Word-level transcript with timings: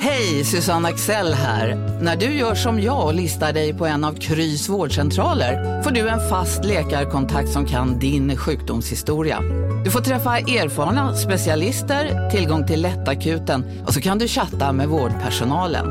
Hej, 0.00 0.44
Susanne 0.44 0.88
Axel 0.88 1.34
här. 1.34 1.76
När 2.02 2.16
du 2.16 2.26
gör 2.26 2.54
som 2.54 2.80
jag 2.80 3.06
och 3.06 3.14
listar 3.14 3.52
dig 3.52 3.74
på 3.74 3.86
en 3.86 4.04
av 4.04 4.12
Krys 4.12 4.68
vårdcentraler 4.68 5.82
får 5.82 5.90
du 5.90 6.08
en 6.08 6.28
fast 6.28 6.64
läkarkontakt 6.64 7.48
som 7.48 7.66
kan 7.66 7.98
din 7.98 8.36
sjukdomshistoria. 8.36 9.40
Du 9.84 9.90
får 9.90 10.00
träffa 10.00 10.38
erfarna 10.38 11.14
specialister, 11.14 12.30
tillgång 12.30 12.66
till 12.66 12.82
lättakuten 12.82 13.84
och 13.86 13.94
så 13.94 14.00
kan 14.00 14.18
du 14.18 14.28
chatta 14.28 14.72
med 14.72 14.88
vårdpersonalen. 14.88 15.86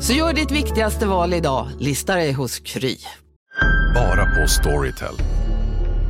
Så 0.00 0.12
gör 0.12 0.32
ditt 0.32 0.50
viktigaste 0.50 1.06
val 1.06 1.34
idag, 1.34 1.68
lista 1.78 2.14
dig 2.14 2.32
hos 2.32 2.58
Kry. 2.58 2.96
Bara 3.94 4.24
på 4.24 4.48
Storytel. 4.48 5.14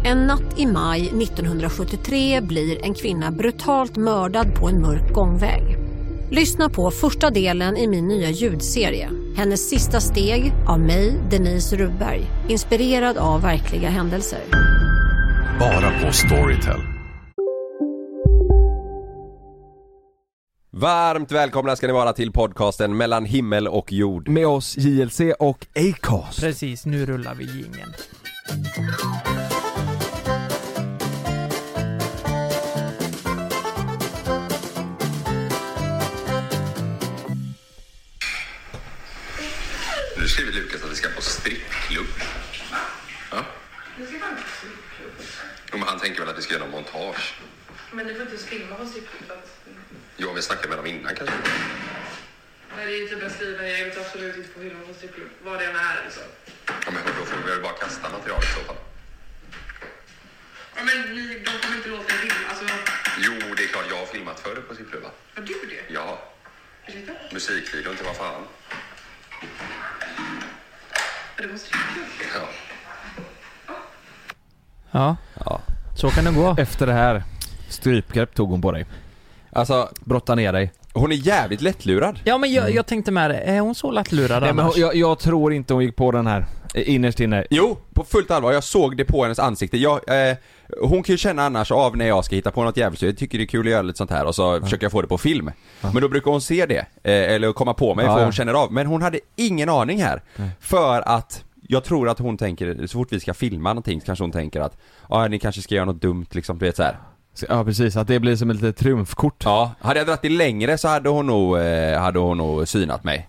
En 0.05 0.19
natt 0.19 0.59
i 0.59 0.67
maj 0.67 1.01
1973 1.01 2.41
blir 2.41 2.84
en 2.84 2.95
kvinna 2.95 3.31
brutalt 3.31 3.97
mördad 3.97 4.55
på 4.55 4.69
en 4.69 4.81
mörk 4.81 5.12
gångväg. 5.12 5.82
Lyssna 6.35 6.69
på 6.69 6.91
första 6.91 7.31
delen 7.31 7.77
i 7.77 7.87
min 7.87 8.09
nya 8.09 8.31
ljudserie. 8.31 9.11
Hennes 9.37 9.69
sista 9.69 10.01
steg 10.01 10.53
av 10.69 10.81
mig, 10.81 11.21
Denise 11.31 11.77
Rubberg. 11.77 12.27
Inspirerad 12.49 13.17
av 13.17 13.43
verkliga 13.43 13.89
händelser. 13.89 14.41
Bara 15.61 16.01
på 16.01 16.13
Storytel. 16.13 16.81
Varmt 20.71 21.33
välkomna 21.33 21.77
ska 21.77 21.87
ni 21.87 21.93
vara 21.93 22.12
till 22.12 22.33
podcasten 22.33 22.97
mellan 22.97 23.25
himmel 23.25 23.69
och 23.69 23.93
jord. 23.93 24.28
Med 24.28 24.47
oss 24.47 24.77
JLC 24.78 25.21
och 25.39 25.67
Acast. 25.75 26.41
Precis, 26.41 26.87
nu 26.87 27.06
rullar 27.06 27.34
vi 27.34 27.45
jingeln. 27.45 27.93
Nu 40.23 40.28
skriver 40.28 40.53
Lukas 40.53 40.83
att 40.84 40.91
vi 40.91 40.95
ska 40.97 41.09
på 41.09 41.23
strippklubb. 41.23 42.06
Ja. 43.31 43.45
Jo, 45.73 45.78
men 45.78 45.83
han 45.83 45.98
tänker 46.01 46.20
väl 46.20 46.28
att 46.28 46.39
vi 46.39 46.42
ska 46.42 46.55
göra 46.55 46.67
montage. 46.67 47.34
Men 47.92 48.06
du 48.06 48.15
får 48.15 48.23
inte 48.23 48.45
filma 48.45 48.77
på 48.77 48.87
strippklubben. 48.87 49.39
Jo, 50.17 50.33
vi 50.33 50.43
snackade 50.43 50.69
med 50.69 50.78
dem 50.78 50.87
innan 50.87 51.15
kanske. 51.15 51.34
Nej, 52.77 52.87
det 52.87 52.93
är 53.05 53.09
typ 53.09 53.23
jag 53.23 53.33
skriver. 53.33 53.65
Jag 53.65 53.84
vill 53.84 53.98
absolut 53.98 54.37
inte 54.37 54.48
få 54.48 54.61
filma 54.61 54.87
på 54.87 54.95
strippklubb. 54.95 55.28
Vad 55.43 55.59
det 55.59 55.65
än 55.65 55.77
är 55.77 56.03
liksom. 56.05 56.23
Ja, 56.67 56.91
men 56.91 57.03
då 57.19 57.25
får 57.25 57.37
vi 57.37 57.50
väl 57.50 57.62
bara 57.62 57.73
kasta 57.73 58.09
material 58.09 58.43
i 58.43 58.47
så 58.47 58.65
fall. 58.65 58.77
Ja, 60.77 60.83
men 60.84 61.15
ni, 61.17 61.39
de 61.39 61.50
kommer 61.62 61.77
inte 61.77 61.89
låta 61.89 62.15
er 62.15 62.19
filma. 62.19 62.48
Alltså, 62.48 62.65
Jo, 63.19 63.55
det 63.56 63.62
är 63.65 63.69
klart 63.69 63.87
jag 63.91 63.97
har 63.97 64.06
filmat 64.06 64.41
förr 64.41 64.62
på 64.69 64.75
strippklubbar. 64.75 65.11
har 65.34 65.43
du 65.43 65.55
det? 65.67 65.95
Ja, 65.95 66.33
Ursäkta? 66.87 67.12
musikvideon 67.33 67.97
till 67.97 68.06
vad 68.06 68.17
fan. 68.17 68.45
Ja. 72.35 72.47
Ja, 74.91 75.17
Ja. 75.45 75.61
så 75.97 76.09
kan 76.11 76.25
det 76.25 76.31
gå. 76.33 76.55
Efter 76.59 76.87
det 76.87 76.93
här, 76.93 77.23
strypgrepp 77.69 78.34
tog 78.34 78.51
hon 78.51 78.62
på 78.62 78.73
dig. 78.73 78.87
Alltså, 79.53 79.89
Brotta 80.01 80.34
ner 80.34 80.53
dig. 80.53 80.73
hon 80.95 81.12
är 81.12 81.17
jävligt 81.17 81.61
lättlurad. 81.61 82.21
Ja 82.25 82.39
men 82.39 82.53
jag, 82.53 82.71
jag 82.75 82.87
tänkte 82.87 83.11
med 83.12 83.31
det, 83.31 83.37
är 83.39 83.61
hon 83.61 83.75
så 83.75 83.91
lättlurad 83.91 84.43
Nej, 84.43 84.53
men 84.53 84.65
annars? 84.65 84.75
hon- 84.75 84.81
jag, 84.83 84.95
jag 84.95 85.19
tror 85.19 85.53
inte 85.53 85.75
hon 85.75 85.84
gick 85.84 85.97
på 85.97 86.11
den 86.12 86.27
här, 86.27 86.47
innerst 86.75 87.21
inne. 87.21 87.44
Jo, 87.50 87.78
på 87.94 88.05
fullt 88.05 88.31
allvar. 88.31 88.53
Jag 88.53 88.65
såg 88.65 88.97
det 88.97 89.05
på 89.05 89.22
hennes 89.22 89.38
ansikte. 89.38 89.78
Jag, 89.78 90.28
eh, 90.31 90.37
hon 90.81 91.03
kan 91.03 91.12
ju 91.12 91.16
känna 91.16 91.43
annars 91.43 91.72
av 91.72 91.97
när 91.97 92.06
jag 92.09 92.25
ska 92.25 92.37
hitta 92.37 92.50
på 92.50 92.65
något 92.65 92.77
jävligt, 92.77 93.03
jag 93.03 93.19
tycker 93.19 93.38
det 93.38 93.44
är 93.44 93.47
kul 93.47 93.66
att 93.66 93.72
göra 93.72 93.83
lite 93.83 93.99
sånt 93.99 94.10
här 94.10 94.27
och 94.27 94.34
så 94.34 94.60
försöker 94.60 94.84
jag 94.84 94.93
få 94.93 95.03
det 95.03 95.09
på 95.09 95.19
film. 95.19 95.50
Men 95.81 96.03
då 96.03 96.09
brukar 96.09 96.31
hon 96.31 96.41
se 96.41 96.66
det, 96.66 96.78
eh, 96.78 97.34
eller 97.34 97.53
komma 97.53 97.75
på 97.75 97.94
mig 97.94 98.05
Ja, 98.05 98.12
för 98.12 98.19
ja. 98.21 98.25
hon 98.25 98.33
känner 98.33 98.55
av. 98.55 98.72
Men 98.72 98.87
hon 98.87 99.03
hade 99.03 99.21
ingen 99.37 99.69
aning 99.69 100.03
här. 100.03 100.22
För 100.60 101.09
att 101.09 101.44
jag 101.69 101.84
tror 101.84 102.09
att 102.09 102.19
hon 102.19 102.37
tänker, 102.38 102.87
så 102.87 102.99
fort 102.99 103.12
vi 103.12 103.21
ska 103.21 103.34
filma 103.34 103.69
någonting 103.69 104.00
så 104.00 104.06
kanske 104.06 104.22
hon 104.25 104.33
tänker 104.33 104.60
att 104.60 104.77
ja, 105.09 105.28
ni 105.28 105.39
kanske 105.39 105.62
ska 105.62 105.75
göra 105.75 105.84
något 105.84 106.03
dumt 106.03 106.27
liksom, 106.31 106.59
du 106.59 106.65
vet 106.66 106.77
så 106.77 106.83
här. 106.83 106.97
Ja 107.49 107.65
precis, 107.65 107.97
att 107.97 108.09
det 108.09 108.21
blir 108.21 108.37
som 108.37 108.50
ett 108.50 108.56
litet 108.56 108.77
triumfkort. 108.77 109.43
Ja, 109.44 109.75
hade 109.81 110.00
jag 110.00 110.06
dragit 110.06 110.22
det 110.22 110.28
längre 110.28 110.78
så 110.78 110.89
hade 110.89 111.09
hon 111.09 111.27
nog, 111.27 111.59
eh, 111.59 112.00
hade 112.00 112.19
hon 112.19 112.39
nog 112.39 112.69
synat 112.69 113.04
mig. 113.04 113.28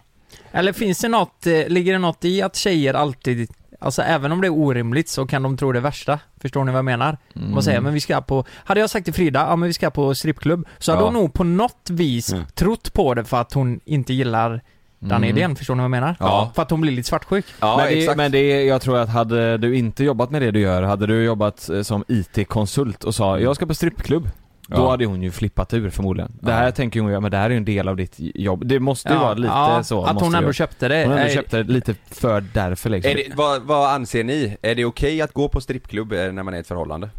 Eller 0.53 0.73
finns 0.73 0.99
det 0.99 1.07
något, 1.07 1.47
eh, 1.47 1.67
ligger 1.67 1.93
det 1.93 1.99
något 1.99 2.25
i 2.25 2.41
att 2.41 2.55
tjejer 2.55 2.93
alltid, 2.93 3.49
alltså 3.79 4.01
även 4.01 4.31
om 4.31 4.41
det 4.41 4.47
är 4.47 4.53
orimligt 4.53 5.09
så 5.09 5.27
kan 5.27 5.43
de 5.43 5.57
tro 5.57 5.71
det 5.71 5.79
värsta? 5.79 6.19
Förstår 6.41 6.63
ni 6.63 6.71
vad 6.71 6.77
jag 6.77 6.85
menar? 6.85 7.17
Mm. 7.35 7.51
Man 7.51 7.63
säger, 7.63 7.81
men 7.81 7.93
vi 7.93 7.99
ska 7.99 8.21
på, 8.21 8.45
hade 8.65 8.79
jag 8.79 8.89
sagt 8.89 9.05
till 9.05 9.13
Frida, 9.13 9.39
ja 9.49 9.55
men 9.55 9.67
vi 9.67 9.73
ska 9.73 9.89
på 9.89 10.15
strippklubb, 10.15 10.67
så 10.79 10.91
hade 10.91 11.01
Ja. 11.01 11.05
hon 11.05 11.13
nog 11.13 11.33
på 11.33 11.43
något 11.43 11.89
vis 11.89 12.33
Mm. 12.33 12.45
trott 12.55 12.93
på 12.93 13.13
det 13.13 13.23
för 13.23 13.41
att 13.41 13.53
hon 13.53 13.79
inte 13.85 14.13
gillar 14.13 14.61
den 14.99 15.11
Mm. 15.11 15.29
idén, 15.29 15.55
förstår 15.55 15.75
ni 15.75 15.79
vad 15.79 15.83
jag 15.83 15.91
menar? 15.91 16.15
Ja. 16.19 16.51
För 16.55 16.61
att 16.61 16.71
hon 16.71 16.81
blir 16.81 16.91
lite 16.91 17.09
svartsjuk. 17.09 17.45
Ja, 17.59 17.77
men, 17.77 17.85
det, 17.87 17.99
exakt. 17.99 18.17
men 18.17 18.31
det, 18.31 18.63
jag 18.63 18.81
tror 18.81 18.97
att 18.97 19.09
hade 19.09 19.57
du 19.57 19.75
inte 19.75 20.03
jobbat 20.03 20.31
med 20.31 20.41
det 20.41 20.51
du 20.51 20.59
gör, 20.59 20.83
hade 20.83 21.07
du 21.07 21.23
jobbat 21.23 21.69
eh, 21.69 21.81
som 21.81 22.03
IT-konsult 22.07 23.03
och 23.03 23.15
sa 23.15 23.39
'Jag 23.39 23.55
ska 23.55 23.65
på 23.65 23.73
strippklubb' 23.73 24.29
Då 24.67 24.77
Ja. 24.77 24.89
hade 24.91 25.05
hon 25.05 25.21
ju 25.23 25.31
flippat 25.31 25.73
ur 25.73 25.89
förmodligen. 25.89 26.31
Det 26.41 26.51
Ja. 26.51 26.57
här 26.57 26.71
tänker 26.71 26.99
hon 27.01 27.11
ju, 27.11 27.19
men 27.19 27.31
det 27.31 27.37
här 27.37 27.45
är 27.45 27.49
ju 27.49 27.57
en 27.57 27.65
del 27.65 27.87
av 27.87 27.95
ditt 27.95 28.13
jobb. 28.17 28.65
Det 28.65 28.79
måste 28.79 29.09
ju 29.13 29.15
vara 29.19 29.33
lite 29.33 29.53
ja, 29.53 29.83
så. 29.83 30.03
Att 30.05 30.21
hon 30.21 30.35
ändå 30.35 30.53
köpte 30.53 30.87
det. 30.87 31.05
Hon 31.05 31.17
ändå 31.17 31.33
köpte 31.33 31.63
det 31.63 31.71
lite 31.73 31.95
för 32.11 32.41
därför 32.41 32.89
liksom. 32.89 33.11
Är 33.11 33.15
det, 33.15 33.35
vad, 33.35 33.61
vad 33.61 33.89
anser 33.91 34.23
ni? 34.23 34.57
Är 34.61 34.75
det 34.75 34.85
okej 34.85 35.21
att 35.21 35.33
gå 35.33 35.49
på 35.49 35.61
strippklubb 35.61 36.13
eh, 36.13 36.31
när 36.31 36.43
man 36.43 36.53
är 36.53 36.57
i 36.57 36.59
ett 36.59 36.67
förhållande? 36.67 37.09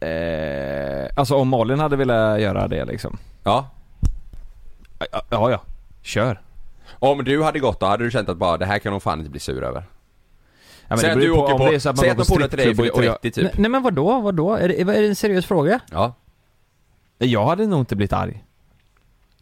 Eh, 0.00 1.08
alltså 1.16 1.34
om 1.34 1.48
Malin 1.48 1.78
hade 1.78 1.96
velat 1.96 2.40
göra 2.40 2.68
det 2.68 2.84
liksom. 2.84 3.18
Ja. 3.44 3.70
Ja, 4.98 5.06
ja. 5.30 5.50
ja. 5.50 5.60
Kör. 6.02 6.40
Om 6.92 7.24
du 7.24 7.42
hade 7.42 7.58
gått 7.58 7.80
då, 7.80 7.86
hade 7.86 8.04
du 8.04 8.10
känt 8.10 8.28
att 8.28 8.36
bara 8.36 8.56
det 8.56 8.66
här 8.66 8.78
kan 8.78 8.92
hon 8.92 9.00
fan 9.00 9.18
inte 9.18 9.30
bli 9.30 9.40
sur 9.40 9.62
över? 9.64 9.80
Ja, 9.80 9.86
men 10.88 10.98
Säg 10.98 11.10
att 11.10 11.20
du 11.20 11.34
på 11.34 11.40
åker 11.40 11.54
på, 11.54 11.80
säg 11.80 11.92
går 11.92 12.10
att 12.10 12.16
de 12.18 12.24
på 12.24 12.34
polare 12.34 12.48
till 12.48 12.58
dig 12.58 12.86
jag- 13.04 13.20
30 13.20 13.30
typ. 13.30 13.44
Nej, 13.44 13.52
nej 13.58 13.70
men 13.70 13.82
vadå, 13.82 14.20
vadå? 14.20 14.54
Är 14.54 14.68
det, 14.68 14.80
är 14.80 14.84
det 14.84 15.06
en 15.08 15.16
seriös 15.16 15.46
fråga? 15.46 15.80
Ja. 15.92 16.14
Jag 17.18 17.46
hade 17.46 17.66
nog 17.66 17.80
inte 17.80 17.96
blivit 17.96 18.12
arg. 18.12 18.44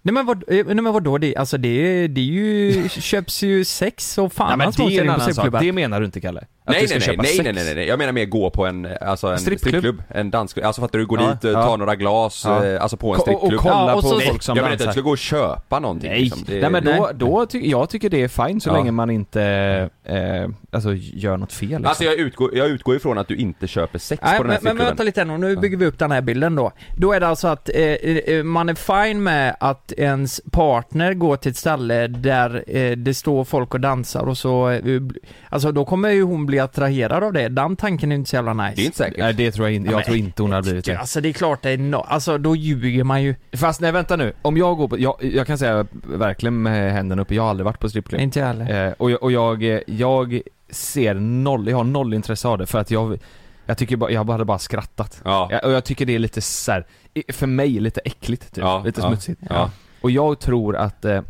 Nej 0.02 0.12
men, 0.12 0.26
vad, 0.26 0.44
eh, 0.48 0.66
nej 0.66 0.74
men 0.74 0.92
vadå, 0.92 1.18
det, 1.18 1.36
alltså 1.36 1.58
det, 1.58 2.08
det 2.08 2.20
är 2.20 2.24
ju, 2.24 2.88
köps 2.88 3.42
ju 3.42 3.64
sex 3.64 4.18
och 4.18 4.32
fan 4.32 4.50
Ja, 4.50 4.56
men 4.56 4.72
det 4.76 4.96
är 4.96 5.02
en 5.02 5.10
annan 5.10 5.34
sak. 5.34 5.60
Det 5.60 5.72
menar 5.72 6.00
du 6.00 6.06
inte 6.06 6.20
Kalle? 6.20 6.46
Nej 6.68 6.86
nej 6.90 6.98
nej, 7.06 7.16
nej, 7.18 7.52
nej 7.52 7.64
nej 7.64 7.74
nej 7.74 7.86
jag 7.86 7.98
menar 7.98 8.12
mer 8.12 8.24
gå 8.24 8.50
på 8.50 8.66
en, 8.66 8.88
alltså 9.00 9.26
en 9.26 9.38
Strippklubb? 9.38 9.70
strippklubb, 9.70 10.02
en 10.08 10.30
dansklubb, 10.30 10.66
alltså 10.66 10.80
fattar 10.82 10.98
du, 10.98 11.06
gå 11.06 11.16
Ja, 11.20 11.30
dit, 11.32 11.44
eh, 11.44 11.50
ja. 11.50 11.62
ta 11.62 11.76
några 11.76 11.94
glas, 11.96 12.42
Ja. 12.46 12.64
eh, 12.66 12.82
alltså 12.82 12.96
på 12.96 13.14
en 13.14 13.20
strippklubb. 13.20 13.52
Och 13.54 13.60
kolla 13.60 13.92
på 13.94 14.02
folk 14.02 14.42
som 14.42 14.56
jag 14.56 14.62
menar 14.62 14.72
inte 14.72 14.84
att 14.84 14.90
du 14.90 14.92
ska 14.92 15.00
gå 15.00 15.10
och 15.10 15.18
köpa 15.18 15.78
någonting 15.80 16.10
Nej, 16.10 16.20
liksom. 16.20 16.42
Det- 16.46 16.60
nej 16.60 16.70
men 16.70 16.84
då, 16.84 16.90
Nej. 16.90 17.00
då 17.14 17.46
ty- 17.46 17.70
jag 17.70 17.90
tycker 17.90 18.10
det 18.10 18.22
är 18.22 18.28
fine 18.46 18.60
så 18.60 18.72
länge 18.72 18.90
man 18.90 19.10
inte, 19.10 19.42
eh, 20.04 20.16
alltså 20.70 20.94
gör 20.94 21.36
något 21.36 21.52
fel 21.52 21.68
liksom. 21.68 21.86
Alltså 21.86 22.04
jag 22.04 22.14
utgår, 22.14 22.56
jag 22.56 22.68
utgår 22.68 22.96
ifrån 22.96 23.18
att 23.18 23.28
du 23.28 23.36
inte 23.36 23.66
köper 23.66 23.98
sex 23.98 24.22
Nej, 24.24 24.36
på 24.36 24.42
den 24.42 24.48
men, 24.48 24.56
här 24.56 24.62
men 24.62 24.76
vänta 24.76 25.02
strippklubben. 25.02 25.06
lite 25.06 25.20
här 25.20 25.38
nu, 25.38 25.54
nu 25.54 25.60
bygger 25.60 25.76
vi 25.76 25.86
upp 25.86 25.98
den 25.98 26.10
här 26.10 26.20
bilden 26.20 26.54
då. 26.56 26.72
Då 26.96 27.12
är 27.12 27.20
det 27.20 27.28
alltså 27.28 27.48
att 27.48 27.68
eh, 27.74 27.82
eh, 27.82 28.42
man 28.42 28.68
är 28.68 28.74
fine 29.04 29.22
med 29.22 29.56
att 29.60 29.92
ens 29.96 30.40
partner 30.52 31.14
går 31.14 31.36
till 31.36 31.50
ett 31.50 31.56
ställe 31.56 32.06
där 32.06 32.64
eh, 32.76 32.96
det 32.96 33.14
står 33.14 33.44
folk 33.44 33.74
och 33.74 33.80
dansar 33.80 34.28
och 34.28 34.38
så, 34.38 34.80
alltså 35.48 35.72
då 35.72 35.84
kommer 35.84 36.10
ju 36.10 36.22
hon 36.22 36.46
bli 36.46 36.55
attraherad 36.60 37.22
av 37.24 37.32
det. 37.32 37.48
Den 37.48 37.76
tanken 37.76 38.12
är 38.12 38.16
inte 38.16 38.30
så 38.30 38.36
jävla 38.36 38.54
nice. 38.54 38.72
Det 38.76 38.82
är 38.82 38.84
inte 38.84 38.96
säkert. 38.98 39.18
Nej 39.18 39.34
det 39.34 39.50
tror 39.52 39.66
jag 39.66 39.74
inte, 39.74 39.90
Ja, 39.90 39.96
jag 39.98 40.04
tror 40.04 40.16
inte 40.16 40.42
hon 40.42 40.52
hade 40.52 40.62
blivit 40.62 40.84
det. 40.84 40.96
Alltså 40.98 41.20
det 41.20 41.28
är 41.28 41.32
klart 41.32 41.62
det 41.62 41.70
är 41.70 41.78
no, 41.78 41.96
alltså 41.96 42.38
då 42.38 42.56
ljuger 42.56 43.04
man 43.04 43.22
ju. 43.22 43.34
Fast 43.52 43.80
nej 43.80 43.92
vänta 43.92 44.16
nu, 44.16 44.32
om 44.42 44.56
jag 44.56 44.76
går 44.76 44.88
på, 44.88 44.98
jag, 44.98 45.16
jag 45.34 45.46
kan 45.46 45.58
säga 45.58 45.86
verkligen 46.02 46.62
med 46.62 46.92
händerna 46.92 47.22
uppe, 47.22 47.34
jag 47.34 47.42
har 47.42 47.50
aldrig 47.50 47.64
varit 47.64 47.80
på 47.80 47.88
strippklubb. 47.88 48.20
Inte 48.20 48.38
jag 48.38 48.46
heller. 48.46 48.86
Eh, 48.86 48.92
och 48.92 49.10
jag, 49.10 49.22
och 49.22 49.32
jag, 49.32 49.80
jag 49.86 50.40
ser 50.70 51.14
noll, 51.14 51.68
jag 51.68 51.76
har 51.76 51.84
noll 51.84 52.14
intresse 52.14 52.48
av 52.48 52.58
det 52.58 52.66
för 52.66 52.78
att 52.78 52.90
jag, 52.90 53.18
jag 53.66 53.78
tycker 53.78 53.96
bara, 53.96 54.10
jag 54.10 54.30
hade 54.30 54.44
bara 54.44 54.58
skrattat. 54.58 55.20
Ja. 55.24 55.48
Ja, 55.52 55.58
och 55.58 55.72
jag 55.72 55.84
tycker 55.84 56.06
det 56.06 56.14
är 56.14 56.18
lite 56.18 56.40
så 56.40 56.72
här, 56.72 56.86
i- 57.14 57.32
för 57.32 57.46
mig 57.46 57.68
lite 57.80 58.00
äckligt 58.04 58.54
typ. 58.54 58.64
Ja, 58.64 58.82
lite 58.86 59.00
ja, 59.00 59.08
smutsigt. 59.08 59.40
ja. 59.50 59.70
Och 60.00 60.10
jag 60.10 60.38
tror 60.38 60.76
att, 60.76 61.04
eh, 61.04 61.20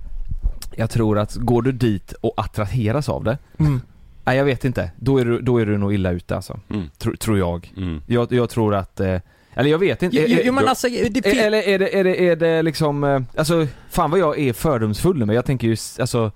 jag 0.76 0.90
tror 0.90 1.19
att 1.19 1.34
går 1.34 1.62
du 1.62 1.72
dit 1.72 2.12
och 2.12 2.34
attraheras 2.37 3.08
av 3.08 3.25
det, 3.25 3.38
Mm. 3.58 3.81
Nej 4.26 4.37
jag 4.38 4.44
vet 4.44 4.64
inte, 4.64 4.90
då 4.96 5.19
är 5.19 5.25
du, 5.25 5.40
då 5.40 5.58
är 5.58 5.67
du 5.67 5.78
nog 5.78 5.94
illa 5.94 6.11
ute 6.11 6.37
alltså. 6.37 6.61
Mm. 6.70 6.90
Tro, 6.99 7.17
tror 7.17 7.38
jag. 7.38 7.73
Mm. 7.76 8.02
jag. 8.06 8.32
Jag 8.32 8.50
tror 8.50 8.75
att, 8.75 9.00
eh, 9.00 9.20
eller 9.55 9.70
jag 9.70 9.78
vet 9.78 10.02
inte. 10.02 10.17
Jo, 10.17 10.25
jo, 10.28 10.38
Är- 10.38 10.43
jo 10.44 10.52
men 10.52 10.64
då- 10.64 10.69
alltså, 10.70 10.88
det 10.88 11.00
är- 11.26 11.31
fin- 11.31 11.40
eller 11.40 11.58
är 11.69 11.78
det, 11.78 11.99
är 11.99 12.05
det, 12.05 12.28
är 12.28 12.37
det 12.37 12.62
liksom, 12.62 13.05
eh, 13.05 13.20
alltså 13.37 13.67
fan 13.90 14.11
vad 14.11 14.20
jag 14.20 14.38
är 14.38 14.52
fördomsfull 14.52 15.25
men 15.26 15.37
jag 15.37 15.44
tänker 15.44 15.69
ju, 15.69 15.76
alltså 16.00 16.32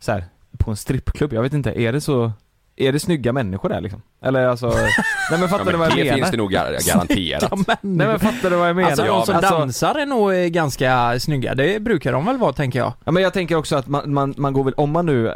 så 0.00 0.12
här, 0.12 0.24
på 0.58 0.70
en 0.70 0.76
strippklubb, 0.76 1.32
jag 1.32 1.42
vet 1.42 1.52
inte, 1.52 1.80
är 1.80 1.92
det 1.92 2.00
så 2.00 2.32
är 2.80 2.92
det 2.92 3.00
snygga 3.00 3.32
människor 3.32 3.68
där 3.68 3.80
liksom? 3.80 4.02
Eller 4.24 4.46
alltså, 4.48 4.66
nej 5.30 5.40
men 5.40 5.48
fattar 5.48 5.64
Ja, 5.64 5.72
du 5.72 5.78
men 5.78 5.80
vad 5.80 5.90
jag 5.90 5.96
det 5.98 6.04
menar? 6.04 6.16
finns 6.16 6.30
det 6.30 6.36
nog 6.36 6.52
gar- 6.52 6.88
garanterat. 6.92 7.52
Nej 7.80 8.06
men 8.06 8.20
fattar 8.20 8.50
du 8.50 8.56
vad 8.56 8.68
jag 8.68 8.76
menar? 8.76 8.88
Alltså 8.90 9.04
de 9.04 9.26
som 9.26 9.34
Alltså- 9.36 9.58
dansar 9.58 9.94
är 9.94 10.06
nog 10.06 10.32
eh, 10.34 10.46
ganska 10.46 11.20
snygga, 11.20 11.54
det 11.54 11.82
brukar 11.82 12.12
de 12.12 12.24
väl 12.26 12.38
vara 12.38 12.52
tänker 12.52 12.78
jag. 12.78 12.92
Ja 13.04 13.12
men 13.12 13.22
jag 13.22 13.32
tänker 13.32 13.54
också 13.56 13.76
att 13.76 13.88
man, 13.88 14.12
man, 14.14 14.34
man 14.36 14.52
går 14.52 14.64
väl, 14.64 14.74
om 14.76 14.90
man 14.90 15.06
nu 15.06 15.32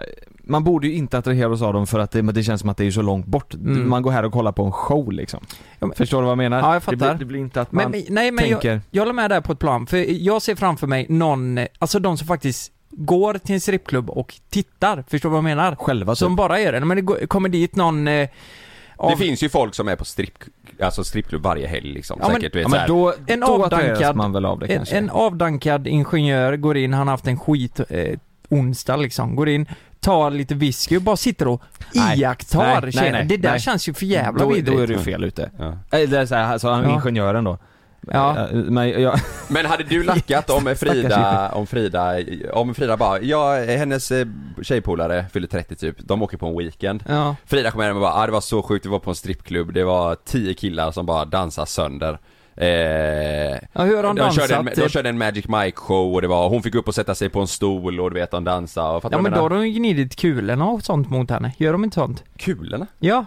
man 0.46 0.64
borde 0.64 0.87
ju 0.87 0.94
inte 0.94 1.19
attraheras 1.19 1.62
av 1.62 1.73
dem 1.73 1.87
för 1.87 1.99
att 1.99 2.11
det, 2.11 2.23
men 2.23 2.35
det 2.35 2.43
känns 2.43 2.61
som 2.61 2.70
att 2.70 2.76
det 2.76 2.87
är 2.87 2.91
så 2.91 3.02
långt 3.02 3.26
bort. 3.26 3.55
Mm. 3.55 3.88
Man 3.90 4.02
går 4.02 4.11
här 4.11 4.25
och 4.25 4.32
kollar 4.32 4.52
på 4.52 4.64
en 4.64 4.73
show 4.73 5.12
liksom. 5.12 5.40
Ja, 5.79 5.87
men- 5.87 5.97
Förstår 5.97 6.19
du 6.19 6.23
vad 6.23 6.31
jag 6.31 6.38
menar? 6.38 6.58
Ja, 6.58 6.67
jag 6.73 6.75
Det 6.76 6.81
fattar. 6.85 6.97
blir, 6.97 7.14
det 7.19 7.25
blir 7.25 7.40
inte 7.40 7.61
att 7.61 7.73
man 7.73 7.82
Men, 7.82 7.90
men, 7.90 8.14
nej 8.14 8.31
men 8.31 8.44
tänker... 8.44 8.70
jag, 8.73 8.81
jag 8.90 9.02
håller 9.02 9.12
med 9.12 9.31
där 9.31 9.40
på 9.40 9.52
ett 9.52 9.58
plan, 9.58 9.87
för 9.87 10.23
jag 10.23 10.43
ser 10.43 10.55
framför 10.55 10.87
mig 10.87 11.06
någon, 11.08 11.58
eh, 11.58 11.67
alltså 11.79 11.99
de 11.99 12.17
som 12.19 12.26
faktiskt 12.26 12.73
går 12.96 13.35
till 13.35 13.55
en 13.55 13.61
strippklubb 13.61 14.11
och 14.11 14.35
tittar, 14.50 15.05
förstår 15.08 15.29
du 15.29 15.31
vad 15.32 15.38
jag 15.38 15.44
menar? 15.44 15.76
Själva 15.76 16.12
typ. 16.12 16.19
Som 16.19 16.37
bara 16.37 16.61
gör 16.61 16.73
det, 16.73 16.81
men 16.81 16.96
det 16.96 17.02
går- 17.02 17.26
kommer 17.26 17.49
dit 17.49 17.76
någon 17.76 18.08
eh, 18.08 18.29
av, 18.96 19.11
Det 19.11 19.17
finns 19.17 19.43
ju 19.43 19.49
folk 19.49 19.75
som 19.75 19.88
är 19.88 19.96
på 19.96 20.05
stripp, 20.05 20.38
alltså 20.82 21.05
strippklubb 21.05 21.43
varje 21.43 21.67
helg 21.67 21.93
liksom. 21.93 22.19
Ja, 22.23 22.26
men- 22.29 22.37
Säkert, 22.37 22.52
du 22.52 22.58
vet, 22.58 22.64
Ja, 22.64 22.70
så 22.70 22.76
men 22.76 22.88
då, 22.88 23.14
En 23.26 23.41
då 23.41 23.46
avdankad- 23.46 24.14
man 24.17 24.32
väl 24.32 24.44
av 24.44 24.58
det 24.58 24.67
en, 24.67 24.76
kanske. 24.76 24.96
en 24.96 25.11
avdankad 25.11 25.87
ingenjör 25.87 26.56
går 26.56 26.76
in, 26.76 26.93
han 26.94 27.06
har 27.08 27.12
haft 27.14 27.26
en 27.26 27.38
skit 27.38 27.81
eh, 27.88 28.19
onsdag 28.49 28.97
liksom, 28.97 29.37
går 29.37 29.49
in, 29.49 29.67
tar 30.00 30.31
lite 30.31 30.55
whisky 30.55 30.97
och 30.97 31.02
bara 31.02 31.17
sitter 31.17 31.49
och 31.49 31.62
Nej. 31.94 32.20
iakttar 32.20 32.81
Nej, 32.82 32.93
nej, 32.94 33.12
nej, 33.12 33.25
Det 33.25 33.37
där 33.37 33.50
nej. 33.50 33.61
känns 33.61 33.88
ju 33.88 33.94
för 33.94 34.06
jävla 34.06 34.44
då, 34.44 34.50
vidrigt. 34.50 34.76
då 34.76 34.82
är 34.82 34.87
du 34.87 34.99
fel 34.99 35.25
ute. 35.25 35.50
Ja. 35.58 35.79
Eller 35.90 36.26
så 36.26 36.35
här, 36.35 36.52
alltså 36.52 36.85
ingenjören 36.90 37.44
då. 37.44 37.58
Ja. 38.12 38.49
Men 38.53 39.03
jag, 39.03 39.21
Men 39.49 39.67
hade 39.67 39.83
du 39.85 40.03
lackat 40.03 40.51
om 40.51 40.75
Frida, 40.77 41.51
om 41.55 41.67
Frida, 41.67 42.17
om 42.53 42.75
Frida 42.75 42.97
bara, 42.97 43.21
ja 43.21 43.55
hennes 43.55 44.11
eh, 44.12 44.27
tjejpolare 44.62 45.25
fyller 45.33 45.49
30 45.49 45.77
typ, 45.77 45.97
de 45.99 46.23
åker 46.23 46.37
på 46.37 46.47
en 46.47 46.59
weekend. 46.59 47.05
Ja. 47.09 47.37
Frida 47.47 47.71
kommer 47.71 47.85
hem 47.85 47.97
och 47.97 48.01
bara, 48.03 48.15
ah, 48.15 48.27
det 48.27 48.33
var 48.33 48.41
så 48.41 48.62
sjukt, 48.62 48.87
vi 48.87 48.91
var 48.91 48.99
på 48.99 49.11
en 49.11 49.17
strippklubb, 49.17 49.73
det 49.73 49.85
var 49.85 50.15
10 50.25 50.55
killar 50.55 50.91
som 50.91 51.06
bara 51.06 51.25
dansade 51.25 51.67
sönder. 51.67 52.19
Eh, 52.56 52.67
Ja, 53.73 53.83
hur 53.85 53.97
har 53.97 54.03
de 54.03 54.17
de, 54.17 54.31
körde 54.33 54.55
en, 54.55 54.65
dansat? 54.65 54.85
de 54.85 54.89
körde 54.89 55.09
en 55.09 55.19
Magic 55.19 55.49
Mike 55.49 55.77
show 55.77 56.15
och 56.15 56.23
det 56.23 56.29
var, 56.29 56.49
hon 56.49 56.62
fick 56.62 56.75
upp 56.75 56.89
och 56.89 56.95
sätta 56.95 57.15
sig 57.15 57.29
på 57.29 57.41
en 57.41 57.47
stol 57.47 58.00
och 58.00 58.11
du 58.11 58.21
vet 58.21 58.31
de 58.31 58.45
dansade 58.45 58.97
och 58.97 59.05
Ja 59.12 59.21
men 59.21 59.33
då 59.33 59.41
har 59.41 59.50
de 59.50 59.67
ju 59.69 59.73
gnidit 59.79 60.17
kulorna 60.17 60.67
och 60.67 60.83
sånt 60.83 61.11
mot 61.11 61.31
henne, 61.31 61.53
gör 61.59 61.73
de 61.73 61.85
inte 61.85 61.95
sånt? 61.95 62.25
Kulorna? 62.37 62.87
Ja. 62.99 63.25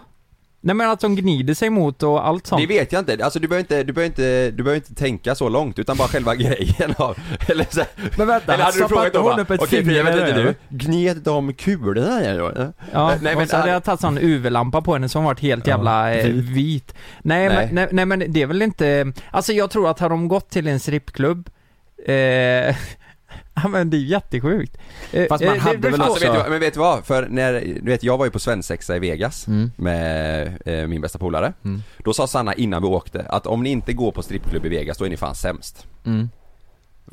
Nej 0.60 0.74
men 0.74 0.90
att 0.90 1.00
de 1.00 1.16
gnider 1.16 1.54
sig 1.54 1.70
mot 1.70 2.02
och 2.02 2.26
allt 2.26 2.46
sånt. 2.46 2.60
Det 2.62 2.66
vet 2.66 2.92
jag 2.92 3.00
inte, 3.00 3.24
alltså 3.24 3.38
du 3.38 3.48
behöver 3.48 3.60
inte, 3.60 3.82
du 3.82 3.92
behöver 3.92 4.06
inte, 4.06 4.50
du 4.50 4.62
behöver 4.62 4.76
inte 4.76 4.94
tänka 4.94 5.34
så 5.34 5.48
långt 5.48 5.78
utan 5.78 5.96
bara 5.96 6.08
själva 6.08 6.34
grejen 6.34 6.94
av, 6.98 7.18
eller 7.48 7.66
så 7.70 7.82
Men 8.16 8.26
vänta, 8.26 8.54
eller 8.54 8.64
hade 8.64 8.78
du 8.78 8.88
frågat 8.88 9.12
då 9.12 9.22
bara, 9.22 9.42
okej 9.42 9.68
finger 9.84 10.04
vänta 10.04 10.26
eller? 10.26 10.28
inte 10.48 10.56
du, 10.68 10.76
gned 10.76 11.16
de 11.16 11.52
kulorna 11.54 12.10
här 12.10 12.38
då? 12.38 12.72
Ja, 12.92 13.08
Nej, 13.22 13.34
men 13.34 13.42
och 13.42 13.48
så 13.48 13.56
hade 13.56 13.70
jag 13.70 13.84
tagit 13.84 14.00
sån 14.00 14.18
UV-lampa 14.18 14.82
på 14.82 14.92
henne 14.92 15.08
som 15.08 15.24
varit 15.24 15.40
helt 15.40 15.66
Ja, 15.66 15.74
jävla 15.74 16.14
eh, 16.14 16.24
vit. 16.26 16.44
vit. 16.44 16.94
Nej, 17.22 17.48
Nej. 17.48 17.56
Men, 17.66 17.74
nej, 17.74 17.88
nej 17.92 18.06
men 18.06 18.32
det 18.32 18.42
är 18.42 18.46
väl 18.46 18.62
inte, 18.62 19.12
alltså 19.30 19.52
jag 19.52 19.70
tror 19.70 19.90
att 19.90 20.00
har 20.00 20.08
de 20.10 20.28
gått 20.28 20.50
till 20.50 20.66
en 20.66 20.80
strippklubb, 20.80 21.50
eh, 22.06 22.76
ja 23.62 23.68
men 23.68 23.90
det 23.90 23.96
är 23.96 24.00
jättesjukt. 24.00 24.78
Eh, 25.12 25.26
Fast 25.28 25.44
man 25.44 25.54
eh, 25.56 25.60
hade 25.60 25.78
det- 25.78 25.90
väl 25.90 26.00
Alltså 26.02 26.26
vet 26.32 26.44
du, 26.44 26.50
men 26.50 26.60
vet 26.60 26.74
du 26.74 26.80
vad? 26.80 27.04
För 27.04 27.26
när, 27.30 27.52
du 27.60 27.90
vet 27.90 28.02
jag 28.02 28.18
var 28.18 28.24
ju 28.24 28.30
på 28.30 28.38
svensexa 28.38 28.96
i 28.96 28.98
Vegas 28.98 29.46
Mm. 29.46 29.70
med 29.76 30.58
eh, 30.66 30.86
min 30.86 31.00
bästa 31.00 31.18
polare 31.18 31.52
Mm. 31.64 31.82
Då 32.04 32.12
sa 32.12 32.26
Sanna 32.26 32.54
innan 32.54 32.82
vi 32.82 32.88
åkte 32.88 33.20
att 33.28 33.46
om 33.46 33.62
ni 33.62 33.70
inte 33.70 33.92
går 33.92 34.12
på 34.12 34.22
strippklubb 34.22 34.66
i 34.66 34.68
Vegas 34.68 34.98
då 34.98 35.04
är 35.04 35.08
ni 35.10 35.16
fan 35.16 35.34
sämst 35.34 35.86
Mm. 36.06 36.28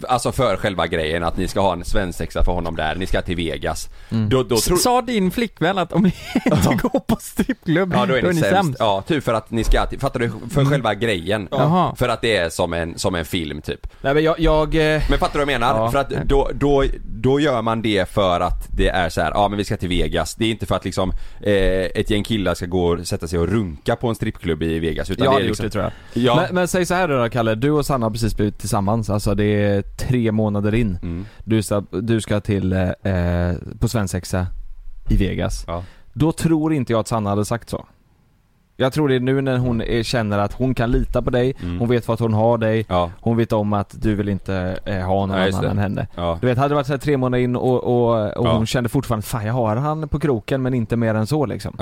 Alltså 0.07 0.31
för 0.31 0.57
själva 0.57 0.87
grejen 0.87 1.23
att 1.23 1.37
ni 1.37 1.47
ska 1.47 1.59
ha 1.59 1.73
en 1.73 1.85
svensexa 1.85 2.43
för 2.43 2.51
honom 2.51 2.75
där, 2.75 2.95
ni 2.95 3.05
ska 3.05 3.21
till 3.21 3.35
Vegas 3.35 3.89
Mm. 4.11 4.29
Då, 4.29 4.43
då 4.43 4.57
tror 4.57 4.77
Sa 4.77 5.01
din 5.01 5.31
flickvän 5.31 5.77
att 5.77 5.93
om 5.93 6.03
ni 6.03 6.13
inte 6.45 6.77
går 6.81 6.99
på 6.99 7.15
strippklubb, 7.19 7.93
Ja 7.95 8.05
då 8.05 8.13
är 8.13 8.21
ni, 8.21 8.39
sämst. 8.39 8.75
Ja, 8.79 9.03
typ 9.07 9.23
för 9.23 9.33
att 9.33 9.51
ni 9.51 9.63
ska, 9.63 9.85
till- 9.85 9.99
fattar 9.99 10.19
du? 10.19 10.31
För 10.49 10.65
själva 10.65 10.93
grejen. 10.93 11.47
Jaha. 11.51 11.95
För 11.95 12.09
att 12.09 12.21
det 12.21 12.37
är 12.37 12.49
som 12.49 12.73
en, 12.73 12.97
som 12.97 13.15
en 13.15 13.25
film 13.25 13.61
typ. 13.61 13.87
Nej 14.01 14.13
men 14.13 14.23
jag, 14.23 14.39
jag 14.39 14.75
eh, 14.75 15.01
Men 15.09 15.19
fattar 15.19 15.39
du 15.39 15.45
vad 15.45 15.53
jag 15.53 15.59
menar? 15.59 15.79
Ja. 15.79 15.91
För 15.91 15.99
att 15.99 16.09
då, 16.09 16.49
då, 16.53 16.83
då 17.03 17.39
gör 17.39 17.61
man 17.61 17.81
det 17.81 18.09
för 18.09 18.39
att 18.39 18.67
det 18.71 18.87
är 18.87 19.09
så 19.09 19.21
här, 19.21 19.31
ja 19.31 19.47
men 19.47 19.57
vi 19.57 19.63
ska 19.63 19.77
till 19.77 19.89
Vegas. 19.89 20.35
Det 20.35 20.45
är 20.45 20.51
inte 20.51 20.65
för 20.65 20.75
att 20.75 20.85
liksom 20.85 21.11
eh, 21.41 21.53
ett 21.95 22.09
gäng 22.09 22.23
killar 22.23 22.53
ska 22.53 22.65
gå 22.65 22.85
och 22.87 23.07
sätta 23.07 23.27
sig 23.27 23.39
och 23.39 23.47
runka 23.47 23.95
på 23.95 24.07
en 24.07 24.15
strippklubb 24.15 24.63
i 24.63 24.79
Vegas 24.79 25.09
utan 25.09 25.25
jag 25.25 25.33
det 25.33 25.37
är 25.37 25.39
gjort 25.39 25.47
liksom, 25.47 25.65
det 25.65 25.69
tror 25.69 25.83
jag. 25.83 25.93
Ja. 26.23 26.35
Men, 26.35 26.55
men 26.55 26.67
säg 26.67 26.85
så 26.85 26.93
här 26.93 27.07
då 27.07 27.29
Kalle, 27.29 27.55
du 27.55 27.71
och 27.71 27.85
Sanna 27.85 28.05
har 28.05 28.11
precis 28.11 28.35
blivit 28.37 28.59
tillsammans, 28.59 29.09
alltså 29.09 29.35
det 29.35 29.45
är 29.45 29.83
tre 29.97 30.31
månader 30.31 30.75
in. 30.75 30.97
Mm. 31.01 31.25
Du 31.43 31.61
ska, 31.63 31.83
du 31.91 32.21
ska 32.21 32.39
till, 32.39 32.73
eh, 32.73 32.89
eh, 33.13 33.55
på 33.79 33.87
svensexa 33.87 34.47
i 35.09 35.17
Vegas. 35.17 35.63
Ja. 35.67 35.83
Då 36.13 36.31
tror 36.31 36.73
inte 36.73 36.93
jag 36.93 36.99
att 36.99 37.07
Sanna 37.07 37.29
hade 37.29 37.45
sagt 37.45 37.69
så. 37.69 37.85
Jag 38.77 38.93
tror 38.93 39.07
det 39.09 39.15
är 39.15 39.19
nu 39.19 39.41
när 39.41 39.57
hon 39.57 39.81
är, 39.81 40.03
känner 40.03 40.39
att 40.39 40.53
hon 40.53 40.75
kan 40.75 40.91
lita 40.91 41.21
på 41.21 41.29
dig, 41.29 41.55
Mm. 41.63 41.79
hon 41.79 41.89
vet 41.89 42.07
vad 42.07 42.19
hon 42.19 42.33
har 42.33 42.57
dig, 42.57 42.85
Ja. 42.89 43.11
hon 43.21 43.37
vet 43.37 43.53
om 43.53 43.73
att 43.73 43.95
du 44.01 44.15
vill 44.15 44.29
inte 44.29 44.79
eh, 44.85 44.99
ha 44.99 45.25
någon 45.25 45.37
Ja, 45.37 45.47
annan 45.47 45.61
det. 45.61 45.69
än 45.69 45.77
henne. 45.77 46.07
Ja. 46.15 46.37
Du 46.41 46.47
vet, 46.47 46.57
hade 46.57 46.69
det 46.69 46.75
varit 46.75 46.87
så 46.87 46.97
tre 46.97 47.17
månader 47.17 47.43
in 47.43 47.55
och, 47.55 47.83
och, 47.83 48.37
och 48.37 48.47
hon 48.49 48.65
kände 48.65 48.89
fortfarande 48.89 49.25
fan 49.25 49.45
jag 49.45 49.53
har 49.53 49.75
han 49.75 50.07
på 50.09 50.19
kroken 50.19 50.61
men 50.61 50.73
inte 50.73 50.95
mer 50.97 51.15
än 51.15 51.27
så 51.27 51.45
liksom. 51.45 51.75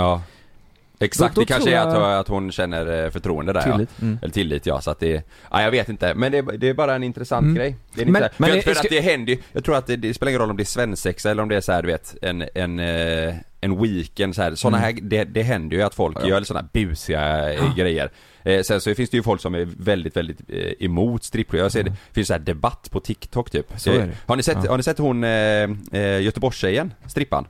Ja. 0.99 1.05
Exakt, 1.05 1.35
Då- 1.35 1.41
då 1.41 1.45
det 1.45 1.53
kanske 1.53 1.69
tror 1.69 1.79
är 1.79 1.87
att, 1.87 1.93
jag- 1.93 2.19
att 2.19 2.27
hon 2.27 2.51
känner 2.51 3.03
eh, 3.05 3.09
förtroende 3.09 3.53
där 3.53 3.61
Tillit. 3.61 3.89
ja. 3.99 4.03
Mm. 4.05 4.19
Eller 4.21 4.33
tillit 4.33 4.65
ja, 4.65 4.81
så 4.81 4.91
att 4.91 4.99
det, 4.99 5.23
ja 5.51 5.61
jag 5.61 5.71
vet 5.71 5.89
inte, 5.89 6.13
men 6.15 6.31
det, 6.31 6.41
det 6.41 6.69
är 6.69 6.73
bara 6.73 6.95
en 6.95 7.03
intressant 7.03 7.43
Mm. 7.43 7.55
grej. 7.55 7.75
Det 7.95 8.01
är 8.01 8.05
Men- 8.05 8.13
men, 8.21 8.29
men 8.37 8.49
för, 8.49 8.55
det- 8.55 8.61
för 8.61 8.73
ska- 8.73 8.81
att 8.81 8.89
det 8.89 8.99
händer 9.01 9.33
ju, 9.33 9.39
jag 9.53 9.63
tror 9.63 9.75
att 9.75 9.87
det, 9.87 9.95
det 9.95 10.13
spelar 10.13 10.29
ingen 10.29 10.41
roll 10.41 10.49
om 10.49 10.57
det 10.57 10.63
är 10.63 10.65
svensexa 10.65 11.31
eller 11.31 11.43
om 11.43 11.49
det 11.49 11.55
är 11.55 11.61
så 11.61 11.71
här, 11.71 11.81
du 11.81 11.87
vet, 11.87 12.15
en, 12.21 12.43
en, 12.55 12.79
eh, 12.79 13.35
en 13.61 13.81
weekend 13.81 14.35
så 14.35 14.41
här, 14.41 14.55
såna 14.55 14.77
Mm. 14.77 14.95
här, 14.95 15.01
det, 15.03 15.23
det 15.23 15.43
händer 15.43 15.77
ju 15.77 15.83
att 15.83 15.95
folk 15.95 16.17
Ja. 16.21 16.27
gör 16.27 16.41
sådana 16.43 16.67
busiga 16.73 17.53
eh, 17.53 17.75
grejer. 17.75 18.11
Eh, 18.43 18.61
sen 18.61 18.81
så 18.81 18.95
finns 18.95 19.09
det 19.09 19.17
ju 19.17 19.23
folk 19.23 19.41
som 19.41 19.55
är 19.55 19.67
väldigt, 19.77 20.17
väldigt 20.17 20.39
eh, 20.49 20.71
emot 20.85 21.23
strippklubb. 21.23 21.61
Jag 21.63 21.71
ser 21.71 21.83
det, 21.83 21.89
det 21.89 21.95
finns 22.13 22.27
så 22.27 22.33
här 22.33 22.39
debatt 22.39 22.87
på 22.91 22.99
TikTok 22.99 23.51
typ. 23.51 23.67
Så. 23.77 23.91
Har 24.25 24.35
ni 24.35 24.43
sett, 24.43 24.57
Ja. 24.63 24.69
har 24.69 24.77
ni 24.77 24.83
sett 24.83 24.97
hon 24.97 25.23
eh, 25.23 26.21
Göteborgstjejen, 26.21 26.93
strippan? 27.07 27.47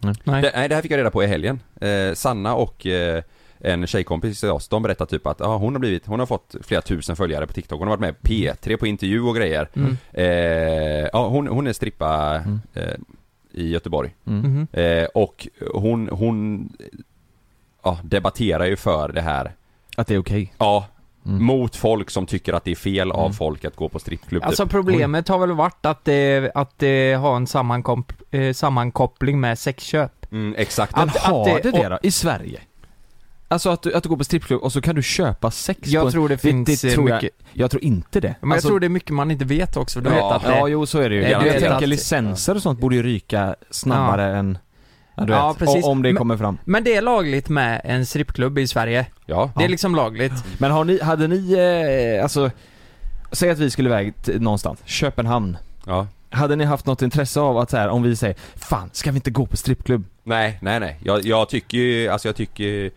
Nej. 0.00 0.42
Det, 0.42 0.52
nej, 0.54 0.68
det 0.68 0.74
här 0.74 0.82
fick 0.82 0.90
jag 0.90 0.98
reda 0.98 1.10
på 1.10 1.22
i 1.24 1.26
helgen. 1.26 1.60
Eh, 1.80 2.14
Sanna 2.14 2.54
och 2.54 2.86
eh, 2.86 3.22
en 3.58 3.86
tjejkompis 3.86 4.40
till 4.40 4.50
oss, 4.50 4.68
de 4.68 4.82
berättar 4.82 5.06
typ 5.06 5.26
att 5.26 5.40
ah, 5.40 5.56
hon 5.56 5.74
har 5.74 5.80
blivit, 5.80 6.06
hon 6.06 6.18
har 6.20 6.26
fått 6.26 6.54
flera 6.62 6.80
tusen 6.82 7.16
följare 7.16 7.46
på 7.46 7.52
TikTok. 7.52 7.78
Hon 7.78 7.88
har 7.88 7.96
varit 7.96 8.14
med 8.22 8.32
i 8.32 8.48
P3 8.48 8.76
på 8.76 8.86
intervju 8.86 9.20
och 9.22 9.36
grejer. 9.36 9.68
Mm. 9.74 9.96
Eh, 10.12 11.08
ja, 11.12 11.28
hon, 11.28 11.48
hon 11.48 11.66
är 11.66 11.72
strippa 11.72 12.34
Mm. 12.36 12.60
eh, 12.74 12.94
i 13.52 13.68
Göteborg. 13.70 14.14
Mm. 14.26 14.40
Mhm. 14.40 14.66
Eh, 14.72 15.04
och 15.04 15.48
hon, 15.74 16.08
hon 16.12 16.68
ja, 17.82 17.98
debatterar 18.04 18.66
ju 18.66 18.76
för 18.76 19.12
det 19.12 19.20
här. 19.20 19.52
Att 19.96 20.06
det 20.06 20.14
är 20.14 20.18
okej. 20.18 20.52
Ja, 20.58 20.86
Mm. 21.26 21.44
mot 21.44 21.76
folk 21.76 22.10
som 22.10 22.26
tycker 22.26 22.52
att 22.52 22.64
det 22.64 22.70
är 22.70 22.74
fel 22.76 23.10
av 23.12 23.20
Mm. 23.20 23.32
folk 23.32 23.64
att 23.64 23.76
gå 23.76 23.88
på 23.88 23.98
strippklubb 23.98 24.44
Alltså 24.44 24.62
typ. 24.64 24.70
problemet 24.72 25.28
har 25.28 25.38
väl 25.38 25.52
varit 25.52 25.86
att 25.86 26.04
det, 26.04 26.50
att 26.54 26.78
det 26.78 27.14
har 27.14 27.36
en 27.36 27.46
eh, 28.30 28.52
sammankoppling 28.52 29.40
med 29.40 29.58
sexköp. 29.58 30.32
Mm, 30.32 30.54
exakt. 30.58 30.96
Men 30.96 31.08
Att- 31.08 31.16
har 31.16 31.40
att 31.56 31.62
det 31.62 31.70
det- 31.70 31.82
det 31.82 31.88
då? 31.88 31.98
I 32.02 32.10
Sverige? 32.10 32.60
Alltså 33.48 33.70
att 33.70 33.82
du, 33.82 33.94
att 33.94 34.02
du 34.02 34.08
går 34.08 34.16
på 34.16 34.24
strippklubb 34.24 34.62
och 34.62 34.72
så 34.72 34.80
kan 34.80 34.94
du 34.94 35.02
köpa 35.02 35.50
sex 35.50 35.88
Jag 35.88 36.02
på 36.02 36.06
en- 36.06 36.12
tror 36.12 36.28
det 36.28 36.38
finns, 36.38 36.84
eh, 36.84 36.92
tror 36.92 37.04
mycket- 37.04 37.22
jag, 37.22 37.62
jag 37.64 37.70
tror 37.70 37.84
inte 37.84 38.20
det. 38.20 38.34
Men 38.40 38.52
Alltså- 38.52 38.66
jag 38.66 38.70
tror 38.70 38.80
det 38.80 38.86
är 38.86 38.88
mycket 38.88 39.10
man 39.10 39.30
inte 39.30 39.44
vet 39.44 39.76
också, 39.76 40.00
du 40.00 40.10
Ja, 40.10 40.14
vet 40.14 40.24
att 40.36 40.42
det, 40.42 40.58
Ja, 40.58 40.68
jo 40.68 40.86
så 40.86 40.98
är 40.98 41.08
det 41.10 41.14
ju. 41.16 41.22
Jag, 41.22 41.46
jag 41.46 41.52
tänker 41.52 41.70
att- 41.72 41.88
licenser 41.88 42.54
och 42.54 42.62
sånt 42.62 42.80
borde 42.80 42.96
ju 42.96 43.02
ryka 43.02 43.54
snabbare 43.70 44.36
än, 44.36 44.58
ja, 45.20 45.26
du 45.26 45.32
Ja, 45.32 45.48
vet, 45.48 45.58
precis. 45.58 45.84
om 45.84 46.02
det 46.02 46.08
Men- 46.08 46.16
kommer 46.16 46.36
fram. 46.36 46.58
Men 46.64 46.84
det 46.84 46.94
är 46.96 47.02
lagligt 47.02 47.48
med 47.48 47.80
en 47.84 48.06
strippklubb 48.06 48.58
i 48.58 48.66
Sverige. 48.68 49.06
Ja. 49.26 49.50
Det 49.56 49.64
är 49.64 49.68
liksom 49.68 49.94
lagligt. 49.94 50.32
Men 50.58 50.70
har 50.70 50.84
ni, 50.84 51.02
hade 51.02 51.28
ni, 51.28 51.52
eh, 52.16 52.22
alltså, 52.22 52.50
säg 53.32 53.50
att 53.50 53.58
vi 53.58 53.70
skulle 53.70 53.88
iväg 53.88 54.14
till 54.22 54.40
någonstans, 54.42 54.78
Köpenhamn. 54.84 55.56
ja. 55.86 56.06
Hade 56.32 56.56
ni 56.56 56.64
haft 56.64 56.86
något 56.86 57.02
intresse 57.02 57.40
av 57.40 57.58
att 57.58 57.70
så 57.70 57.76
här, 57.76 57.88
om 57.88 58.02
vi 58.02 58.16
säger 58.16 58.36
Fan, 58.54 58.90
ska 58.92 59.10
vi 59.10 59.16
inte 59.16 59.30
gå 59.30 59.46
på 59.46 59.56
strippklubb? 59.56 60.04
Nej, 60.24 60.58
nej, 60.62 60.80
nej. 60.80 60.96
Jag, 61.04 61.24
jag 61.24 61.48
tycker 61.48 61.78
ju, 61.78 62.08
alltså 62.08 62.28
jag 62.28 62.36
tycker 62.36 62.90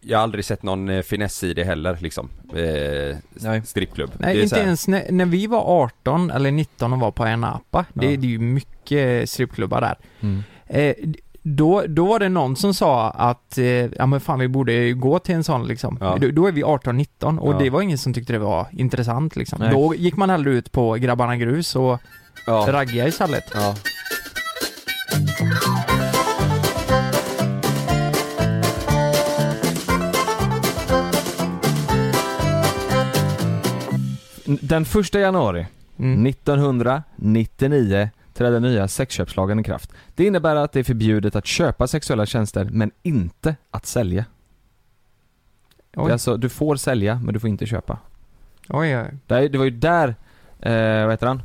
Jag 0.00 0.18
har 0.18 0.22
aldrig 0.22 0.44
sett 0.44 0.62
någon 0.62 0.88
eh, 0.88 1.02
finess 1.02 1.44
i 1.44 1.54
det 1.54 1.64
heller 1.64 1.98
liksom. 2.00 2.28
Eh, 2.54 3.16
Nej. 3.32 3.62
strippklubb. 3.66 4.10
Nej, 4.18 4.34
det 4.34 4.40
är 4.40 4.42
inte 4.42 4.48
så 4.48 4.56
här- 4.56 4.62
ens 4.62 4.88
när, 4.88 5.06
när 5.10 5.24
vi 5.26 5.46
var 5.46 5.60
18 5.84 6.30
eller 6.30 6.50
19 6.50 6.92
och 6.92 6.98
var 7.00 7.10
på 7.10 7.24
en 7.24 7.44
apa. 7.44 7.84
Det, 7.92 8.06
Ja. 8.06 8.16
det 8.16 8.26
är 8.26 8.30
ju 8.30 8.38
mycket 8.38 9.30
strippklubbar 9.30 9.80
där. 9.80 9.96
Mm. 10.20 10.42
Eh, 10.72 10.94
då, 11.42 11.84
då 11.88 12.06
var 12.06 12.18
det 12.18 12.28
någon 12.28 12.56
som 12.56 12.74
sa 12.74 13.10
att, 13.10 13.58
eh, 13.58 13.64
ja 13.64 14.06
men 14.06 14.20
fan 14.20 14.38
vi 14.38 14.48
borde 14.48 14.72
ju 14.72 14.94
gå 14.94 15.18
till 15.18 15.34
en 15.34 15.44
sån 15.44 15.66
liksom. 15.66 15.98
Ja. 16.00 16.16
Då, 16.20 16.30
då 16.30 16.46
är 16.46 16.52
vi 16.52 16.62
18-19 16.64 17.38
och 17.38 17.54
Ja. 17.54 17.58
det 17.58 17.70
var 17.70 17.82
ingen 17.82 17.98
som 17.98 18.14
tyckte 18.14 18.32
det 18.32 18.38
var 18.38 18.66
intressant 18.72 19.36
liksom. 19.36 19.58
Nej. 19.60 19.70
Då 19.72 19.94
gick 19.94 20.16
man 20.16 20.30
hellre 20.30 20.50
ut 20.50 20.72
på 20.72 20.94
Grabbarna 20.94 21.36
Grus 21.36 21.76
och 21.76 21.98
Ja. 22.46 22.66
ragga 22.68 23.08
istället. 23.08 23.44
Ja. 23.54 23.74
Den 34.44 34.84
första 34.84 35.20
januari 35.20 35.66
Mm. 35.98 36.26
1999 36.26 38.10
träder 38.40 38.60
nya 38.60 38.88
sexköpslagen 38.88 39.60
i 39.60 39.64
kraft. 39.64 39.92
Det 40.14 40.24
innebär 40.24 40.56
att 40.56 40.72
det 40.72 40.80
är 40.80 40.84
förbjudet 40.84 41.36
att 41.36 41.46
köpa 41.46 41.86
sexuella 41.86 42.26
tjänster 42.26 42.68
men 42.72 42.90
inte 43.02 43.56
att 43.70 43.86
sälja. 43.86 44.24
Oj. 45.96 46.12
alltså, 46.12 46.36
du 46.36 46.48
får 46.48 46.76
sälja 46.76 47.20
men 47.24 47.34
du 47.34 47.40
får 47.40 47.50
inte 47.50 47.66
köpa. 47.66 47.98
Oj, 48.68 48.98
oj. 48.98 49.10
Det, 49.26 49.48
det 49.48 49.58
var 49.58 49.64
ju 49.64 49.70
där, 49.70 50.08
eh, 50.60 51.02
vad 51.02 51.10
heter 51.10 51.26
han? 51.26 51.42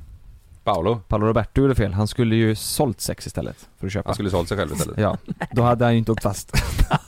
Paolo. 0.63 0.99
Paolo 1.07 1.25
Roberto 1.27 1.61
gjorde 1.61 1.75
fel. 1.75 1.93
Han 1.93 2.07
skulle 2.07 2.35
ju 2.35 2.55
sålt 2.55 3.01
sex 3.01 3.27
istället 3.27 3.69
för 3.77 3.87
att 3.87 3.93
köpa. 3.93 4.09
Han 4.09 4.15
skulle 4.15 4.29
sålt 4.29 4.47
sig 4.47 4.57
själv 4.57 4.71
istället. 4.71 4.97
Ja, 4.97 5.17
då 5.51 5.61
hade 5.61 5.85
han 5.85 5.93
ju 5.93 5.97
inte 5.97 6.11
åkt 6.11 6.23
fast. 6.23 6.51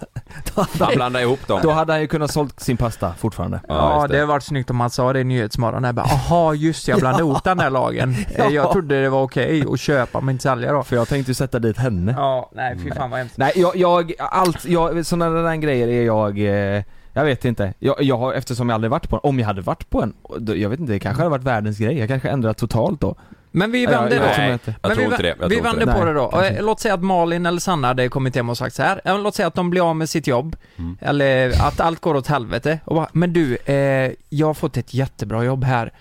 hade 0.62 0.86
Han 0.86 0.94
blandade 0.96 1.24
ihop 1.26 1.48
dem. 1.48 1.60
då 1.64 1.72
hade 1.72 1.94
han 1.94 2.02
ju 2.02 2.08
kunnat 2.08 2.32
sålt 2.32 2.60
sin 2.60 2.78
pasta 2.78 3.14
fortfarande. 3.18 3.60
Ja, 3.68 4.02
just 4.02 4.12
det. 4.12 4.20
har 4.20 4.26
varit 4.26 4.44
snyggt 4.44 4.70
om 4.70 4.76
man 4.76 4.90
sa 4.90 5.14
det 5.14 5.20
i 5.20 5.24
Nyhetsmorgon. 5.24 5.84
Jag 5.84 5.96
bara, 5.96 6.06
aha 6.06 6.54
just 6.54 6.88
jag 6.88 7.00
blandade 7.00 7.24
ihop 7.30 7.44
den 7.44 7.60
här 7.60 7.70
lagen. 7.70 8.16
Eh, 8.36 8.48
Jag 8.48 8.72
trodde 8.72 9.02
det 9.02 9.10
var 9.10 9.22
okej 9.24 9.64
att 9.74 9.80
köpa 9.80 10.22
men 10.22 10.30
inte 10.36 10.44
sälja 10.44 10.72
då. 10.74 10.84
För 10.84 10.96
jag 10.96 11.08
tänkte 11.08 11.32
ju 11.32 11.36
sätta 11.36 11.60
dit 11.60 11.78
henne. 11.78 12.14
Ja, 12.18 12.50
nej 12.54 12.78
fy 12.84 12.92
fan 12.92 13.10
vad 13.10 13.20
hemskt. 13.20 13.38
Nej, 13.38 13.52
jag, 13.56 13.76
jag 13.76 14.14
allt, 14.20 14.66
jag, 14.66 15.06
sådana 15.06 15.42
där 15.42 15.56
grejer 15.56 15.88
är 15.88 16.06
jag, 16.06 16.40
eh, 16.40 16.84
jag 17.14 17.26
vet 17.26 17.46
inte. 17.46 17.74
Jag, 17.80 18.02
jag 18.02 18.18
har, 18.18 18.34
eftersom 18.34 18.70
jag 18.70 18.74
aldrig 18.76 18.92
varit 18.92 19.10
på 19.10 19.16
en, 19.16 19.20
om 19.24 19.40
jag 19.40 19.46
hade 19.48 19.62
varit 19.62 19.90
på 19.90 20.02
en, 20.02 20.14
då, 20.38 20.56
jag 20.56 20.70
vet 20.70 20.80
inte, 20.80 20.92
det 20.94 21.00
kanske 21.00 21.22
hade 21.22 21.30
varit 21.30 21.44
världens 21.44 21.78
grej. 21.78 21.98
Jag 22.00 22.08
kanske 22.08 22.30
ändrat 22.30 22.58
totalt 22.58 23.02
då. 23.02 23.16
Men 23.58 23.72
vi 23.72 23.84
Ja, 23.84 23.90
vänder 23.90 24.16
jag 24.16 24.60
då. 24.66 24.74
Jag 24.82 24.92
tror 24.94 24.96
vi, 24.96 25.12
inte 25.12 25.22
det. 25.22 25.36
Jag 25.40 25.50
vi 25.50 25.56
tror 25.56 25.68
inte 25.68 25.80
vänder 25.86 26.00
på 26.00 26.06
det 26.06 26.14
då. 26.14 26.30
kanske 26.30 26.50
Eh, 26.50 26.64
Låt 26.66 26.80
säga 26.80 26.94
att 26.94 27.04
Malin 27.04 27.46
eller 27.46 27.60
Sanna 27.60 27.88
hade 27.88 28.10
kommit 28.10 28.36
hem 28.36 28.50
och 28.50 28.58
sagt 28.58 28.76
så 28.76 28.84
här. 28.84 29.02
Ja, 29.04 29.18
låt 29.18 29.36
säga 29.36 29.48
att 29.48 29.56
de 29.56 29.70
blir 29.70 29.90
av 29.90 29.96
med 29.96 30.10
sitt 30.10 30.28
jobb. 30.28 30.56
Mm. 30.78 30.98
Eller 31.02 31.50
att 31.68 31.80
allt 31.80 32.00
går 32.02 32.16
åt 32.16 32.28
helvete. 32.28 32.80
Och 32.86 32.96
bara, 32.96 33.08
men 33.14 33.34
du, 33.34 33.58
eh, 33.66 34.12
jag 34.30 34.48
har 34.48 34.54
fått 34.54 34.78
ett 34.78 34.94
jättebra 34.94 35.44
jobb 35.44 35.64
här 35.64 35.92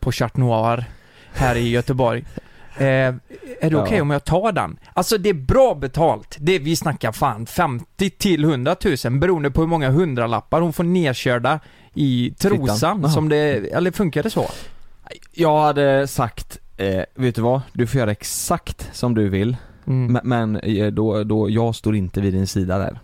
på 0.00 0.12
Chat 0.12 0.36
Noir 0.36 0.84
här 1.34 1.56
i 1.56 1.68
Göteborg. 1.70 2.24
Eh, 2.78 2.84
är 2.86 3.20
det 3.70 3.76
okej 3.76 3.96
Ja. 3.96 4.02
om 4.02 4.10
jag 4.10 4.24
tar 4.24 4.52
den? 4.52 4.78
Alltså 4.92 5.18
det 5.18 5.28
är 5.28 5.34
bra 5.34 5.74
betalt. 5.74 6.36
Det, 6.40 6.58
vi 6.58 6.76
snackar 6.76 7.12
fan 7.12 7.46
50 7.46 8.10
till 8.10 8.44
100 8.44 8.76
000 9.04 9.18
beroende 9.18 9.50
på 9.50 9.60
hur 9.60 9.68
många 9.68 9.90
hundralappar 9.90 10.60
hon 10.60 10.72
får 10.72 10.84
nedkörda 10.84 11.60
i 11.94 12.34
trosan. 12.38 13.10
Som 13.10 13.28
det, 13.28 13.72
eller 13.72 13.90
funkar 13.90 14.22
det 14.22 14.30
så? 14.30 14.46
Jag 15.32 15.60
hade 15.60 16.06
sagt, 16.08 16.58
eh, 16.76 17.02
vet 17.14 17.34
du 17.34 17.42
vad? 17.42 17.60
Du 17.72 17.86
får 17.86 17.98
göra 17.98 18.10
exakt 18.10 18.88
som 18.92 19.14
du 19.14 19.28
vill. 19.28 19.56
Mm. 19.86 20.12
Men, 20.12 20.20
men 20.52 20.56
eh, 20.56 20.86
då, 20.86 21.24
då, 21.24 21.50
jag 21.50 21.74
står 21.74 21.96
inte 21.96 22.20
vid 22.20 22.32
din 22.34 22.46
sida 22.46 22.78
där. 22.78 22.98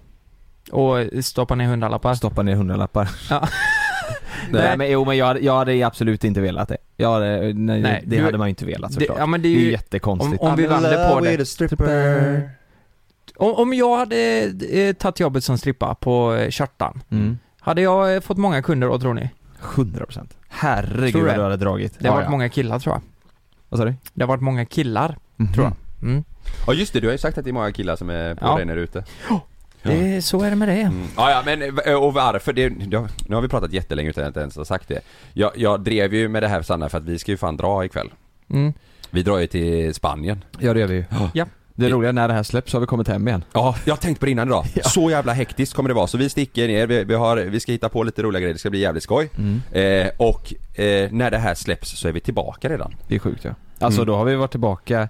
Och 0.73 1.25
stoppa 1.25 1.55
ner 1.55 1.67
hundralappar? 1.67 2.14
Stoppa 2.14 2.43
ner 2.43 2.55
hundralappar. 2.55 3.11
Ja. 3.31 3.41
nej, 4.50 4.62
Nej. 4.62 4.76
men 4.76 4.91
jo 4.91 5.05
men 5.05 5.17
jag, 5.17 5.26
hade- 5.26 5.41
jag 5.41 5.57
hade 5.57 5.87
absolut 5.87 6.25
inte 6.25 6.41
velat 6.41 6.69
det. 6.69 6.76
Jag 6.97 7.12
hade, 7.12 7.41
nej, 7.52 7.81
Nej, 7.83 8.02
det 8.07 8.17
du- 8.17 8.23
hade 8.25 8.38
man 8.38 8.47
ju 8.47 8.50
inte 8.50 8.64
velat 8.67 8.91
det, 8.91 8.95
såklart. 9.00 9.19
ja, 9.19 9.26
men 9.26 9.43
det 9.43 9.49
är 9.49 9.55
det 9.55 9.61
är 9.61 9.64
ju, 9.64 9.71
jättekonstigt. 9.71 10.43
om, 10.43 10.49
om 10.50 10.57
vi 10.57 10.67
vänder 10.67 11.14
på 11.14 11.21
det. 11.21 11.47
stripper. 11.47 12.50
Om, 13.37 13.55
om 13.55 13.75
jag 13.75 13.97
hade 13.99 14.52
eh, 14.71 14.93
tagit 14.93 15.21
jobbet 15.21 15.45
som 15.45 15.59
strippa 15.59 15.95
på 15.95 16.35
eh, 16.35 16.50
Kjartan, 16.50 17.02
Mm. 17.11 17.38
hade 17.61 17.83
jag 17.83 18.14
eh, 18.14 18.21
fått 18.21 18.38
många 18.38 18.62
kunder 18.62 18.88
då 18.88 18.99
tror 18.99 19.14
ni? 19.14 19.31
100% 19.62 20.12
Tror 20.12 20.26
Herregud 20.49 21.14
vad 21.23 21.25
det? 21.33 21.37
du 21.37 21.43
hade 21.43 21.57
dragit. 21.57 21.95
Det 21.99 22.09
har 22.09 22.12
Ja, 22.14 22.17
varit 22.17 22.25
ja. 22.26 22.31
många 22.31 22.49
killar 22.49 22.79
tror 22.79 22.95
jag. 22.95 23.02
Vad 23.73 23.79
sa 23.79 23.85
du? 23.85 23.95
Det 24.14 24.23
har 24.23 24.29
varit 24.29 24.41
många 24.43 24.64
killar, 24.64 25.17
Mhm. 25.37 25.52
tror 25.52 25.67
jag. 25.67 25.75
Mm. 26.11 26.25
Ja 26.67 26.73
just 26.73 26.93
det, 26.93 27.00
du 27.00 27.07
har 27.07 27.12
ju 27.12 27.19
sagt 27.19 27.38
att 27.38 27.45
det 27.45 27.50
är 27.50 27.52
många 27.52 27.73
killar 27.73 27.97
som 27.97 28.11
är 28.11 28.35
på 28.35 28.47
Ja. 28.47 28.57
dig 28.57 28.64
när 28.67 28.75
du 28.75 28.81
är 28.81 28.85
ute. 28.85 29.05
Det, 29.83 30.23
så 30.25 30.43
är 30.43 30.50
det 30.50 30.57
med 30.57 30.69
det. 30.69 30.75
Mm. 30.75 31.07
Ja, 31.17 31.31
ja 31.31 31.43
men 31.45 31.79
eh, 31.87 31.95
och 31.95 32.14
varför? 32.14 32.52
Det, 32.52 32.62
ja, 32.91 33.09
nu 33.29 33.35
har 33.35 33.43
vi 33.43 33.49
pratat 33.49 33.73
jättelänge 33.73 34.11
utan 34.11 34.23
att 34.23 34.25
jag 34.25 34.31
inte 34.31 34.41
ens 34.41 34.57
har 34.57 34.64
sagt 34.64 34.88
det. 34.88 35.00
Jag, 35.33 35.50
jag 35.57 35.81
drev 35.81 36.14
ju 36.14 36.29
med 36.29 36.43
det 36.43 36.49
här 36.49 36.62
Sanna 36.62 36.88
för 36.88 36.99
att 36.99 37.05
vi 37.05 37.19
ska 37.19 37.31
ju 37.31 37.37
fan 37.37 37.57
dra 37.57 37.85
ikväll. 37.85 38.11
Mm. 38.50 38.73
Vi 39.11 39.23
drar 39.23 39.38
ju 39.38 39.47
till 39.47 39.95
Spanien. 39.95 40.45
Ja 40.59 40.75
det 40.75 40.81
gör 40.81 40.87
vi 40.88 40.95
ju. 40.95 41.05
Ja. 41.35 41.47
Det 41.75 41.88
roliga 41.88 42.12
när 42.12 42.29
det 42.29 42.35
här 42.35 42.43
släpps 42.43 42.71
så 42.71 42.76
har 42.76 42.81
vi 42.81 42.87
kommit 42.87 43.09
hem 43.09 43.29
igen. 43.29 43.45
Ja, 43.52 43.75
jag 43.85 43.93
har 43.93 43.99
tänkt 43.99 44.19
på 44.21 44.25
det 44.26 44.33
innan 44.33 44.49
idag. 44.49 44.64
Så 44.85 45.11
jävla 45.11 45.33
hektiskt 45.33 45.75
kommer 45.75 45.88
det 45.88 45.95
vara. 45.95 46.07
Så 46.07 46.19
vi 46.19 46.29
sticker 46.29 46.69
ner, 46.69 46.87
vi, 46.87 47.05
vi, 47.05 47.14
har, 47.14 47.37
vi 47.37 47.61
ska 47.61 47.73
hitta 47.73 47.88
på 47.88 48.02
lite 48.02 48.23
roliga 48.23 48.41
grejer, 48.41 48.52
det 48.55 48.59
ska 48.61 48.71
bli 48.71 48.79
jävligt 48.81 49.02
skoj. 49.02 49.31
Mm. 49.38 49.61
Eh, 50.07 50.11
och 50.17 50.55
eh, 50.81 51.11
när 51.12 51.31
det 51.31 51.38
här 51.38 51.55
släpps 51.55 51.99
så 52.00 52.09
är 52.09 52.12
vi 52.12 52.21
tillbaka 52.21 52.69
redan. 52.69 52.95
Det 53.09 53.14
är 53.14 53.19
sjukt 53.19 53.45
ja. 53.45 53.50
Alltså 53.79 54.00
Mm. 54.00 54.07
då 54.07 54.17
har 54.17 54.25
vi 54.25 54.35
varit 54.35 54.50
tillbaka, 54.50 55.09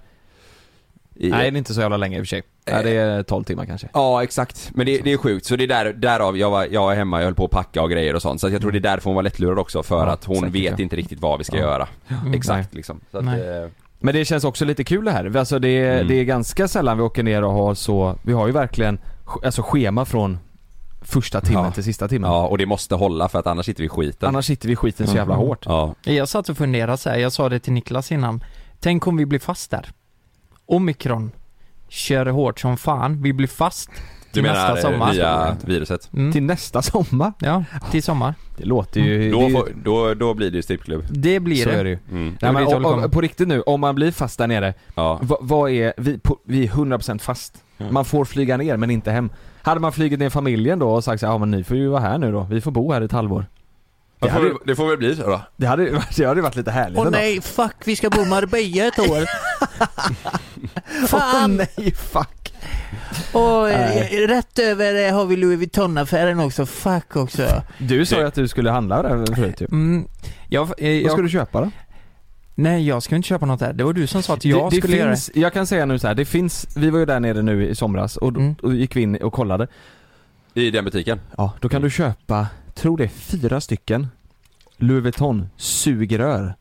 I, 1.15 1.31
nej 1.31 1.51
det 1.51 1.57
är 1.57 1.59
inte 1.59 1.75
så 1.75 1.81
jävla 1.81 1.97
länge 1.97 2.17
i 2.19 2.21
och 2.21 2.23
för 2.23 2.29
sig. 2.29 2.43
Nej, 2.71 2.85
det 2.85 2.91
är 2.91 3.23
12 3.23 3.45
timmar 3.45 3.67
kanske. 3.67 3.89
Ja 3.95 4.23
exakt, 4.23 4.71
men 4.75 4.87
det, 4.87 4.99
det 4.99 5.13
är 5.13 5.17
sjukt. 5.17 5.47
Så 5.47 5.57
det 5.57 5.65
är 5.65 5.69
där, 5.69 5.93
därav 5.93 6.39
jag 6.39 6.51
var, 6.51 6.67
jag 6.71 6.81
var 6.83 6.95
hemma, 6.95 7.19
jag 7.19 7.25
höll 7.25 7.35
på 7.35 7.45
att 7.45 7.51
packa 7.51 7.83
och 7.83 7.91
grejer 7.91 8.15
och 8.15 8.23
sånt. 8.23 8.41
Så 8.41 8.47
att 8.47 8.53
jag 8.53 8.63
tror 8.63 8.73
det 8.73 8.79
är 8.79 8.81
därför 8.81 9.05
hon 9.05 9.15
var 9.15 9.23
lättlurad 9.23 9.59
också, 9.59 9.83
för 9.83 10.07
Ja, 10.07 10.13
att 10.13 10.25
hon 10.25 10.37
säkert, 10.37 10.55
vet 10.55 10.79
ja. 10.79 10.83
inte 10.83 10.97
riktigt 10.97 11.21
vad 11.21 11.39
vi 11.39 11.45
ska 11.45 11.57
Ja. 11.57 11.63
göra. 11.63 11.89
Mm. 12.23 12.35
Exakt 12.35 12.75
liksom. 12.75 13.01
Så 13.11 13.19
att, 13.19 13.25
Nej. 13.25 13.69
Men 14.03 14.15
det 14.15 14.25
känns 14.25 14.45
också 14.45 14.65
lite 14.65 14.85
kul 14.85 15.05
det 15.05 15.11
här. 15.11 15.37
Alltså 15.37 15.59
det, 15.59 15.69
är- 15.69 15.95
Mm. 15.97 16.09
det 16.09 16.15
är 16.15 16.25
ganska 16.25 16.69
sällan 16.69 16.97
vi 16.97 17.03
åker 17.03 17.23
ner 17.23 17.45
och 17.45 17.53
har 17.53 17.75
så, 17.75 18.17
vi 18.23 18.33
har 18.33 18.47
ju 18.47 18.53
verkligen 18.53 18.99
alltså 19.45 19.63
schema 19.63 20.05
från 20.05 20.39
första 21.03 21.41
timmen 21.41 21.65
Ja. 21.65 21.71
till 21.73 21.85
sista 21.85 22.09
timmen. 22.09 22.31
ja, 22.31 22.47
och 22.47 22.59
det 22.59 22.67
måste 22.67 22.95
hålla 22.95 23.29
för 23.29 23.39
att 23.39 23.47
annars 23.47 23.67
sitter 23.67 23.81
vi 23.83 23.87
i 23.87 23.89
skiten. 23.89 24.29
Annars 24.29 24.47
sitter 24.47 24.67
vi 24.67 24.73
i 24.73 24.77
skiten 24.77 25.07
så 25.07 25.17
jävla 25.17 25.35
Mhm. 25.35 25.47
hårt. 25.47 25.67
Ja. 25.67 25.95
Jag 26.03 26.29
satt 26.29 26.49
och 26.49 26.57
funderade 26.57 26.97
så 26.99 27.11
här, 27.11 27.17
jag 27.19 27.33
sa 27.33 27.49
det 27.49 27.59
till 27.59 27.73
Niklas 27.73 28.13
innan. 28.13 28.45
Tänk 28.81 29.07
om 29.07 29.17
vi 29.17 29.27
blir 29.27 29.39
fast 29.39 29.71
där. 29.71 29.89
Omikron 30.67 31.31
kör 31.89 32.27
hårt 32.27 32.61
som 32.61 32.77
fan, 32.77 33.23
vi 33.23 33.33
blir 33.33 33.49
fast 33.49 33.91
Du 34.33 34.41
till 34.41 34.43
menar 34.43 34.75
nästa 34.75 34.89
eh, 34.89 34.93
sommar. 34.93 35.13
nya 35.13 35.57
viruset? 35.65 36.11
Mm. 36.13 36.33
Till 36.33 36.43
nästa 36.43 36.83
sommar. 36.83 37.33
Ja, 37.39 37.65
till 37.91 38.03
sommar. 38.03 38.35
Det 38.57 38.65
låter 38.65 39.01
ju... 39.01 39.31
Då, 39.33 39.39
det 39.39 39.45
är 39.45 39.49
ju- 39.49 39.55
får, 39.55 39.69
då, 39.85 40.15
då 40.15 40.35
blir 40.35 40.51
det 40.51 40.57
ju 40.57 40.63
strippklubb. 40.63 41.05
Det 41.11 41.41
blir 41.41 41.63
så 41.63 41.69
det. 41.69 41.75
är 41.77 41.85
det 41.85 41.91
ju. 41.91 41.99
Mm. 42.11 42.37
Nej, 42.43 42.53
men, 42.53 42.67
om, 42.67 42.85
om, 42.85 43.11
på 43.11 43.21
riktigt 43.21 43.49
nu, 43.49 43.61
om 43.63 43.81
man 43.81 43.95
blir 43.95 44.11
fast 44.13 44.39
där 44.39 44.47
nere, 44.47 44.75
Ja. 44.95 45.19
vad, 45.23 45.39
vad 45.41 45.71
är, 45.71 45.93
vi, 45.97 46.19
på, 46.19 46.39
vi 46.45 46.65
är 46.67 46.69
100% 46.71 47.19
fast. 47.19 47.55
Mm. 47.79 47.95
Man 47.95 48.05
får 48.05 48.25
flyga 48.25 48.57
ner 48.57 48.77
men 48.77 48.91
inte 48.91 49.11
hem. 49.11 49.31
Hade 49.63 49.81
man 49.81 49.93
flugit 49.93 50.19
ner 50.19 50.31
familjen 50.31 50.79
då 50.79 50.91
och 50.91 51.05
sagt 51.05 51.21
så 51.21 51.27
ja 51.27 51.39
men 51.39 51.51
ni 51.51 51.65
får 51.65 51.77
ju 51.77 51.89
vara 51.89 52.01
här 52.01 52.19
nu 52.19 52.33
då, 52.33 52.47
vi 52.51 52.61
får 52.61 52.71
bo 52.71 52.93
här 52.93 53.01
ett 53.01 53.13
halvår. 53.13 53.47
Det, 54.21 54.27
Det 54.27 54.33
får, 54.33 54.39
hade, 54.39 54.49
väl- 54.49 54.59
det 54.67 54.77
får 54.77 54.89
väl 54.89 54.99
bli 54.99 55.17
så 55.17 55.23
då. 55.27 55.41
det 55.57 55.67
hade, 55.67 55.85
det 56.17 56.25
hade 56.25 56.43
varit 56.43 56.57
lite 56.57 56.71
härligt 56.71 56.99
ändå. 56.99 57.43
fuck, 57.43 57.75
vi 57.85 57.97
ska 57.97 58.11
bo 58.11 58.21
i 58.23 58.27
Marbella 58.29 58.85
ett 58.87 58.99
år. 58.99 59.25
Åh 61.13 61.47
nej, 61.49 61.95
fuck. 61.95 62.42
Och 63.33 63.63
Nej. 63.69 64.27
rätt 64.27 64.59
över 64.59 65.13
har 65.13 65.27
vi 65.27 65.37
Louis 65.37 65.59
Vuitton-affären 65.59 66.41
också, 66.41 66.67
fuck 66.67 67.17
också. 67.17 67.43
Du 67.79 68.07
sa 68.07 68.17
ju 68.21 68.27
att 68.27 68.35
du 68.35 68.49
skulle 68.49 68.71
handla 68.71 69.03
där 69.03 69.35
förut 69.35 69.61
ju. 69.61 69.67
Mm, 69.71 70.09
jag, 70.49 70.63
eh, 70.63 70.69
Vad 70.79 70.91
jag, 70.93 71.13
ska 71.13 71.23
du 71.23 71.29
köpa 71.29 71.61
då? 71.61 71.71
Nej, 72.55 72.87
jag 72.89 73.03
ska 73.03 73.17
inte 73.17 73.29
köpa 73.29 73.47
något 73.47 73.61
där. 73.61 73.73
Det 73.73 73.85
var 73.85 73.93
du 73.93 74.07
som 74.07 74.23
sa 74.23 74.35
att 74.35 74.45
jag 74.45 74.71
det, 74.71 74.77
det 74.77 74.83
skulle 74.83 74.97
göra 74.97 75.11
det. 75.11 75.17
finns, 75.17 75.31
Jag 75.35 75.53
kan 75.53 75.67
säga 75.67 75.87
nu 75.87 75.99
så 75.99 76.07
här, 76.07 76.15
det 76.15 76.25
finns, 76.25 76.67
vi 76.77 76.91
var 76.91 76.99
ju 76.99 77.05
där 77.07 77.21
nere 77.21 77.43
nu 77.43 77.69
i 77.69 77.75
somras 77.75 78.17
och 78.17 78.29
Mm. 78.29 78.55
och 78.63 78.75
gick 78.75 78.97
vi 78.97 79.01
in 79.01 79.17
och 79.17 79.33
kollade. 79.33 79.67
I 80.55 80.71
den 80.71 80.85
butiken. 80.85 81.21
Ja, 81.37 81.53
då 81.61 81.69
kan 81.69 81.83
du 81.83 81.91
köpa, 81.91 82.47
tror 82.75 82.97
det 82.99 83.05
är 83.05 83.09
fyra 83.09 83.61
stycken 83.61 84.07
Louis 84.77 85.03
Vuitton 85.03 85.49
sugrör. 85.57 86.55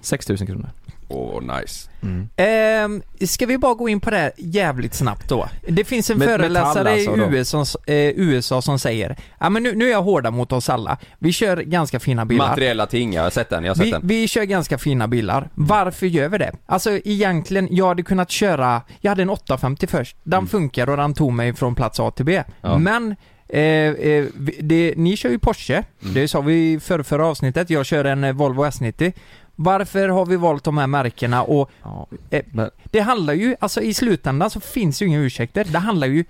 6000 0.00 0.46
kronor. 0.46 0.70
Åh, 1.12 1.42
nice. 1.42 1.88
Ehm, 2.36 3.02
ska 3.26 3.46
vi 3.46 3.58
bara 3.58 3.74
gå 3.74 3.88
in 3.88 4.00
på 4.00 4.10
det 4.10 4.16
här 4.16 4.32
jävligt 4.36 4.94
snabbt 4.94 5.28
då? 5.28 5.48
Det 5.68 5.84
finns 5.84 6.10
en 6.10 6.18
Met- 6.18 6.24
föreläsare 6.24 6.92
alltså 6.92 7.16
i 7.16 7.36
USA, 7.36 7.64
eh, 7.86 7.94
USA 7.96 8.62
som 8.62 8.78
säger 8.78 9.16
Ja 9.40 9.50
men 9.50 9.62
nu, 9.62 9.74
nu 9.74 9.86
är 9.86 9.90
jag 9.90 10.02
hårda 10.02 10.30
mot 10.30 10.52
oss 10.52 10.68
alla. 10.68 10.98
Vi 11.18 11.32
kör 11.32 11.56
ganska 11.56 12.00
fina 12.00 12.24
bilar. 12.24 12.48
Materiella 12.48 12.86
ting, 12.86 13.12
jag 13.12 13.22
har 13.22 13.30
sett 13.30 13.50
den, 13.50 13.64
jag 13.64 13.70
har 13.70 13.74
sett 13.74 13.86
Vi, 13.86 13.90
den. 13.90 14.00
vi 14.04 14.28
kör 14.28 14.44
ganska 14.44 14.78
fina 14.78 15.08
bilar. 15.08 15.48
Varför 15.54 16.06
gör 16.06 16.28
vi 16.28 16.38
det? 16.38 16.52
Alltså 16.66 16.90
egentligen, 17.04 17.68
jag 17.70 17.86
hade 17.88 18.02
kunnat 18.02 18.30
köra, 18.30 18.82
jag 19.00 19.10
hade 19.10 19.22
en 19.22 19.30
850 19.30 19.86
först. 19.86 20.16
Den 20.22 20.46
funkar 20.46 20.88
och 20.90 20.96
den 20.96 21.14
tog 21.14 21.32
mig 21.32 21.54
från 21.54 21.74
plats 21.74 22.00
A 22.00 22.10
till 22.10 22.24
B. 22.24 22.42
Ja. 22.60 22.78
Men 22.78 23.16
Eh, 23.54 23.60
eh, 23.60 24.24
det, 24.60 24.94
ni 24.96 25.16
kör 25.16 25.30
ju 25.30 25.38
Porsche, 25.38 25.82
det 26.00 26.28
sa 26.28 26.40
vi 26.40 26.72
i 26.72 26.80
förra, 26.80 27.04
förra 27.04 27.26
avsnittet, 27.26 27.70
jag 27.70 27.86
kör 27.86 28.04
en 28.04 28.24
eh, 28.24 28.32
Volvo 28.32 28.64
S90 28.64 29.12
Varför 29.56 30.08
har 30.08 30.26
vi 30.26 30.36
valt 30.36 30.64
de 30.64 30.78
här 30.78 30.86
märkena 30.86 31.42
och 31.42 31.70
Ja, 31.82 32.06
eh, 32.30 32.42
men- 32.52 32.70
det 32.84 33.00
handlar 33.00 33.34
ju, 33.34 33.56
alltså 33.60 33.80
i 33.80 33.94
slutändan 33.94 34.50
så 34.50 34.60
finns 34.60 35.02
ju 35.02 35.06
inga 35.06 35.18
ursäkter, 35.20 35.64
det 35.70 35.78
handlar 35.78 36.06
ju 36.06 36.24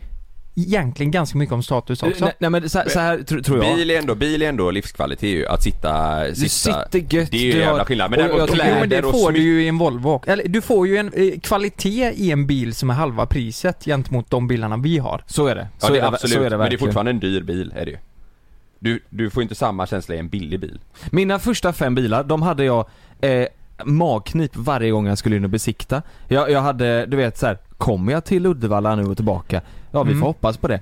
egentligen 0.57 1.11
ganska 1.11 1.39
mycket 1.39 1.53
om 1.53 1.63
status 1.63 2.03
också. 2.03 2.25
Nej, 2.25 2.35
nej 2.39 2.51
men 2.51 2.69
så, 2.71 2.83
så 2.89 2.99
här 3.01 3.19
tr- 3.19 3.43
tror 3.43 3.65
jag. 3.65 3.77
Bil 3.77 3.91
är 3.91 3.99
ändå, 3.99 4.15
bil 4.15 4.43
är 4.43 4.49
ändå 4.49 4.71
livskvalitet 4.71 5.29
ju, 5.31 5.47
att 5.47 5.63
sitta, 5.63 6.25
Du 6.29 6.35
sitta 6.35 6.85
sitter 6.85 7.17
gött. 7.17 7.31
Det 7.31 7.37
är 7.37 7.41
ju 7.43 7.53
du 7.53 7.59
en 7.59 7.65
har- 7.65 7.71
jävla 7.73 7.85
skillnad, 7.85 8.11
men 8.11 8.21
och 8.21 8.27
däremot 8.29 8.51
tycker- 8.51 8.65
Jo 8.69 8.75
men 8.81 8.89
det 8.89 8.97
kläder 8.97 9.09
och 9.09 9.21
får 9.21 9.33
du 9.33 9.41
ju 9.43 9.63
i 9.65 9.69
en 9.69 9.79
Volvo. 9.79 10.23
Eller 10.27 10.49
du 10.49 10.61
får 10.61 10.87
ju 10.89 10.97
en 10.97 11.13
eh, 11.15 11.41
kvalitet 11.41 12.13
i 12.17 12.31
en 12.31 12.47
bil 12.47 12.75
som 12.75 12.91
är 12.91 12.95
halva 12.95 13.27
priset 13.27 13.85
gentemot 13.85 14.31
de 14.31 14.49
bilarna 14.49 14.77
vi 14.77 14.99
har. 14.99 15.25
Så 15.27 15.47
är 15.47 15.55
det. 15.55 15.69
Ja 15.81 15.87
Så 15.87 15.93
det 15.93 15.99
är 15.99 16.03
det, 16.03 16.09
absolut, 16.09 16.35
så 16.35 16.43
är 16.43 16.51
det 16.51 16.59
men 16.59 16.71
det 16.71 16.77
är 16.77 16.79
fortfarande 16.79 17.11
en 17.11 17.21
dyr 17.21 17.43
bil, 17.43 17.73
är 17.77 17.85
det 17.85 17.91
ju. 17.91 17.97
Du, 18.83 19.01
du 19.11 19.31
får 19.31 19.43
inte 19.43 19.55
samma 19.55 19.87
känsla 19.87 20.15
i 20.15 20.19
en 20.19 20.29
billig 20.29 20.61
bil. 20.61 20.81
Mina 21.11 21.39
första 21.39 21.73
fem 21.73 21.95
bilar, 21.95 22.25
de 22.25 22.43
hade 22.43 22.65
jag 22.65 22.87
eh, 23.21 23.47
magknip 23.85 24.57
varje 24.57 24.91
gång 24.91 25.07
jag 25.07 25.19
skulle 25.19 25.37
in 25.37 25.45
och 25.45 25.51
besikta. 25.51 26.03
Jag, 26.29 26.51
jag 26.51 26.61
hade, 26.61 27.07
du 27.07 27.17
vet 27.17 27.39
så 27.39 27.47
här, 27.47 27.59
kommer 27.79 28.13
jag 28.13 28.25
till 28.25 28.47
Uddevalla 28.47 28.95
nu 28.97 29.05
och 29.05 29.17
tillbaka? 29.17 29.61
Ja 29.91 30.03
vi 30.03 30.11
Mm. 30.11 30.21
får 30.21 30.27
hoppas 30.27 30.57
på 30.57 30.69
det. 30.69 30.81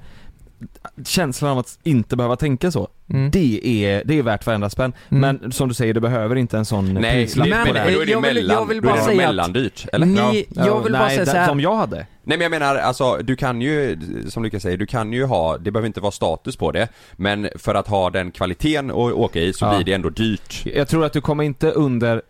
Känslan 1.06 1.50
av 1.50 1.58
att 1.58 1.78
inte 1.82 2.16
behöva 2.16 2.36
tänka 2.36 2.70
så, 2.70 2.88
Mm. 3.12 3.30
det, 3.30 3.60
är, 3.84 4.02
det 4.04 4.18
är 4.18 4.22
värt 4.22 4.46
varenda 4.46 4.70
spänn. 4.70 4.92
Mm. 5.08 5.20
Men 5.40 5.52
som 5.52 5.68
du 5.68 5.74
säger, 5.74 5.94
du 5.94 6.00
behöver 6.00 6.36
inte 6.36 6.58
en 6.58 6.64
sån 6.64 6.94
Nej, 6.94 7.12
prislapp 7.26 7.48
men, 7.48 7.66
på 7.66 7.72
men, 7.72 7.86
det. 7.86 7.94
då 7.94 8.00
är 8.02 8.06
det 8.06 8.12
jag 8.12 8.20
vill- 8.20 8.34
mellan, 8.34 8.56
jag 8.56 8.66
vill 8.66 8.76
är 8.78 8.82
bara 8.82 9.00
säga 9.00 9.16
mellandyrt, 9.16 9.86
eller? 9.92 10.06
Ni, 10.06 10.46
jag 10.50 10.82
vill 10.82 10.92
bara 10.92 11.02
Nej, 11.06 11.14
säga 11.16 11.26
så 11.26 11.36
här. 11.36 11.48
Som 11.48 11.60
jag 11.60 11.76
hade. 11.76 11.96
Nej 11.96 12.06
men 12.38 12.40
jag 12.40 12.50
menar 12.50 12.76
alltså, 12.76 13.16
du 13.22 13.36
kan 13.36 13.60
ju, 13.62 13.98
som 14.28 14.42
Lukas 14.42 14.62
säger, 14.62 14.76
du 14.76 14.86
kan 14.86 15.12
ju 15.12 15.24
ha, 15.24 15.58
det 15.58 15.70
behöver 15.70 15.86
inte 15.86 16.00
vara 16.00 16.12
status 16.12 16.56
på 16.56 16.72
det, 16.72 16.88
men 17.12 17.48
för 17.58 17.74
att 17.74 17.88
ha 17.88 18.10
den 18.10 18.30
kvaliteten 18.30 18.90
att 18.90 18.96
åka 18.96 19.40
i 19.40 19.52
så 19.52 19.64
Ja. 19.64 19.74
blir 19.76 19.84
det 19.84 19.92
ändå 19.92 20.10
dyrt. 20.10 20.62
Jag 20.74 20.88
tror 20.88 21.04
att 21.04 21.12
du 21.12 21.20
kommer 21.20 21.44
inte 21.44 21.70
under 21.70 22.22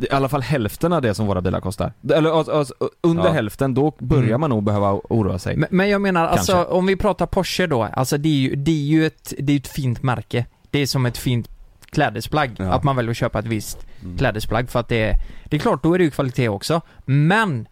i 0.00 0.10
alla 0.10 0.28
fall 0.28 0.42
hälften 0.42 0.92
av 0.92 1.02
det 1.02 1.14
som 1.14 1.26
våra 1.26 1.40
bilar 1.40 1.60
kostar. 1.60 1.92
Eller 2.14 2.30
alltså, 2.38 2.52
alltså, 2.52 2.74
under 3.00 3.24
Ja. 3.24 3.30
hälften, 3.32 3.74
då 3.74 3.92
börjar 3.98 4.24
Mm. 4.24 4.40
man 4.40 4.50
nog 4.50 4.62
behöva 4.62 4.92
oroa 4.92 5.38
sig. 5.38 5.56
Men, 5.56 5.68
men 5.70 5.88
jag 5.88 6.00
menar 6.00 6.26
alltså, 6.26 6.64
om 6.64 6.86
vi 6.86 6.96
pratar 6.96 7.26
Porsche 7.26 7.66
då, 7.66 7.82
alltså 7.82 8.18
det 8.18 8.28
är 8.28 8.32
ju, 8.32 8.54
det 8.56 8.70
är 8.70 8.74
ju 8.84 9.06
ett, 9.06 9.32
det 9.38 9.52
är 9.52 9.56
ett 9.56 9.68
fint 9.68 10.02
märke. 10.02 10.46
Det 10.70 10.78
är 10.78 10.86
som 10.86 11.06
ett 11.06 11.18
fint 11.18 11.48
klädesplagg, 11.90 12.50
Ja. 12.58 12.72
att 12.72 12.82
man 12.84 12.96
väljer 12.96 13.10
att 13.10 13.16
köpa 13.16 13.38
ett 13.38 13.46
visst 13.46 13.86
Mm. 14.02 14.18
klädesplagg 14.18 14.70
för 14.70 14.80
att 14.80 14.88
det 14.88 15.02
är, 15.02 15.16
det 15.44 15.56
är 15.56 15.60
klart, 15.60 15.82
då 15.82 15.94
är 15.94 15.98
det 15.98 16.04
ju 16.04 16.10
kvalitet 16.10 16.48
också. 16.48 16.80
Men 17.04 17.66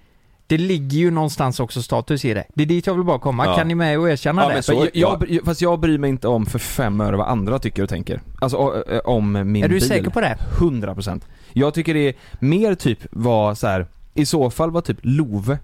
det 0.49 0.59
ligger 0.59 0.99
ju 0.99 1.11
någonstans 1.11 1.61
också 1.61 1.83
status 1.83 2.25
i 2.25 2.35
det. 2.35 2.45
Det 2.55 2.63
är 2.63 2.67
dit 2.67 2.87
jag 2.87 2.95
vill 2.95 3.05
bara 3.05 3.19
komma. 3.19 3.47
Ja. 3.47 3.57
Kan 3.57 3.69
ni 3.69 3.75
med 3.75 3.99
och 3.99 4.11
erkänna 4.11 4.43
Ja, 4.43 4.49
det? 4.49 4.55
men 4.55 4.63
så- 4.63 4.89
jag, 4.93 5.27
jag, 5.29 5.41
fast 5.45 5.61
jag 5.63 5.81
bryr 5.81 5.99
mig 5.99 6.11
inte 6.11 6.29
om 6.29 6.47
för 6.47 6.59
fem 6.59 7.01
öre 7.01 7.17
vad 7.17 7.29
andra 7.29 7.59
tycker 7.59 7.83
och 7.83 7.89
tänker. 7.89 8.21
Alltså 8.41 8.57
om 9.05 9.33
min 9.33 9.65
är 9.65 9.69
du 9.69 9.75
bil. 9.75 9.89
säker 9.89 10.11
på 10.11 10.21
det? 10.21 10.37
100% 10.59 11.21
Jag 11.53 11.75
tycker 11.75 11.95
det 11.95 12.09
är 12.09 12.15
mer 12.39 12.75
typ 12.75 12.99
vad 13.11 13.59
så 13.59 13.67
här. 13.67 13.87
i 14.15 14.27
så 14.27 14.51
fall 14.51 14.71
vad 14.71 14.85
typ 14.85 14.99
Love, 15.03 15.59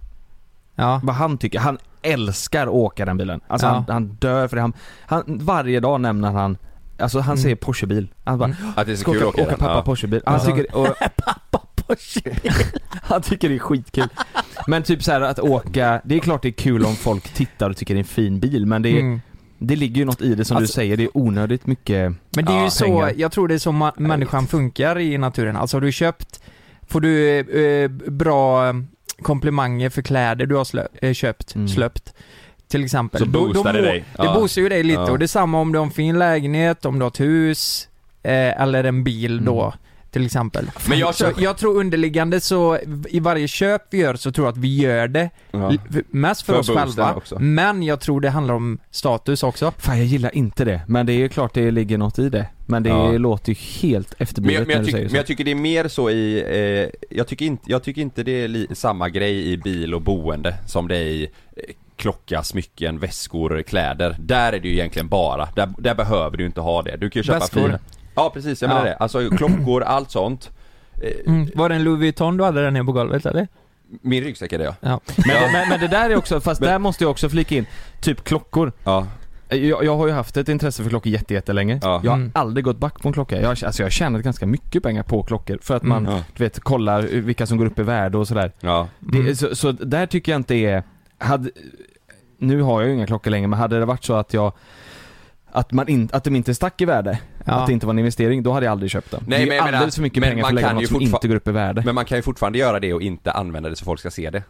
Ja. 0.75 1.00
vad 1.05 1.14
han 1.17 1.38
tycker. 1.38 1.59
Han 1.59 1.79
älskar 2.03 2.62
att 2.62 2.73
åka 2.73 3.05
den 3.05 3.17
bilen. 3.17 3.41
Alltså 3.49 3.67
Ja. 3.67 3.73
han, 3.73 3.85
han 3.88 4.09
dör 4.21 4.49
för 4.49 4.57
det. 4.57 4.61
Han, 4.62 4.73
han, 5.07 5.23
varje 5.26 5.81
dag 5.81 6.00
nämner 6.00 6.31
han 6.33 6.57
Alltså 6.99 7.19
han 7.19 7.33
Mm. 7.33 7.43
säger 7.43 7.57
Porschebil. 7.57 8.09
Han 8.25 8.38
bara, 8.38 8.55
Att 8.76 8.87
det 8.87 8.93
är 8.93 8.97
så 8.97 9.05
kul 9.12 9.17
att 9.23 9.29
åka, 9.29 9.43
åka 9.43 9.57
pappa 9.57 9.73
Ja. 9.75 9.83
Porschebil. 9.83 10.23
Han 10.26 10.35
Ja. 10.35 10.45
tycker, 10.57 10.76
och, 10.76 10.88
Pappa 11.25 11.63
Han 13.03 13.23
tycker 13.23 13.49
det 13.49 13.55
är 13.55 13.59
skitkul. 13.59 14.09
Men 14.67 14.83
typ 14.83 15.03
så 15.03 15.12
här 15.12 15.21
att 15.21 15.38
åka, 15.38 16.00
det 16.05 16.14
är 16.14 16.19
klart 16.19 16.43
det 16.43 16.49
är 16.49 16.53
kul 16.53 16.85
om 16.85 16.97
folk 16.97 17.35
tittar 17.35 17.71
och 17.71 17.76
tycker 17.76 17.95
det 17.95 17.99
är 17.99 18.03
en 18.03 18.05
fin 18.09 18.41
bil 18.41 18.67
men 18.67 18.83
det 18.83 18.88
är, 18.88 19.00
Mm. 19.00 19.21
det 19.59 19.76
ligger 19.76 19.97
ju 19.97 20.05
något 20.05 20.21
i 20.23 20.35
det 20.35 20.45
som 20.45 20.57
Alltså- 20.57 20.73
du 20.73 20.75
säger, 20.75 20.97
det 20.97 21.03
är 21.05 21.17
onödigt 21.19 21.67
mycket 21.67 22.12
Men 22.37 22.45
det 22.45 22.53
är 22.53 22.57
ju 22.59 22.64
Ja, 22.64 22.71
så, 22.71 22.85
pengar. 22.85 23.12
jag 23.17 23.33
tror 23.33 23.49
det 23.49 23.55
är 23.55 23.59
så 23.59 23.71
ma- 23.73 24.00
människan 24.00 24.47
funkar 24.47 24.99
i 24.99 25.19
naturen. 25.19 25.57
Alltså 25.57 25.76
har 25.76 25.81
du 25.83 25.93
köpt, 25.93 26.43
får 26.88 27.00
du 27.00 27.38
eh, 27.38 27.88
bra 28.12 28.69
eh, 28.69 28.75
komplimanger 29.23 29.91
för 29.91 30.03
kläder 30.03 30.47
du 30.47 30.57
har 30.57 30.64
slö, 30.64 30.87
eh, 31.03 31.12
köpt, 31.12 31.55
Mm. 31.55 31.69
slöpt 31.69 32.14
till 32.69 32.85
exempel. 32.85 33.21
Så 33.21 33.26
boostar 33.26 33.73
det 33.73 33.79
må- 33.81 33.85
dig. 33.87 34.05
Det 34.17 34.25
Ja. 34.25 34.35
boostar 34.35 34.62
ju 34.62 34.69
dig 34.69 34.83
lite 34.83 35.00
Ja. 35.00 35.11
och 35.11 35.19
det 35.19 35.25
är 35.25 35.26
samma 35.26 35.61
om 35.61 35.73
du 35.73 35.79
har 35.79 35.87
en 35.87 35.93
fin 35.93 36.19
lägenhet, 36.19 36.85
om 36.85 36.99
du 36.99 37.03
har 37.05 37.11
ett 37.11 37.21
hus 37.21 37.88
eh, 38.23 38.61
eller 38.62 38.85
en 38.85 39.05
bil 39.05 39.33
Mm. 39.33 39.45
då 39.45 39.75
till 40.14 40.26
exempel. 40.26 40.71
Men 40.88 40.99
jag 40.99 41.14
så 41.14 41.33
jag 41.38 41.56
tror 41.59 41.76
underliggande 41.76 42.40
så, 42.40 42.78
i 43.09 43.21
varje 43.21 43.49
köp 43.49 43.83
vi 43.90 43.99
gör 43.99 44.14
så 44.14 44.33
tror 44.33 44.47
jag 44.47 44.52
att 44.52 44.59
vi 44.59 44.80
gör 44.80 45.09
det 45.09 45.30
Ja. 45.50 45.73
mest 46.11 46.42
för, 46.42 46.52
För 46.52 46.61
oss 46.61 46.68
själva, 46.71 47.14
också. 47.14 47.38
men 47.38 47.83
jag 47.83 48.00
tror 48.00 48.21
det 48.21 48.30
handlar 48.30 48.54
om 48.54 48.78
status 48.90 49.42
också. 49.42 49.73
Fan 49.78 49.99
jag 49.99 50.06
gillar 50.06 50.35
inte 50.37 50.64
det, 50.64 50.80
men 50.88 51.06
det 51.06 51.12
är 51.12 51.16
ju 51.18 51.28
klart 51.28 51.54
det 51.54 51.71
ligger 51.71 51.99
något 51.99 52.18
i 52.18 52.28
det. 52.28 52.47
Men 52.66 52.83
det 52.83 52.88
Ja. 52.88 53.12
låter 53.12 53.52
ju 53.52 53.56
helt 53.88 54.14
Men 54.18 54.23
efterblivet 54.23 54.59
jag, 54.61 54.66
men, 54.66 54.68
när 54.68 54.75
jag 54.75 54.85
du 54.87 54.90
säger 54.92 55.04
men 55.04 55.11
så. 55.11 55.16
jag 55.16 55.26
tycker 55.26 55.44
det 55.44 55.50
är 55.50 55.54
mer 55.54 55.88
så 55.88 56.11
i, 56.11 56.42
eh, 56.83 57.16
jag, 57.16 57.26
tycker 57.26 57.44
inte, 57.44 57.62
jag 57.71 57.83
tycker 57.83 58.02
inte 58.02 58.23
det 58.23 58.44
är 58.44 58.75
samma 58.75 59.09
grej 59.09 59.52
i 59.52 59.56
bil 59.56 59.94
och 59.94 60.02
boende 60.02 60.54
som 60.66 60.88
det 60.88 60.97
är 60.97 61.00
i 61.04 61.23
eh, 61.56 61.62
klocka, 61.97 62.42
smycken, 62.42 62.99
väskor, 62.99 63.62
kläder. 63.62 64.16
Där 64.18 64.52
är 64.52 64.61
det 64.61 64.68
ju 64.68 64.75
egentligen 64.75 65.09
bara, 65.09 65.49
där, 65.56 65.68
där 65.78 65.94
behöver 65.94 66.37
du 66.37 66.47
inte 66.47 66.61
ha 66.61 66.83
det. 66.83 66.97
Du 66.97 67.11
kan 67.11 67.21
ju 67.21 67.25
köpa 67.25 67.38
Väskor? 67.38 67.78
Ja 68.14 68.30
precis, 68.35 68.62
jag 68.62 68.68
menar 68.68 68.80
Ja. 68.87 68.90
det. 68.90 68.97
Alltså 68.97 69.30
klockor, 69.30 69.83
allt 69.87 70.11
sånt. 70.11 70.50
Eh, 71.02 71.11
Mm. 71.33 71.49
Var 71.54 71.68
det 71.68 71.75
en 71.75 71.85
Louis 71.85 72.00
Vuitton 72.00 72.37
du 72.37 72.44
hade 72.44 72.62
där 72.62 72.71
nere 72.71 72.85
på 72.85 72.92
golvet 72.92 73.26
eller? 73.26 73.49
Min 74.02 74.25
ryggsäck 74.25 74.52
är 74.52 74.59
det 74.59 74.64
ja. 74.64 74.75
Ja. 74.80 75.00
Men, 75.16 75.28
det, 75.42 75.50
men, 75.52 75.68
men 75.68 75.80
det 75.80 75.88
där 75.88 76.11
är 76.11 76.16
också, 76.16 76.40
fast 76.40 76.61
Men- 76.61 76.71
där 76.71 76.78
måste 76.78 77.04
jag 77.04 77.11
också 77.11 77.28
flika 77.28 77.54
in, 77.54 77.66
typ 78.00 78.25
klockor. 78.25 78.73
Ja. 78.85 79.06
Jag, 79.49 79.85
jag 79.85 79.97
har 79.97 80.06
ju 80.06 80.12
haft 80.12 80.37
ett 80.37 80.49
intresse 80.49 80.83
för 80.83 80.90
klockor 80.90 81.12
jätte, 81.12 81.35
jättelänge. 81.35 81.80
Ja. 81.83 82.00
Jag 82.04 82.11
har 82.11 82.18
Mm. 82.18 82.30
aldrig 82.35 82.64
gått 82.64 82.78
back 82.78 83.02
på 83.02 83.09
en 83.09 83.12
klocka. 83.14 83.37
Jag, 83.40 83.42
har- 83.49 83.64
alltså 83.64 83.83
jag 83.83 83.87
har 83.87 83.90
tjänat 83.90 84.23
ganska 84.23 84.47
mycket 84.47 84.83
pengar 84.83 85.02
på 85.02 85.23
klockor 85.23 85.59
för 85.62 85.76
att 85.76 85.83
man, 85.83 86.06
Mm. 86.06 86.21
Du 86.37 86.44
vet, 86.44 86.61
kollar 86.61 87.02
vilka 87.02 87.47
som 87.47 87.59
går 87.59 87.66
upp 87.66 87.78
i 87.78 87.83
värde 87.83 88.18
och 88.18 88.29
sådär. 88.29 88.53
Ja. 88.61 88.88
Det, 88.98 89.18
Mm. 89.18 89.37
så, 89.37 89.57
så 89.57 89.72
där 89.72 90.07
tycker 90.07 90.33
jag 90.33 90.38
inte 90.38 90.55
är, 90.55 90.83
hade, 91.18 91.50
nu 92.38 92.62
har 92.62 92.81
jag 92.81 92.88
ju 92.88 92.94
inga 92.96 93.07
klockor 93.07 93.31
längre 93.31 93.46
men 93.48 93.59
hade 93.59 93.79
det 93.79 93.85
varit 93.85 94.05
så 94.05 94.14
att 94.14 94.35
jag 94.35 94.53
att, 95.53 95.72
man 95.72 95.88
in, 95.88 96.09
att 96.12 96.24
de 96.24 96.37
inte 96.37 96.55
stack 96.55 96.81
i 96.81 96.85
värde, 96.85 97.18
Ja. 97.44 97.52
att 97.52 97.66
det 97.66 97.72
inte 97.72 97.87
var 97.87 97.94
en 97.94 97.98
investering, 97.98 98.42
då 98.42 98.52
hade 98.52 98.66
jag 98.66 98.72
aldrig 98.72 98.90
köpt 98.90 99.11
dem. 99.11 99.24
Nej, 99.26 99.46
det 99.46 99.57
är 99.57 99.64
men 99.64 99.74
alldeles 99.74 99.94
för 99.94 100.02
mycket 100.02 100.20
men 100.20 100.30
pengar 100.30 100.44
för 100.44 100.48
att 100.48 100.54
lägga 100.54 100.72
något 100.72 100.88
som 100.88 101.00
inte 101.00 101.28
går 101.28 101.35
upp 101.37 101.48
i 101.48 101.52
värde. 101.52 101.83
Men 101.85 101.94
man 101.94 102.04
kan 102.04 102.18
ju 102.18 102.22
fortfarande 102.22 102.59
göra 102.59 102.80
det 102.80 102.94
och 102.94 103.02
inte 103.02 103.33
använda 103.33 103.68
det 103.68 103.76
så 103.76 103.85
folk 103.85 104.00
ska 104.00 104.11
se 104.11 104.30
det. 104.30 104.42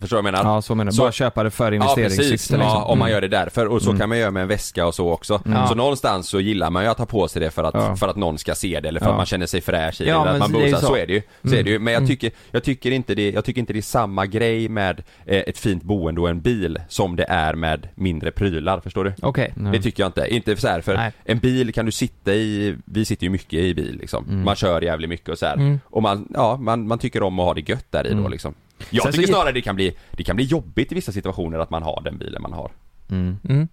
Förstår 0.00 0.16
du 0.16 0.22
vad 0.22 0.28
jag 0.28 0.32
menar? 0.42 0.54
Ja, 0.54 0.62
så 0.62 0.74
menar 0.74 0.88
jag. 0.88 0.94
Så- 0.94 1.02
Bara 1.02 1.12
köpa 1.12 1.42
det 1.42 1.50
för 1.50 1.72
Ja 1.72 1.80
precis, 1.80 1.96
investeringssyfte 1.98 2.56
liksom. 2.56 2.58
ja, 2.78 2.84
om 2.84 2.98
man 2.98 3.08
Mm. 3.08 3.14
gör 3.14 3.20
det 3.20 3.28
därför 3.28 3.66
och 3.66 3.82
så 3.82 3.88
Mm. 3.90 4.00
kan 4.00 4.08
man 4.08 4.18
göra 4.18 4.30
med 4.30 4.42
en 4.42 4.48
väska 4.48 4.86
och 4.86 4.94
så 4.94 5.10
också. 5.10 5.40
Mm. 5.46 5.66
Så 5.68 5.74
någonstans 5.74 6.28
så 6.28 6.40
gillar 6.40 6.70
man 6.70 6.82
ju 6.84 6.88
att 6.90 6.98
ha 6.98 7.06
på 7.06 7.28
sig 7.28 7.40
det 7.40 7.50
för 7.50 7.64
att, 7.64 7.74
Ja. 7.74 7.96
för 7.96 8.08
att 8.08 8.16
någon 8.16 8.38
ska 8.38 8.54
se 8.54 8.80
det 8.80 8.88
eller 8.88 9.00
för 9.00 9.06
Ja. 9.06 9.10
att 9.10 9.16
man 9.16 9.26
känner 9.26 9.46
sig 9.46 9.60
fräsch 9.60 10.00
i 10.00 10.08
Ja, 10.08 10.14
det, 10.14 10.20
eller 10.20 10.32
men 10.32 10.42
att 10.42 10.50
man 10.50 10.52
det 10.52 10.58
är 10.58 10.66
ju 10.66 10.72
boostar, 10.72 10.86
så. 10.88 10.92
så 10.94 10.96
är 11.00 11.06
det 11.06 11.12
ju. 11.12 11.20
Så 11.42 11.46
Mm. 11.48 11.58
är 11.58 11.62
det 11.62 11.70
ju. 11.70 11.78
Men 11.78 11.92
jag 11.92 12.00
Mm. 12.00 12.08
tycker, 12.08 12.30
jag 12.50 12.64
tycker 12.64 12.90
inte 12.90 13.14
det, 13.14 13.30
jag 13.30 13.44
tycker 13.44 13.60
inte 13.60 13.72
det 13.72 13.78
är 13.78 13.82
samma 13.82 14.26
grej 14.26 14.68
med 14.68 15.02
eh, 15.26 15.36
ett 15.46 15.58
fint 15.58 15.82
boende 15.82 16.20
och 16.20 16.28
en 16.30 16.40
bil 16.40 16.80
som 16.88 17.16
det 17.16 17.24
är 17.28 17.54
med 17.54 17.88
mindre 17.94 18.30
prylar, 18.30 18.80
förstår 18.80 19.04
du? 19.04 19.12
Okej. 19.22 19.52
Nej. 19.56 19.72
Det 19.72 19.82
tycker 19.82 20.02
jag 20.02 20.08
inte. 20.08 20.34
Inte 20.34 20.56
så 20.56 20.68
här, 20.68 20.80
för 20.80 20.94
Nej. 20.96 21.12
en 21.24 21.38
bil 21.38 21.72
kan 21.74 21.86
du 21.86 21.92
sitta 21.92 22.32
i, 22.34 22.76
vi 22.84 23.04
sitter 23.04 23.24
ju 23.24 23.30
mycket 23.30 23.58
i 23.60 23.74
bil 23.74 23.96
liksom. 24.00 24.24
Mm. 24.28 24.44
Man 24.44 24.56
kör 24.56 24.80
jävligt 24.82 25.08
mycket 25.10 25.28
och 25.28 25.38
så 25.38 25.46
här. 25.46 25.54
Mm. 25.54 25.80
Och 25.84 26.02
man, 26.02 26.28
ja, 26.34 26.56
man, 26.56 26.86
man 26.86 26.98
tycker 26.98 27.22
om 27.22 27.38
att 27.38 27.46
ha 27.46 27.54
det 27.54 27.68
gött 27.68 27.86
där 27.90 28.06
i 28.06 28.10
då 28.10 28.18
Mm. 28.18 28.30
liksom. 28.30 28.54
Jag 28.90 29.02
Sen 29.02 29.12
så 29.12 29.16
tycker 29.16 29.28
ge- 29.28 29.34
snarare 29.34 29.52
det 29.52 29.62
kan 29.62 29.74
bli, 29.76 29.94
det 30.10 30.24
kan 30.24 30.36
bli 30.36 30.44
jobbigt 30.44 30.92
i 30.92 30.94
vissa 30.94 31.12
situationer 31.12 31.58
att 31.58 31.70
man 31.70 31.82
har 31.82 32.00
den 32.04 32.18
bilen 32.18 32.42
man 32.42 32.52
har. 32.52 32.70
Mm. 33.10 33.36
Mm. 33.48 33.68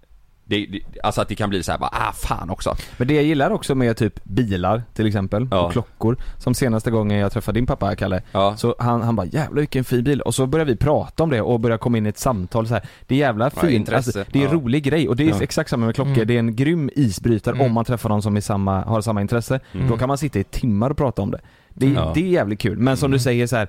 Det, 0.46 0.66
det, 0.66 0.80
alltså 1.04 1.22
att 1.22 1.28
det 1.28 1.36
kan 1.36 1.50
bli 1.50 1.64
så 1.64 1.72
här 1.72 1.80
bara, 1.80 1.90
ah 1.94 2.12
fan 2.14 2.50
också. 2.50 2.76
Men 2.98 3.08
det 3.08 3.14
jag 3.14 3.24
gillar 3.24 3.50
också 3.52 3.76
med 3.76 3.98
typ 3.98 4.24
bilar 4.24 4.84
till 4.94 5.08
exempel, 5.08 5.48
Ja. 5.52 5.60
och 5.66 5.72
klockor. 5.72 6.18
Som 6.38 6.54
senaste 6.54 6.92
gången 6.92 7.18
jag 7.18 7.32
träffade 7.32 7.58
din 7.60 7.66
pappa 7.66 7.96
Kalle, 7.96 8.22
Ja. 8.32 8.58
så 8.58 8.76
han, 8.80 9.02
han 9.02 9.16
bara 9.16 9.26
'Jävlar 9.28 9.60
vilken 9.60 9.84
fin 9.84 10.04
bil' 10.06 10.20
och 10.22 10.36
så 10.36 10.46
började 10.48 10.72
vi 10.72 10.78
prata 10.78 11.24
om 11.24 11.30
det 11.30 11.42
och 11.42 11.60
började 11.60 11.78
komma 11.80 11.98
in 11.98 12.06
i 12.06 12.10
ett 12.10 12.18
samtal 12.18 12.68
så 12.68 12.74
här. 12.74 12.84
Det 13.08 13.16
är 13.16 13.20
jävla 13.20 13.46
Ja, 13.56 13.62
fint, 13.62 13.74
intresse. 13.74 14.20
alltså, 14.20 14.32
det 14.34 14.40
är 14.40 14.44
en 14.44 14.50
Ja. 14.52 14.56
rolig 14.58 14.84
grej 14.84 15.10
och 15.10 15.16
det 15.16 15.24
är 15.24 15.30
Ja. 15.30 15.42
exakt 15.42 15.70
samma 15.70 15.86
med 15.86 15.96
klockor, 15.96 16.14
Mm. 16.14 16.28
det 16.28 16.36
är 16.36 16.40
en 16.40 16.56
grym 16.56 16.90
isbrytare 16.96 17.56
Mm. 17.56 17.66
om 17.68 17.74
man 17.74 17.86
träffar 17.86 18.10
någon 18.10 18.22
som 18.22 18.38
är 18.38 18.42
samma, 18.42 18.82
har 18.82 19.02
samma 19.02 19.22
intresse. 19.22 19.60
Mm. 19.74 19.88
Då 19.90 19.98
kan 19.98 20.08
man 20.08 20.18
sitta 20.18 20.40
i 20.40 20.44
timmar 20.44 20.90
och 20.90 20.98
prata 20.98 21.22
om 21.22 21.32
det. 21.32 21.40
Det, 21.74 21.86
är- 21.86 21.94
Ja. 21.94 22.12
det 22.16 22.22
är 22.22 22.28
jävligt 22.30 22.60
kul, 22.60 22.78
men 22.78 22.98
som 22.98 23.06
Mm. 23.06 23.14
du 23.18 23.20
säger 23.24 23.48
så 23.48 23.56
här, 23.56 23.68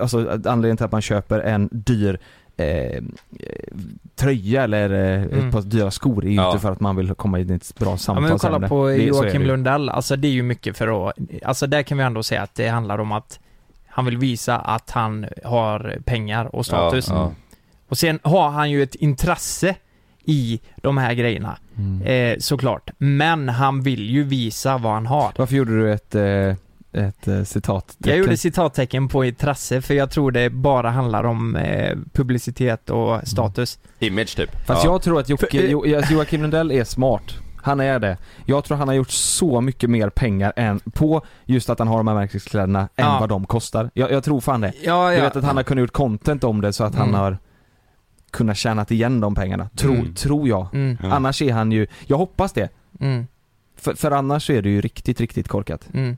alltså 0.00 0.30
anledningen 0.30 0.76
till 0.76 0.86
att 0.86 0.92
man 0.92 1.02
köper 1.02 1.40
en 1.40 1.68
dyr 1.72 2.18
eh, 2.56 3.02
tröja 4.16 4.64
eller 4.64 4.90
eh, 4.90 5.22
Mm. 5.22 5.46
ett 5.48 5.52
par 5.54 5.62
dyra 5.62 5.90
skor 5.90 6.24
är 6.24 6.28
ju 6.28 6.34
Ja. 6.34 6.46
inte 6.50 6.58
för 6.62 6.72
att 6.72 6.80
man 6.80 6.96
vill 6.96 7.14
komma 7.14 7.38
in 7.38 7.50
i 7.50 7.54
ett 7.54 7.74
bra 7.78 7.90
Ja 7.90 7.96
samtal 7.96 8.28
men 8.28 8.38
kolla 8.38 8.68
på 8.68 8.86
Det 8.86 8.96
Joakim. 8.96 9.42
Lundell, 9.42 9.88
alltså 9.88 10.16
det 10.16 10.28
är 10.28 10.32
ju 10.32 10.42
mycket 10.42 10.76
för 10.76 11.08
att, 11.08 11.14
alltså 11.44 11.66
där 11.66 11.82
kan 11.82 11.98
vi 11.98 12.04
ändå 12.04 12.22
säga 12.22 12.42
att 12.42 12.54
det 12.54 12.68
handlar 12.68 12.98
om 12.98 13.12
att 13.12 13.40
han 13.86 14.04
vill 14.04 14.16
visa 14.18 14.56
att 14.58 14.90
han 14.90 15.26
har 15.44 15.98
pengar 16.04 16.56
och 16.56 16.66
status. 16.66 17.08
Ja, 17.08 17.14
ja. 17.14 17.32
Och 17.88 17.98
sen 17.98 18.18
har 18.22 18.50
han 18.50 18.70
ju 18.70 18.82
ett 18.82 18.94
intresse 18.94 19.74
i 20.24 20.60
de 20.76 20.98
här 20.98 21.14
grejerna, 21.14 21.58
Mm. 21.78 22.02
eh, 22.02 22.38
såklart. 22.38 22.90
Men 22.98 23.48
han 23.48 23.80
vill 23.82 24.10
ju 24.10 24.22
visa 24.22 24.78
vad 24.78 24.92
han 24.92 25.06
har. 25.06 25.32
Varför 25.36 25.56
gjorde 25.56 25.76
du 25.78 25.92
ett, 25.92 26.14
eh, 26.14 26.54
ett 26.96 27.28
eh, 27.28 27.42
citat? 27.42 27.96
Jag 27.98 28.16
gjorde 28.18 28.36
citattecken 28.36 29.08
på 29.08 29.24
intresse 29.24 29.82
för 29.82 29.94
jag 29.94 30.10
tror 30.10 30.30
det 30.30 30.50
bara 30.50 30.90
handlar 30.90 31.24
om 31.24 31.56
eh, 31.56 31.96
publicitet 32.12 32.90
och 32.90 33.28
status. 33.28 33.78
Image 33.98 34.36
typ. 34.36 34.66
Fast 34.66 34.84
ja. 34.84 34.90
jag 34.92 35.02
tror 35.02 35.20
att 35.20 35.28
Jocke, 35.28 35.58
eh, 35.64 35.70
jo, 35.70 35.86
Joakim 36.10 36.42
Lundell 36.42 36.72
är 36.72 36.84
smart. 36.84 37.22
Han 37.62 37.80
är 37.80 37.98
det. 37.98 38.16
Jag 38.44 38.64
tror 38.64 38.76
han 38.78 38.88
har 38.88 38.94
gjort 38.94 39.10
så 39.10 39.60
mycket 39.60 39.90
mer 39.90 40.10
pengar 40.10 40.52
än 40.56 40.80
på 40.80 41.22
just 41.44 41.70
att 41.70 41.78
han 41.78 41.88
har 41.88 41.96
de 41.96 42.08
här 42.08 42.14
märkeskläderna 42.14 42.80
än 42.80 42.88
Ja. 43.06 43.16
vad 43.20 43.28
de 43.28 43.46
kostar. 43.46 43.90
Jag, 43.94 44.10
jag 44.10 44.24
tror 44.24 44.40
fan 44.40 44.60
det. 44.60 44.72
Ja, 44.82 45.12
Jag 45.14 45.22
vet 45.22 45.36
att 45.36 45.44
han 45.44 45.56
har 45.56 45.62
kunnat 45.62 45.80
gjort 45.82 45.92
content 45.92 46.44
om 46.44 46.60
det 46.60 46.72
så 46.72 46.84
att 46.84 46.94
han 46.94 47.08
Mm. 47.08 47.20
har 47.20 47.38
kunnat 48.30 48.56
tjänat 48.56 48.90
igen 48.90 49.20
de 49.20 49.34
pengarna. 49.34 49.68
Tror, 49.76 49.94
Mm. 49.94 50.14
tror 50.14 50.48
jag. 50.48 50.66
Mm, 50.74 50.98
Ja. 51.02 51.12
Annars 51.14 51.42
är 51.42 51.52
han 51.52 51.72
ju, 51.72 51.86
jag 52.06 52.16
hoppas 52.16 52.52
det. 52.52 52.68
mm, 53.00 53.26
För, 53.76 53.94
för 53.94 54.10
annars 54.10 54.46
så 54.46 54.52
är 54.52 54.62
det 54.62 54.68
ju 54.70 54.80
riktigt, 54.80 55.20
riktigt 55.20 55.48
korkat. 55.48 55.88
mm. 55.94 56.16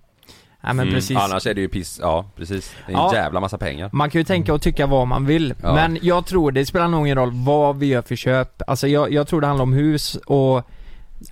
Ja 0.61 0.73
men 0.73 0.81
Mm, 0.81 0.95
precis. 0.95 1.17
Annars 1.17 1.47
är 1.47 1.55
det 1.55 1.61
ju 1.61 1.69
piss, 1.69 1.99
ja 2.03 2.31
precis. 2.37 2.73
Det 2.87 2.93
är 2.93 2.97
en 2.97 3.03
Ja. 3.03 3.15
jävla 3.15 3.41
massa 3.41 3.59
pengar. 3.59 3.91
Man 3.93 4.11
kan 4.11 4.21
ju 4.21 4.25
tänka 4.25 4.55
och 4.55 4.63
tycka 4.63 4.87
vad 4.87 5.07
man 5.09 5.27
vill, 5.27 5.55
Ja. 5.63 5.75
men 5.75 5.99
jag 6.03 6.27
tror 6.27 6.53
det 6.53 6.67
spelar 6.67 6.89
nog 6.89 7.07
ingen 7.07 7.17
roll 7.19 7.31
vad 7.33 7.79
vi 7.79 7.87
gör 7.87 8.03
för 8.03 8.17
köp. 8.17 8.63
Alltså 8.67 8.89
jag, 8.89 9.13
jag 9.13 9.29
tror 9.29 9.41
det 9.41 9.47
handlar 9.47 9.63
om 9.63 9.73
hus 9.73 10.15
och 10.27 10.63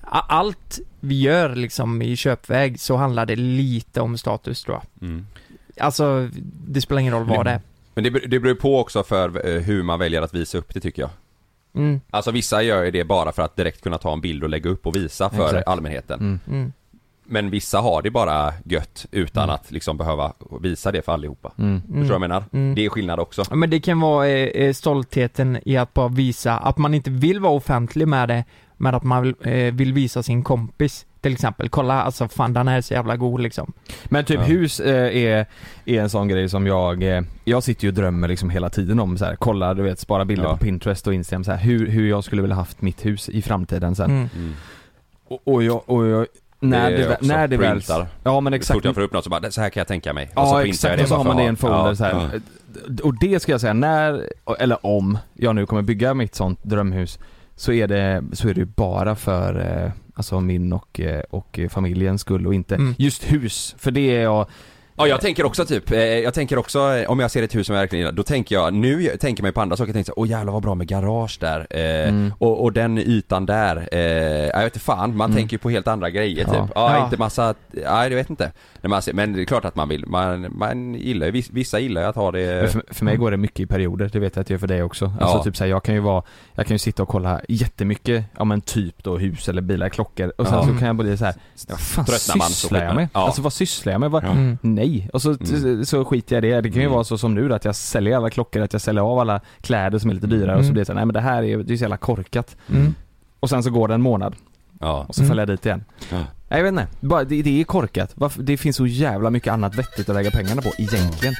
allt 0.02 0.78
vi 1.00 1.20
gör 1.20 1.54
liksom 1.54 2.02
i 2.02 2.16
köpväg 2.16 2.80
så 2.80 2.96
handlar 2.96 3.26
det 3.26 3.36
lite 3.36 4.00
om 4.00 4.18
status 4.18 4.62
tror 4.64 4.76
jag. 4.76 5.08
Mm. 5.08 5.26
Alltså, 5.80 6.28
det 6.68 6.80
spelar 6.80 7.00
ingen 7.00 7.12
roll 7.14 7.24
vad 7.24 7.46
det 7.46 7.50
är. 7.50 7.60
Men 7.94 8.04
det, 8.04 8.10
det 8.10 8.28
beror 8.40 8.48
ju 8.48 8.54
på 8.54 8.80
också 8.80 9.02
för 9.02 9.46
eh, 9.48 9.60
hur 9.62 9.82
man 9.82 9.98
väljer 9.98 10.22
att 10.22 10.34
visa 10.34 10.58
upp 10.58 10.74
det 10.74 10.80
tycker 10.80 11.02
jag. 11.02 11.10
Mm. 11.74 12.00
Alltså 12.10 12.30
vissa 12.30 12.62
gör 12.62 12.82
ju 12.84 12.90
det 12.90 13.04
bara 13.04 13.32
för 13.32 13.42
att 13.42 13.56
direkt 13.56 13.82
kunna 13.82 13.98
ta 13.98 14.12
en 14.12 14.20
bild 14.20 14.42
och 14.42 14.48
lägga 14.50 14.70
upp 14.70 14.86
och 14.86 14.96
visa 14.96 15.30
för 15.30 15.44
Exakt. 15.46 15.68
allmänheten. 15.68 16.40
Mm. 16.46 16.72
Mm. 17.28 17.32
Men 17.44 17.50
vissa 17.50 17.78
har 17.80 18.02
det 18.02 18.10
bara 18.10 18.52
gött 18.64 19.06
utan 19.10 19.50
att 19.50 19.70
liksom 19.70 19.96
behöva 19.96 20.32
visa 20.60 20.92
det 20.92 21.02
för 21.02 21.12
allihopa. 21.12 21.52
Mm. 21.58 21.80
Förstår 21.82 21.96
du 22.00 22.02
vad 22.04 22.14
jag 22.14 22.20
menar? 22.20 22.44
Mm. 22.52 22.74
Det 22.74 22.84
är 22.84 22.88
skillnad 22.88 23.20
också. 23.20 23.42
Ja, 23.50 23.56
Men 23.56 23.70
det 23.70 23.80
kan 23.80 24.00
vara 24.00 24.28
eh, 24.28 24.64
eh, 24.64 24.72
stoltheten 24.72 25.58
i 25.64 25.76
att 25.76 25.94
bara 25.94 26.08
visa 26.08 26.58
att 26.58 26.78
man 26.78 26.94
inte 26.94 27.10
vill 27.10 27.40
vara 27.40 27.52
offentlig 27.52 28.08
med 28.08 28.28
det, 28.28 28.44
men 28.76 28.94
att 28.94 29.02
man 29.04 29.22
vill, 29.22 29.34
eh, 29.40 29.74
vill 29.74 29.92
visa 29.92 30.22
sin 30.22 30.42
kompis 30.44 31.06
till 31.20 31.32
exempel. 31.32 31.68
Kolla, 31.68 32.02
alltså 32.02 32.28
fan 32.28 32.52
den 32.52 32.68
här 32.68 32.76
är 32.76 32.80
så 32.80 32.94
jävla 32.94 33.16
god 33.16 33.40
liksom. 33.40 33.72
Men 34.04 34.24
typ 34.24 34.36
Ja. 34.40 34.44
hus 34.44 34.80
eh, 34.80 35.16
är, 35.16 35.46
är 35.84 36.00
en 36.02 36.10
sån 36.10 36.28
grej 36.28 36.48
som 36.48 36.66
jag, 36.66 37.02
eh, 37.02 37.22
jag 37.44 37.62
sitter 37.62 37.84
ju 37.84 37.88
och 37.88 37.94
drömmer 37.94 38.28
liksom 38.28 38.50
hela 38.50 38.70
tiden 38.70 39.00
om 39.00 39.18
så 39.18 39.24
här, 39.24 39.36
kolla 39.36 39.74
du 39.74 39.82
vet, 39.82 39.98
spara 39.98 40.24
bilder 40.24 40.44
Ja. 40.44 40.56
på 40.56 40.64
Pinterest 40.64 41.06
och 41.06 41.14
Instagram 41.14 41.44
så 41.44 41.52
här, 41.52 41.58
hur, 41.58 41.86
hur 41.88 42.08
jag 42.08 42.24
skulle 42.24 42.42
vilja 42.42 42.56
haft 42.56 42.82
mitt 42.82 43.06
hus 43.06 43.28
i 43.28 43.42
framtiden 43.42 43.94
sen. 43.94 44.10
Mm. 44.10 44.28
Mm. 44.34 44.52
Och, 45.28 45.48
och 45.48 45.62
jag, 45.62 45.82
och 45.90 46.06
jag 46.06 46.26
när 46.60 46.90
Det 46.90 46.96
det, 46.96 47.18
när 47.20 47.48
det 47.48 47.56
väl, 47.56 47.82
ja 48.22 48.40
men 48.40 48.52
Så 48.52 48.54
exakt. 48.56 48.76
fort 48.76 48.84
jag 48.84 48.94
får 48.94 49.02
upp 49.02 49.12
något 49.12 49.24
så 49.24 49.30
bara, 49.30 49.50
så 49.50 49.60
här 49.60 49.70
kan 49.70 49.80
jag 49.80 49.88
tänka 49.88 50.12
mig. 50.12 50.24
och 50.34 50.48
så 50.48 50.54
Ja 50.54 50.60
jag 50.60 50.68
exakt, 50.68 51.02
och 51.02 51.08
så 51.08 51.14
har 51.16 51.24
man 51.24 51.36
det 51.36 51.42
i 51.42 51.46
en 51.46 51.56
folder 51.56 51.76
Ja, 51.88 51.94
så 51.94 52.04
här. 52.04 52.30
ja. 52.32 52.40
Och 53.02 53.18
det 53.20 53.40
ska 53.42 53.52
jag 53.52 53.60
säga, 53.60 53.72
när, 53.72 54.22
eller 54.58 54.86
om 54.86 55.18
jag 55.34 55.54
nu 55.54 55.66
kommer 55.66 55.82
bygga 55.82 56.14
mitt 56.14 56.34
sånt 56.34 56.58
drömhus 56.62 57.18
så 57.56 57.72
är 57.72 57.88
det, 57.88 58.24
så 58.32 58.48
är 58.48 58.54
det 58.54 58.60
ju 58.60 58.64
bara 58.66 59.14
för 59.16 59.82
eh, 59.84 59.90
alltså 60.14 60.40
min 60.40 60.72
och, 60.72 61.00
eh, 61.00 61.20
och 61.30 61.58
familjens 61.70 62.20
skull 62.20 62.46
och 62.46 62.54
inte 62.54 62.74
Mm. 62.74 62.94
just 62.98 63.32
hus. 63.32 63.74
För 63.78 63.90
det 63.90 64.16
är 64.16 64.22
jag, 64.22 64.46
Ja 64.98 65.06
jag 65.06 65.20
tänker 65.20 65.46
också 65.46 65.64
typ, 65.66 65.90
eh, 65.90 65.98
jag 65.98 66.34
tänker 66.34 66.58
också 66.58 66.78
eh, 66.94 67.10
om 67.10 67.20
jag 67.20 67.30
ser 67.30 67.42
ett 67.42 67.54
hus 67.54 67.66
som 67.66 67.74
jag 67.74 67.82
verkligen 67.82 68.00
gillar, 68.00 68.12
då 68.16 68.22
tänker 68.22 68.54
jag, 68.54 68.74
nu 68.74 69.02
tänker 69.20 69.40
jag 69.40 69.42
mig 69.42 69.52
på 69.52 69.60
andra 69.60 69.76
saker, 69.76 69.88
jag 69.88 69.94
tänker 69.94 70.12
så, 70.12 70.20
åh 70.20 70.28
jävlar 70.28 70.52
vad 70.52 70.62
bra 70.62 70.74
med 70.74 70.86
garage 70.86 71.36
där, 71.40 71.66
eh, 71.70 72.08
Mm. 72.08 72.32
och, 72.38 72.62
och 72.64 72.72
den 72.72 72.98
ytan 72.98 73.46
där, 73.46 73.88
eh, 73.92 74.00
jag 74.46 74.58
vet 74.58 74.64
inte 74.64 74.78
fan, 74.80 75.16
man 75.16 75.24
Mm. 75.30 75.36
tänker 75.36 75.54
ju 75.54 75.58
på 75.58 75.70
helt 75.70 75.88
andra 75.88 76.10
grejer 76.10 76.46
Ja. 76.48 76.52
typ. 76.66 76.72
Ja, 76.74 76.96
Ja. 76.98 77.04
inte 77.04 77.16
massa, 77.16 77.54
nej 77.72 77.82
jag 78.10 78.10
vet 78.10 78.30
inte. 78.30 78.52
När 78.86 78.90
man 78.90 79.02
ser, 79.02 79.12
men 79.12 79.32
det 79.32 79.40
är 79.42 79.44
klart 79.44 79.64
att 79.64 79.76
man 79.76 79.88
vill, 79.88 80.06
man, 80.06 80.46
man 80.50 80.94
gillar 80.94 81.26
ju, 81.26 81.32
viss- 81.32 81.50
vissa 81.52 81.78
gillar 81.78 82.00
ju 82.02 82.06
att 82.08 82.16
ha 82.16 82.30
det 82.32 82.72
för, 82.72 82.82
för 82.90 83.04
mig 83.04 83.16
går 83.16 83.30
det 83.30 83.36
mycket 83.36 83.60
i 83.60 83.66
perioder, 83.66 84.10
det 84.12 84.18
vet 84.18 84.36
jag 84.36 84.40
att 84.40 84.46
det 84.46 84.54
gör 84.54 84.58
för 84.58 84.66
dig 84.66 84.82
också. 84.82 85.04
Alltså 85.20 85.36
Ja. 85.38 85.42
typ 85.44 85.56
såhär, 85.56 85.70
jag 85.70 85.82
kan 85.84 85.94
ju 85.94 86.00
vara, 86.00 86.22
jag 86.54 86.66
kan 86.66 86.74
ju 86.74 86.78
sitta 86.78 87.02
och 87.02 87.08
kolla 87.08 87.40
jättemycket, 87.48 88.24
ja 88.38 88.44
men 88.44 88.60
typ 88.60 89.02
då 89.04 89.18
hus 89.18 89.48
eller 89.48 89.62
bilar, 89.62 89.88
klockor 89.88 90.32
och 90.38 90.46
sen 90.46 90.56
Ja. 90.58 90.62
så 90.64 90.78
kan 90.78 90.86
jag 90.86 90.96
bli 90.96 91.16
såhär, 91.16 91.34
vad 91.68 91.80
fan 91.80 92.04
Tröttnar 92.04 92.36
man 92.36 92.46
så 92.48 92.52
sysslar 92.52 92.84
jag 92.84 92.94
med? 92.94 93.08
Ja. 93.12 93.20
Alltså 93.26 93.42
vad 93.42 93.52
sysslar 93.52 93.92
jag 93.92 94.00
med? 94.00 94.10
Vad, 94.10 94.24
Mm. 94.24 94.58
Nej, 94.62 95.10
och 95.12 95.22
så, 95.22 95.36
Mm. 95.52 95.84
så 95.84 96.04
skiter 96.04 96.36
jag 96.36 96.44
i 96.44 96.48
det. 96.50 96.60
Det 96.60 96.70
kan 96.70 96.80
ju 96.80 96.86
Mm. 96.86 96.92
vara 96.94 97.04
så 97.04 97.18
som 97.18 97.34
nu 97.34 97.48
då, 97.48 97.54
att 97.54 97.64
jag 97.64 97.74
säljer 97.76 98.16
alla 98.16 98.30
klockor, 98.30 98.62
att 98.62 98.72
jag 98.72 98.82
säljer 98.82 99.02
av 99.02 99.18
alla 99.18 99.40
kläder 99.60 99.98
som 99.98 100.10
är 100.10 100.14
lite 100.14 100.26
dyrare 100.26 100.56
och 100.56 100.62
så 100.64 100.66
Mm. 100.66 100.72
blir 100.72 100.80
det 100.80 100.86
så 100.86 100.92
här, 100.92 100.96
nej 100.96 101.06
men 101.06 101.14
det 101.14 101.20
här 101.20 101.38
är 101.42 101.46
ju 101.46 101.62
det 101.62 101.72
är 101.72 101.76
så 101.76 101.82
jävla 101.84 101.96
korkat. 101.96 102.56
Mm. 102.74 102.94
Och 103.40 103.50
sen 103.50 103.62
så 103.62 103.70
går 103.70 103.88
det 103.88 103.94
en 103.94 104.02
månad 104.02 104.34
Ja. 104.80 105.04
och 105.08 105.14
så 105.14 105.20
Mm. 105.22 105.28
följer 105.28 105.40
jag 105.42 105.48
dit 105.48 105.66
igen. 105.66 105.84
Ja. 106.12 106.18
Nej, 106.48 106.58
Jag 106.58 106.64
vet 106.64 106.72
inte, 106.82 106.86
bara, 107.00 107.24
det, 107.24 107.42
det 107.42 107.60
är 107.60 107.64
korkat. 107.64 108.10
Varför, 108.14 108.42
det 108.42 108.56
finns 108.56 108.76
så 108.76 108.86
jävla 108.86 109.30
mycket 109.30 109.52
annat 109.52 109.74
vettigt 109.74 110.08
att 110.08 110.14
lägga 110.14 110.30
pengarna 110.30 110.62
på 110.62 110.72
egentligen. 110.78 111.34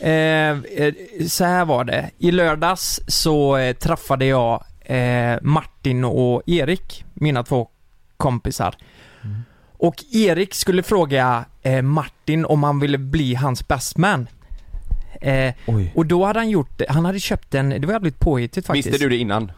Eh, 0.00 0.82
eh, 0.84 0.94
så 1.28 1.44
här 1.44 1.64
var 1.64 1.84
det. 1.84 2.10
I 2.18 2.30
lördags 2.30 3.00
så 3.06 3.56
eh, 3.56 3.76
träffade 3.76 4.24
jag 4.26 4.64
eh, 4.80 5.36
Martin 5.42 6.04
och 6.04 6.42
Erik, 6.46 7.04
mina 7.14 7.42
två 7.42 7.68
kompisar. 8.16 8.74
Mm. 9.24 9.36
Och 9.78 10.04
Erik 10.12 10.54
skulle 10.54 10.82
fråga 10.82 11.44
eh, 11.62 11.82
Martin 11.82 12.44
om 12.44 12.62
han 12.62 12.80
ville 12.80 12.98
bli 12.98 13.34
hans 13.34 13.68
best 13.68 13.96
man. 13.96 14.28
Eh, 15.20 15.54
Oj. 15.66 15.92
och 15.94 16.06
då 16.06 16.24
hade 16.24 16.38
han 16.38 16.50
gjort, 16.50 16.82
han 16.88 17.04
hade 17.04 17.20
köpt 17.20 17.54
en, 17.54 17.68
det 17.68 17.86
var 17.86 17.92
jävligt 17.92 18.18
påhittigt 18.20 18.66
faktiskt. 18.66 18.86
Visste 18.88 19.04
du 19.04 19.08
det 19.08 19.16
innan? 19.16 19.52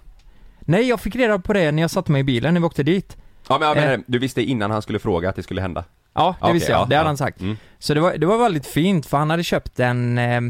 Nej, 0.68 0.88
jag 0.88 1.00
fick 1.00 1.16
reda 1.16 1.38
på 1.38 1.52
det 1.52 1.72
när 1.72 1.82
jag 1.82 1.90
satte 1.90 2.12
mig 2.12 2.20
i 2.20 2.24
bilen 2.24 2.54
när 2.54 2.60
vi 2.60 2.66
åkte 2.66 2.82
dit. 2.82 3.16
Ja 3.48 3.58
men 3.58 3.68
jag 3.68 3.76
menar, 3.76 3.92
Eh. 3.92 3.98
du 4.06 4.18
visste 4.18 4.42
innan 4.42 4.70
han 4.70 4.82
skulle 4.82 4.98
fråga 4.98 5.28
att 5.28 5.36
det 5.36 5.42
skulle 5.42 5.60
hända? 5.60 5.84
Ja, 6.14 6.36
det 6.40 6.44
Okej, 6.44 6.54
visste 6.54 6.72
jag. 6.72 6.80
ja, 6.80 6.86
det 6.88 6.96
hade 6.96 7.04
ja. 7.04 7.08
han 7.08 7.16
sagt. 7.16 7.40
Mm. 7.40 7.56
Så 7.78 7.94
det 7.94 8.00
var, 8.00 8.16
det 8.16 8.26
var 8.26 8.38
väldigt 8.38 8.66
fint 8.66 9.06
för 9.06 9.16
han 9.18 9.30
hade 9.30 9.42
köpt 9.44 9.80
en, 9.80 10.18
eh, 10.18 10.40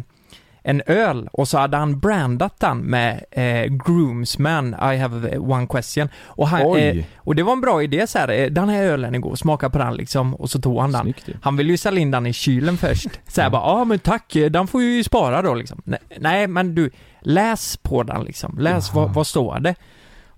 en 0.62 0.82
öl 0.86 1.28
och 1.32 1.48
så 1.48 1.58
hade 1.58 1.76
han 1.76 1.98
brandat 2.00 2.60
den 2.60 2.78
med 2.78 3.24
eh, 3.30 3.64
Groomsman, 3.86 4.74
I 4.92 4.96
have 4.96 5.38
one 5.38 5.66
question. 5.66 6.08
Och, 6.24 6.48
han, 6.48 6.76
eh, 6.76 7.04
och 7.16 7.34
det 7.34 7.42
var 7.42 7.52
en 7.52 7.60
bra 7.60 7.82
idé 7.82 8.06
så 8.06 8.18
här. 8.18 8.28
eh, 8.28 8.46
den 8.46 8.68
här 8.68 8.82
ölen 8.82 9.20
god, 9.20 9.38
smaka 9.38 9.70
på 9.70 9.78
den 9.78 9.94
liksom. 9.94 10.34
Och 10.34 10.50
så 10.50 10.60
tog 10.60 10.80
han 10.80 10.92
den. 10.92 11.02
Snyggt. 11.02 11.28
Han 11.42 11.56
ville 11.56 11.70
ju 11.70 11.76
sälja 11.76 12.00
in 12.00 12.10
den 12.10 12.26
i 12.26 12.32
kylen 12.32 12.76
först. 12.76 13.08
Så 13.26 13.40
här 13.42 13.50
bara, 13.50 13.62
ja 13.62 13.80
ah, 13.80 13.84
men 13.84 13.98
tack, 13.98 14.36
eh, 14.36 14.50
den 14.50 14.66
får 14.66 14.82
ju 14.82 15.04
spara 15.04 15.42
då 15.42 15.54
liksom. 15.54 15.82
Nej, 15.84 15.98
nej 16.20 16.46
men 16.46 16.74
du, 16.74 16.90
läs 17.20 17.76
på 17.76 18.02
den 18.02 18.22
liksom. 18.24 18.58
Läs 18.58 18.94
vad, 18.94 19.14
vad 19.14 19.26
står 19.26 19.60
det? 19.60 19.74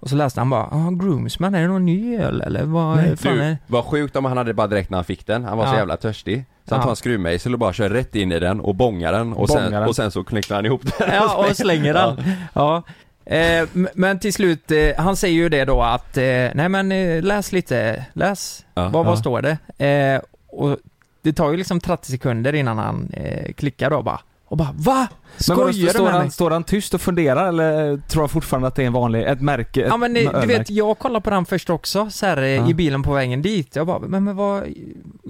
Och 0.01 0.09
så 0.11 0.17
läste 0.17 0.41
han 0.41 0.51
bara, 0.51 0.63
ah, 0.65 0.91
Groomsman, 0.91 1.55
är 1.55 1.61
det 1.63 1.69
någon 1.69 1.87
ny 1.87 2.17
öl 2.17 2.41
eller 2.41 2.65
vad 2.65 2.97
Nej, 2.97 3.17
fan 3.17 3.39
är 3.41 3.51
Du, 3.51 3.57
vad 3.67 3.85
sjukt 3.85 4.17
om 4.17 4.25
han 4.25 4.37
hade 4.37 4.55
bara 4.55 4.67
direkt 4.67 4.91
när 4.91 4.99
han 4.99 5.05
fick 5.05 5.27
den, 5.27 5.45
han 5.45 5.59
var 5.59 5.67
så 5.67 5.73
Ja. 5.73 5.77
jävla 5.79 5.97
törstig 5.97 6.45
Så 6.69 6.75
han 6.75 6.81
Ja. 6.81 6.83
tar 6.85 6.91
en 6.91 6.97
skruvmejsel 6.97 7.53
och 7.53 7.59
bara 7.59 7.73
kör 7.73 7.89
rätt 7.91 8.15
in 8.17 8.33
i 8.33 8.39
den 8.41 8.61
och 8.61 8.75
bångar 8.75 9.13
den 9.13 9.33
och, 9.33 9.49
Bångar 9.49 9.63
sen, 9.63 9.73
den. 9.73 9.83
och 9.89 9.97
sen 9.97 10.11
så 10.11 10.25
knycklar 10.25 10.57
han 10.57 10.67
ihop 10.67 10.83
den 10.99 11.11
Ja, 11.15 11.47
och 11.49 11.57
slänger 11.57 11.95
den. 11.95 12.23
Ja. 12.53 12.83
Eh, 13.25 13.61
m- 13.75 13.89
men 13.95 14.19
till 14.19 14.33
slut, 14.33 14.71
eh, 14.71 14.79
han 14.99 15.17
säger 15.17 15.35
ju 15.35 15.49
det 15.49 15.65
då 15.65 15.83
att, 15.83 16.17
eh, 16.17 16.23
nej 16.55 16.69
men 16.69 16.93
eh, 16.93 17.23
läs 17.23 17.53
lite, 17.53 18.05
läs, 18.13 18.65
Ja. 18.75 18.83
vad, 18.89 19.05
vad 19.05 19.13
Ja. 19.15 19.17
står 19.21 19.43
det? 19.77 19.85
Eh, 19.87 20.21
och 20.47 20.77
det 21.23 21.33
tar 21.33 21.51
ju 21.51 21.57
liksom 21.57 21.81
30 21.81 22.11
sekunder 22.11 22.53
innan 22.55 22.79
han 22.79 23.11
eh, 23.13 23.53
klickar 23.53 23.91
då 23.91 24.03
bara, 24.03 24.21
och 24.51 24.57
bara 24.57 24.73
VA? 24.77 25.09
Men 25.49 25.57
vadå, 25.57 25.73
Skojar 25.73 25.87
du 25.87 25.89
står, 25.91 26.03
med 26.05 26.13
mig? 26.13 26.21
han, 26.21 26.31
står 26.31 26.51
han 26.51 26.65
tyst 26.65 26.95
och 26.95 27.01
funderar 27.01 27.49
eller 27.49 27.97
tror 28.09 28.23
han 28.23 28.29
fortfarande 28.29 28.69
att 28.69 28.75
det 28.75 28.83
är 28.83 28.87
en 28.87 28.93
vanlig, 28.93 29.23
ett 29.27 29.41
märke? 29.41 29.81
Ja 29.81 29.97
men 29.97 30.17
ett 30.17 30.35
eh, 30.35 30.41
du 30.41 30.47
vet, 30.47 30.71
jag 30.71 30.99
kollade 30.99 31.21
på 31.23 31.31
den 31.31 31.45
först 31.47 31.71
också 31.71 32.11
så 32.11 32.27
här, 32.27 32.37
eh, 32.37 32.49
Ja. 32.49 32.69
i 32.69 32.75
bilen 32.75 33.03
på 33.03 33.13
vägen 33.13 33.43
dit. 33.43 33.77
Jag 33.77 33.87
bara, 33.87 33.99
men, 33.99 34.25
men 34.25 34.37
vad, 34.37 34.63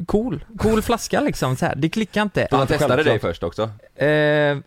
cool, 0.07 0.45
cool 0.59 0.83
flaska 0.83 1.21
liksom 1.21 1.57
så 1.57 1.67
här. 1.67 1.75
det 1.77 1.89
klickar 1.89 2.23
inte. 2.23 2.47
Så 2.51 2.57
han 2.57 2.67
testade 2.67 3.03
dig 3.03 3.19
först 3.19 3.43
också? 3.43 3.63
Eh, 4.05 4.59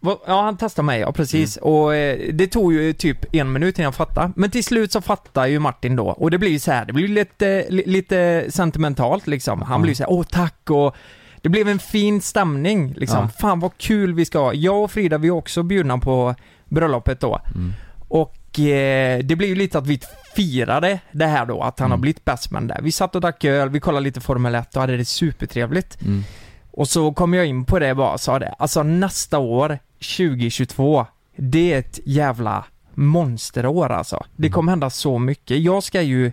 vad- 0.00 0.18
ja, 0.26 0.42
han 0.42 0.56
testade 0.56 0.86
mig, 0.86 1.00
ja 1.00 1.12
precis. 1.12 1.56
Och 1.56 1.94
eh, 1.94 2.32
det 2.32 2.46
tog 2.46 2.72
ju 2.72 2.92
typ 2.92 3.34
en 3.34 3.52
minut 3.52 3.78
innan 3.78 3.84
jag 3.84 3.94
fattade. 3.94 4.32
Men 4.36 4.50
till 4.50 4.64
slut 4.64 4.92
så 4.92 5.00
fattar 5.00 5.46
ju 5.46 5.58
Martin 5.58 5.96
då. 5.96 6.06
Och 6.08 6.30
det 6.30 6.38
blir 6.38 6.50
ju 6.50 6.58
så 6.58 6.72
här, 6.72 6.84
det 6.84 6.92
blir 6.92 7.08
lite, 7.08 7.66
li, 7.68 7.82
lite 7.86 8.44
sentimentalt 8.48 9.26
liksom. 9.26 9.62
Han 9.62 9.80
Ja. 9.80 9.82
blir 9.82 9.94
så 9.94 10.02
här, 10.02 10.10
åh 10.12 10.24
tack 10.30 10.70
och 10.70 10.96
det 11.42 11.48
blev 11.48 11.68
en 11.68 11.78
fin 11.78 12.20
stämning 12.20 12.92
liksom. 12.96 13.18
Ja. 13.22 13.28
Fan 13.40 13.60
vad 13.60 13.78
kul 13.78 14.14
vi 14.14 14.24
ska 14.24 14.38
ha. 14.38 14.54
Jag 14.54 14.82
och 14.84 14.90
Frida 14.90 15.18
vi 15.18 15.28
är 15.28 15.32
också 15.32 15.62
bjudna 15.62 15.98
på 15.98 16.34
bröllopet 16.64 17.20
då. 17.20 17.40
Mm. 17.54 17.72
Och 18.08 18.60
eh, 18.60 19.18
det 19.18 19.36
blev 19.36 19.48
ju 19.50 19.54
lite 19.56 19.78
att 19.78 19.86
vi 19.86 20.00
firade 20.34 20.98
det 21.12 21.26
här 21.26 21.46
då, 21.46 21.62
att 21.62 21.78
han 21.78 21.86
Mm. 21.86 21.90
har 21.98 21.98
blivit 22.02 22.24
bestman 22.24 22.66
där. 22.66 22.78
Vi 22.82 22.92
satt 22.92 23.14
och 23.14 23.20
drack 23.20 23.44
öl, 23.44 23.68
vi 23.68 23.80
kollade 23.80 24.04
lite 24.04 24.20
Formel 24.20 24.54
1 24.54 24.74
och 24.76 24.80
hade 24.80 24.96
det 24.96 25.04
supertrevligt. 25.04 26.02
Mm. 26.02 26.22
Och 26.70 26.88
så 26.88 27.12
kom 27.12 27.34
jag 27.34 27.46
in 27.46 27.64
på 27.64 27.78
det 27.78 27.94
bara 27.94 28.12
och 28.12 28.20
sa 28.20 28.38
det, 28.38 28.54
alltså 28.58 28.82
nästa 28.82 29.38
år, 29.38 29.78
2022, 30.00 31.06
det 31.36 31.72
är 31.72 31.78
ett 31.78 32.00
jävla 32.04 32.64
monsterår 32.94 33.90
alltså. 33.92 34.24
Det 34.36 34.46
Mm. 34.46 34.52
kommer 34.52 34.72
hända 34.72 34.90
så 34.90 35.18
mycket. 35.18 35.58
Jag 35.60 35.82
ska 35.82 36.02
ju, 36.02 36.32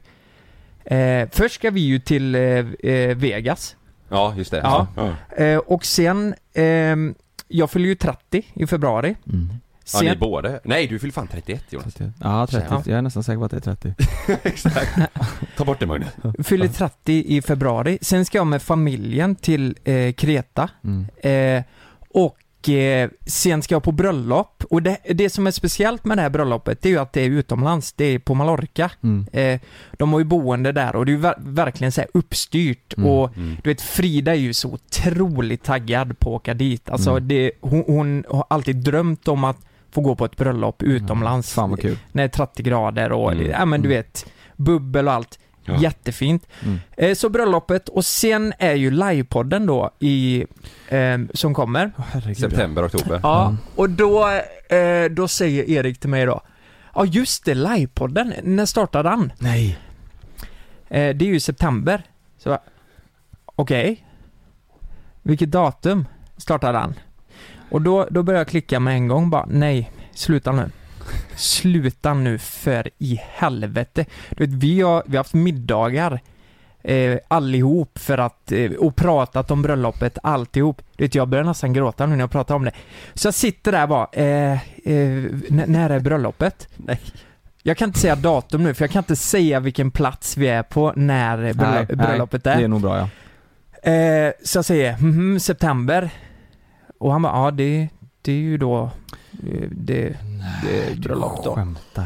eh, 0.86 1.30
först 1.32 1.56
ska 1.56 1.70
vi 1.72 1.80
ju 1.82 2.00
till 2.00 2.36
eh, 2.36 2.42
eh, 2.42 3.16
Vegas. 3.18 3.76
Ja, 4.10 4.34
just 4.38 4.52
det. 4.52 4.58
Ja. 4.58 4.88
ja. 4.96 5.44
Eh, 5.44 5.58
och 5.58 5.86
sen, 5.86 6.36
ehm, 6.54 7.16
jag 7.48 7.72
fyller 7.72 7.86
ju 7.86 7.96
30 7.96 8.46
i 8.54 8.68
februari. 8.68 9.16
Mm. 9.30 9.50
Ja, 9.94 10.02
ni 10.02 10.08
Sen, 10.08 10.20
båda? 10.20 10.60
Nej, 10.64 10.88
du 10.88 11.00
fyller 11.00 11.14
fan 11.14 11.28
31 11.28 11.64
Jonas. 11.70 11.94
30. 11.94 12.12
Ja, 12.22 12.48
30. 12.48 12.68
Ja. 12.70 12.84
Jag 12.86 12.98
är 12.98 13.02
nästan 13.02 13.24
säker 13.24 13.40
på 13.40 13.46
att 13.46 13.52
det 13.52 13.58
är 13.58 13.76
30. 13.76 13.94
Exakt. 14.44 15.00
Ta 15.58 15.66
bort 15.66 15.80
det 15.80 15.86
Magnus. 15.86 16.10
fyller 16.44 16.68
30 16.68 17.14
i 17.28 17.42
februari. 17.42 17.98
Sen 18.02 18.26
ska 18.26 18.38
jag 18.38 18.48
med 18.48 18.62
familjen 18.62 19.36
till 19.36 19.78
eh, 19.84 20.12
Kreta. 20.14 20.70
Mm. 20.84 21.08
Eh, 21.58 21.64
och 22.10 22.38
eh, 22.70 23.10
sen 23.26 23.62
ska 23.62 23.76
jag 23.76 23.84
på 23.84 23.92
bröllop. 23.92 24.64
Och 24.70 24.84
det, 24.84 24.98
det 25.14 25.30
som 25.30 25.48
är 25.48 25.52
speciellt 25.52 26.06
med 26.06 26.18
det 26.18 26.22
här 26.22 26.30
bröllopet, 26.30 26.82
det 26.82 26.90
är 26.90 26.94
ju 26.94 27.00
att 27.00 27.14
det 27.14 27.22
är 27.22 27.30
utomlands. 27.30 27.94
Det 27.94 28.06
är 28.06 28.20
på 28.20 28.34
Mallorca. 28.36 28.92
Mm. 29.04 29.26
Eh, 29.32 29.60
de 29.94 30.14
har 30.14 30.20
ju 30.20 30.26
boende 30.26 30.72
där 30.72 30.96
och 30.96 31.06
det 31.06 31.12
är 31.12 31.14
ju 31.14 31.20
ver- 31.22 31.36
verkligen 31.40 31.92
så 31.92 32.02
här 32.02 32.10
uppstyrt. 32.14 32.98
Mm. 32.98 33.10
Och 33.10 33.38
Mm. 33.38 33.58
du 33.64 33.70
vet, 33.70 33.82
Frida 33.82 34.32
är 34.32 34.40
ju 34.40 34.54
så 34.54 34.70
otroligt 34.74 35.64
taggad 35.64 36.20
på 36.20 36.30
att 36.36 36.42
åka 36.42 36.54
dit. 36.54 36.90
Alltså 36.90 37.12
Mm. 37.12 37.28
det, 37.28 37.52
hon, 37.62 37.84
hon 37.88 38.24
har 38.30 38.46
alltid 38.50 38.76
drömt 38.76 39.28
om 39.28 39.44
att 39.44 39.58
få 39.92 40.02
gå 40.02 40.16
på 40.16 40.26
ett 40.26 40.38
bröllop 40.38 40.84
utomlands. 40.84 41.54
Fan 41.54 41.70
vad 41.70 41.82
kul. 41.82 41.98
När 42.12 42.24
det 42.24 42.28
är 42.28 42.46
30 42.46 42.64
grader 42.64 43.12
och, 43.12 43.32
Mm. 43.32 43.50
ja 43.50 43.66
men 43.66 43.82
du 43.82 43.88
Mm. 43.88 43.98
vet, 43.98 44.26
bubbel 44.56 45.08
och 45.08 45.14
allt. 45.14 45.40
Ja. 45.66 45.78
Jättefint. 45.78 46.48
Mm. 46.64 46.80
Eh, 46.98 47.16
så 47.16 47.30
bröllopet 47.30 47.90
och 47.90 48.06
sen 48.06 48.54
är 48.60 48.74
ju 48.74 48.92
livepodden 48.92 49.66
då 49.66 49.92
i, 50.00 50.46
eh, 50.88 51.18
som 51.34 51.54
kommer. 51.54 51.92
Herregud. 51.98 52.38
September, 52.38 52.86
oktober. 52.88 53.20
Ja, 53.24 53.42
Mm. 53.46 53.58
och 53.76 53.90
då, 53.90 54.28
eh, 54.76 55.06
då 55.12 55.28
säger 55.28 55.70
Erik 55.70 56.00
till 56.00 56.10
mig 56.10 56.26
då, 56.26 56.42
ja 56.96 57.06
just 57.06 57.46
det, 57.46 57.54
livepodden, 57.54 58.34
när 58.44 58.66
startar 58.66 59.04
den? 59.04 59.34
Nej. 59.40 59.78
Eh, 60.90 61.16
det 61.16 61.26
är 61.26 61.30
ju 61.30 61.40
september. 61.40 62.04
Så, 62.38 62.58
okej. 63.46 64.06
Vilket 65.22 65.52
datum 65.52 66.06
startar 66.38 66.74
den? 66.74 66.94
Och 67.72 67.82
då, 67.82 68.08
då 68.12 68.24
börjar 68.24 68.40
jag 68.40 68.48
klicka 68.48 68.80
med 68.80 68.94
en 68.94 69.08
gång 69.08 69.30
bara, 69.30 69.46
nej, 69.50 69.92
sluta 70.14 70.52
nu. 70.52 70.70
Sluta 71.36 72.14
nu 72.14 72.38
för 72.38 72.90
i 72.98 73.20
helvete. 73.34 74.06
Du 74.30 74.46
vet, 74.46 74.54
vi 74.54 74.82
har, 74.82 75.04
vi 75.06 75.18
har 75.18 75.24
haft 75.24 75.34
middagar 75.34 76.20
eh, 76.84 77.18
allihop 77.28 78.00
för 78.00 78.18
att, 78.18 78.52
eh, 78.52 78.72
och 78.72 78.96
pratat 78.96 79.52
om 79.52 79.62
bröllopet 79.62 80.18
alltihop. 80.24 80.82
Du 80.96 81.04
vet, 81.04 81.16
jag 81.16 81.28
börjar 81.28 81.46
nästan 81.46 81.74
gråta 81.74 82.06
nu 82.06 82.16
när 82.16 82.24
jag 82.24 82.32
pratar 82.32 82.56
om 82.56 82.66
det. 82.66 82.72
Så 83.14 83.28
jag 83.28 83.34
sitter 83.34 83.72
där 83.72 83.88
bara, 83.88 84.08
eh, 84.12 84.54
eh, 84.86 85.24
när 85.50 85.90
är 85.90 86.00
bröllopet? 86.00 86.68
Nej. 86.76 87.00
Jag 87.64 87.78
kan 87.78 87.90
inte 87.90 88.00
säga 88.00 88.16
datum 88.16 88.64
nu, 88.64 88.74
för 88.74 88.84
jag 88.84 88.92
kan 88.92 89.00
inte 89.00 89.16
säga 89.16 89.60
vilken 89.60 89.92
plats 89.92 90.38
vi 90.38 90.48
är 90.48 90.64
på 90.64 90.94
när 90.96 91.38
bröllop, 91.38 91.58
Nej, 91.62 91.86
nej, 91.90 92.08
bröllopet 92.08 92.48
är. 92.48 92.58
Det 92.58 92.64
är 92.64 92.68
nog 92.68 92.82
bra 92.82 92.98
ja. 92.98 93.10
Eh, 93.92 94.34
så 94.44 94.58
jag 94.58 94.66
säger, 94.66 94.98
mhm, 94.98 95.40
september. 95.40 96.10
Och 96.98 97.12
han 97.12 97.22
bara, 97.22 97.46
ja 97.46 97.52
det, 97.52 97.88
det 98.22 98.32
är 98.32 98.36
ju 98.36 98.58
då 98.58 98.84
eh, 99.32 99.70
det, 99.72 100.16
är 100.70 100.96
bröllop 100.96 101.44
då. 101.44 101.56
Skämtar. 101.56 102.06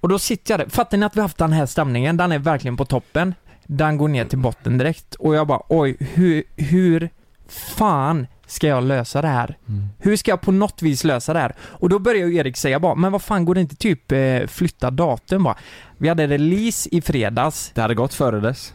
Och 0.00 0.08
då 0.08 0.18
sitter 0.18 0.52
jag 0.52 0.60
där, 0.60 0.68
fattar 0.68 0.98
ni 0.98 1.06
att 1.06 1.16
vi 1.16 1.20
har 1.20 1.24
haft 1.24 1.38
den 1.38 1.52
här 1.52 1.66
stämningen? 1.66 2.16
Den 2.16 2.32
är 2.32 2.38
verkligen 2.38 2.76
på 2.76 2.84
toppen. 2.84 3.34
Den 3.66 3.96
går 3.96 4.08
ner 4.08 4.24
till 4.24 4.38
botten 4.38 4.78
direkt 4.78 5.14
och 5.14 5.34
jag 5.34 5.46
bara, 5.46 5.62
oj, 5.68 5.96
hur, 6.00 6.44
hur 6.56 7.10
fan 7.48 8.26
ska 8.46 8.66
jag 8.66 8.84
lösa 8.84 9.22
det 9.22 9.28
här? 9.28 9.56
Mm. 9.68 9.88
Hur 9.98 10.16
ska 10.16 10.30
jag 10.30 10.40
på 10.40 10.52
något 10.52 10.82
vis 10.82 11.04
lösa 11.04 11.32
det 11.32 11.38
här? 11.38 11.54
Och 11.60 11.88
då 11.88 11.98
börjar 11.98 12.26
ju 12.26 12.36
Erik 12.36 12.56
säga 12.56 12.80
bara, 12.80 12.94
men 12.94 13.12
vad 13.12 13.22
fan 13.22 13.44
går 13.44 13.54
det 13.54 13.60
inte 13.60 13.76
typ 13.76 14.12
eh, 14.12 14.46
flytta 14.46 14.90
datum 14.90 15.42
bara? 15.42 15.56
Vi 15.96 16.08
hade 16.08 16.26
release 16.26 16.88
i 16.92 17.00
fredags. 17.00 17.72
Det 17.74 17.80
hade 17.80 17.94
gått 17.94 18.14
före 18.14 18.40
dess. 18.40 18.74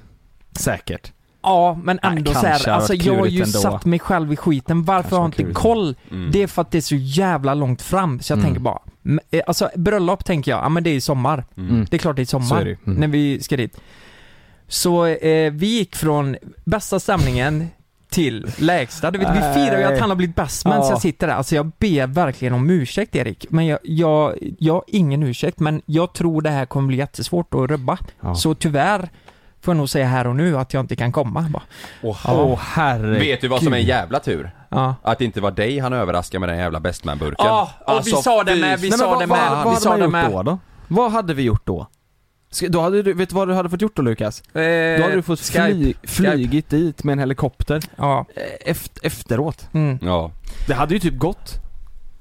Säkert. 0.52 1.12
Ja, 1.46 1.80
men 1.84 2.00
Nej, 2.04 2.12
ändå 2.18 2.34
så 2.34 2.40
kanske 2.42 2.70
här, 2.70 2.76
alltså 2.78 2.94
jag 2.94 3.16
har 3.18 3.26
ju 3.26 3.42
ändå. 3.42 3.60
satt 3.60 3.86
mig 3.86 4.00
själv 4.00 4.34
i 4.34 4.36
skiten. 4.36 4.84
Varför 4.84 5.02
Kanske 5.02 5.16
har 5.16 5.22
jag 5.22 5.28
inte 5.28 5.38
klurigt. 5.38 5.58
koll? 5.60 5.96
Mm. 6.12 6.32
Det 6.32 6.44
är 6.44 6.48
för 6.48 6.62
att 6.62 6.72
det 6.72 6.78
är 6.78 6.82
så 6.82 6.96
jävla 6.96 7.54
långt 7.54 7.82
fram, 7.82 8.20
så 8.20 8.32
jag 8.32 8.38
Mm. 8.40 8.46
tänker 8.46 8.62
bara, 8.62 8.80
eh, 9.32 9.42
alltså 9.48 9.70
bröllop 9.76 10.26
tänker 10.26 10.52
jag, 10.52 10.64
ja 10.64 10.70
men 10.70 10.84
det 10.84 10.90
är 10.90 10.96
i 10.96 11.02
sommar. 11.02 11.46
Mm. 11.58 11.86
Det 11.90 11.96
är 11.96 12.00
klart 12.00 12.16
det 12.16 12.20
är 12.20 12.24
i 12.24 12.26
sommar, 12.26 12.46
Så 12.48 12.56
är 12.56 12.64
det 12.64 12.70
ju. 12.70 12.78
Mm. 12.88 13.00
när 13.00 13.08
vi 13.08 13.42
ska 13.42 13.58
dit. 13.58 13.78
Så 14.68 15.06
eh, 15.06 15.52
vi 15.54 15.68
gick 15.68 15.96
från 15.96 16.36
bästa 16.66 17.00
stämningen 17.00 17.68
till 18.10 18.48
lägsta. 18.58 19.12
Du 19.12 19.20
vet, 19.20 19.30
vi 19.30 19.42
firar 19.54 19.78
ju 19.80 19.84
att 19.84 20.00
han 20.00 20.10
har 20.10 20.16
blivit 20.18 20.36
bäst 20.36 20.66
men 20.66 20.82
så 20.82 20.88
Ja. 20.88 20.92
jag 20.92 21.02
sitter 21.02 21.28
där, 21.28 21.34
alltså 21.34 21.56
jag 21.56 21.72
ber 21.80 22.08
verkligen 22.08 22.54
om 22.54 22.70
ursäkt 22.70 23.16
Erik. 23.16 23.46
Men 23.50 23.66
jag, 23.66 23.80
jag, 23.84 24.34
jag 24.60 24.74
har 24.74 24.84
ingen 24.88 25.24
ursäkt, 25.24 25.60
men 25.60 25.82
jag 25.86 26.14
tror 26.14 26.42
det 26.42 26.50
här 26.50 26.66
kommer 26.66 26.88
bli 26.88 26.98
jättesvårt 26.98 27.54
att 27.54 27.70
rubba. 27.70 27.98
Ja. 28.22 28.36
Så 28.36 28.56
tyvärr 28.56 29.10
får 29.66 29.72
jag 29.74 29.78
nog 29.78 29.90
säga 29.90 30.06
här 30.08 30.28
och 30.28 30.36
nu 30.36 30.58
att 30.58 30.74
jag 30.74 30.82
inte 30.84 30.96
kan 30.96 31.12
komma 31.12 31.42
bara. 31.50 31.64
Åh, 32.02 32.18
Åh 32.30 32.60
herregud. 32.62 33.20
Vet 33.20 33.42
du 33.42 33.48
vad 33.48 33.64
som 33.64 33.74
är 33.74 33.78
en 33.78 33.84
jävla 33.86 34.20
tur? 34.20 34.52
Ja. 34.70 34.96
Att 35.02 35.18
det 35.20 35.26
inte 35.26 35.42
var 35.42 35.52
dig 35.52 35.80
han 35.80 35.94
överraskade 35.94 36.40
med 36.40 36.50
den 36.50 36.58
jävla 36.58 36.80
bestman-burken. 36.80 37.46
Ja, 37.46 37.70
och 37.88 38.08
vi 38.08 38.12
sa 38.12 38.44
det 38.44 38.56
med, 38.56 38.80
vi 38.80 38.90
Nej, 38.90 39.00
sa 39.00 39.10
vad, 39.10 39.20
det 39.22 39.26
vad, 39.26 39.40
med, 39.40 39.50
vad 39.52 39.64
vi 39.64 39.70
hade 39.70 39.82
sa 39.82 39.90
man 39.90 40.00
det 40.00 40.06
gjort 40.06 40.12
med. 40.12 40.32
då, 40.32 40.44
då? 40.44 40.58
Vad 40.88 41.12
hade 41.12 41.34
vi 41.34 41.44
gjort 41.44 41.66
då? 41.66 41.88
Då 42.70 42.82
hade 42.82 43.02
du, 43.02 43.14
vet 43.14 43.30
du 43.30 43.36
vad 43.36 43.48
du 43.48 43.54
hade 43.54 43.70
fått 43.70 43.82
gjort 43.82 43.96
då 43.96 44.02
Lukas? 44.02 44.42
Eh, 44.42 44.98
Då 44.98 45.04
hade 45.04 45.16
du 45.16 45.22
fått 45.22 45.40
Skype. 45.40 45.68
fly, 45.74 45.94
flygit 46.04 46.70
dit 46.70 47.04
med 47.04 47.14
en 47.14 47.20
helikopter 47.20 47.82
Ja. 47.96 48.26
eh, 48.36 48.72
efter, 48.72 49.06
efteråt. 49.06 49.68
Mm. 49.74 50.00
Ja. 50.02 50.32
Det 50.68 50.74
hade 50.74 50.94
ju 50.94 51.00
typ 51.00 51.18
gått. 51.18 51.54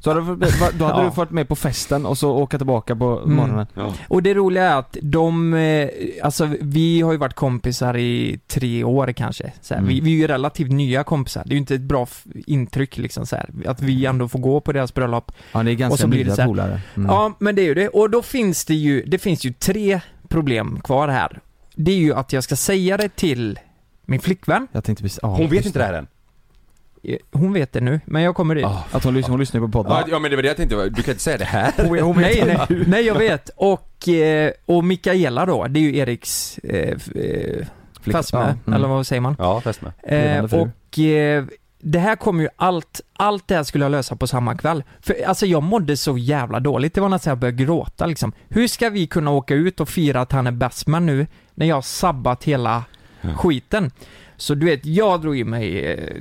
Så 0.05 0.11
hade, 0.15 0.21
du 0.37 0.51
då 0.79 0.85
hade 0.85 0.99
Ja. 1.03 1.05
du 1.05 1.11
fått 1.11 1.31
med 1.31 1.49
på 1.49 1.57
festen 1.57 2.07
och 2.07 2.19
så 2.19 2.31
åka 2.31 2.57
tillbaka 2.59 2.97
på 2.97 3.19
Mm. 3.19 3.37
morgonen. 3.37 3.67
ja. 3.75 3.93
Och 4.09 4.23
det 4.23 4.35
roliga 4.35 4.65
är 4.65 4.77
att 4.79 4.97
de, 5.03 5.55
eh, 5.55 5.89
alltså 6.23 6.49
vi 6.61 7.01
har 7.01 7.13
ju 7.13 7.19
varit 7.19 7.35
kompisar 7.35 7.97
i 7.97 8.41
tre 8.47 8.85
år 8.85 9.13
kanske. 9.13 9.53
Så 9.61 9.75
här, 9.75 9.81
Mm. 9.81 9.89
vi, 9.95 10.01
vi 10.01 10.13
är 10.13 10.17
ju 10.17 10.27
relativt 10.27 10.71
nya 10.71 11.05
kompisar. 11.05 11.43
Det 11.47 11.51
är 11.51 11.55
ju 11.55 11.61
inte 11.61 11.75
ett 11.75 11.81
bra 11.81 12.07
intryck 12.47 12.97
liksom 12.99 13.27
så 13.27 13.37
här, 13.37 13.51
att 13.67 13.83
vi 13.83 14.07
ändå 14.07 14.29
får 14.29 14.39
gå 14.39 14.61
på 14.61 14.73
deras 14.73 14.95
bröllop. 14.95 15.33
Ja, 15.53 15.63
det 15.63 15.71
är 15.71 15.73
Och 15.75 15.79
ganska 15.79 16.03
så 16.03 16.09
blir 16.09 16.19
det 16.19 16.25
nya 16.25 16.35
så 16.37 16.41
här- 16.43 16.49
polare. 16.49 16.81
Mm. 16.97 17.11
Ja, 17.11 17.33
men 17.39 17.55
det 17.57 17.63
är 17.63 17.67
ju 17.67 17.75
det. 17.75 17.89
Och 17.89 18.11
då 18.11 18.23
finns 18.23 18.65
det 18.65 18.75
ju, 18.75 19.03
det 19.03 19.19
finns 19.19 19.45
ju 19.45 19.53
tre 19.53 20.01
problem 20.29 20.81
kvar 20.85 21.09
här. 21.09 21.41
Det 21.75 21.93
är 21.93 21.97
ju 21.99 22.15
att 22.15 22.33
jag 22.33 22.45
ska 22.45 22.57
säga 22.57 22.97
det 22.97 23.17
till 23.17 23.59
min 24.07 24.21
flickvän. 24.21 24.67
Jag 24.73 24.85
tänkte 24.85 25.03
precis, 25.03 25.19
Hon 25.23 25.51
vet 25.51 25.67
inte 25.67 25.79
det 25.79 25.85
här 25.85 25.93
än. 25.95 26.07
Eh, 27.05 27.17
Hon 27.33 27.53
vet 27.53 27.73
det 27.73 27.81
nu, 27.81 28.01
men 28.05 28.23
jag 28.23 28.35
kommer 28.35 28.55
dit. 28.55 28.65
Ah. 28.65 28.85
Att 28.91 29.05
hon, 29.05 29.17
lys- 29.17 29.29
hon 29.29 29.41
lyssnar 29.41 29.61
på 29.61 29.69
podden. 29.69 30.05
Ja, 30.11 30.19
men 30.19 30.31
det 30.31 30.37
var 30.37 30.43
det 30.43 30.49
jag 30.49 30.57
tänkte, 30.57 30.89
du 30.89 31.03
kan 31.03 31.13
inte 31.13 31.23
säga 31.23 31.39
det 31.39 31.45
här. 31.45 31.73
Hon, 32.03 32.21
nej, 32.21 32.43
nej, 32.47 32.85
nej, 32.87 33.07
jag 33.07 33.19
vet. 33.19 33.51
Och, 33.57 34.09
eh, 34.09 34.53
och 34.67 34.85
Mikaela 34.85 35.47
då, 35.47 35.67
det 35.67 35.81
är 35.81 35.83
ju 35.83 35.97
Eriks 35.97 36.59
eh, 36.59 36.97
eh, 37.15 37.67
fästmö, 38.13 38.41
ja, 38.41 38.45
mm. 38.47 38.73
eller 38.75 38.89
vad 38.89 39.07
säger 39.07 39.21
man? 39.21 39.37
Ja, 39.39 39.61
fästmö. 39.61 39.91
Eh, 40.03 40.45
och 40.45 40.99
eh, 40.99 41.45
det 41.87 41.99
här 41.99 42.17
kommer 42.17 42.43
ju 42.43 42.49
allt, 42.57 43.01
allt 43.17 43.49
det 43.49 43.55
här 43.55 43.63
skulle 43.63 43.85
jag 43.85 43.93
lösa 43.93 44.17
på 44.17 44.27
samma 44.27 44.57
kväll. 44.57 44.83
För 45.01 45.17
alltså 45.27 45.47
jag 45.47 45.63
mådde 45.63 45.97
så 45.97 46.19
jävla 46.19 46.61
dåligt, 46.61 46.95
det 46.95 47.01
var 47.01 47.09
nästan 47.09 47.31
jag 47.31 47.39
började 47.39 47.65
gråta 47.65 48.07
liksom. 48.07 48.33
Hur 48.49 48.69
ska 48.69 48.91
vi 48.91 49.07
kunna 49.07 49.31
åka 49.31 49.55
ut 49.55 49.81
och 49.81 49.89
fira 49.89 50.21
att 50.21 50.33
han 50.33 50.47
är 50.47 50.53
bestman 50.53 51.07
nu, 51.07 51.27
när 51.55 51.67
jag 51.67 51.75
har 51.75 51.83
sabbat 51.83 52.45
hela 52.45 52.85
skiten? 53.37 53.91
Så 54.37 54.55
du 54.55 54.67
vet, 54.67 54.87
jag 54.87 55.21
drog 55.21 55.39
i 55.39 55.45
mig 55.45 55.93
eh, 55.93 56.15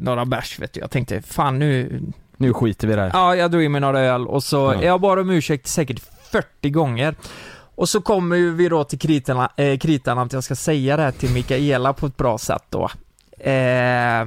några 0.00 0.24
bärs 0.24 0.58
vet 0.58 0.72
du. 0.72 0.80
Jag 0.80 0.90
tänkte, 0.90 1.22
fan 1.22 1.58
nu, 1.58 2.02
Nu 2.36 2.52
skiter 2.52 2.86
vi 2.86 2.92
i 2.92 2.96
det 2.96 3.02
här. 3.02 3.10
Ja, 3.14 3.36
jag 3.36 3.50
drog 3.50 3.62
i 3.62 3.68
mig 3.68 3.80
några 3.80 4.00
öl 4.00 4.26
och 4.26 4.42
så, 4.42 4.56
Ja. 4.56 4.82
jag 4.82 5.00
bad 5.00 5.18
om 5.18 5.30
ursäkt 5.30 5.66
säkert 5.66 6.00
40 6.30 6.70
gånger. 6.70 7.14
Och 7.74 7.88
så 7.88 8.00
kommer 8.00 8.36
ju 8.36 8.54
vi 8.54 8.68
då 8.68 8.84
till 8.84 8.98
kritan, 8.98 9.48
eh, 9.56 9.78
kritan 9.78 10.18
att 10.18 10.32
jag 10.32 10.44
ska 10.44 10.54
säga 10.56 10.96
det 10.96 11.02
här 11.02 11.10
till 11.12 11.30
Mikaela 11.30 11.92
på 11.92 12.06
ett 12.06 12.16
bra 12.16 12.38
sätt 12.38 12.64
då. 12.70 12.90
Eh, 13.50 14.26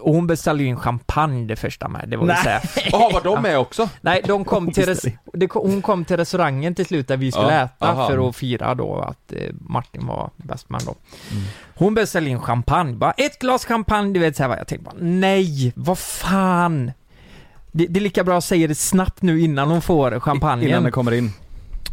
och 0.00 0.14
hon 0.14 0.26
beställde 0.26 0.62
ju 0.62 0.68
en 0.70 0.76
champagne 0.76 1.46
det 1.46 1.56
första 1.56 1.88
med, 1.88 2.08
det 2.08 2.16
var 2.16 2.26
väl 2.26 2.36
Nej. 2.44 2.60
säga. 2.60 2.88
Jaha, 2.92 3.10
var 3.12 3.20
de 3.20 3.42
med 3.42 3.58
också? 3.58 3.88
Nej, 4.00 4.22
de 4.26 4.44
kom 4.44 4.70
till 4.72 4.86
res- 4.86 5.06
det, 5.32 5.46
kom- 5.48 5.70
hon 5.70 5.82
kom 5.82 6.04
till 6.04 6.16
restaurangen 6.16 6.74
till 6.74 6.86
slut 6.86 7.08
där 7.08 7.16
vi 7.16 7.32
skulle 7.32 7.54
Ja, 7.54 7.60
äta 7.64 7.86
aha. 7.88 8.08
för 8.08 8.28
att 8.28 8.36
fira 8.36 8.74
då 8.74 8.94
att 9.00 9.32
eh, 9.32 9.52
Martin 9.60 10.06
var 10.06 10.30
bestman 10.36 10.80
då. 10.86 10.94
Hon 11.78 11.94
beställde 11.94 12.30
in 12.30 12.40
champagne, 12.40 12.92
bara 12.96 13.12
ett 13.12 13.38
glas 13.38 13.64
champagne, 13.64 14.12
du 14.12 14.20
vet 14.20 14.36
så 14.36 14.42
här, 14.42 14.48
vad 14.48 14.58
jag 14.58 14.66
tänkte 14.66 14.84
bara, 14.84 14.96
nej, 15.00 15.72
vad 15.76 15.98
fan. 15.98 16.92
Det, 17.72 17.86
det 17.86 18.00
är 18.00 18.02
lika 18.02 18.24
bra 18.24 18.38
att 18.38 18.44
säga 18.44 18.66
det 18.68 18.74
snabbt 18.74 19.22
nu 19.22 19.40
innan 19.40 19.68
hon 19.70 19.82
får 19.82 20.20
champagnen. 20.20 20.68
Innan 20.68 20.82
det 20.84 20.90
kommer 20.90 21.12
in. 21.12 21.32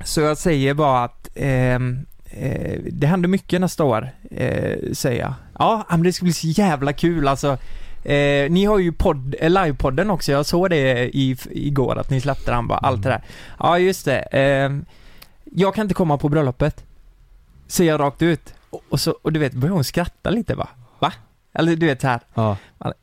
Så 0.04 0.22
jag 0.22 0.38
säger 0.38 0.74
bara 0.74 1.04
att 1.04 1.30
ehm, 1.36 2.06
eh, 2.26 2.80
det 2.92 3.08
händer 3.08 3.30
mycket 3.30 3.62
nästa 3.62 3.84
år, 3.84 4.10
eh, 4.32 4.78
säger 4.94 5.22
jag. 5.22 5.34
Ja, 5.60 5.86
men 5.90 6.04
det 6.04 6.14
ska 6.14 6.24
bli 6.26 6.34
så 6.34 6.48
jävla 6.48 6.94
kul 6.94 7.28
alltså. 7.28 7.58
Eh, 8.04 8.52
ni 8.52 8.66
har 8.66 8.80
ju 8.80 8.92
podd, 8.92 9.36
eh, 9.40 9.50
livepodden 9.50 10.10
också, 10.10 10.32
jag 10.32 10.46
såg 10.46 10.70
det 10.70 11.16
i, 11.18 11.38
igår 11.52 11.98
att 11.98 12.10
ni 12.10 12.22
släppte 12.22 12.52
den 12.52 12.68
bara, 12.68 12.78
allt 12.78 13.04
det 13.04 13.10
där. 13.10 13.24
Ja, 13.60 13.80
just 13.80 14.06
det. 14.06 14.20
ehm, 14.20 14.86
jag 15.52 15.76
kan 15.76 15.82
inte 15.82 15.94
komma 15.94 16.18
på 16.18 16.30
bröllopet. 16.30 16.84
Säger 17.68 17.92
jag 17.92 18.00
rakt 18.00 18.22
ut. 18.22 18.54
Och, 18.76 18.84
och, 18.90 19.00
så, 19.00 19.12
och 19.22 19.34
du 19.34 19.40
vet, 19.40 19.54
börjar 19.54 19.74
hon 19.74 19.84
skratta 19.84 20.30
lite 20.30 20.56
va? 20.56 20.68
Va? 21.00 21.14
Eller 21.54 21.76
du 21.76 21.86
vet 21.86 22.02
så 22.02 22.08
här. 22.08 22.20
Ja. 22.34 22.58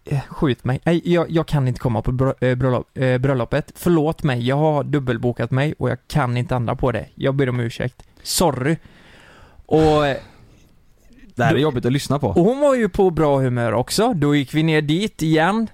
Eh, 0.05 0.21
Skjut 0.29 0.65
mig. 0.65 0.81
Nej, 0.85 1.13
jag, 1.13 1.31
jag 1.31 1.47
kan 1.47 1.69
inte 1.69 1.81
komma 1.81 2.03
på 2.03 2.35
eh, 2.41 2.55
bröllop, 2.55 2.99
eh, 2.99 3.19
bröllopet. 3.19 3.73
Förlåt 3.77 4.23
mig, 4.23 4.47
jag 4.49 4.57
har 4.57 4.85
dubbelbokat 4.85 5.51
mig 5.51 5.75
och 5.79 5.91
jag 5.91 5.99
kan 6.09 6.37
inte 6.37 6.55
ändra 6.55 6.77
på 6.77 6.93
det. 6.93 7.07
Jag 7.15 7.35
ber 7.35 7.49
om 7.49 7.61
ursäkt. 7.61 8.03
Sorry. 8.23 8.77
Och, 9.67 10.03
Det 11.35 11.45
här 11.45 11.55
är 11.55 11.59
jobbigt 11.59 11.87
att 11.87 11.93
lyssna 11.93 12.19
på. 12.19 12.29
och 12.29 12.45
hon 12.45 12.61
var 12.61 12.75
ju 12.75 12.89
på 12.89 13.11
bra 13.11 13.39
humör 13.39 13.73
också. 13.73 14.13
Då 14.15 14.35
gick 14.35 14.55
vi 14.55 14.63
ner 14.63 14.83
dit 14.83 15.23
igen. 15.23 15.67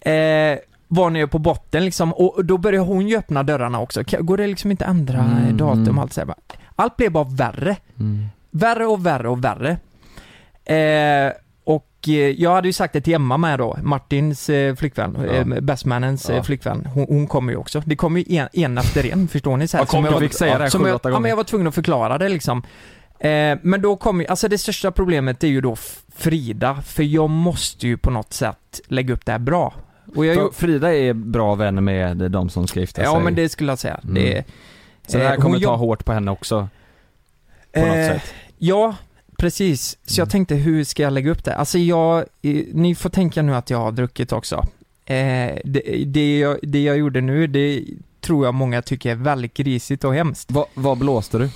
Eh, 0.00 0.58
var 0.88 1.10
nere 1.10 1.26
på 1.26 1.38
botten 1.38 1.84
liksom 1.84 2.12
och 2.12 2.44
då 2.44 2.58
började 2.58 2.86
hon 2.86 3.08
ju 3.08 3.16
öppna 3.16 3.42
dörrarna 3.42 3.80
också. 3.80 4.02
Går 4.20 4.36
det 4.36 4.46
liksom 4.46 4.70
inte 4.70 4.84
eh, 4.84 4.90
Mm. 4.90 5.56
datum 5.56 5.98
och 5.98 6.02
allt 6.02 6.12
så 6.12 6.20
här. 6.20 6.34
Allt 6.76 6.96
blev 6.96 7.12
bara 7.12 7.24
värre. 7.24 7.76
Mm. 7.98 8.26
Värre 8.52 8.86
och 8.86 9.06
värre 9.06 9.28
och 9.28 9.44
värre. 9.44 9.70
Eh, 10.64 11.32
och 11.64 11.88
eh, 12.08 12.12
jag 12.14 12.54
hade 12.54 12.68
ju 12.68 12.72
sagt 12.72 12.92
det 12.92 13.00
till 13.00 13.14
Emma 13.14 13.36
med 13.36 13.58
då, 13.58 13.78
Martins 13.82 14.48
eh, 14.50 14.74
flickvän, 14.74 15.16
Ja. 15.26 15.32
eh, 15.32 15.44
bestmannens 15.60 16.28
Ja. 16.34 16.42
flickvän. 16.42 16.86
Hon, 16.94 17.06
hon 17.08 17.26
kommer 17.26 17.52
ju 17.52 17.58
också. 17.58 17.82
Det 17.86 17.96
kommer 17.96 18.20
ju 18.20 18.36
en, 18.36 18.48
en 18.52 18.78
efter 18.78 19.12
en, 19.12 19.28
förstår 19.28 19.56
ni? 19.56 19.68
Så 19.68 19.76
här, 19.76 19.82
Ja, 19.84 19.86
kom, 19.86 19.96
som 19.98 20.04
jag 20.04 20.10
jag 20.10 20.14
var- 20.14 20.20
fick 20.20 20.34
säga 20.34 20.58
det 20.58 20.62
här 20.64 20.70
som 20.70 20.86
jag, 20.86 21.00
ja, 21.04 21.18
men 21.18 21.28
jag 21.28 21.36
var 21.36 21.44
tvungen 21.44 21.66
att 21.66 21.74
förklara 21.74 22.18
det 22.18 22.28
liksom. 22.28 22.62
Eh, 23.18 23.58
men 23.62 23.82
då 23.82 23.96
kommer 23.96 24.24
alltså 24.30 24.48
det 24.48 24.58
största 24.58 24.90
problemet 24.92 25.44
är 25.44 25.48
ju 25.48 25.60
då 25.60 25.76
Frida, 26.16 26.82
för 26.82 27.02
jag 27.02 27.30
måste 27.30 27.86
ju 27.86 27.96
på 27.96 28.10
något 28.10 28.32
sätt 28.32 28.80
lägga 28.86 29.14
upp 29.14 29.26
det 29.26 29.32
här 29.32 29.38
bra. 29.38 29.74
Och 30.16 30.26
jag, 30.26 30.36
För 30.36 30.60
Frida 30.60 30.94
är 30.94 31.12
bra 31.12 31.54
vän 31.54 31.84
med 31.84 32.16
de 32.30 32.48
som 32.50 32.66
ska 32.66 32.80
gifta 32.80 32.94
sig. 32.96 33.04
ja 33.04 33.18
men 33.20 33.34
det 33.34 33.48
skulle 33.48 33.72
jag 33.72 33.78
säga. 33.78 34.00
Mm. 34.04 34.14
Det, 34.14 34.44
Så 35.06 35.18
det 35.18 35.24
här 35.24 35.36
kommer 35.36 35.60
ta 35.60 35.76
hårt 35.76 36.04
på 36.04 36.12
henne 36.12 36.30
också. 36.30 36.68
På 37.74 37.80
något 37.80 37.88
sätt. 37.94 38.34
Ja, 38.64 38.96
precis. 39.38 39.98
Så 40.06 40.20
jag 40.20 40.24
Mm. 40.26 40.30
tänkte, 40.30 40.54
hur 40.54 40.84
ska 40.84 41.02
jag 41.02 41.12
lägga 41.12 41.30
upp 41.30 41.44
det? 41.44 41.54
Alltså 41.54 41.78
jag, 41.78 42.24
ni 42.72 42.94
får 42.94 43.10
tänka 43.10 43.42
nu 43.42 43.54
att 43.54 43.70
jag 43.70 43.78
har 43.78 43.92
druckit 43.92 44.32
också. 44.32 44.56
Eh, 45.04 45.58
det, 45.64 46.04
det, 46.06 46.38
jag, 46.38 46.58
det 46.62 46.82
jag 46.82 46.98
gjorde 46.98 47.20
nu, 47.20 47.46
det 47.46 47.84
tror 48.20 48.44
jag 48.44 48.54
många 48.54 48.82
tycker 48.82 49.10
är 49.10 49.14
väldigt 49.14 49.54
grisigt 49.54 50.04
och 50.04 50.14
hemskt. 50.14 50.50
Va, 50.50 50.66
vad 50.74 50.98
blåste 50.98 51.38
du? 51.38 51.50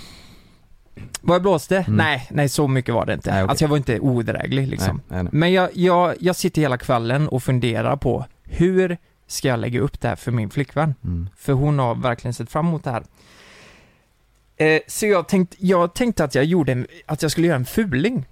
Vad 1.20 1.34
jag 1.34 1.42
blåste? 1.42 1.76
Mm. 1.78 1.96
Nej, 1.96 2.26
nej 2.30 2.48
så 2.48 2.68
mycket 2.68 2.94
var 2.94 3.06
det 3.06 3.14
inte. 3.14 3.30
Nej, 3.30 3.42
okej. 3.42 3.50
Alltså 3.50 3.64
jag 3.64 3.68
var 3.68 3.76
inte 3.76 4.00
odräglig 4.00 4.68
liksom. 4.68 5.00
Nej, 5.08 5.22
nej. 5.22 5.32
Men 5.32 5.52
jag, 5.52 5.70
jag, 5.74 6.14
jag 6.20 6.36
sitter 6.36 6.62
hela 6.62 6.78
kvällen 6.78 7.28
och 7.28 7.42
funderar 7.42 7.96
på 7.96 8.24
hur 8.44 8.96
ska 9.26 9.48
jag 9.48 9.58
lägga 9.60 9.80
upp 9.80 10.00
det 10.00 10.08
här 10.08 10.16
för 10.16 10.32
min 10.32 10.50
flickvän. 10.50 10.94
Mm. 11.04 11.28
För 11.36 11.52
hon 11.52 11.78
har 11.78 11.94
verkligen 11.94 12.34
sett 12.34 12.50
fram 12.50 12.66
emot 12.68 12.84
det 12.84 12.90
här. 12.90 13.02
Eh, 14.56 14.80
så 14.86 15.06
jag 15.06 15.28
tänkte, 15.28 15.56
jag 15.60 15.94
tänkte 15.94 16.24
att 16.24 16.34
jag 16.34 16.44
gjorde, 16.44 16.72
en, 16.72 16.86
att 17.06 17.22
jag 17.22 17.30
skulle 17.30 17.46
göra 17.46 17.56
en 17.56 17.64
fuling. 17.66 18.26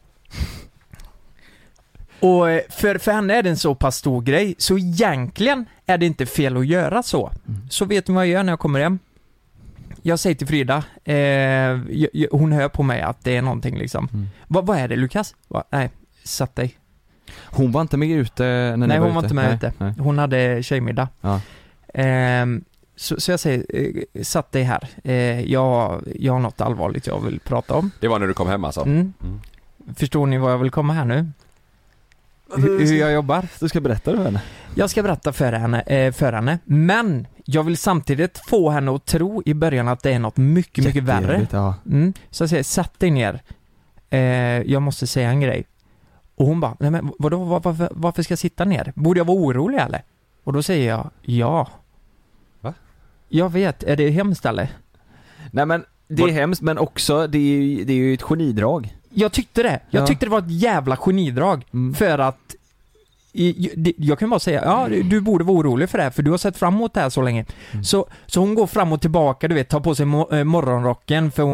Och 2.20 2.50
eh, 2.50 2.60
för, 2.70 2.98
för 2.98 3.12
henne 3.12 3.34
är 3.34 3.42
det 3.42 3.50
en 3.50 3.56
så 3.56 3.74
pass 3.74 3.96
stor 3.96 4.22
grej, 4.22 4.54
så 4.58 4.78
egentligen 4.78 5.66
är 5.86 5.98
det 5.98 6.06
inte 6.06 6.26
fel 6.26 6.56
att 6.56 6.66
göra 6.66 7.02
så. 7.02 7.32
Så 7.70 7.84
vet 7.84 8.08
ni 8.08 8.14
vad 8.14 8.24
jag 8.26 8.30
gör 8.32 8.42
när 8.42 8.52
jag 8.52 8.60
kommer 8.60 8.80
hem? 8.80 8.98
Jag 10.02 10.18
säger 10.18 10.36
till 10.36 10.46
Frida, 10.46 10.84
eh, 11.04 11.14
jag, 11.14 12.08
jag, 12.12 12.28
hon 12.30 12.52
hör 12.52 12.68
på 12.68 12.82
mig 12.82 13.00
att 13.00 13.24
det 13.24 13.36
är 13.36 13.42
någonting 13.42 13.78
liksom. 13.78 14.08
Mm. 14.12 14.26
Vad, 14.48 14.78
är 14.78 14.88
det 14.88 14.96
Lukas? 14.96 15.34
Va? 15.48 15.64
Nej, 15.70 15.90
sätt 16.24 16.56
dig. 16.56 16.78
Hon 17.44 17.72
var 17.72 17.80
inte 17.80 17.96
med 17.96 18.08
ute 18.08 18.42
när 18.44 18.76
ni 18.76 18.86
Nej, 18.86 18.98
var 18.98 19.06
hon 19.06 19.14
var 19.14 19.22
ute? 19.22 19.26
inte 19.26 19.34
med 19.34 19.44
Nej, 19.44 19.54
ute. 19.54 19.72
nej. 19.78 19.94
Hon 19.98 20.18
hade 20.18 20.62
tjejmiddag. 20.62 21.08
Ja. 21.20 21.40
Ehm, 21.94 22.64
så, 22.96 23.20
så 23.20 23.30
jag 23.30 23.40
säger, 23.40 23.64
eh, 23.68 24.22
satt 24.22 24.52
dig 24.52 24.62
här. 24.62 24.88
Eh, 25.04 25.40
jag, 25.52 26.02
jag 26.14 26.32
har 26.32 26.40
något 26.40 26.60
allvarligt 26.60 27.06
jag 27.06 27.20
vill 27.20 27.40
prata 27.40 27.74
om. 27.74 27.90
Det 28.00 28.08
var 28.08 28.18
när 28.18 28.26
du 28.26 28.34
kom 28.34 28.48
hem 28.48 28.64
alltså? 28.64 28.80
Mm. 28.80 29.12
Mm. 29.22 29.40
Förstår 29.96 30.26
ni 30.26 30.38
vad 30.38 30.52
jag 30.52 30.58
vill 30.58 30.70
komma 30.70 30.92
här 30.92 31.04
nu? 31.04 31.26
Hur, 32.56 32.78
hur 32.78 32.94
jag 32.94 33.12
jobbar? 33.12 33.46
Du 33.60 33.68
ska 33.68 33.80
berätta 33.80 34.16
för 34.16 34.24
henne. 34.24 34.42
Jag 34.74 34.90
ska 34.90 35.02
berätta 35.02 35.32
för 35.32 35.52
henne, 35.52 35.80
eh, 35.80 36.12
för 36.12 36.32
henne, 36.32 36.58
men 36.64 37.26
jag 37.44 37.62
vill 37.62 37.76
samtidigt 37.76 38.40
få 38.46 38.70
henne 38.70 38.94
att 38.94 39.04
tro 39.04 39.42
i 39.46 39.54
början 39.54 39.88
att 39.88 40.02
det 40.02 40.12
är 40.12 40.18
något 40.18 40.36
mycket, 40.36 40.84
mycket 40.84 41.02
värre. 41.02 41.46
Ja. 41.50 41.74
Mm. 41.86 42.12
Så 42.30 42.42
jag 42.42 42.50
säger, 42.50 42.62
sätt 42.62 42.92
dig 42.98 43.10
ner. 43.10 43.42
Eh, 44.10 44.20
jag 44.62 44.82
måste 44.82 45.06
säga 45.06 45.28
en 45.30 45.40
grej. 45.40 45.64
Och 46.34 46.46
hon 46.46 46.60
bara, 46.60 46.76
nej 46.80 46.90
men 46.90 47.12
vadå, 47.18 47.44
var, 47.44 47.60
varför, 47.60 47.88
varför 47.92 48.22
ska 48.22 48.32
jag 48.32 48.38
sitta 48.38 48.64
ner? 48.64 48.92
Borde 48.96 49.20
jag 49.20 49.24
vara 49.24 49.38
orolig 49.38 49.78
eller? 49.78 50.02
Och 50.44 50.52
då 50.52 50.62
säger 50.62 50.88
jag, 50.88 51.10
ja. 51.22 51.68
Jag 53.36 53.52
vet, 53.52 53.82
är 53.82 53.96
det 53.96 54.10
hemskt 54.10 54.46
eller? 54.46 54.68
Nej 55.50 55.66
men, 55.66 55.84
det 56.08 56.22
är 56.22 56.28
hemskt 56.28 56.62
men 56.62 56.78
också, 56.78 57.26
det 57.26 57.38
är 57.38 57.42
ju, 57.62 57.84
det 57.84 57.92
är 57.92 57.96
ju 57.96 58.14
ett 58.14 58.22
genidrag. 58.22 58.96
Jag 59.10 59.32
tyckte 59.32 59.62
det. 59.62 59.80
Jag 59.90 60.02
Ja. 60.02 60.06
tyckte 60.06 60.26
det 60.26 60.30
var 60.30 60.38
ett 60.38 60.50
jävla 60.50 60.96
genidrag. 60.96 61.64
Mm. 61.72 61.94
För 61.94 62.18
att 62.18 62.54
jag 63.96 64.18
kan 64.18 64.30
bara 64.30 64.40
säga, 64.40 64.62
ja 64.64 64.88
du- 64.88 65.20
borde 65.20 65.44
vara 65.44 65.56
orolig 65.56 65.90
för 65.90 65.98
det 65.98 66.04
här 66.04 66.10
för 66.10 66.22
du 66.22 66.30
har 66.30 66.38
sett 66.38 66.56
fram 66.56 66.74
emot 66.74 66.94
det 66.94 67.00
här 67.00 67.10
så 67.10 67.22
länge. 67.22 67.44
Mm. 67.72 67.84
Så, 67.84 68.06
så 68.26 68.40
hon 68.40 68.54
går 68.54 68.66
fram 68.66 68.92
och 68.92 69.00
tillbaka, 69.00 69.48
du 69.48 69.54
vet, 69.54 69.68
tar 69.68 69.80
på 69.80 69.94
sig 69.94 70.06
mo- 70.06 70.34
eh, 70.38 70.44
morgonrocken 70.44 71.30
för 71.32 71.42
hon 71.42 71.52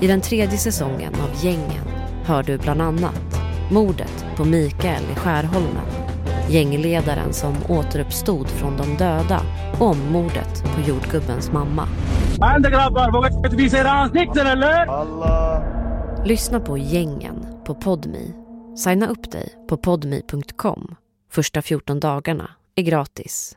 I 0.00 0.06
den 0.06 0.20
tredje 0.20 0.58
säsongen 0.58 1.14
av 1.14 1.44
Gängen 1.44 1.84
hör 2.24 2.42
du 2.42 2.58
bland 2.58 2.82
annat 2.82 3.38
mordet 3.70 4.24
på 4.36 4.44
Mikael 4.44 5.02
i 5.12 5.14
Skärholmen, 5.14 5.86
gängledaren 6.48 7.32
som 7.32 7.54
återuppstod 7.68 8.48
från 8.48 8.76
de 8.76 8.96
döda 8.96 9.40
om 9.80 9.98
mordet 10.12 10.64
på 10.74 10.88
jordgubbens 10.88 11.52
mamma. 11.52 11.88
Lyssna 16.24 16.60
på 16.60 16.78
Gängen 16.78 17.46
på 17.66 17.74
Podmi. 17.74 18.34
Signa 18.76 19.06
upp 19.06 19.32
dig 19.32 19.48
på 19.68 19.76
podmi.com. 19.76 20.94
Första 21.30 21.62
14 21.62 22.00
dagarna 22.00 22.50
är 22.74 22.82
gratis. 22.82 23.56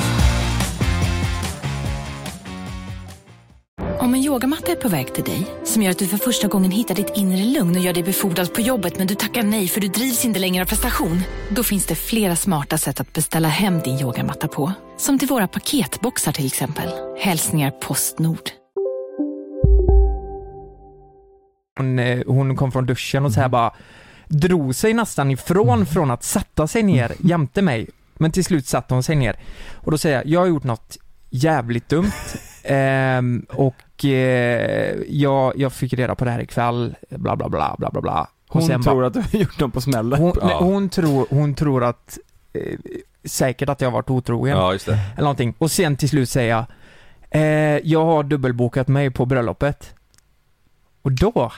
Om 4.11 4.15
en 4.15 4.23
yogamatta 4.23 4.71
är 4.71 4.75
på 4.75 4.89
väg 4.89 5.13
till 5.13 5.23
dig, 5.23 5.47
som 5.63 5.81
gör 5.81 5.91
att 5.91 5.99
du 5.99 6.07
för 6.07 6.17
första 6.17 6.47
gången 6.47 6.71
hittar 6.71 6.95
ditt 6.95 7.11
inre 7.15 7.43
lugn 7.43 7.75
och 7.75 7.81
gör 7.81 7.93
dig 7.93 8.03
befordrad 8.03 8.53
på 8.53 8.61
jobbet 8.61 8.97
men 8.97 9.07
du 9.07 9.15
tackar 9.15 9.43
nej 9.43 9.67
för 9.67 9.81
du 9.81 9.87
drivs 9.87 10.25
inte 10.25 10.39
längre 10.39 10.63
av 10.63 10.67
prestation. 10.67 11.21
Då 11.49 11.63
finns 11.63 11.85
det 11.85 11.95
flera 11.95 12.35
smarta 12.35 12.77
sätt 12.77 12.99
att 12.99 13.13
beställa 13.13 13.47
hem 13.47 13.79
din 13.79 13.99
yogamatta 13.99 14.47
på. 14.47 14.73
Som 14.97 15.19
till 15.19 15.27
våra 15.27 15.47
paketboxar 15.47 16.31
till 16.31 16.45
exempel. 16.45 16.89
Hälsningar 17.19 17.71
Postnord. 17.71 18.49
hon, 21.77 21.99
eh, 21.99 22.21
hon 22.27 22.55
kom 22.55 22.71
från 22.71 22.85
duschen 22.85 23.25
och 23.25 23.31
så 23.31 23.39
här 23.39 23.49
bara 23.49 23.73
drog 24.27 24.75
sig 24.75 24.93
nästan 24.93 25.31
ifrån 25.31 25.85
från 25.85 26.11
att 26.11 26.23
sätta 26.23 26.67
sig 26.67 26.83
ner 26.83 27.13
jämte 27.19 27.61
mig. 27.61 27.89
Men 28.13 28.31
till 28.31 28.45
slut 28.45 28.67
satte 28.67 28.93
hon 28.93 29.03
sig 29.03 29.15
ner. 29.15 29.39
Och 29.73 29.91
då 29.91 29.97
säger 29.97 30.15
jag, 30.15 30.25
jag 30.25 30.39
har 30.39 30.47
gjort 30.47 30.63
något 30.63 30.97
jävligt 31.29 31.89
dumt. 31.89 32.11
Ehm, 32.63 33.45
och 33.49 33.75
eh, 34.05 34.95
jag, 35.09 35.53
jag 35.57 35.73
fick 35.73 35.93
reda 35.93 36.15
på 36.15 36.25
det 36.25 36.31
här 36.31 36.39
ikväll, 36.41 36.95
bla 37.09 37.35
bla 37.35 37.49
bla 37.49 37.75
bla 37.77 37.89
bla 37.91 38.01
bla. 38.01 38.27
Och 38.47 38.53
Hon 38.59 38.67
sen 38.67 38.81
tror 38.83 38.95
bara- 38.95 39.07
att 39.07 39.13
du 39.13 39.19
har 39.21 39.39
gjort 39.39 39.59
dem 39.59 39.71
på 39.71 39.81
smällen. 39.81 40.19
hon, 40.19 40.33
Ja. 40.41 40.47
nej, 40.47 40.55
hon, 40.59 40.89
tror, 40.89 41.27
hon 41.29 41.55
tror 41.55 41.83
att 41.83 42.17
eh, 42.53 42.79
säkert 43.25 43.69
att 43.69 43.81
jag 43.81 43.87
har 43.87 43.93
varit 43.93 44.09
otrogen. 44.09 44.57
Ja, 44.57 44.73
just 44.73 44.85
det. 44.85 44.93
Eller 45.13 45.21
någonting. 45.23 45.53
Och 45.57 45.71
sen 45.71 45.95
till 45.97 46.09
slut 46.09 46.29
säger 46.29 46.49
jag 46.49 46.65
eh, 47.41 47.79
Jag 47.83 48.05
har 48.05 48.23
dubbelbokat 48.23 48.87
mig 48.87 49.11
på 49.11 49.25
bröllopet. 49.25 49.95
Och 51.01 51.11
då 51.11 51.51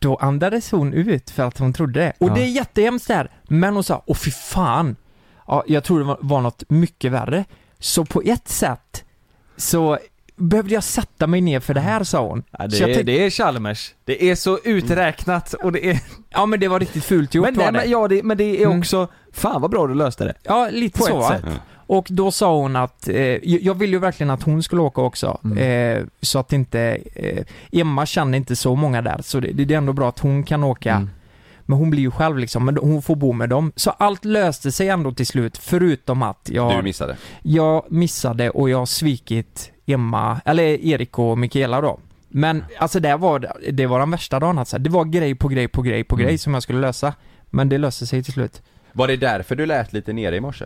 Då 0.00 0.16
andades 0.16 0.70
hon 0.70 0.92
ut 0.92 1.30
för 1.30 1.42
att 1.42 1.58
hon 1.58 1.72
trodde 1.72 2.00
det. 2.00 2.12
Och 2.18 2.28
Ja. 2.30 2.34
det 2.34 2.40
är 2.42 2.46
jättehemskt 2.48 3.08
där. 3.08 3.30
Men 3.44 3.74
hon 3.74 3.84
sa, 3.84 4.02
åh 4.06 4.16
fy 4.16 4.30
fan. 4.30 4.96
Ja, 5.46 5.64
jag 5.66 5.84
tror 5.84 5.98
det 5.98 6.04
var, 6.04 6.18
var 6.20 6.40
något 6.40 6.62
mycket 6.68 7.12
värre. 7.12 7.44
Så 7.78 8.04
på 8.04 8.22
ett 8.24 8.48
sätt 8.48 9.04
så 9.56 9.98
behövde 10.38 10.74
jag 10.74 10.84
sätta 10.84 11.26
mig 11.26 11.40
ner 11.40 11.60
för 11.60 11.74
det 11.74 11.80
här 11.80 12.04
sa 12.04 12.26
hon. 12.28 12.42
Ja, 12.50 12.70
så 12.70 12.84
det, 12.86 12.94
är, 12.94 13.02
det 13.04 13.24
är 13.26 13.30
Chalmers. 13.30 13.94
Det 14.04 14.30
är 14.30 14.34
så 14.34 14.58
uträknat 14.64 15.52
och 15.54 15.72
det 15.72 15.90
är... 15.90 16.00
Ja 16.30 16.46
men 16.46 16.60
det 16.60 16.68
var 16.68 16.80
riktigt 16.80 17.04
fult 17.04 17.34
gjort 17.34 17.44
Men, 17.46 17.54
var 17.54 17.64
nej, 17.64 17.72
det. 17.72 17.78
men, 17.78 17.90
ja, 17.90 18.08
det, 18.08 18.22
men 18.22 18.36
det 18.36 18.44
är 18.62 18.66
Mm. 18.66 18.78
också, 18.78 19.08
fan 19.32 19.60
vad 19.62 19.70
bra 19.70 19.86
du 19.86 19.94
löste 19.94 20.24
det. 20.24 20.34
Ja, 20.42 20.68
lite 20.72 20.98
På 20.98 21.04
så 21.04 21.10
ett 21.10 21.16
va? 21.16 21.28
sätt. 21.50 21.60
Och 21.86 22.06
då 22.10 22.30
sa 22.30 22.56
hon 22.56 22.76
att, 22.76 23.08
eh, 23.08 23.16
jag 23.44 23.74
ville 23.74 23.92
ju 23.92 23.98
verkligen 23.98 24.30
att 24.30 24.42
hon 24.42 24.62
skulle 24.62 24.82
åka 24.82 25.00
också, 25.00 25.38
Mm. 25.44 25.58
eh, 25.98 26.04
så 26.20 26.38
att 26.38 26.52
inte, 26.52 26.98
eh, 27.14 27.44
Emma 27.72 28.06
känner 28.06 28.38
inte 28.38 28.56
så 28.56 28.74
många 28.74 29.02
där, 29.02 29.20
så 29.22 29.40
det, 29.40 29.52
det 29.52 29.74
är 29.74 29.78
ändå 29.78 29.92
bra 29.92 30.08
att 30.08 30.18
hon 30.18 30.42
kan 30.42 30.64
åka. 30.64 30.92
Mm. 30.94 31.10
Men 31.62 31.78
hon 31.78 31.90
blir 31.90 32.02
ju 32.02 32.10
själv 32.10 32.38
liksom, 32.38 32.64
men 32.64 32.76
hon 32.76 33.02
får 33.02 33.16
bo 33.16 33.32
med 33.32 33.48
dem. 33.48 33.72
Så 33.76 33.90
allt 33.90 34.24
löste 34.24 34.72
sig 34.72 34.88
ändå 34.88 35.12
till 35.12 35.26
slut, 35.26 35.58
förutom 35.58 36.22
att 36.22 36.48
jag, 36.52 36.76
Du 36.78 36.82
missade. 36.82 37.16
jag 37.42 37.84
missade 37.88 38.50
och 38.50 38.70
jag 38.70 38.78
har 38.78 38.86
svikit 38.86 39.70
Emma, 39.88 40.40
eller 40.44 40.62
Erik 40.64 41.18
och 41.18 41.38
Mikaela 41.38 41.80
då. 41.80 41.98
Men 42.28 42.64
alltså 42.78 43.00
det 43.00 43.16
var, 43.16 43.52
det 43.72 43.86
var 43.86 43.98
den 43.98 44.10
värsta 44.10 44.40
dagen 44.40 44.58
alltså. 44.58 44.78
Det 44.78 44.90
var 44.90 45.04
grej 45.04 45.34
på 45.34 45.48
grej 45.48 45.68
på 45.68 45.82
grej 45.82 46.04
på 46.04 46.14
Mm. 46.14 46.26
grej 46.26 46.38
som 46.38 46.54
jag 46.54 46.62
skulle 46.62 46.80
lösa. 46.80 47.14
Men 47.50 47.68
det 47.68 47.78
löste 47.78 48.06
sig 48.06 48.22
till 48.22 48.32
slut. 48.32 48.62
Var 48.92 49.08
det 49.08 49.16
därför 49.16 49.56
du 49.56 49.66
lät 49.66 49.92
lite 49.92 50.12
nere 50.12 50.36
i 50.36 50.40
morse? 50.40 50.64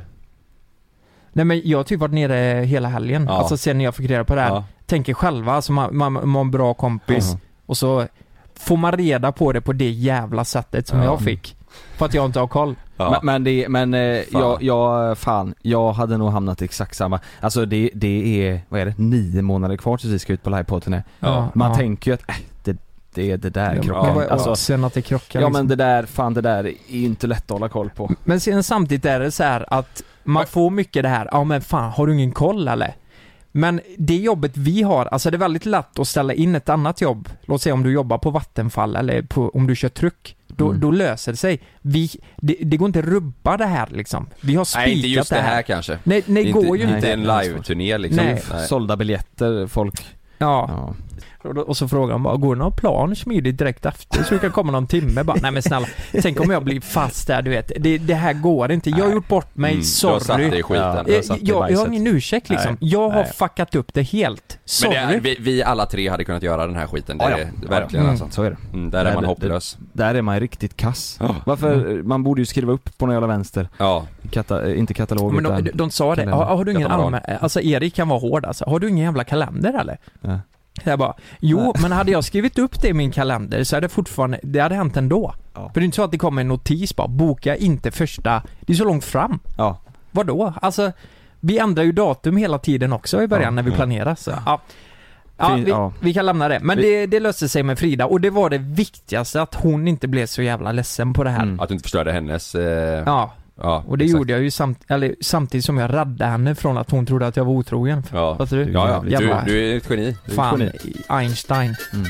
Nej 1.32 1.44
men 1.44 1.62
jag 1.64 1.78
har 1.78 1.85
typ 1.85 2.00
varit 2.00 2.14
nere 2.14 2.64
hela 2.64 2.88
helgen, 2.88 3.26
Ja. 3.28 3.32
alltså 3.38 3.56
sen 3.56 3.80
jag 3.80 3.94
fick 3.94 4.11
reda 4.11 4.24
på 4.24 4.35
det 4.35 4.40
här. 4.40 4.48
Ja. 4.48 4.64
Tänker 4.87 5.14
själva, 5.14 5.52
alltså 5.52 5.72
man, 5.72 5.96
man, 5.96 6.37
en 6.40 6.50
bra 6.50 6.74
kompis 6.74 7.30
Mhm. 7.32 7.40
och 7.66 7.76
så 7.76 8.06
får 8.54 8.76
man 8.76 8.92
reda 8.92 9.32
på 9.32 9.52
det 9.52 9.61
på 9.61 9.72
det 9.72 9.90
jävla 9.90 10.44
sättet 10.44 10.87
som 10.87 10.98
Ja. 10.98 11.04
jag 11.04 11.20
fick. 11.20 11.56
För 11.96 12.06
att 12.06 12.14
jag 12.14 12.24
inte 12.24 12.40
har 12.40 12.46
koll. 12.48 12.74
Men, 13.11 13.21
men 13.23 13.45
det, 13.45 13.69
men 13.69 13.95
eh, 13.95 14.23
Fan. 14.33 14.41
jag, 14.43 14.62
jag, 14.62 15.19
fan, 15.19 15.55
jag 15.62 15.93
hade 15.93 16.17
nog 16.17 16.31
hamnat 16.33 16.62
i 16.62 16.65
exakt 16.65 16.97
samma, 16.97 17.21
alltså 17.41 17.67
det, 17.67 17.91
det 17.95 18.47
är, 18.49 18.61
vad 18.69 18.81
är 18.81 18.87
det, 18.87 18.95
nio 18.99 19.43
månader 19.43 19.77
kvar 19.77 19.97
tills 19.97 20.12
vi 20.12 20.19
ska 20.19 20.33
ut 20.33 20.43
på 20.43 20.51
livepodd-turné. 20.51 21.03
Ja. 21.21 21.49
Man 21.55 21.71
Ja. 21.71 21.77
tänker 21.77 22.11
ju 22.11 22.15
att, 22.15 22.29
äh, 22.29 22.35
det, 22.65 22.77
det, 23.15 23.37
det 23.37 23.51
där 23.51 23.75
Ja, 23.75 23.83
krockar. 23.83 24.23
är 24.23 24.29
alltså, 24.29 24.51
oddsen 24.51 24.85
att 24.85 24.95
det 24.95 25.03
krockar 25.03 25.41
ja 25.41 25.47
liksom? 25.49 25.61
men 25.67 25.69
det 25.69 25.77
där, 25.85 26.07
fan 26.07 26.35
det 26.35 26.41
där 26.41 26.65
är 26.67 26.73
ju 26.88 27.05
inte 27.05 27.27
lätt 27.27 27.45
att 27.45 27.51
hålla 27.51 27.69
koll 27.69 27.91
på. 27.91 28.11
Men 28.25 28.41
sen 28.41 28.62
samtidigt 28.62 29.05
är 29.05 29.21
det 29.21 29.31
så 29.31 29.43
här 29.45 29.65
att 29.69 30.03
man 30.25 30.46
får 30.46 30.71
mycket 30.71 31.03
det 31.03 31.09
här, 31.09 31.29
ja 31.33 31.44
men 31.44 31.61
fan 31.61 31.90
har 31.90 32.07
du 32.07 32.15
ingen 32.15 32.33
koll 32.33 32.69
eller? 32.69 32.94
Men 33.55 33.81
det 33.98 34.17
jobbet 34.17 34.57
vi 34.57 34.83
har, 34.83 35.07
alltså 35.07 35.31
det 35.31 35.37
är 35.37 35.38
väldigt 35.38 35.67
lätt 35.67 35.98
att 35.98 36.09
ställa 36.09 36.33
in 36.35 36.55
ett 36.55 36.69
annat 36.69 37.00
jobb. 37.00 37.29
Låt 37.42 37.63
säga 37.63 37.75
om 37.75 37.83
du 37.83 37.92
jobbar 37.92 38.19
på 38.19 38.31
Vattenfall 38.31 38.96
eller 38.96 39.23
på, 39.23 39.48
om 39.55 39.67
du 39.67 39.77
kör 39.77 39.88
truck. 39.88 40.37
Då, 40.57 40.69
Mm. 40.69 40.81
då 40.81 40.90
löser 40.90 41.33
det 41.33 41.37
sig. 41.38 41.61
Vi, 41.81 42.11
det, 42.37 42.57
det 42.61 42.77
går 42.77 42.87
inte 42.87 42.98
att 42.98 43.05
rubba 43.05 43.57
det 43.57 43.67
här 43.67 43.88
liksom. 43.92 44.27
Vi 44.40 44.55
har 44.55 44.65
spikat 44.65 44.87
Nej, 44.87 44.96
inte 44.96 45.09
just 45.09 45.31
det 45.31 45.40
här 45.40 45.63
kanske. 45.63 45.98
Nej, 46.05 46.23
nej 46.27 46.44
Det 46.44 46.50
går 46.53 46.77
ju 46.77 46.83
inte. 46.83 46.94
inte. 46.94 47.07
Det 47.07 47.13
en 47.13 47.21
live-turné 47.23 47.98
liksom. 47.98 48.25
Nej. 48.25 48.42
Sålda 48.69 48.96
biljetter, 48.96 49.67
folk 49.67 50.05
Ja. 50.38 50.71
Då, 50.71 50.94
och 51.66 51.77
så 51.77 51.88
frågar 51.88 52.12
han 52.12 52.23
bara, 52.23 52.37
går 52.37 52.54
det 52.54 52.58
någon 52.58 52.73
plan 52.77 53.16
smidigt 53.16 53.58
direkt 53.58 53.87
efter 53.87 54.23
så 54.25 54.35
du 54.35 54.40
kan 54.40 54.50
komma 54.52 54.73
någon 54.73 54.87
timme? 54.87 55.23
Bara, 55.25 55.37
nej 55.42 55.50
men 55.50 55.62
snälla, 55.62 55.87
tänk 56.23 56.40
om 56.40 56.50
jag 56.50 56.64
blir 56.64 56.81
fast 56.81 57.27
där 57.27 57.42
du 57.42 57.50
vet. 57.50 57.73
Det, 57.81 57.98
det 57.98 58.14
här 58.14 58.33
går 58.33 58.73
inte. 58.73 58.90
Jag 58.90 59.04
har 59.04 59.12
gjort 59.12 59.29
bort 59.29 59.56
mig, 59.56 59.70
Mm, 59.70 59.81
du 59.81 59.87
sorry. 59.87 60.12
har 60.12 60.20
satt 60.20 60.37
dig 60.37 60.58
i 60.58 60.62
skiten. 60.62 61.04
Du 61.06 61.12
i 61.12 61.23
jag, 61.40 61.70
jag 61.70 61.79
har 61.79 61.87
ingen 61.87 62.06
ursäkt 62.06 62.48
liksom. 62.50 62.77
Nej. 62.81 62.90
Jag 62.90 63.10
har 63.10 63.23
Nej. 63.23 63.33
fuckat 63.35 63.75
upp 63.75 63.94
det 63.94 64.02
helt. 64.02 64.58
Sorry. 64.64 64.94
Men 64.94 65.08
det 65.08 65.14
är, 65.14 65.20
vi, 65.20 65.37
vi 65.40 65.62
alla 65.62 65.87
tre 65.87 66.08
hade 66.08 66.25
kunnat 66.25 66.42
göra 66.42 66.66
den 66.66 66.77
här 66.77 66.87
skiten, 66.87 67.18
det 67.18 67.25
Ja, 67.25 67.31
ja. 67.31 67.37
är 67.37 67.40
Ja, 67.40 67.46
ja. 67.62 67.68
verkligen 67.68 68.04
Mm, 68.06 68.10
alltså. 68.23 68.31
så 68.31 68.42
är 68.42 68.50
det. 68.50 68.56
Mm, 68.73 68.90
där 68.90 69.00
är 69.00 69.04
Nej, 69.04 69.14
man 69.14 69.23
det- 69.23 69.29
hopplös. 69.29 69.77
det- 69.81 70.02
Där 70.02 70.14
är 70.14 70.23
man 70.23 70.40
riktigt 70.40 70.77
kass. 70.77 71.16
Ja. 71.20 71.37
Varför, 71.46 71.73
Mm. 71.75 72.08
man 72.08 72.23
borde 72.23 72.40
ju 72.40 72.46
skriva 72.46 72.73
upp 72.73 72.98
på 72.98 73.06
någon 73.06 73.14
jävla 73.14 73.27
vänster. 73.29 73.68
Ja. 73.79 74.06
Kata, 74.31 74.68
eh, 74.70 74.79
inte 74.79 74.94
katalog 74.94 75.33
Men 75.35 75.44
de, 75.44 75.50
utan 75.52 75.64
de, 75.64 75.70
de 75.73 75.90
sa 75.90 76.14
det, 76.14 76.31
har, 76.31 76.44
har 76.44 76.64
du 76.64 76.73
ingen 76.73 76.90
allmän, 76.90 77.20
alltså 77.40 77.60
Erik 77.60 77.94
kan 77.94 78.08
vara 78.08 78.18
hård 78.20 78.44
alltså. 78.44 78.64
Har 78.64 78.79
du 78.81 78.88
ingen 78.88 79.04
jävla 79.04 79.25
kalender 79.25 79.81
eller? 79.81 79.98
Ja. 80.20 80.38
Jag 80.85 80.98
bara, 80.98 81.14
jo 81.40 81.75
men 81.83 81.92
hade 81.92 82.10
jag 82.12 82.25
skrivit 82.25 82.58
upp 82.58 82.81
det 82.83 82.88
i 82.88 82.92
min 82.92 83.10
kalender 83.10 83.64
så 83.64 83.77
hade 83.77 83.85
det 83.85 83.88
fortfarande, 83.92 84.40
det 84.42 84.60
hade 84.60 84.75
hänt 84.75 84.96
ändå. 84.96 85.35
För 85.54 85.70
det 85.75 85.81
är 85.81 85.85
inte 85.85 85.94
så 85.96 86.04
att 86.04 86.10
det 86.10 86.18
kommer 86.18 86.40
en 86.42 86.48
notis 86.48 86.96
bara, 86.96 87.08
boka 87.08 87.56
inte 87.56 87.90
första, 87.90 88.42
det 88.60 88.73
är 88.73 88.77
så 88.77 88.85
långt 88.85 89.04
fram. 89.04 89.38
Ja. 89.56 89.79
Vadå? 90.10 90.52
Alltså, 90.62 90.92
vi 91.40 91.58
ändrar 91.58 91.85
ju 91.85 91.92
datum 91.92 92.37
hela 92.37 92.58
tiden 92.58 92.92
också 92.92 93.23
i 93.23 93.27
början 93.29 93.44
Ja. 93.44 93.50
när 93.50 93.62
vi 93.62 93.70
Ja. 93.70 93.77
planerar 93.77 94.14
så, 94.14 94.31
ja. 94.46 94.60
Ja, 95.38 95.54
vi, 95.54 95.70
ja. 95.70 95.92
vi 96.00 96.14
kan 96.14 96.27
lämna 96.27 96.48
det. 96.48 96.60
Men 96.62 96.77
Vi- 96.79 96.83
det, 96.83 97.06
det 97.06 97.20
löste 97.20 97.48
sig 97.48 97.62
med 97.62 97.79
Frida 97.79 98.06
och 98.06 98.20
det 98.20 98.31
var 98.31 98.50
det 98.50 98.58
viktigaste 98.58 99.42
att 99.42 99.54
hon 99.54 99.88
inte 99.88 100.08
blev 100.08 100.27
så 100.27 100.42
jävla 100.42 100.73
ledsen 100.73 101.12
på 101.12 101.25
det 101.25 101.31
här. 101.31 101.56
Att 101.60 101.68
du 101.68 101.75
inte 101.75 101.83
förstörde 101.83 102.12
hennes... 102.12 102.54
Eh, 102.54 103.02
Ja. 103.06 103.33
Ja 103.63 103.85
Och 103.88 103.98
det 103.98 104.04
exakt. 104.04 104.19
gjorde 104.19 104.33
jag 104.33 104.42
ju 104.42 104.50
samt, 104.50 104.79
eller, 104.88 105.15
samtidigt 105.21 105.65
som 105.65 105.79
jag 105.79 105.92
räddade 105.92 106.25
henne 106.31 106.54
från 106.54 106.79
att 106.79 106.90
hon 106.90 107.06
trodde 107.06 107.27
att 107.27 107.37
jag 107.37 107.44
var 107.44 107.52
otrogen. 107.52 108.02
Ja, 108.13 108.37
Fattar 108.37 108.56
du? 108.56 108.73
ja, 108.73 109.02
ja. 109.08 109.19
Du, 109.19 109.52
du 109.52 109.71
är 109.73 109.77
ett 109.77 109.90
geni. 109.90 110.17
Du 110.27 110.35
Fan, 110.35 110.63
ett 110.63 110.85
geni. 110.85 110.96
Einstein. 111.08 111.75
Mm. 111.92 112.04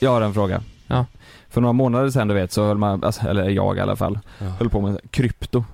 Jag 0.00 0.10
har 0.10 0.20
en 0.20 0.34
fråga. 0.34 0.62
Ja. 0.86 1.06
För 1.48 1.60
några 1.60 1.72
månader 1.72 2.10
sedan 2.10 2.28
du 2.28 2.34
vet 2.34 2.52
så 2.52 2.64
höll 2.66 2.78
man, 2.78 3.04
alltså, 3.04 3.28
eller 3.28 3.48
jag 3.48 3.76
i 3.76 3.80
alla 3.80 3.96
fall, 3.96 4.18
höll 4.58 4.70
på 4.70 4.80
med 4.80 4.98
krypto. 5.10 5.64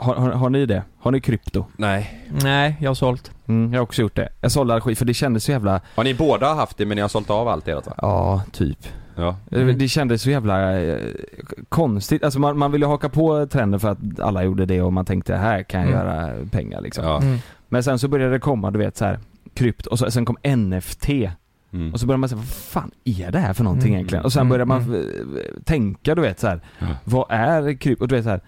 Har, 0.00 0.14
har, 0.14 0.30
har 0.30 0.50
ni 0.50 0.66
det? 0.66 0.82
Har 0.98 1.10
ni 1.12 1.20
krypto? 1.20 1.64
Nej. 1.76 2.24
Nej, 2.42 2.76
jag 2.80 2.90
har 2.90 2.94
sålt. 2.94 3.30
Mm, 3.46 3.72
jag 3.72 3.80
har 3.80 3.82
också 3.82 4.02
gjort 4.02 4.16
det. 4.16 4.28
Jag 4.40 4.52
sålde 4.52 4.74
all 4.74 4.80
skit 4.80 4.98
för 4.98 5.04
det 5.04 5.14
kändes 5.14 5.44
så 5.44 5.50
jävla, 5.52 5.80
Har 5.94 6.04
ni 6.04 6.14
båda 6.14 6.54
haft 6.54 6.78
det 6.78 6.86
men 6.86 6.94
ni 6.94 7.00
har 7.00 7.08
sålt 7.08 7.30
av 7.30 7.48
allt 7.48 7.68
ert 7.68 7.86
va? 7.86 7.92
ja 7.98 8.42
typ. 8.52 8.78
Ja. 9.16 9.36
Det- 9.48 9.72
Det 9.72 9.88
kändes 9.88 10.22
så 10.22 10.30
jävla 10.30 10.80
eh, 10.80 10.98
konstigt, 11.68 12.24
alltså 12.24 12.40
man, 12.40 12.58
man 12.58 12.72
ville 12.72 12.86
haka 12.86 13.08
på 13.08 13.46
trenden 13.46 13.80
för 13.80 13.88
att 13.88 14.20
alla 14.20 14.44
gjorde 14.44 14.66
det 14.66 14.82
och 14.82 14.92
man 14.92 15.04
tänkte 15.04 15.36
här 15.36 15.62
kan 15.62 15.80
jag 15.80 15.90
Mm. 15.90 16.00
göra 16.06 16.34
pengar 16.50 16.80
liksom. 16.80 17.04
Ja. 17.04 17.22
Mm. 17.22 17.38
Men 17.68 17.82
sen 17.82 17.98
så 17.98 18.08
började 18.08 18.32
det 18.32 18.38
komma, 18.38 18.70
du 18.70 18.78
vet 18.78 18.96
så 18.96 19.04
här 19.04 19.18
krypt 19.54 19.86
och 19.86 19.98
så, 19.98 20.10
sen 20.10 20.24
kom 20.24 20.36
NFT. 20.42 21.08
Mm. 21.72 21.92
Och 21.92 22.00
så 22.00 22.06
började 22.06 22.20
man 22.20 22.28
säga, 22.28 22.36
vad 22.38 22.48
fan 22.48 22.90
är 23.04 23.30
det 23.30 23.38
här 23.38 23.52
för 23.52 23.64
någonting 23.64 23.88
Mm. 23.88 23.96
egentligen? 23.98 24.24
Och 24.24 24.32
sen 24.32 24.40
Mm, 24.40 24.48
började 24.48 24.64
man 24.68 24.82
mm. 24.82 25.36
eh, 25.36 25.62
tänka, 25.64 26.14
du 26.14 26.22
vet 26.22 26.40
så 26.40 26.46
här. 26.46 26.60
Ja. 26.78 26.86
vad 27.04 27.26
är 27.30 27.74
krypt? 27.78 28.02
Och 28.02 28.08
du 28.08 28.14
vet 28.14 28.24
så 28.24 28.30
här, 28.30 28.40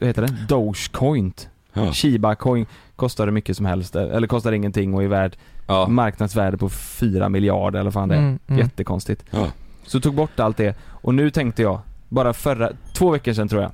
vad 0.00 0.08
heter 0.08 0.22
det? 0.22 0.36
Dogecoin. 0.48 1.32
Ja. 1.72 1.92
Shiba 1.92 2.34
coin 2.34 2.66
kostar 2.96 3.24
hur 3.24 3.32
mycket 3.32 3.56
som 3.56 3.66
helst, 3.66 3.96
eller 3.96 4.26
kostar 4.26 4.52
ingenting 4.52 4.94
och 4.94 5.02
är 5.02 5.08
värd 5.08 5.36
Ja. 5.66 5.88
marknadsvärde 5.88 6.56
på 6.56 6.68
4 6.68 7.28
miljarder 7.28 7.80
eller 7.80 7.90
vad 7.90 7.94
fan 7.94 8.08
det 8.08 8.14
är. 8.14 8.18
Mm, 8.18 8.38
mm. 8.46 8.58
Jättekonstigt. 8.60 9.24
Ja. 9.30 9.46
Så 9.86 10.00
tog 10.00 10.14
bort 10.14 10.40
allt 10.40 10.56
det 10.56 10.76
och 10.86 11.14
nu 11.14 11.30
tänkte 11.30 11.62
jag, 11.62 11.80
bara 12.08 12.32
förra, 12.32 12.70
två 12.92 13.10
veckor 13.10 13.32
sedan 13.32 13.48
tror 13.48 13.62
jag, 13.62 13.70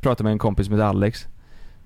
pratade 0.00 0.24
med 0.24 0.32
en 0.32 0.38
kompis 0.38 0.66
som 0.66 0.74
heter 0.74 0.86
Alex. 0.86 1.26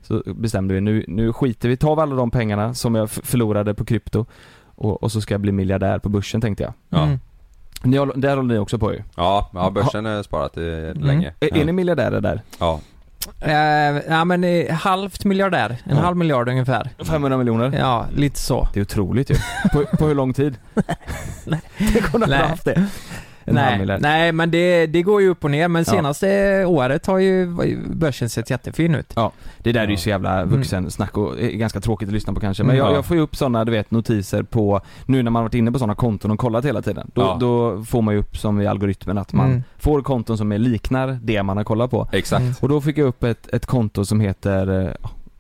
Så 0.03 0.23
bestämde 0.27 0.75
vi, 0.75 0.81
nu, 0.81 1.05
nu 1.09 1.33
skiter 1.33 1.69
vi, 1.69 1.77
tar 1.77 1.97
vi 1.97 2.03
alla 2.03 2.15
de 2.17 2.31
pengarna 2.31 2.75
som 2.75 2.95
jag 2.95 3.11
förlorade 3.11 3.75
på 3.75 3.85
krypto 3.85 4.27
och, 4.65 5.03
och 5.03 5.13
så 5.13 5.21
ska 5.21 5.35
jag 5.35 5.41
bli 5.41 5.53
miljardär 5.53 5.99
på 5.99 6.09
börsen 6.09 6.41
tänkte 6.41 6.63
jag. 6.65 6.73
Ja. 6.89 7.03
Mm. 7.05 7.19
Ni 7.83 7.97
håller, 7.97 8.17
där 8.17 8.37
håller 8.37 8.55
ni 8.55 8.61
också 8.61 8.79
på 8.79 8.93
ju. 8.93 9.03
Ja, 9.17 9.51
ja 9.55 9.71
börsen 9.71 10.05
har 10.05 10.23
sparat 10.23 10.55
det 10.55 10.95
länge. 10.95 11.35
Är, 11.41 11.57
är 11.57 11.65
ni 11.65 11.73
miljardärer 11.73 12.21
där? 12.21 12.43
Ja. 12.59 12.81
Eh, 13.41 13.53
ja 14.09 14.25
men 14.25 14.45
eh, 14.45 14.75
halvt 14.75 15.25
miljardär, 15.25 15.77
en 15.85 15.97
Ja. 15.97 16.03
halv 16.03 16.17
miljard 16.17 16.49
ungefär. 16.49 16.91
500 17.05 17.39
miljoner? 17.39 17.73
Ja, 17.79 18.07
lite 18.17 18.39
så. 18.41 18.69
Det 18.75 18.81
är 18.81 18.83
otroligt 18.83 19.31
ju. 19.31 19.35
På, 19.73 19.97
på 19.97 20.07
hur 20.07 20.15
lång 20.15 20.33
tid? 20.35 20.57
Nej. 21.45 21.61
Det 21.93 22.01
kunde 22.03 22.27
Nej. 22.27 22.39
ha 22.39 22.47
haft 22.47 22.65
det. 22.65 22.87
En 23.45 23.57
halv 23.57 23.69
Nej, 23.71 23.79
miljard. 23.79 24.01
nej 24.01 24.33
men 24.33 24.51
det, 24.51 24.87
det 24.87 25.03
går 25.03 25.21
ju 25.23 25.29
upp 25.29 25.45
och 25.45 25.51
ner 25.51 25.69
men 25.69 25.85
Ja. 25.87 25.93
senaste 25.93 26.65
året 26.65 27.07
har 27.07 27.19
ju 27.19 27.47
börsen 27.95 28.29
sett 28.29 28.51
jättefin 28.51 28.95
ut. 28.95 29.13
Ja, 29.17 29.33
det 29.59 29.73
där 29.73 29.81
är 29.85 29.89
ju 29.89 29.97
så 29.97 30.09
jävla 30.09 30.45
vuxensnack 30.45 31.17
och 31.19 31.41
är 31.41 31.51
ganska 31.51 31.81
tråkigt 31.81 32.09
att 32.09 32.15
lyssna 32.15 32.33
på 32.33 32.41
kanske. 32.41 32.63
Men 32.63 32.71
Mm. 32.77 32.79
jag, 32.87 32.93
Ja. 32.93 32.97
jag 32.97 33.05
får 33.05 33.17
ju 33.17 33.23
upp 33.23 33.37
sådana, 33.37 33.65
du 33.65 33.73
vet, 33.73 33.91
notiser 33.91 34.43
på, 34.43 34.81
nu 35.07 35.23
när 35.23 35.31
man 35.31 35.43
varit 35.43 35.55
inne 35.55 35.73
på 35.73 35.79
sådana 35.79 35.95
konton 35.95 36.31
och 36.31 36.39
kollat 36.39 36.65
hela 36.65 36.83
tiden. 36.83 37.11
Då, 37.15 37.23
Ja. 37.23 37.37
då 37.41 37.83
får 37.85 38.03
man 38.03 38.15
ju 38.15 38.21
upp 38.21 38.37
som 38.37 38.61
i 38.61 38.67
algoritmen 38.67 39.19
att 39.19 39.33
man 39.33 39.47
Mm. 39.51 39.63
får 39.79 40.03
konton 40.03 40.39
som 40.39 40.53
är 40.53 40.59
liknar 40.59 41.19
det 41.23 41.43
man 41.43 41.57
har 41.57 41.65
kollat 41.65 41.91
på. 41.91 42.09
Exakt. 42.13 42.41
Mm. 42.43 42.55
Och 42.61 42.69
då 42.69 42.81
fick 42.81 42.99
jag 42.99 43.07
upp 43.09 43.25
ett, 43.25 43.55
ett 43.55 43.67
konto 43.67 44.05
som 44.05 44.21
heter 44.21 44.81
eh, 44.87 44.91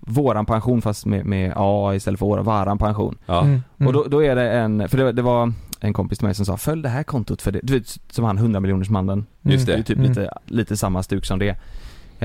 Våran 0.06 0.46
pension 0.46 0.82
fast 0.82 1.06
med, 1.06 1.26
med 1.26 1.52
A 1.56 1.92
istället 1.94 2.18
för 2.18 2.26
våra, 2.26 2.42
Varan 2.42 2.78
pension. 2.78 3.18
Ja. 3.26 3.40
Mm, 3.40 3.62
mm. 3.78 3.86
Och 3.86 3.92
då, 3.92 4.04
då 4.08 4.24
är 4.24 4.36
det 4.36 4.50
en, 4.52 4.88
för 4.88 4.98
det, 4.98 5.12
det 5.12 5.22
var 5.22 5.52
en 5.84 5.92
kompis 5.92 6.18
till 6.18 6.26
mig 6.26 6.34
som 6.34 6.46
sa 6.46 6.56
följ 6.56 6.82
det 6.82 6.88
här 6.88 7.02
kontot 7.02 7.42
för 7.42 7.52
det, 7.52 7.60
du 7.62 7.72
vet 7.78 7.98
som 8.10 8.24
han 8.24 8.38
100 8.38 8.60
miljoners 8.60 8.90
mannen. 8.90 9.26
Just 9.42 9.66
Det 9.66 9.72
är 9.72 9.76
det. 9.76 9.82
typ 9.82 9.98
Mm. 9.98 10.08
lite, 10.08 10.30
lite 10.46 10.76
samma 10.76 11.02
stuk 11.02 11.24
som 11.26 11.38
det. 11.38 11.56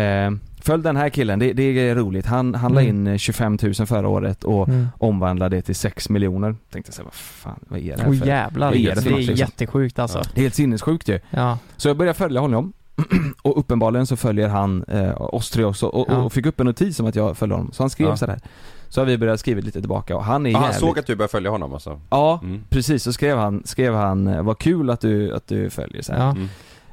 Eh, 0.01 0.31
följ 0.61 0.83
den 0.83 0.95
här 0.95 1.09
killen, 1.09 1.39
det, 1.39 1.53
det 1.53 1.63
är 1.63 1.95
roligt. 1.95 2.25
Han, 2.25 2.55
han 2.55 2.73
la 2.73 2.81
Mm. 2.81 2.95
in 2.95 3.07
eh, 3.07 3.17
25 3.17 3.57
000 3.63 3.73
förra 3.73 4.07
året 4.07 4.43
och 4.43 4.67
Mm. 4.67 4.87
omvandlade 4.97 5.55
det 5.55 5.61
till 5.61 5.75
6 5.75 6.09
miljoner. 6.09 6.55
Tänkte 6.71 6.91
säga 6.91 7.03
vad 7.03 7.13
fan, 7.13 7.59
vad 7.67 7.79
är 7.79 7.97
det 7.97 8.03
här 8.03 8.13
för? 8.13 8.27
jävlar, 8.27 8.67
vad 8.67 8.73
det 8.77 8.85
är 8.87 8.91
är, 8.91 8.95
det 8.95 9.09
något, 9.09 9.19
liksom? 9.19 9.35
jättesjukt 9.35 9.99
alltså. 9.99 10.21
Det 10.33 10.39
är 10.39 10.43
helt 10.43 10.55
sinnessjukt 10.55 11.09
ju. 11.09 11.19
Ja. 11.29 11.57
Så 11.77 11.87
jag 11.89 11.97
började 11.97 12.17
följa 12.17 12.41
honom 12.41 12.73
och 13.41 13.59
uppenbarligen 13.59 14.05
så 14.07 14.15
följer 14.15 14.47
han 14.47 14.83
eh, 14.83 15.21
oss 15.21 15.49
tre 15.49 15.63
också 15.63 15.87
och, 15.87 16.05
Ja. 16.09 16.17
och 16.17 16.33
fick 16.33 16.45
upp 16.45 16.59
en 16.59 16.65
notis 16.65 16.99
om 16.99 17.05
att 17.05 17.15
jag 17.15 17.37
följde 17.37 17.55
honom. 17.55 17.71
Så 17.73 17.83
han 17.83 17.89
skrev 17.89 18.07
Ja. 18.07 18.17
sådär. 18.17 18.39
Så 18.89 19.01
har 19.01 19.05
vi 19.05 19.17
börjat 19.17 19.39
skriva 19.39 19.61
lite 19.61 19.79
tillbaka 19.79 20.15
och 20.15 20.23
han 20.23 20.45
är 20.45 20.49
Ja, 20.49 20.57
han 20.57 20.65
jävligt... 20.65 20.79
såg 20.79 20.99
att 20.99 21.05
du 21.05 21.15
började 21.15 21.31
följa 21.31 21.49
honom 21.49 21.73
alltså? 21.73 22.01
Ja, 22.09 22.39
Mm. 22.43 22.63
precis. 22.69 23.03
Så 23.03 23.13
skrev 23.13 23.37
han, 23.37 23.61
skrev 23.65 23.93
han, 23.95 24.27
eh, 24.27 24.41
vad 24.41 24.57
kul 24.59 24.89
att 24.89 25.01
du, 25.01 25.33
att 25.35 25.47
du 25.47 25.69
följer 25.69 26.01
så 26.01 26.13
här. 26.13 26.19
Ja. 26.19 26.29
Mm. 26.31 26.47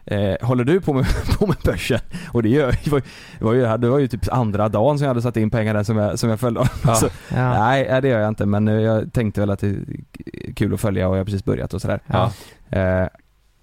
Eh, 0.07 0.46
håller 0.46 0.64
du 0.64 0.80
på 0.80 0.92
med, 0.92 1.07
på 1.38 1.46
med 1.46 1.57
börsen? 1.64 2.00
Och 2.32 2.42
det 2.42 2.48
gör 2.48 2.78
det 2.84 2.90
var, 2.90 2.98
ju- 2.98 3.05
det 3.38 3.44
var 3.44 3.52
ju, 3.55 3.76
det 3.78 3.88
var 3.88 3.98
ju 3.98 4.09
typ 4.09 4.32
andra 4.32 4.68
dagen 4.68 4.98
som 4.98 5.05
jag 5.05 5.11
hade 5.11 5.22
satt 5.22 5.36
in 5.36 5.50
pengar 5.50 5.74
där 5.74 5.82
som 5.82 5.96
jag, 5.96 6.18
som 6.18 6.30
jag 6.30 6.40
följde 6.40 6.61
honom. 6.61 6.74
Ja. 6.84 6.94
Så, 6.94 7.07
Ja. 7.34 7.59
nej, 7.59 8.00
det 8.02 8.09
gör 8.09 8.18
jag 8.20 8.28
inte 8.28 8.46
men 8.46 8.68
eh, 8.68 8.74
jag 8.74 9.12
tänkte 9.12 9.40
väl 9.40 9.50
att 9.50 9.59
det 9.59 9.68
är 9.68 10.52
kul 10.57 10.74
att 10.74 10.80
följa 10.80 11.09
och 11.09 11.14
jag 11.14 11.20
har 11.20 11.24
precis 11.24 11.44
börjat 11.44 11.74
och 11.74 11.80
sådär. 11.82 12.00
Ja. 12.07 12.30
Eh, 12.70 13.07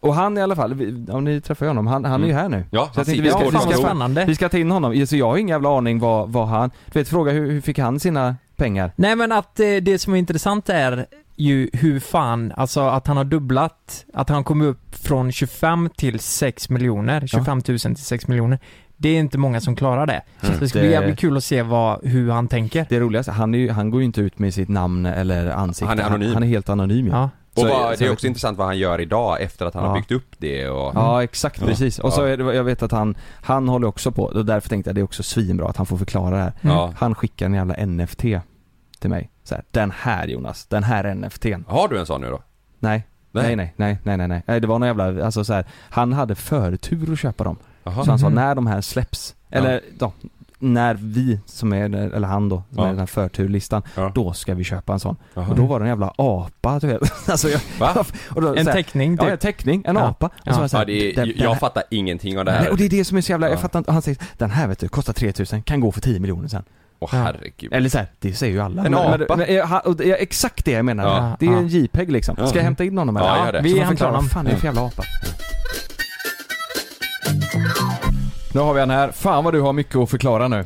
och 0.01 0.15
han 0.15 0.37
i 0.37 0.41
alla 0.41 0.55
fall, 0.55 0.73
vi- 0.73 1.11
om 1.11 1.23
ni 1.23 1.41
träffar 1.41 1.65
honom, 1.67 1.87
han, 1.87 2.05
han 2.05 2.23
är 2.23 2.27
ju 2.27 2.33
här 2.33 2.49
nu. 2.49 2.63
Ja, 2.71 2.79
Så 2.79 2.85
han 2.85 2.91
jag 2.95 3.05
tänkte 3.05 3.21
vi 3.23 3.29
Ja, 3.29 3.37
ska, 3.51 3.67
vi, 3.67 3.73
ska, 3.73 3.83
spännande. 3.83 4.25
vi 4.25 4.35
ska 4.35 4.49
ta 4.49 4.57
in 4.57 4.71
honom, 4.71 5.07
så 5.07 5.15
jag 5.15 5.25
har 5.29 5.37
ingen 5.37 5.49
jävla 5.49 5.77
aning 5.77 5.99
vad, 5.99 6.29
vad 6.29 6.47
han, 6.47 6.71
du 6.91 6.99
vet 6.99 7.09
fråga 7.09 7.31
hur, 7.31 7.51
hur 7.51 7.61
fick 7.61 7.79
han 7.79 7.99
sina 7.99 8.35
pengar? 8.55 8.91
Nej 8.95 9.15
men 9.15 9.31
att 9.31 9.59
eh, 9.59 9.65
det 9.81 9.99
som 9.99 10.13
är 10.13 10.17
intressant 10.17 10.69
är 10.69 11.05
ju 11.35 11.69
hur 11.73 11.99
fan, 11.99 12.53
alltså 12.55 12.81
att 12.81 13.07
han 13.07 13.17
har 13.17 13.23
dubblat, 13.23 14.05
att 14.13 14.29
han 14.29 14.43
kom 14.43 14.61
upp 14.61 14.95
från 14.95 15.31
25 15.31 15.89
till 15.97 16.19
6 16.19 16.69
miljoner, 16.69 17.27
25 17.27 17.61
000 17.67 17.79
till 17.79 17.95
6 17.97 18.27
miljoner. 18.27 18.59
Det 18.97 19.09
är 19.09 19.19
inte 19.19 19.37
många 19.37 19.61
som 19.61 19.75
klarar 19.75 20.05
det. 20.05 20.21
Mm. 20.41 20.55
Så 20.55 20.59
det 20.63 20.69
ska 20.69 20.79
bli 20.79 20.91
jävligt 20.91 21.19
kul 21.19 21.37
att 21.37 21.43
se 21.43 21.61
vad, 21.61 22.05
hur 22.05 22.31
han 22.31 22.47
tänker. 22.47 22.85
Det 22.89 22.99
roligaste, 22.99 23.31
han, 23.31 23.55
är 23.55 23.59
ju, 23.59 23.69
han 23.71 23.89
går 23.91 24.01
ju 24.01 24.05
inte 24.05 24.21
ut 24.21 24.39
med 24.39 24.53
sitt 24.53 24.69
namn 24.69 25.05
eller 25.05 25.49
ansikte. 25.49 25.87
Han 25.89 25.99
är 25.99 26.03
anonym. 26.03 26.33
Han, 26.33 26.43
är 26.43 26.47
helt 26.47 26.69
anonym 26.69 27.05
ju. 27.05 27.11
Ja. 27.11 27.29
Och 27.55 27.67
vad, 27.67 27.99
det 27.99 28.05
är 28.05 28.11
också 28.11 28.27
intressant 28.27 28.57
vad 28.57 28.67
han 28.67 28.77
gör 28.77 29.01
idag 29.01 29.41
efter 29.41 29.65
att 29.65 29.73
han 29.73 29.83
Ja. 29.83 29.89
har 29.89 29.95
byggt 29.95 30.11
upp 30.11 30.35
det 30.37 30.69
och... 30.69 30.91
Ja 30.95 31.23
exakt, 31.23 31.61
Ja. 31.61 31.67
precis. 31.67 31.99
Och 31.99 32.13
så 32.13 32.23
är 32.23 32.37
det, 32.37 32.53
jag 32.53 32.63
vet 32.63 32.83
att 32.83 32.91
han, 32.91 33.15
han 33.41 33.67
håller 33.67 33.87
också 33.87 34.11
på, 34.11 34.23
och 34.23 34.45
därför 34.45 34.69
tänkte 34.69 34.89
jag 34.89 34.95
det 34.95 35.01
är 35.01 35.03
också 35.03 35.23
svinbra 35.23 35.67
att 35.69 35.77
han 35.77 35.85
får 35.85 35.97
förklara 35.97 36.35
det 36.35 36.41
här. 36.41 36.53
Ja. 36.61 36.93
Han 36.97 37.15
skickar 37.15 37.45
en 37.45 37.53
jävla 37.53 37.85
NFT 37.85 38.21
till 38.99 39.09
mig. 39.09 39.29
Så 39.43 39.55
här, 39.55 39.63
den 39.71 39.91
här 39.91 40.27
Jonas, 40.27 40.65
den 40.65 40.83
här 40.83 41.15
NFTn. 41.15 41.63
Har 41.67 41.87
du 41.87 41.99
en 41.99 42.05
sån 42.05 42.21
nu 42.21 42.29
då? 42.29 42.41
Nej. 42.79 43.07
Nej 43.31 43.55
nej 43.55 43.73
nej 43.77 43.97
nej 44.03 44.17
nej 44.17 44.27
nej. 44.27 44.43
Nej, 44.47 44.59
Det 44.61 44.67
var 44.67 44.79
någon 44.79 44.87
jävla, 44.87 45.25
alltså 45.25 45.43
så 45.43 45.53
här, 45.53 45.65
han 45.89 46.13
hade 46.13 46.35
förtur 46.35 47.13
att 47.13 47.19
köpa 47.19 47.43
dem. 47.43 47.57
Jaha. 47.83 48.03
Så 48.05 48.11
han 48.11 48.19
sa 48.19 48.25
Mhm. 48.29 48.35
när 48.35 48.55
de 48.55 48.67
här 48.67 48.81
släpps, 48.81 49.35
eller 49.49 49.81
ja, 49.99 50.11
när 50.61 50.93
vi 51.01 51.39
som 51.45 51.73
är, 51.73 51.95
eller 51.95 52.27
han 52.27 52.49
då, 52.49 52.55
som 52.69 52.77
Ja. 52.77 52.83
är 52.85 52.89
den 52.89 52.99
här 52.99 53.05
förturlistan, 53.05 53.83
Ja. 53.95 54.11
då 54.15 54.33
ska 54.33 54.53
vi 54.53 54.63
köpa 54.63 54.93
en 54.93 54.99
sån. 54.99 55.15
Jaha. 55.33 55.47
Och 55.49 55.55
då 55.55 55.65
var 55.65 55.79
det 55.79 55.83
en 55.85 55.89
jävla 55.89 56.13
apa 56.17 56.79
du 56.79 56.87
vet. 56.87 57.01
Alltså 57.29 57.49
jag, 57.49 57.61
Va? 57.79 58.05
och 58.29 58.41
då, 58.41 58.55
En 58.55 58.65
teckning 58.65 59.15
Ja, 59.15 59.23
typ. 59.23 59.31
en 59.31 59.37
teckning, 59.37 59.83
en 59.85 59.95
Ja. 59.95 60.01
apa. 60.01 60.25
Och 60.25 60.31
Ja. 60.43 60.51
så 60.53 60.57
var 60.57 60.63
jag 60.63 60.69
så 60.71 60.77
här, 60.77 60.83
Ja, 60.83 60.85
det 60.87 61.11
är, 61.11 61.15
den- 61.15 61.27
den 61.27 61.37
jag 61.37 61.59
fattar 61.59 61.83
ingenting 61.89 62.39
av 62.39 62.45
det 62.45 62.51
Nej, 62.51 62.61
här. 62.61 62.69
och 62.71 62.77
det 62.77 62.85
är 62.85 62.89
det 62.89 63.05
som 63.05 63.17
är 63.17 63.21
så 63.21 63.31
jävla, 63.31 63.47
jag 63.47 63.55
Ja. 63.57 63.61
fattar 63.61 63.79
inte, 63.79 63.91
han 63.91 64.01
säger 64.01 64.19
den 64.37 64.49
här 64.51 64.67
vet 64.67 64.79
du, 64.79 64.87
kostar 64.89 65.13
3000, 65.13 65.61
kan 65.61 65.79
gå 65.79 65.91
för 65.91 66.01
10 66.01 66.19
miljoner 66.19 66.47
sen. 66.47 66.63
Åh 66.99 67.09
Ja. 67.13 67.17
herregud. 67.17 67.73
Eller 67.73 67.89
så 67.89 67.97
här, 67.97 68.07
det 68.19 68.33
säger 68.33 68.53
ju 68.53 68.59
alla. 68.61 68.85
En 68.85 68.91
men, 68.91 68.99
apa. 69.01 69.35
Men, 69.37 69.37
men, 69.97 70.15
exakt 70.19 70.65
det 70.65 70.71
jag 70.71 70.85
menar. 70.85 71.03
Ja. 71.03 71.35
Det 71.39 71.45
är 71.45 71.49
en 71.51 71.67
Ja. 71.67 71.77
JPEG 71.79 72.11
liksom. 72.11 72.35
Ska 72.47 72.57
jag 72.57 72.63
hämta 72.63 72.83
in 72.83 72.97
honom 72.97 73.17
eller? 73.17 73.27
Ja, 73.27 73.45
gör 73.45 73.53
det. 73.53 73.61
Vi 73.61 73.79
hämtar 73.79 74.05
honom. 74.05 74.21
vad 74.23 74.31
fan 74.31 74.47
är 74.47 74.51
det 74.51 74.57
för 74.57 74.65
jävla 74.65 74.81
apa? 74.81 75.03
Nu 78.53 78.59
har 78.59 78.73
vi 78.73 78.79
han 78.79 78.89
här. 78.89 79.11
Fan 79.11 79.43
vad 79.43 79.53
du 79.53 79.61
har 79.61 79.73
mycket 79.73 79.95
att 79.95 80.09
förklara 80.09 80.47
nu. 80.47 80.65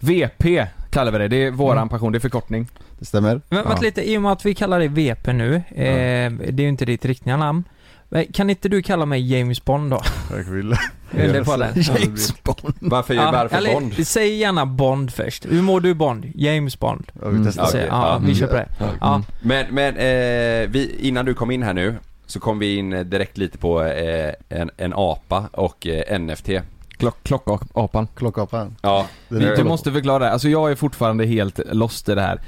VP 0.00 0.66
kallar 0.90 1.12
vi 1.12 1.18
det. 1.18 1.28
Det 1.28 1.36
är 1.46 1.50
våran 1.50 1.76
Mm. 1.78 1.88
passion. 1.88 2.12
Det 2.12 2.18
är 2.18 2.20
förkortning. 2.20 2.68
Det 2.98 3.04
stämmer. 3.04 3.40
Men 3.48 3.64
vänta 3.64 3.80
lite, 3.82 4.10
i 4.10 4.18
och 4.18 4.22
med 4.22 4.32
att 4.32 4.46
vi 4.46 4.54
kallar 4.54 4.78
dig 4.78 4.88
VP 4.88 5.32
nu, 5.32 5.54
eh, 5.54 5.62
det 5.72 6.48
är 6.48 6.60
ju 6.60 6.68
inte 6.68 6.84
ditt 6.84 7.04
riktiga 7.04 7.36
namn. 7.36 7.64
Men 8.08 8.26
Kan 8.32 8.50
inte 8.50 8.68
du 8.68 8.82
kalla 8.82 9.06
mig 9.06 9.32
James 9.38 9.64
Bond 9.64 9.90
då? 9.90 10.00
Jag 10.30 10.44
vill. 10.44 10.76
Eller 11.16 11.44
på 11.44 11.56
det. 11.56 11.72
James 11.76 12.42
Bond. 12.42 12.74
Varför, 12.80 13.14
varför 13.14 13.56
eller, 13.56 13.72
Bond? 13.72 14.06
Säg 14.06 14.36
gärna 14.36 14.66
Bond 14.66 15.12
först. 15.12 15.46
Hur 15.46 15.62
mår 15.62 15.80
du 15.80 15.94
Bond? 15.94 16.32
James 16.34 16.78
Bond. 16.78 17.12
Ja, 17.22 17.28
vi 17.28 17.44
testar. 17.44 17.64
Så, 17.64 17.68
Okej, 17.76 17.86
ja, 17.90 18.08
ja. 18.08 18.20
vi 18.26 18.34
kör 18.34 18.46
på 18.46 18.54
det. 18.54 18.68
Ja. 19.00 19.22
Men, 19.42 19.66
men 19.74 19.96
eh, 19.96 20.68
vi, 20.70 20.96
innan 21.00 21.24
du 21.24 21.34
kom 21.34 21.50
in 21.50 21.62
här 21.62 21.72
nu 21.74 21.94
så 22.26 22.40
kom 22.40 22.58
vi 22.58 22.76
in 22.76 22.90
direkt 23.10 23.38
lite 23.38 23.58
på 23.58 23.82
eh, 23.82 24.32
en, 24.48 24.70
en 24.76 24.92
apa 24.96 25.44
och 25.52 25.86
eh, 25.86 26.18
NFT. 26.18 26.48
Klock, 26.96 27.22
klockapan. 27.22 28.08
Klockapan. 28.14 28.76
Ja. 28.82 29.06
Du 29.28 29.64
måste 29.64 29.92
förklara 29.92 30.18
det. 30.18 30.30
Alltså 30.30 30.48
jag 30.48 30.70
är 30.70 30.74
fortfarande 30.74 31.26
helt 31.26 31.60
lost 31.72 32.08
i 32.08 32.14
det 32.14 32.20
här. 32.20 32.40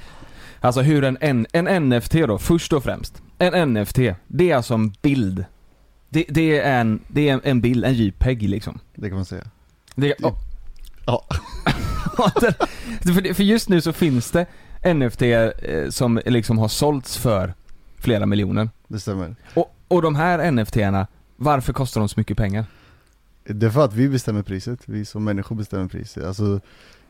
Alltså 0.60 0.80
hur 0.80 1.04
en, 1.04 1.18
en, 1.20 1.46
en 1.52 1.88
NFT 1.88 2.12
då, 2.12 2.38
först 2.38 2.72
och 2.72 2.84
främst. 2.84 3.22
En 3.38 3.72
NFT, 3.72 3.98
det 4.26 4.50
är 4.50 4.56
alltså 4.56 4.74
en 4.74 4.90
bild. 5.02 5.44
Det, 6.08 6.24
det 6.28 6.58
är 6.58 6.80
en, 6.80 7.00
det 7.08 7.28
är 7.28 7.40
en, 7.44 7.60
bild, 7.60 7.84
en 7.84 7.94
JPEG 7.94 8.42
liksom. 8.42 8.78
Det 8.94 9.08
kan 9.08 9.16
man 9.16 9.24
säga. 9.24 9.44
Det, 9.94 10.14
oh. 10.22 10.34
Ja. 11.06 11.24
för 13.34 13.42
just 13.42 13.68
nu 13.68 13.80
så 13.80 13.92
finns 13.92 14.30
det 14.30 14.46
NFT 14.94 15.22
eh, 15.22 15.48
som 15.88 16.20
liksom 16.26 16.58
har 16.58 16.68
sålts 16.68 17.16
för 17.16 17.54
flera 17.98 18.26
miljoner. 18.26 18.70
Det 18.88 19.00
stämmer. 19.00 19.36
Och, 19.54 19.76
och 19.88 20.02
de 20.02 20.14
här 20.14 20.50
NFT-erna, 20.50 21.06
varför 21.36 21.72
kostar 21.72 22.00
de 22.00 22.08
så 22.08 22.20
mycket 22.20 22.36
pengar? 22.36 22.64
Det 23.48 23.66
är 23.66 23.70
för 23.70 23.84
att 23.84 23.94
vi 23.94 24.08
bestämmer 24.08 24.42
priset, 24.42 24.80
vi 24.84 25.04
som 25.04 25.24
människor 25.24 25.56
bestämmer 25.56 25.88
priset. 25.88 26.24
Alltså, 26.24 26.60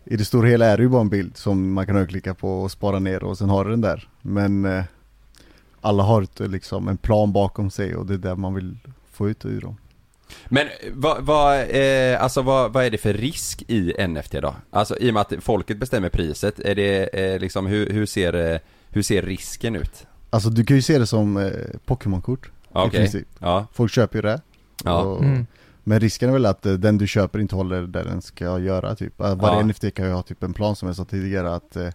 I 0.05 0.17
det 0.17 0.25
stora 0.25 0.49
hela 0.49 0.67
är 0.67 0.77
det 0.77 0.83
ju 0.83 0.89
bara 0.89 1.01
en 1.01 1.09
bild 1.09 1.37
som 1.37 1.73
man 1.73 1.87
kan 1.87 1.97
högerklicka 1.97 2.35
på 2.35 2.63
och 2.63 2.71
spara 2.71 2.99
ner 2.99 3.25
och 3.25 3.39
sen 3.39 3.49
har 3.49 3.65
du 3.65 3.71
den 3.71 3.81
där. 3.81 4.09
Men 4.23 4.65
eh, 4.65 4.85
alla 5.81 6.03
har 6.03 6.23
ett, 6.23 6.41
liksom, 6.41 6.89
en 6.89 6.97
plan 6.97 7.33
bakom 7.33 7.71
sig 7.71 7.97
och 7.97 8.07
det 8.07 8.15
är 8.15 8.19
där 8.19 8.37
man 8.37 8.55
vill 8.55 8.79
få 9.13 9.29
ut 9.29 9.45
ur 9.45 9.61
dem. 9.61 9.77
Men 10.49 10.67
vad, 10.93 11.25
vad, 11.25 11.57
eh, 11.61 12.23
alltså 12.23 12.43
vad, 12.43 12.73
vad 12.73 12.85
är 12.85 12.91
det 12.91 12.99
för 12.99 13.13
risk 13.15 13.63
i 13.69 14.07
NFT 14.09 14.33
då? 14.33 14.55
Alltså 14.71 14.99
i 14.99 15.11
och 15.11 15.15
med 15.15 15.21
att 15.21 15.33
folket 15.41 15.79
bestämmer 15.79 16.09
priset, 16.09 16.59
är 16.61 16.75
det 16.75 17.07
eh, 17.07 17.41
liksom, 17.41 17.67
hur, 17.67 17.91
hur, 17.91 18.07
ser, 18.07 18.53
eh, 18.53 18.59
hur 18.91 19.03
ser 19.03 19.23
risken 19.23 19.77
ut? 19.77 20.07
Alltså 20.31 20.51
du 20.51 20.65
kan 20.65 20.77
ju 20.77 20.83
se 20.83 20.99
det 20.99 21.07
som 21.07 21.37
eh, 21.37 21.51
Pokémon-kort 21.85 22.51
Okej. 22.73 22.89
i 22.89 22.91
princip. 23.01 23.29
Ja. 23.39 23.67
Folk 23.73 23.93
köper 23.93 24.19
ju 24.19 24.23
det. 24.23 24.41
Ja. 24.85 25.01
Och, 25.03 25.25
Mm. 25.25 25.47
Men 25.89 26.01
risken 26.01 26.29
är 26.29 26.33
väl 26.33 26.47
att 26.47 26.67
eh, 26.67 26.73
den 26.73 26.99
du 26.99 27.07
köper 27.07 27.39
inte 27.39 27.55
håller 27.57 27.83
där 27.83 28.05
den 28.05 28.23
ska 28.23 28.59
göra 28.59 28.95
typ. 28.95 29.21
Eh, 29.21 29.35
Varje 29.35 29.57
Ja. 29.57 29.63
NFT 29.67 29.95
kan 29.95 30.07
ju 30.07 30.13
ha 30.13 30.23
typ 30.23 30.43
en 30.43 30.53
plan 30.55 30.77
som 30.77 30.87
jag 30.89 30.97
sa 30.97 31.05
tidigare 31.05 31.55
att 31.55 31.77
eh, 31.77 31.89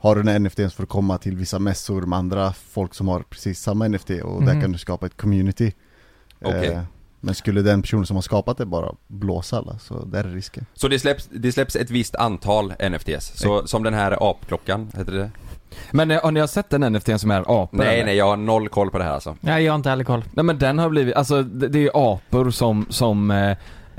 Har 0.00 0.16
du 0.16 0.30
en 0.30 0.42
NFT 0.42 0.56
så 0.58 0.70
får 0.70 0.82
du 0.82 0.86
komma 0.86 1.18
till 1.18 1.36
vissa 1.36 1.58
mässor 1.58 2.02
med 2.02 2.18
andra 2.18 2.52
folk 2.52 2.94
som 2.94 3.08
har 3.08 3.20
precis 3.22 3.60
samma 3.60 3.88
NFT 3.88 4.10
och 4.10 4.42
där 4.44 4.52
Mhm. 4.52 4.60
kan 4.60 4.72
du 4.72 4.78
skapa 4.78 5.06
ett 5.06 5.16
community 5.16 5.72
Okej. 6.44 6.68
Eh, 6.68 6.82
Men 7.20 7.34
skulle 7.34 7.62
den 7.62 7.82
personen 7.82 8.06
som 8.06 8.16
har 8.16 8.22
skapat 8.22 8.58
det 8.58 8.66
bara 8.66 8.94
blåsa 9.06 9.58
alla, 9.58 9.78
så 9.78 10.04
där 10.04 10.24
är 10.24 10.28
risken 10.30 10.66
Så 10.74 10.88
det 10.88 10.98
släpps, 10.98 11.28
det 11.32 11.52
släpps 11.52 11.76
ett 11.76 11.90
visst 11.90 12.14
antal 12.14 12.72
NFTs, 12.90 13.32
så 13.40 13.66
som 13.66 13.82
den 13.82 13.94
här 13.94 14.30
apklockan, 14.30 14.90
heter 14.96 15.12
det? 15.12 15.30
Men 15.90 16.10
eh, 16.10 16.22
har 16.22 16.30
ni 16.30 16.40
har 16.40 16.46
sett 16.46 16.70
den 16.70 16.92
NFT 16.92 17.20
som 17.20 17.30
är 17.30 17.40
apor? 17.40 17.68
Nej 17.78 17.94
eller? 17.94 18.04
nej, 18.04 18.16
jag 18.16 18.24
har 18.28 18.36
noll 18.36 18.68
koll 18.68 18.90
på 18.90 18.98
det 18.98 19.04
här 19.04 19.12
alltså. 19.12 19.36
Nej, 19.40 19.64
jag 19.64 19.72
har 19.72 19.76
inte 19.76 19.90
heller 19.90 20.04
koll. 20.04 20.24
Nej 20.32 20.44
men 20.44 20.58
den 20.58 20.78
har 20.78 20.88
blivit, 20.88 21.14
alltså 21.14 21.42
det, 21.42 21.68
det 21.68 21.78
är 21.78 21.82
ju 21.82 21.90
apor 21.94 22.50
som, 22.50 22.86
som 22.90 23.30
eh, 23.30 23.56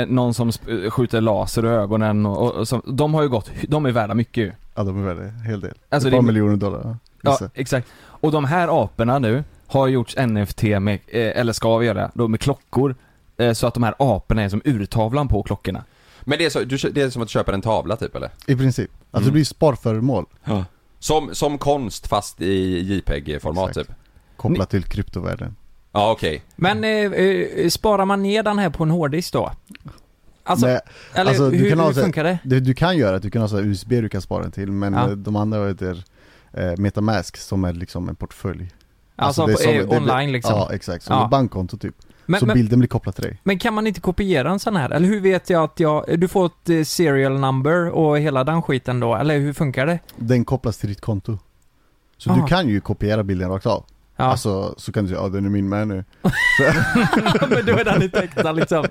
någon 0.07 0.34
som 0.34 0.49
sp- 0.49 0.89
skjuter 0.89 1.21
laser 1.21 1.65
i 1.65 1.69
ögonen 1.69 2.25
och, 2.25 2.38
och, 2.41 2.51
och 2.51 2.67
som, 2.67 2.82
de 2.86 3.13
har 3.13 3.21
ju 3.21 3.30
gått, 3.30 3.51
de 3.67 3.86
är 3.86 3.91
värda 3.91 4.13
mycket 4.13 4.43
ju. 4.43 4.51
Ja 4.75 4.84
de 4.84 5.03
är 5.03 5.13
värda 5.13 5.27
en 5.27 5.41
hel 5.41 5.61
del, 5.61 5.73
Alltså, 5.89 6.07
ett 6.09 6.13
par 6.15 6.21
det- 6.21 6.27
miljoner 6.27 6.55
dollar 6.57 6.97
Ja, 7.21 7.39
exakt. 7.53 7.88
Och 8.01 8.32
de 8.32 8.45
här 8.45 8.84
aporna 8.84 9.19
nu 9.19 9.43
har 9.67 9.88
gjorts 9.88 10.15
NFT 10.17 10.63
med, 10.63 10.99
eh, 11.07 11.39
eller 11.39 11.53
ska 11.53 11.77
vi 11.77 11.86
göra, 11.86 12.11
då 12.13 12.27
med 12.27 12.39
klockor. 12.39 12.95
Eh, 13.38 13.53
så 13.53 13.67
att 13.67 13.73
de 13.73 13.84
här 13.84 13.95
aporna 13.97 14.41
är 14.43 14.49
som 14.49 14.61
urtavlan 14.65 15.27
på 15.27 15.43
klockorna. 15.43 15.84
Men 16.21 16.38
det 16.38 16.45
är, 16.45 16.49
så, 16.49 16.59
du, 16.59 16.77
det 16.77 17.01
är 17.01 17.09
som 17.09 17.21
att 17.21 17.30
köpa 17.30 17.53
en 17.53 17.61
tavla 17.61 17.95
typ 17.95 18.15
eller? 18.15 18.30
I 18.47 18.55
princip, 18.55 18.89
alltså 19.11 19.17
Mm. 19.17 19.25
det 19.25 19.32
blir 19.32 19.43
sparföremål 19.45 20.25
Ja. 20.43 20.65
Som, 20.99 21.35
som 21.35 21.57
konst 21.57 22.07
fast 22.07 22.41
i 22.41 22.79
JPEG-format 22.93 23.73
typ? 23.73 23.91
kopplat 24.37 24.69
till 24.69 24.83
kryptovärlden 24.83 25.55
Ja 25.91 26.11
okej. 26.11 26.41
Men 26.55 26.83
eh, 26.83 26.89
eh, 26.89 27.69
sparar 27.69 28.05
man 28.05 28.23
ner 28.23 28.43
den 28.43 28.59
här 28.59 28.69
på 28.69 28.83
en 28.83 28.91
hårddisk 28.91 29.33
då? 29.33 29.51
Alltså, 30.43 30.65
Nej, 30.67 30.79
eller 31.13 31.29
alltså, 31.29 31.49
du 31.49 31.57
hur, 31.57 31.69
hur 31.69 31.75
så 31.75 31.81
här- 31.83 31.93
funkar 31.93 32.23
det? 32.23 32.39
Det 32.43 32.59
du 32.59 32.73
kan 32.73 32.97
göra, 32.97 33.15
att 33.15 33.21
du 33.21 33.29
kan 33.31 33.41
ha 33.41 33.49
så 33.49 33.55
här 33.55 33.63
USB 33.63 33.89
du 34.01 34.09
kan 34.09 34.21
spara 34.21 34.43
den 34.43 34.51
till, 34.51 34.71
men 34.71 34.93
Ja. 34.93 35.03
eh, 35.09 35.11
de 35.11 35.35
andra 35.35 35.67
heter 35.67 36.03
eh, 36.53 36.73
Metamask 36.77 37.37
som 37.37 37.63
är 37.63 37.73
liksom 37.73 38.09
en 38.09 38.15
portfölj 38.15 38.69
Alltså, 39.15 39.45
det 39.45 39.51
är 39.51 39.55
på- 39.55 39.61
som- 39.61 39.71
eh, 39.73 39.77
det 39.79 39.85
blir- 39.87 39.97
online 39.99 40.31
liksom? 40.31 40.51
Ja 40.55 40.69
exakt, 40.73 41.03
som 41.03 41.15
Ja. 41.15 41.23
ett 41.25 41.31
bankkonto 41.31 41.77
typ 41.77 41.95
Men- 42.30 42.39
Så 42.39 42.45
men- 42.45 42.55
bilden 42.55 42.80
blir 42.80 42.88
kopplad 42.88 43.15
till 43.15 43.23
dig 43.23 43.39
Men 43.43 43.59
kan 43.59 43.73
man 43.73 43.88
inte 43.88 44.01
kopiera 44.01 44.51
en 44.51 44.59
sån 44.59 44.75
här? 44.75 44.89
Eller 44.89 45.07
hur 45.07 45.19
vet 45.21 45.49
jag 45.49 45.63
att 45.63 45.80
jag, 45.80 46.19
du 46.19 46.27
får 46.27 46.45
ett 46.45 46.69
eh, 46.69 46.84
serial 46.84 47.39
number 47.39 47.89
och 47.89 48.19
hela 48.19 48.43
den 48.43 48.61
skiten 48.61 48.99
då? 48.99 49.15
Eller 49.15 49.39
hur 49.39 49.53
funkar 49.53 49.86
det? 49.86 49.99
Den 50.15 50.45
kopplas 50.45 50.77
till 50.77 50.89
ditt 50.89 51.01
konto 51.01 51.38
Så 52.17 52.30
Aha. 52.30 52.41
du 52.41 52.47
kan 52.47 52.67
ju 52.67 52.82
kopiera 52.82 53.23
bilden 53.23 53.49
rakt 53.49 53.65
av 53.65 53.86
Ja. 54.15 54.25
Alltså, 54.25 54.73
så 54.77 54.91
kan 54.91 55.03
du 55.03 55.09
säga 55.09 55.21
ja 55.21 55.30
den 55.30 55.45
är 55.45 55.49
min 55.49 55.69
med 55.69 55.88
nu 55.88 56.03
men 57.49 57.65
då 57.65 57.73
är 57.73 57.86
den 57.86 58.03
inte 58.03 58.19
äkta 58.19 58.51
liksom. 58.51 58.86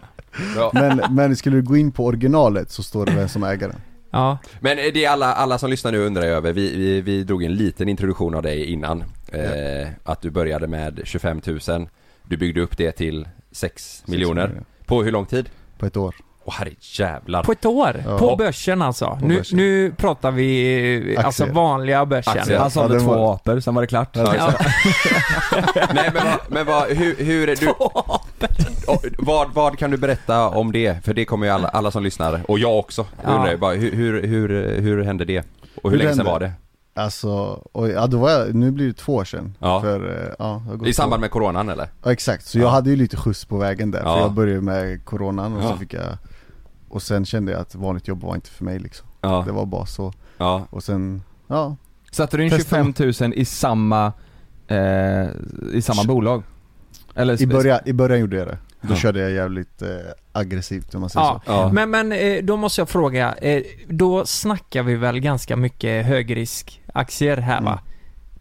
men, 0.73 1.03
men 1.11 1.37
skulle 1.37 1.57
du 1.57 1.63
gå 1.63 1.77
in 1.77 1.93
på 1.93 2.05
originalet 2.07 2.71
så 2.71 2.83
står 2.83 3.07
det 3.07 3.13
vem 3.13 3.29
som 3.29 3.43
äger 3.45 3.69
den 3.69 3.81
Ja. 4.11 4.39
Men 4.61 4.77
det 4.77 5.05
är 5.05 5.11
alla, 5.11 5.35
alla 5.35 5.59
som 5.59 5.71
lyssnar 5.71 5.93
nu 5.93 5.99
undrar 5.99 6.23
över, 6.23 6.53
vi, 6.53 6.77
vi, 6.77 7.01
vi 7.01 7.25
drog 7.25 7.43
en 7.43 7.55
liten 7.55 7.89
introduktion 7.89 8.35
av 8.35 8.43
dig 8.43 8.65
innan. 8.65 9.05
Eh, 9.33 9.89
att 10.05 10.21
du 10.23 10.31
började 10.31 10.67
med 10.67 11.01
25 11.05 11.41
000, 11.69 11.89
du 12.29 12.37
byggde 12.37 12.61
upp 12.61 12.77
det 12.77 12.93
till 12.93 13.29
6 13.53 14.03
miljoner. 14.07 14.47
miljoner. 14.49 14.65
På 14.87 15.03
hur 15.03 15.13
lång 15.13 15.27
tid? 15.27 15.51
På 15.79 15.87
ett 15.87 15.97
år 15.97 16.15
Åh 16.45 16.55
herre 16.55 16.71
jävlar. 16.81 17.43
På 17.43 17.53
ett 17.53 17.65
år? 17.67 18.03
Ja. 18.07 18.19
På 18.19 18.37
börsen 18.37 18.83
alltså? 18.83 19.19
På 19.21 19.27
Nu, 19.27 19.37
börsen. 19.37 19.57
nu 19.59 19.93
pratar 19.97 20.31
vi 20.31 21.15
eh, 21.17 21.27
alltså 21.27 21.43
Aktier. 21.43 21.55
vanliga 21.55 22.07
börsen. 22.07 22.39
Aktier. 22.39 22.59
Han 22.59 22.71
sålde 22.71 22.95
den 22.95 23.05
två 23.07 23.15
var- 23.15 23.35
apor, 23.35 23.61
sen 23.61 23.75
var 23.75 23.83
det 23.83 23.87
klart. 23.87 24.09
Ja, 24.17 24.25
Nej 25.95 26.11
men 26.15 26.25
vad, 26.25 26.39
men 26.49 26.67
vad, 26.67 26.89
hur, 26.89 27.17
hur 27.17 27.47
du, 27.47 27.69
Och 28.87 29.05
vad, 29.19 29.49
vad 29.55 29.79
kan 29.79 29.91
du 29.91 29.97
berätta 29.97 30.49
om 30.49 30.73
det? 30.73 31.05
För 31.05 31.15
det 31.15 31.25
kommer 31.25 31.47
ju 31.47 31.53
alla, 31.53 31.69
alla 31.69 31.91
som 31.91 32.03
lyssnar, 32.05 32.41
och 32.51 32.59
jag 32.59 32.79
också, 32.79 33.07
Ja. 33.25 33.31
undrar 33.31 33.57
bara 33.57 33.75
hur, 33.75 33.93
hur, 33.93 34.23
hur, 34.23 34.81
hur 34.81 35.03
hände 35.05 35.25
det? 35.25 35.39
Och 35.83 35.91
hur, 35.91 35.91
Hur 35.91 35.97
länge 35.99 36.11
sedan 36.11 36.19
hände? 36.27 36.33
var 36.33 36.41
det? 36.41 36.53
Alltså, 36.99 37.31
och, 37.73 37.89
ja 37.89 38.07
då 38.07 38.19
var 38.19 38.31
jag, 38.31 38.55
nu 38.55 38.71
blir 38.71 38.87
det 38.87 38.93
två 38.93 39.15
år 39.15 39.25
sedan 39.25 39.55
Ja. 39.59 39.81
för, 39.81 40.27
eh, 40.29 40.35
ja, 40.39 40.63
I 40.87 40.93
samband 40.93 41.21
med 41.21 41.31
coronan 41.31 41.69
eller? 41.69 41.89
Ja 42.03 42.13
exakt, 42.13 42.47
så 42.47 42.59
Ja. 42.59 42.63
jag 42.63 42.71
hade 42.71 42.91
ju 42.91 42.97
lite 42.97 43.17
skjuts 43.17 43.45
på 43.45 43.59
vägen 43.59 43.91
där, 43.91 44.03
Ja. 44.05 44.15
för 44.15 44.21
jag 44.21 44.33
började 44.33 44.61
med 44.61 45.05
coronan 45.05 45.57
och 45.57 45.63
Ja. 45.65 45.69
så 45.71 45.77
fick 45.77 45.95
jag 45.95 46.05
Och 46.89 47.03
sen 47.03 47.25
kände 47.25 47.53
jag 47.53 47.61
att 47.61 47.75
vanligt 47.75 48.09
jobb 48.09 48.21
var 48.23 48.35
inte 48.35 48.51
för 48.51 48.65
mig 48.65 48.79
liksom 48.79 49.07
Ja, 49.21 49.43
Det 49.47 49.53
var 49.53 49.67
bara 49.67 49.87
så, 49.87 50.13
ja. 50.39 50.67
och 50.71 50.83
sen, 50.83 51.23
ja 51.47 51.77
Satte 52.13 52.37
du 52.37 52.45
in 52.45 52.51
Testa. 52.51 52.77
25 52.77 52.95
000 53.21 53.33
i 53.35 53.45
samma, 53.45 54.13
eh, 54.69 55.27
i 55.73 55.83
samma 55.83 56.05
bolag? 56.05 56.43
Eller 57.15 57.43
I 57.43 57.47
början, 57.47 57.81
i 57.85 57.93
början 57.93 58.21
gjorde 58.21 58.37
jag 58.37 58.47
det 58.49 58.59
Då 58.81 58.93
Ja. 58.93 58.97
körde 58.97 59.21
jag 59.21 59.31
jävligt 59.31 59.83
eh, 59.83 59.89
aggressivt 60.33 60.95
om 60.95 61.01
man 61.01 61.11
säger 61.11 61.27
Ja, 61.27 61.41
så 61.47 61.53
Ja. 61.53 61.71
men, 61.73 61.91
men 61.91 62.13
eh, 62.13 62.43
då 62.45 62.57
måste 62.57 62.81
jag 62.81 62.89
fråga, 62.89 63.35
eh, 63.35 63.63
då 63.89 64.27
snackar 64.27 64.83
vi 64.83 64.95
väl 64.97 65.21
ganska 65.21 65.57
mycket 65.57 66.07
högriskaktier 66.07 67.37
här 67.37 67.61
va? 67.63 67.71
Mm. 67.73 67.85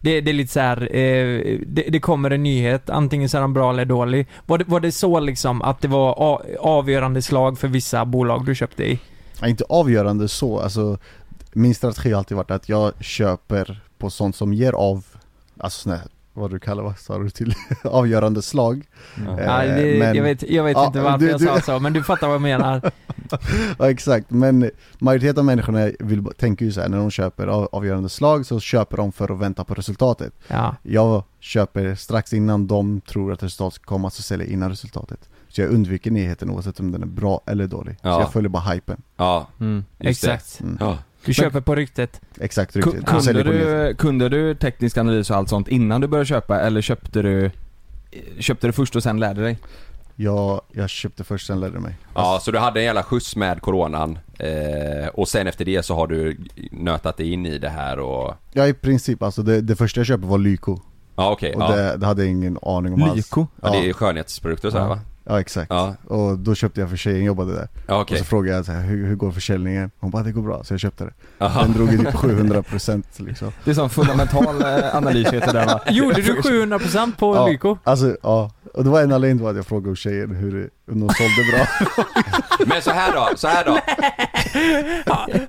Det, 0.02 0.22
det 0.22 0.32
är 0.32 0.34
lite 0.34 0.54
så 0.54 0.60
här, 0.60 0.96
eh, 0.96 1.58
det, 1.68 1.82
det 1.90 2.00
kommer 2.00 2.30
en 2.32 2.44
nyhet, 2.44 2.90
antingen 2.90 3.30
så 3.30 3.38
är 3.38 3.42
den 3.42 3.54
bra 3.54 3.70
eller 3.70 3.86
dålig. 3.86 4.28
Var 4.46 4.58
det, 4.58 4.66
var 4.68 4.80
det 4.80 4.92
så 4.92 5.20
liksom 5.20 5.62
att 5.62 5.82
det 5.82 5.88
var 5.88 6.16
a, 6.18 6.42
avgörande 6.60 7.22
slag 7.22 7.60
för 7.60 7.68
vissa 7.68 8.06
bolag 8.06 8.46
du 8.46 8.56
köpte 8.56 8.84
i? 8.84 9.00
ja, 9.42 9.48
Inte 9.48 9.64
avgörande 9.70 10.28
så, 10.28 10.60
alltså 10.60 10.98
Min 11.54 11.76
strategi 11.76 12.12
har 12.12 12.18
alltid 12.18 12.38
varit 12.38 12.52
att 12.52 12.70
jag 12.70 12.92
köper 13.04 13.82
på 13.98 14.10
sånt 14.10 14.36
som 14.36 14.54
ger 14.54 14.74
av 14.74 15.06
Alltså 15.60 15.80
sån 15.82 15.92
här, 15.92 16.02
vad 16.38 16.52
du 16.52 16.60
kallar 16.60 16.84
vad 16.84 16.98
sa 17.00 17.18
du 17.18 17.30
till? 17.30 17.54
avgörande 17.84 18.42
slag 18.42 18.86
Ja. 19.26 19.40
Eh, 19.40 19.46
Ja, 19.46 19.76
det, 19.76 20.00
men- 20.00 20.16
jag 20.16 20.24
vet, 20.24 20.50
jag 20.50 20.64
vet 20.64 20.78
Ja, 20.78 20.86
inte 20.88 21.02
varför 21.02 21.18
du- 21.26 21.30
jag 21.30 21.42
sa 21.42 21.62
så, 21.62 21.80
men 21.80 21.94
du 21.94 22.04
fattar 22.04 22.28
vad 22.28 22.34
jag 22.36 22.42
menar. 22.42 22.92
Ja 23.80 23.90
exakt, 23.90 24.32
men 24.32 24.72
majoriteten 25.00 25.40
av 25.40 25.46
människorna 25.46 25.92
vill, 26.00 26.26
tänker 26.38 26.66
ju 26.66 26.72
så 26.72 26.82
här, 26.82 26.90
när 26.90 26.98
de 26.98 27.12
köper 27.12 27.48
av, 27.48 27.70
avgörande 27.72 28.10
slag 28.10 28.46
så 28.46 28.60
köper 28.60 28.98
de 28.98 29.12
för 29.12 29.32
att 29.34 29.40
vänta 29.40 29.64
på 29.64 29.74
resultatet 29.74 30.34
Ja. 30.48 30.76
Jag 30.84 31.24
köper 31.40 31.96
strax 31.96 32.34
innan 32.34 32.68
de 32.68 33.02
tror 33.02 33.34
att 33.34 33.44
resultatet 33.44 33.74
ska 33.76 33.84
komma 33.86 34.10
så 34.10 34.22
säljer 34.22 34.46
jag 34.48 34.54
innan 34.54 34.70
resultatet 34.70 35.30
Så 35.50 35.62
jag 35.62 35.70
undviker 35.70 36.12
nyheten 36.12 36.50
oavsett 36.50 36.80
om 36.80 36.92
den 36.92 37.02
är 37.04 37.08
bra 37.08 37.42
eller 37.46 37.68
dålig 37.68 37.98
Ja. 38.02 38.16
Så 38.16 38.22
jag 38.22 38.34
följer 38.34 38.50
bara 38.50 38.64
hypen 38.64 39.02
Ja, 39.18 39.48
Mm. 39.60 39.86
Exakt. 40.00 40.60
mm. 40.62 40.78
Ja. 40.80 40.98
Du 41.28 41.34
köper 41.34 41.62
på 41.62 41.76
ryktet. 41.76 42.22
Exakt 42.40 42.76
riktigt, 42.76 42.94
Jag 42.96 43.24
Kunde 43.24 43.44
du, 43.44 43.96
kunde 43.96 44.30
du 44.30 44.56
teknisk 44.56 44.98
analys 44.98 45.30
och 45.30 45.36
allt 45.36 45.50
sånt 45.50 45.68
innan 45.68 46.02
du 46.02 46.08
började 46.08 46.26
köpa 46.26 46.60
eller 46.60 46.82
köpte 46.82 47.22
du 47.22 47.52
Köpte 48.40 48.68
du 48.68 48.74
först 48.74 48.96
och 48.96 49.04
sen 49.04 49.20
lärde 49.20 49.42
dig? 49.42 49.58
Jag, 50.16 50.62
jag 50.72 50.90
köpte 50.90 51.24
först, 51.24 51.48
sen 51.48 51.60
lärde 51.60 51.80
mig. 51.80 51.96
Ja, 52.16 52.40
så 52.42 52.52
du 52.52 52.58
hade 52.58 52.80
en 52.80 52.86
jävla 52.86 53.04
skjuts 53.04 53.36
med 53.36 53.62
coronan 53.62 54.20
eh, 54.40 55.08
och 55.14 55.28
sen 55.28 55.48
efter 55.48 55.66
det 55.66 55.86
så 55.86 55.96
har 55.96 56.08
du 56.08 56.38
nötat 56.72 57.18
dig 57.18 57.34
in 57.34 57.46
i 57.46 57.58
det 57.58 57.70
här 57.70 58.00
och... 58.00 58.34
Ja 58.52 58.68
i 58.68 58.74
princip, 58.74 59.24
alltså 59.24 59.42
det, 59.42 59.62
det 59.62 59.76
första 59.76 60.00
jag 60.00 60.08
köpte 60.08 60.28
var 60.28 60.38
Lyko. 60.38 60.80
Ja 61.16 61.32
okej, 61.32 61.56
Och 61.56 61.62
ja. 61.62 61.76
det, 61.76 61.98
det 61.98 62.06
hade 62.06 62.22
jag 62.22 62.32
ingen 62.32 62.58
aning 62.62 62.94
om 62.94 63.04
alls. 63.04 63.16
Lyko? 63.16 63.48
ja. 63.62 63.72
Det 63.72 63.90
är 63.90 63.94
skönhetsprodukter 63.94 64.68
och 64.68 64.72
sådär 64.72 64.86
ja. 64.86 64.90
va? 64.90 65.00
Ja 65.30 65.40
exakt. 65.40 65.68
Ja. 65.70 65.96
Och 66.08 66.40
då 66.40 66.56
köpte 66.56 66.82
jag 66.82 66.90
för 66.90 66.98
tjejen 66.98 67.24
jobbade 67.24 67.54
där. 67.54 67.68
Ja, 67.88 68.02
okej. 68.02 68.16
Och 68.16 68.20
så 68.20 68.26
frågade 68.26 68.58
jag 68.58 68.66
så 68.66 68.72
här, 68.72 68.82
hur, 68.82 69.08
hur 69.08 69.16
går 69.16 69.32
försäljningen? 69.32 69.92
Hon 70.00 70.12
bara 70.12 70.24
det 70.24 70.32
går 70.32 70.42
bra, 70.42 70.64
så 70.64 70.74
jag 70.74 70.80
köpte 70.80 71.04
det. 71.04 71.14
Aha. 71.46 71.62
Den 71.62 71.74
drog 71.74 71.92
ju 71.92 71.98
typ 71.98 72.08
700% 72.08 73.04
liksom. 73.18 73.52
Det 73.64 73.72
är 73.72 73.76
sån 73.76 73.90
fundamental 73.90 74.62
eh, 74.62 74.96
analys 74.96 75.28
heter 75.28 75.54
det 75.54 75.66
va? 75.66 75.82
Gjorde 75.90 76.22
du 76.22 76.42
700% 76.42 77.16
på 77.18 77.36
ja, 77.36 77.48
Lyko? 77.48 77.78
Alltså 77.84 78.18
ja, 78.24 78.52
och 78.74 78.84
det 78.84 78.90
var 78.90 79.02
en 79.02 79.12
anledning 79.12 79.38
till 79.38 79.48
att 79.48 79.56
jag 79.56 79.66
frågade 79.66 79.96
tjejen 79.96 80.36
hur, 80.36 80.70
om 80.92 81.00
de 81.00 81.10
sålde 81.10 81.52
bra. 81.52 81.68
Men 82.68 82.82
så 82.82 82.92
här 82.92 83.14
då, 83.14 83.38
så 83.38 83.48
här 83.48 83.66
då. 83.66 83.80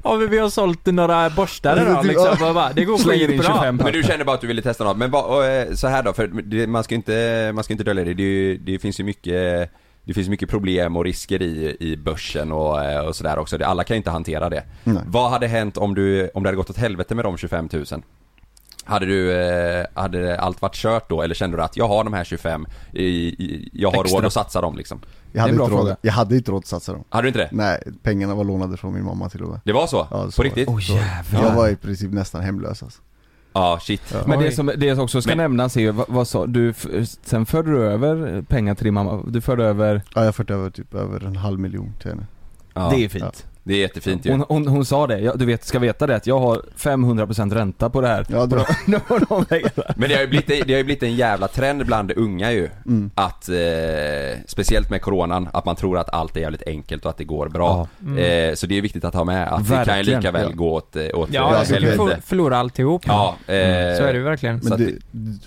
Ja, 0.02 0.16
men 0.16 0.30
vi 0.30 0.38
har 0.38 0.50
sålt 0.50 0.86
några 0.86 1.30
borstar 1.30 1.96
typ, 2.02 2.04
liksom, 2.04 2.54
bara, 2.54 2.72
det 2.72 2.84
går 2.84 2.98
Slänger 2.98 3.22
in 3.22 3.28
skitbra 3.28 3.54
25 3.54 3.76
Men 3.76 3.92
du 3.92 4.02
kände 4.02 4.24
bara 4.24 4.34
att 4.34 4.40
du 4.40 4.46
ville 4.46 4.62
testa 4.62 4.84
något, 4.84 4.96
men 4.96 5.10
va, 5.10 5.22
och, 5.22 5.44
eh, 5.44 5.74
så 5.74 5.86
här 5.86 6.02
då, 6.02 6.12
för 6.12 6.26
det, 6.26 6.66
man 6.66 6.84
ska 6.84 6.94
inte, 6.94 7.50
man 7.54 7.64
ska 7.64 7.74
inte 7.74 7.84
dölja 7.84 8.04
det, 8.04 8.14
det, 8.14 8.56
det 8.56 8.78
finns 8.78 9.00
ju 9.00 9.04
mycket 9.04 9.70
det 10.08 10.14
finns 10.14 10.28
mycket 10.28 10.48
problem 10.48 10.96
och 10.96 11.04
risker 11.04 11.42
i, 11.42 11.76
i 11.80 11.96
börsen 11.96 12.52
och, 12.52 12.84
eh, 12.84 13.00
och 13.00 13.16
sådär 13.16 13.38
också, 13.38 13.64
alla 13.64 13.84
kan 13.84 13.94
ju 13.94 13.98
inte 13.98 14.10
hantera 14.10 14.48
det. 14.48 14.62
Nej. 14.84 15.02
Vad 15.06 15.30
hade 15.30 15.46
hänt 15.46 15.76
om 15.76 15.94
du, 15.94 16.30
om 16.34 16.42
det 16.42 16.48
hade 16.48 16.56
gått 16.56 16.70
åt 16.70 16.76
helvete 16.76 17.14
med 17.14 17.24
de 17.24 17.36
25 17.36 17.68
000? 17.72 17.84
Hade 18.88 19.06
du, 19.06 19.32
eh, 19.32 19.86
hade 19.94 20.40
allt 20.40 20.62
varit 20.62 20.74
kört 20.74 21.08
då 21.08 21.22
eller 21.22 21.34
kände 21.34 21.56
du 21.56 21.62
att 21.62 21.76
jag 21.76 21.88
har 21.88 22.04
de 22.04 22.12
här 22.12 22.24
25, 22.24 22.66
i, 22.92 23.04
i, 23.04 23.70
jag 23.72 23.90
har 23.90 24.04
Extra. 24.04 24.18
råd 24.18 24.26
att 24.26 24.32
satsa 24.32 24.60
dem 24.60 24.76
liksom? 24.76 25.00
Jag 25.32 25.40
hade, 25.40 25.52
Det 25.52 25.56
är 25.56 25.58
en 25.58 25.62
inte 25.64 25.70
bra 25.70 25.78
råd, 25.78 25.86
fråga. 25.86 25.96
jag 26.02 26.12
hade 26.12 26.36
inte 26.36 26.50
råd 26.50 26.58
att 26.58 26.66
satsa 26.66 26.92
dem. 26.92 27.04
Hade 27.08 27.22
du 27.24 27.28
inte 27.28 27.38
det? 27.38 27.48
Nej, 27.52 27.82
pengarna 28.02 28.34
var 28.34 28.44
lånade 28.44 28.76
från 28.76 28.94
min 28.94 29.04
mamma 29.04 29.28
till 29.28 29.42
och 29.42 29.48
med. 29.50 29.60
Det 29.64 29.72
var 29.72 29.86
så? 29.86 30.06
Ja, 30.10 30.30
så 30.30 30.36
På 30.36 30.42
riktigt? 30.42 30.68
Jävlar. 30.88 31.42
Jag 31.48 31.54
var 31.54 31.68
i 31.68 31.76
princip 31.76 32.12
nästan 32.12 32.40
hemlös 32.42 32.82
alltså. 32.82 33.00
Ja, 33.52 33.78
shit. 33.82 34.02
Ja. 34.12 34.18
Men 34.26 34.38
det 34.40 34.52
som, 34.52 34.72
det 34.76 34.94
som 34.94 35.04
också 35.04 35.22
ska 35.22 35.30
Men- 35.30 35.38
nämnas 35.38 35.76
är 35.76 35.80
ju, 35.80 35.90
vad, 35.90 36.06
vad 36.08 36.28
sa 36.28 36.46
du, 36.46 36.74
sen 37.22 37.46
förde 37.46 37.70
du 37.70 37.82
över 37.82 38.42
pengar 38.42 38.74
till 38.74 38.84
din 38.84 38.94
mamma, 38.94 39.22
du 39.26 39.40
förde 39.40 39.64
över, 39.64 40.02
Ja 40.14 40.24
jag 40.24 40.34
fått 40.34 40.50
över 40.50 40.70
typ 40.70 40.94
över 40.94 41.24
en 41.26 41.36
halv 41.36 41.58
miljon 41.60 41.92
till 42.00 42.10
henne. 42.10 42.26
Ja, 42.74 42.88
det 42.94 43.04
är 43.04 43.08
fint. 43.08 43.46
Det 43.68 43.74
är 43.74 43.78
jättefint 43.78 44.24
ju. 44.26 44.30
Hon, 44.30 44.44
hon, 44.48 44.66
hon 44.68 44.84
sa 44.84 45.06
det, 45.06 45.18
ja, 45.20 45.32
du 45.36 45.44
vet, 45.46 45.64
ska 45.64 45.78
veta 45.78 46.06
det 46.06 46.16
att 46.16 46.26
jag 46.26 46.38
har 46.38 46.62
500% 46.76 47.54
ränta 47.54 47.90
på 47.90 48.00
det 48.00 48.08
här. 48.08 48.26
Ja, 48.28 48.46
de 49.28 49.44
pengarna. 49.44 49.94
Men 49.96 50.08
det 50.08 50.14
har 50.14 50.22
ju 50.22 50.26
blivit, 50.28 50.46
det 50.46 50.72
har 50.72 50.78
ju 50.78 50.84
blivit 50.84 51.02
en 51.02 51.14
jävla 51.16 51.48
trend 51.48 51.86
bland 51.86 52.12
unga 52.12 52.52
ju. 52.52 52.68
Mm. 52.86 53.10
Att, 53.14 53.48
eh, 53.48 53.56
speciellt 54.46 54.90
med 54.90 55.02
coronan, 55.02 55.48
att 55.52 55.64
man 55.64 55.76
tror 55.76 55.98
att 55.98 56.10
allt 56.14 56.36
är 56.36 56.40
jävligt 56.40 56.62
enkelt 56.66 57.04
och 57.04 57.10
att 57.10 57.16
det 57.18 57.24
går 57.24 57.48
bra. 57.48 57.88
Mm. 58.02 58.18
Eh, 58.50 58.54
så 58.54 58.66
det 58.66 58.78
är 58.78 58.82
viktigt 58.82 59.04
att 59.04 59.14
ha 59.14 59.24
med 59.24 59.48
att 59.48 59.68
det 59.68 59.74
kan 59.74 59.78
ju 59.78 59.84
Verkligen, 59.92 60.20
lika 60.20 60.32
väl 60.32 60.46
ja. 60.50 60.56
gå 60.56 60.74
åt, 60.74 60.96
eh, 60.96 61.02
åt 61.14 61.28
Ja, 61.32 61.54
eh, 61.54 61.60
du 61.60 61.66
kan 61.66 61.82
ju 61.82 61.88
helvete. 61.88 62.16
få- 62.16 62.26
förlora 62.26 62.56
alltihop. 62.58 63.02
Ja, 63.06 63.36
eh, 63.46 63.52
Så 63.52 63.56
är 63.56 64.12
det 64.12 64.18
ju 64.18 64.22
verkligen. 64.24 64.60
Men 64.62 64.72
att 64.72 64.78
det, 64.78 64.92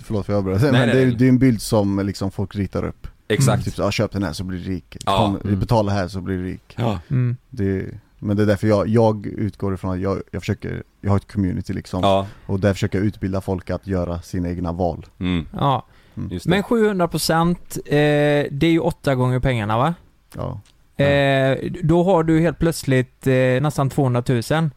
förlåt 0.04 0.26
för 0.26 0.32
jag 0.32 0.38
avbröt. 0.38 0.62
Men 0.62 0.72
nej, 0.72 0.86
det, 0.86 0.92
är, 1.02 1.06
nej. 1.06 1.14
det 1.14 1.24
är 1.24 1.28
en 1.28 1.38
bild 1.38 1.62
som 1.62 2.06
liksom 2.06 2.30
folk 2.30 2.56
ritar 2.56 2.84
upp. 2.84 3.06
Exakt. 3.28 3.64
Typ 3.64 3.74
ja, 3.78 3.90
köp 3.90 4.12
den 4.12 4.22
här 4.22 4.32
så 4.32 4.44
blir 4.44 4.58
du 4.58 4.64
rik. 4.64 4.96
Ja. 5.06 5.16
Kom, 5.16 5.36
Mm. 5.48 5.60
Betala 5.60 5.92
här 5.92 6.08
så 6.08 6.20
blir 6.20 6.36
du 6.36 6.44
rik. 6.44 6.74
Ja. 6.76 6.98
Mm. 7.10 7.36
Det, 7.50 7.84
men 8.22 8.36
det 8.36 8.42
är 8.42 8.46
därför 8.46 8.66
jag, 8.66 8.88
jag 8.88 9.26
utgår 9.26 9.74
ifrån 9.74 9.90
att 9.92 10.00
jag, 10.00 10.22
jag 10.30 10.42
försöker, 10.42 10.82
jag 11.00 11.10
har 11.10 11.16
ett 11.16 11.32
community 11.32 11.72
liksom. 11.72 12.00
Ja, 12.02 12.26
Och 12.46 12.60
där 12.60 12.72
försöker 12.72 12.98
jag 12.98 13.06
utbilda 13.06 13.40
folk 13.40 13.70
att 13.70 13.86
göra 13.86 14.22
sina 14.22 14.48
egna 14.48 14.72
val. 14.72 15.06
mm, 15.20 15.46
Ja. 15.52 15.86
just 16.30 16.44
det. 16.44 16.50
Men 16.50 16.62
700% 16.62 17.50
eh, 17.86 18.46
det 18.50 18.66
är 18.66 18.70
ju 18.70 18.78
åtta 18.78 19.14
gånger 19.14 19.38
pengarna 19.40 19.78
va? 19.78 19.94
Ja. 20.36 20.60
Eh, 21.04 21.58
då 21.82 22.02
har 22.04 22.22
du 22.22 22.40
helt 22.40 22.58
plötsligt 22.58 23.26
eh, 23.26 23.34
nästan 23.62 23.90
200 23.90 24.22
000. 24.28 24.70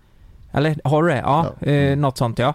Eller 0.51 0.79
har 0.83 1.03
du 1.03 1.09
det? 1.09 1.17
Ja, 1.17 1.53
Ja. 1.59 1.67
Eh, 1.67 1.97
något 1.97 2.17
sånt 2.17 2.39
ja. 2.39 2.53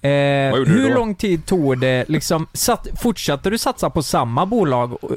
Eh, 0.00 0.54
hur 0.54 0.94
lång 0.94 1.14
tid 1.14 1.46
tog 1.46 1.78
det 1.80 2.08
liksom, 2.08 2.46
satt, 2.52 2.88
fortsatte 3.00 3.50
du 3.50 3.58
satsa 3.58 3.90
på 3.90 4.02
samma 4.02 4.46
bolag 4.46 4.92
eh, 4.92 5.08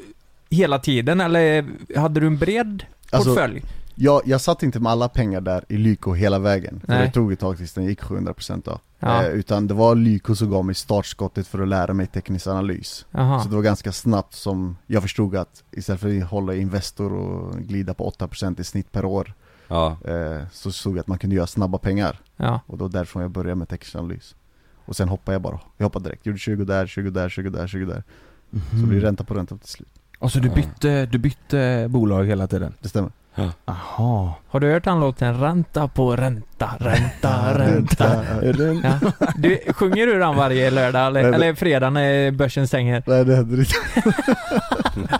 hela 0.49 0.79
tiden 0.79 1.21
eller 1.21 1.65
hade 1.99 2.19
du 2.19 2.27
en 2.27 2.37
bred 2.37 2.83
Alltså, 3.11 3.29
portfölj? 3.29 3.63
Jag, 4.01 4.21
jag 4.25 4.41
satt 4.41 4.63
inte 4.63 4.79
med 4.79 4.91
alla 4.91 5.09
pengar 5.09 5.41
där 5.41 5.65
i 5.69 5.77
Lyko 5.77 6.13
hela 6.13 6.39
vägen. 6.39 6.79
För 6.79 6.87
Nej. 6.93 7.05
det 7.07 7.13
tog 7.13 7.31
ett 7.33 7.39
tag 7.39 7.57
tills 7.57 7.73
den 7.73 7.85
gick 7.85 8.01
700% 8.01 8.61
då. 8.65 8.79
Ja. 8.99 9.23
Eh, 9.23 9.29
utan 9.29 9.67
det 9.67 9.73
var 9.73 9.95
Lyko 9.95 10.35
som 10.35 10.49
gav 10.49 10.65
mig 10.65 10.75
startskottet 10.75 11.47
för 11.47 11.59
att 11.61 11.67
lära 11.67 11.93
mig 11.93 12.07
teknisk 12.07 12.47
analys. 12.47 13.05
Jaha. 13.11 13.43
Så 13.43 13.49
det 13.49 13.55
var 13.55 13.63
ganska 13.63 13.91
snabbt 13.91 14.33
som 14.33 14.77
jag 14.87 15.01
förstod 15.01 15.35
att 15.35 15.63
istället 15.71 16.01
för 16.01 16.17
att 16.17 16.29
hålla 16.29 16.55
Investor 16.55 17.13
och 17.13 17.55
glida 17.57 17.93
på 17.93 18.09
8% 18.11 18.61
i 18.61 18.63
snitt 18.63 18.91
per 18.91 19.05
år 19.05 19.33
Ja, 19.67 19.97
eh, 20.05 20.41
Så 20.51 20.71
såg 20.71 20.93
jag 20.93 20.99
att 20.99 21.07
man 21.07 21.17
kunde 21.19 21.35
göra 21.35 21.47
snabba 21.47 21.77
pengar 21.77 22.19
Ja. 22.37 22.59
Och 22.67 22.77
då 22.77 22.87
därifrån 22.87 23.21
jag 23.21 23.31
började 23.31 23.55
med 23.55 23.69
teknisk 23.69 23.95
analys 23.95 24.35
Och 24.85 24.95
sen 24.95 25.09
hoppade 25.09 25.35
jag 25.35 25.41
bara, 25.41 25.59
jag 25.77 25.85
hoppade 25.85 26.05
direkt, 26.05 26.25
gjorde 26.25 26.39
20 26.39 26.65
där, 26.65 26.87
20 26.87 27.09
där, 27.09 27.29
20 27.29 27.49
där, 27.49 27.67
20 27.67 27.85
där 27.85 28.03
Så 28.69 28.75
Mm. 28.75 28.89
blir 28.89 29.01
det 29.01 29.07
ränta 29.07 29.23
på 29.23 29.33
ränta 29.33 29.57
till 29.57 29.69
slut 29.69 29.89
Och 30.19 30.31
så 30.31 30.39
du 30.39 30.49
bytte, 30.49 31.05
du 31.05 31.17
bytte 31.17 31.87
bolag 31.89 32.25
hela 32.25 32.47
tiden? 32.47 32.73
Det 32.81 32.89
stämmer 32.89 33.11
Jaha. 33.35 34.33
Har 34.49 34.59
du 34.59 34.71
hört 34.71 34.83
den 34.83 34.99
låten? 34.99 35.39
Ränta 35.39 35.87
på 35.87 36.15
ränta, 36.15 36.69
ränta, 36.79 37.57
ränta. 37.59 38.25
Ja. 38.83 38.99
Du, 39.37 39.59
sjunger 39.73 40.05
du 40.05 40.19
den 40.19 40.35
varje 40.35 40.71
lördag 40.71 41.07
eller, 41.07 41.21
Nej, 41.21 41.31
det- 41.31 41.35
eller 41.37 41.53
fredag 41.53 41.89
när 41.89 42.31
börsen 42.31 42.67
stänger? 42.67 43.03
Nej 43.07 43.25
det 43.25 43.35
händer 43.35 43.59
inte 43.59 43.73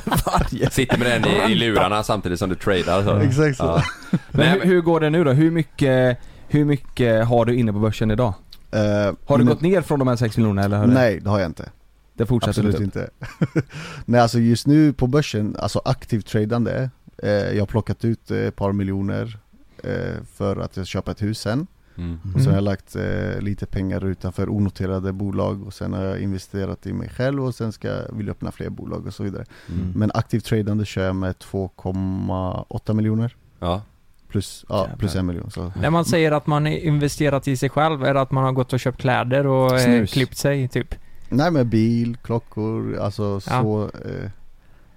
Varje. 0.26 0.70
sitter 0.70 0.98
med 0.98 1.08
den 1.22 1.26
i, 1.32 1.52
i 1.52 1.56
lurarna 1.56 2.04
samtidigt 2.04 2.40
som 2.40 2.50
du 2.50 2.56
tradar 2.56 3.04
så. 3.04 3.16
Exakt 3.18 3.58
så. 3.58 3.64
Ja. 3.64 3.84
Men 4.32 4.48
hur, 4.48 4.62
hur 4.66 4.82
går 4.82 5.00
det 5.00 5.10
nu 5.10 5.24
då? 5.24 5.32
Hur 5.32 5.52
mycket, 5.52 6.18
hur 6.48 6.66
mycket 6.66 7.28
har 7.28 7.46
du 7.46 7.56
inne 7.56 7.74
på 7.74 7.80
börsen 7.80 8.12
idag? 8.12 8.34
Eh, 8.72 8.80
Har 9.26 9.38
du 9.38 9.44
men- 9.44 9.46
gått 9.46 9.62
ner 9.62 9.82
från 9.82 10.00
de 10.00 10.08
här 10.08 10.16
6 10.16 10.38
miljonerna 10.38 10.66
eller? 10.78 10.88
Nej 10.94 11.20
det 11.20 11.30
har 11.30 11.40
jag 11.40 11.50
inte 11.50 11.70
Det 12.18 12.26
fortsätter 12.26 12.50
Absolut 12.68 12.80
inte? 12.80 13.10
inte 13.52 13.62
Nej 14.06 14.22
alltså 14.22 14.40
just 14.40 14.68
nu 14.68 14.94
på 14.94 15.08
börsen, 15.08 15.56
alltså 15.60 15.82
aktivt 15.86 16.28
tradande 16.28 16.90
Jag 17.28 17.60
har 17.62 17.66
plockat 17.66 18.06
ut 18.06 18.32
eh, 18.32 18.38
ett 18.38 18.56
par 18.56 18.72
miljoner 18.72 19.40
eh, 19.84 20.24
För 20.34 20.56
att 20.58 20.78
jag 20.78 20.86
ska 20.88 20.92
köpa 20.92 21.12
ett 21.12 21.22
hus 21.22 21.40
sen 21.40 21.68
Mm. 21.98 22.20
Och 22.36 22.42
sen 22.42 22.50
har 22.50 22.58
jag 22.58 22.64
lagt 22.64 22.96
eh, 22.96 23.40
lite 23.42 23.66
pengar 23.66 24.06
utanför 24.06 24.50
onoterade 24.50 25.14
bolag 25.14 25.64
och 25.68 25.74
sen 25.74 25.94
har 25.94 26.04
jag 26.04 26.20
investerat 26.20 26.88
i 26.88 26.94
mig 26.94 27.10
själv 27.10 27.46
och 27.46 27.56
sen 27.56 27.72
ska 27.72 27.88
jag 27.88 28.14
vilja 28.16 28.32
öppna 28.32 28.52
fler 28.52 28.70
bolag 28.70 29.08
och 29.08 29.14
så 29.14 29.24
vidare 29.24 29.46
Mm. 29.70 29.92
Men 29.96 30.12
aktivt 30.14 30.46
tradande 30.46 30.86
kör 30.86 31.06
jag 31.06 31.16
med 31.16 31.36
2,8 31.36 32.94
miljoner 32.94 33.36
Ja. 33.60 33.82
Plus, 34.30 34.66
ja, 34.70 34.80
Jävlar. 34.82 34.98
plus 34.98 35.16
en 35.16 35.26
miljon 35.26 35.52
så 35.52 35.72
När 35.82 35.90
man 35.90 36.06
säger 36.06 36.32
att 36.32 36.48
man 36.48 36.68
investerat 36.68 37.48
i 37.48 37.58
sig 37.58 37.70
själv, 37.70 38.04
är 38.04 38.14
det 38.14 38.22
att 38.22 38.32
man 38.32 38.44
har 38.44 38.52
gått 38.52 38.74
och 38.74 38.80
köpt 38.80 38.98
kläder 39.02 39.48
och 39.48 39.80
eh, 39.80 40.06
klippt 40.06 40.38
sig 40.38 40.68
typ? 40.68 40.96
Nej 41.30 41.52
men 41.52 41.70
bil, 41.70 42.18
klockor, 42.24 42.98
alltså 42.98 43.24
Ja. 43.24 43.40
så 43.62 43.84
eh, 44.06 44.30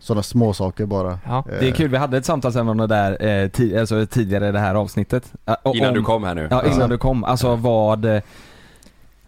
Sådana 0.02 0.22
små 0.22 0.52
saker 0.52 0.86
bara 0.86 1.18
Ja. 1.26 1.38
Eh, 1.38 1.58
Det 1.60 1.68
är 1.68 1.72
kul, 1.72 1.88
vi 1.90 1.96
hade 1.96 2.16
ett 2.16 2.24
samtal 2.24 2.68
om 2.68 2.76
det 2.76 2.86
där 2.86 3.12
eh, 3.12 3.48
ti- 3.48 3.80
alltså, 3.80 4.06
tidigare 4.06 4.48
i 4.48 4.52
det 4.52 4.58
här 4.58 4.74
avsnittet. 4.74 5.32
Eh, 5.46 5.54
och 5.62 5.76
Innan 5.76 5.88
om, 5.88 5.94
du 5.94 6.02
kom 6.02 6.24
här 6.24 6.34
nu. 6.34 6.48
Ja, 6.50 6.64
innan 6.66 6.80
Ja. 6.80 6.86
du 6.86 6.98
kom. 6.98 7.24
Alltså 7.24 7.56
vad, 7.56 8.04
eh, 8.04 8.22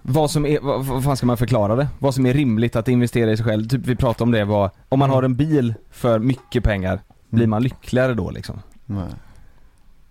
vad 0.03 0.31
som 0.31 0.47
är, 0.47 0.61
vad, 0.61 0.85
vad 0.85 1.05
fan 1.05 1.17
ska 1.17 1.27
man 1.27 1.37
förklara 1.37 1.77
det? 1.77 1.89
Vad 1.99 2.15
som 2.15 2.27
är 2.27 2.33
rimligt 2.33 2.77
att 2.77 2.89
investera 2.89 3.33
i 3.33 3.37
sig 3.37 3.47
själv. 3.47 3.69
Typ 3.69 3.87
vi 3.87 3.97
pratade 3.97 4.25
om 4.25 4.31
det 4.31 4.45
var, 4.45 4.71
om 4.89 4.99
man 4.99 5.11
har 5.11 5.23
en 5.23 5.35
bil 5.35 5.75
för 5.91 6.19
mycket 6.19 6.65
pengar, 6.65 7.01
blir 7.31 7.47
man 7.47 7.63
lyckligare 7.63 8.15
då 8.15 8.31
liksom? 8.31 8.57
Nej. 8.87 9.05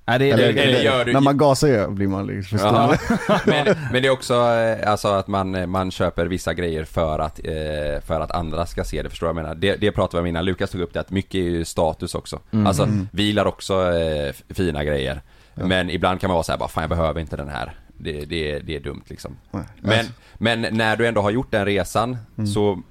Nej, 0.06 0.20
det, 0.20 0.32
Eller, 0.32 0.54
det, 0.54 0.62
eller 0.62 0.74
eller, 0.74 0.84
gör 0.84 1.06
du- 1.06 1.14
när 1.14 1.20
man 1.22 1.38
gasar 1.38 1.68
ju 1.68 1.88
blir 1.88 2.08
man 2.08 2.28
liksom 2.28 2.58
Ja. 2.62 2.98
men, 3.46 3.76
men 3.92 4.02
det 4.02 4.08
är 4.08 4.10
också 4.10 4.34
eh, 4.34 4.92
alltså 4.92 5.08
att 5.08 5.28
man, 5.28 5.70
man 5.70 5.92
köper 5.92 6.26
vissa 6.26 6.54
grejer 6.54 6.84
för 6.84 7.20
att, 7.20 7.40
eh, 7.44 8.02
för 8.06 8.20
att 8.22 8.32
andra 8.32 8.66
ska 8.66 8.84
se 8.84 9.02
det, 9.04 9.10
förstår 9.10 9.28
du 9.28 9.34
vad 9.34 9.40
jag 9.40 9.44
menar? 9.44 9.56
Det, 9.56 9.76
det 9.76 9.92
pratade 9.92 10.18
vi 10.18 10.22
om 10.22 10.28
innan, 10.28 10.46
Lukas 10.46 10.70
tog 10.72 10.82
upp 10.82 10.94
det 10.94 11.00
att 11.00 11.12
mycket 11.12 11.36
är 11.36 11.40
ju 11.40 11.66
status 11.66 12.16
också. 12.16 12.40
Mm. 12.52 12.68
Alltså, 12.68 12.84
Mm. 12.84 13.08
vi 13.12 13.24
gillar 13.24 13.46
också 13.46 13.92
eh, 13.94 14.34
fina 14.50 14.84
grejer. 14.84 15.22
Ja. 15.54 15.66
Men 15.66 15.90
ibland 15.90 16.22
kan 16.22 16.28
man 16.28 16.34
vara 16.36 16.44
så 16.44 16.52
här, 16.52 16.60
bara 16.60 16.70
fan 16.70 16.82
jag 16.82 16.90
behöver 16.90 17.20
inte 17.22 17.38
den 17.38 17.50
här. 17.50 17.74
Det, 17.98 18.26
det, 18.26 18.60
det 18.60 18.76
är 18.76 18.80
dumt 18.80 19.04
liksom. 19.08 19.38
Nej. 19.52 19.64
Men, 19.82 20.00
Alltså, 20.00 20.14
men 20.38 20.62
när 20.72 20.96
du 20.98 21.08
ändå 21.08 21.22
har 21.22 21.32
gjort 21.32 21.52
den 21.52 21.66
resan 21.66 22.18
Mm. 22.38 22.48
så 22.48 22.82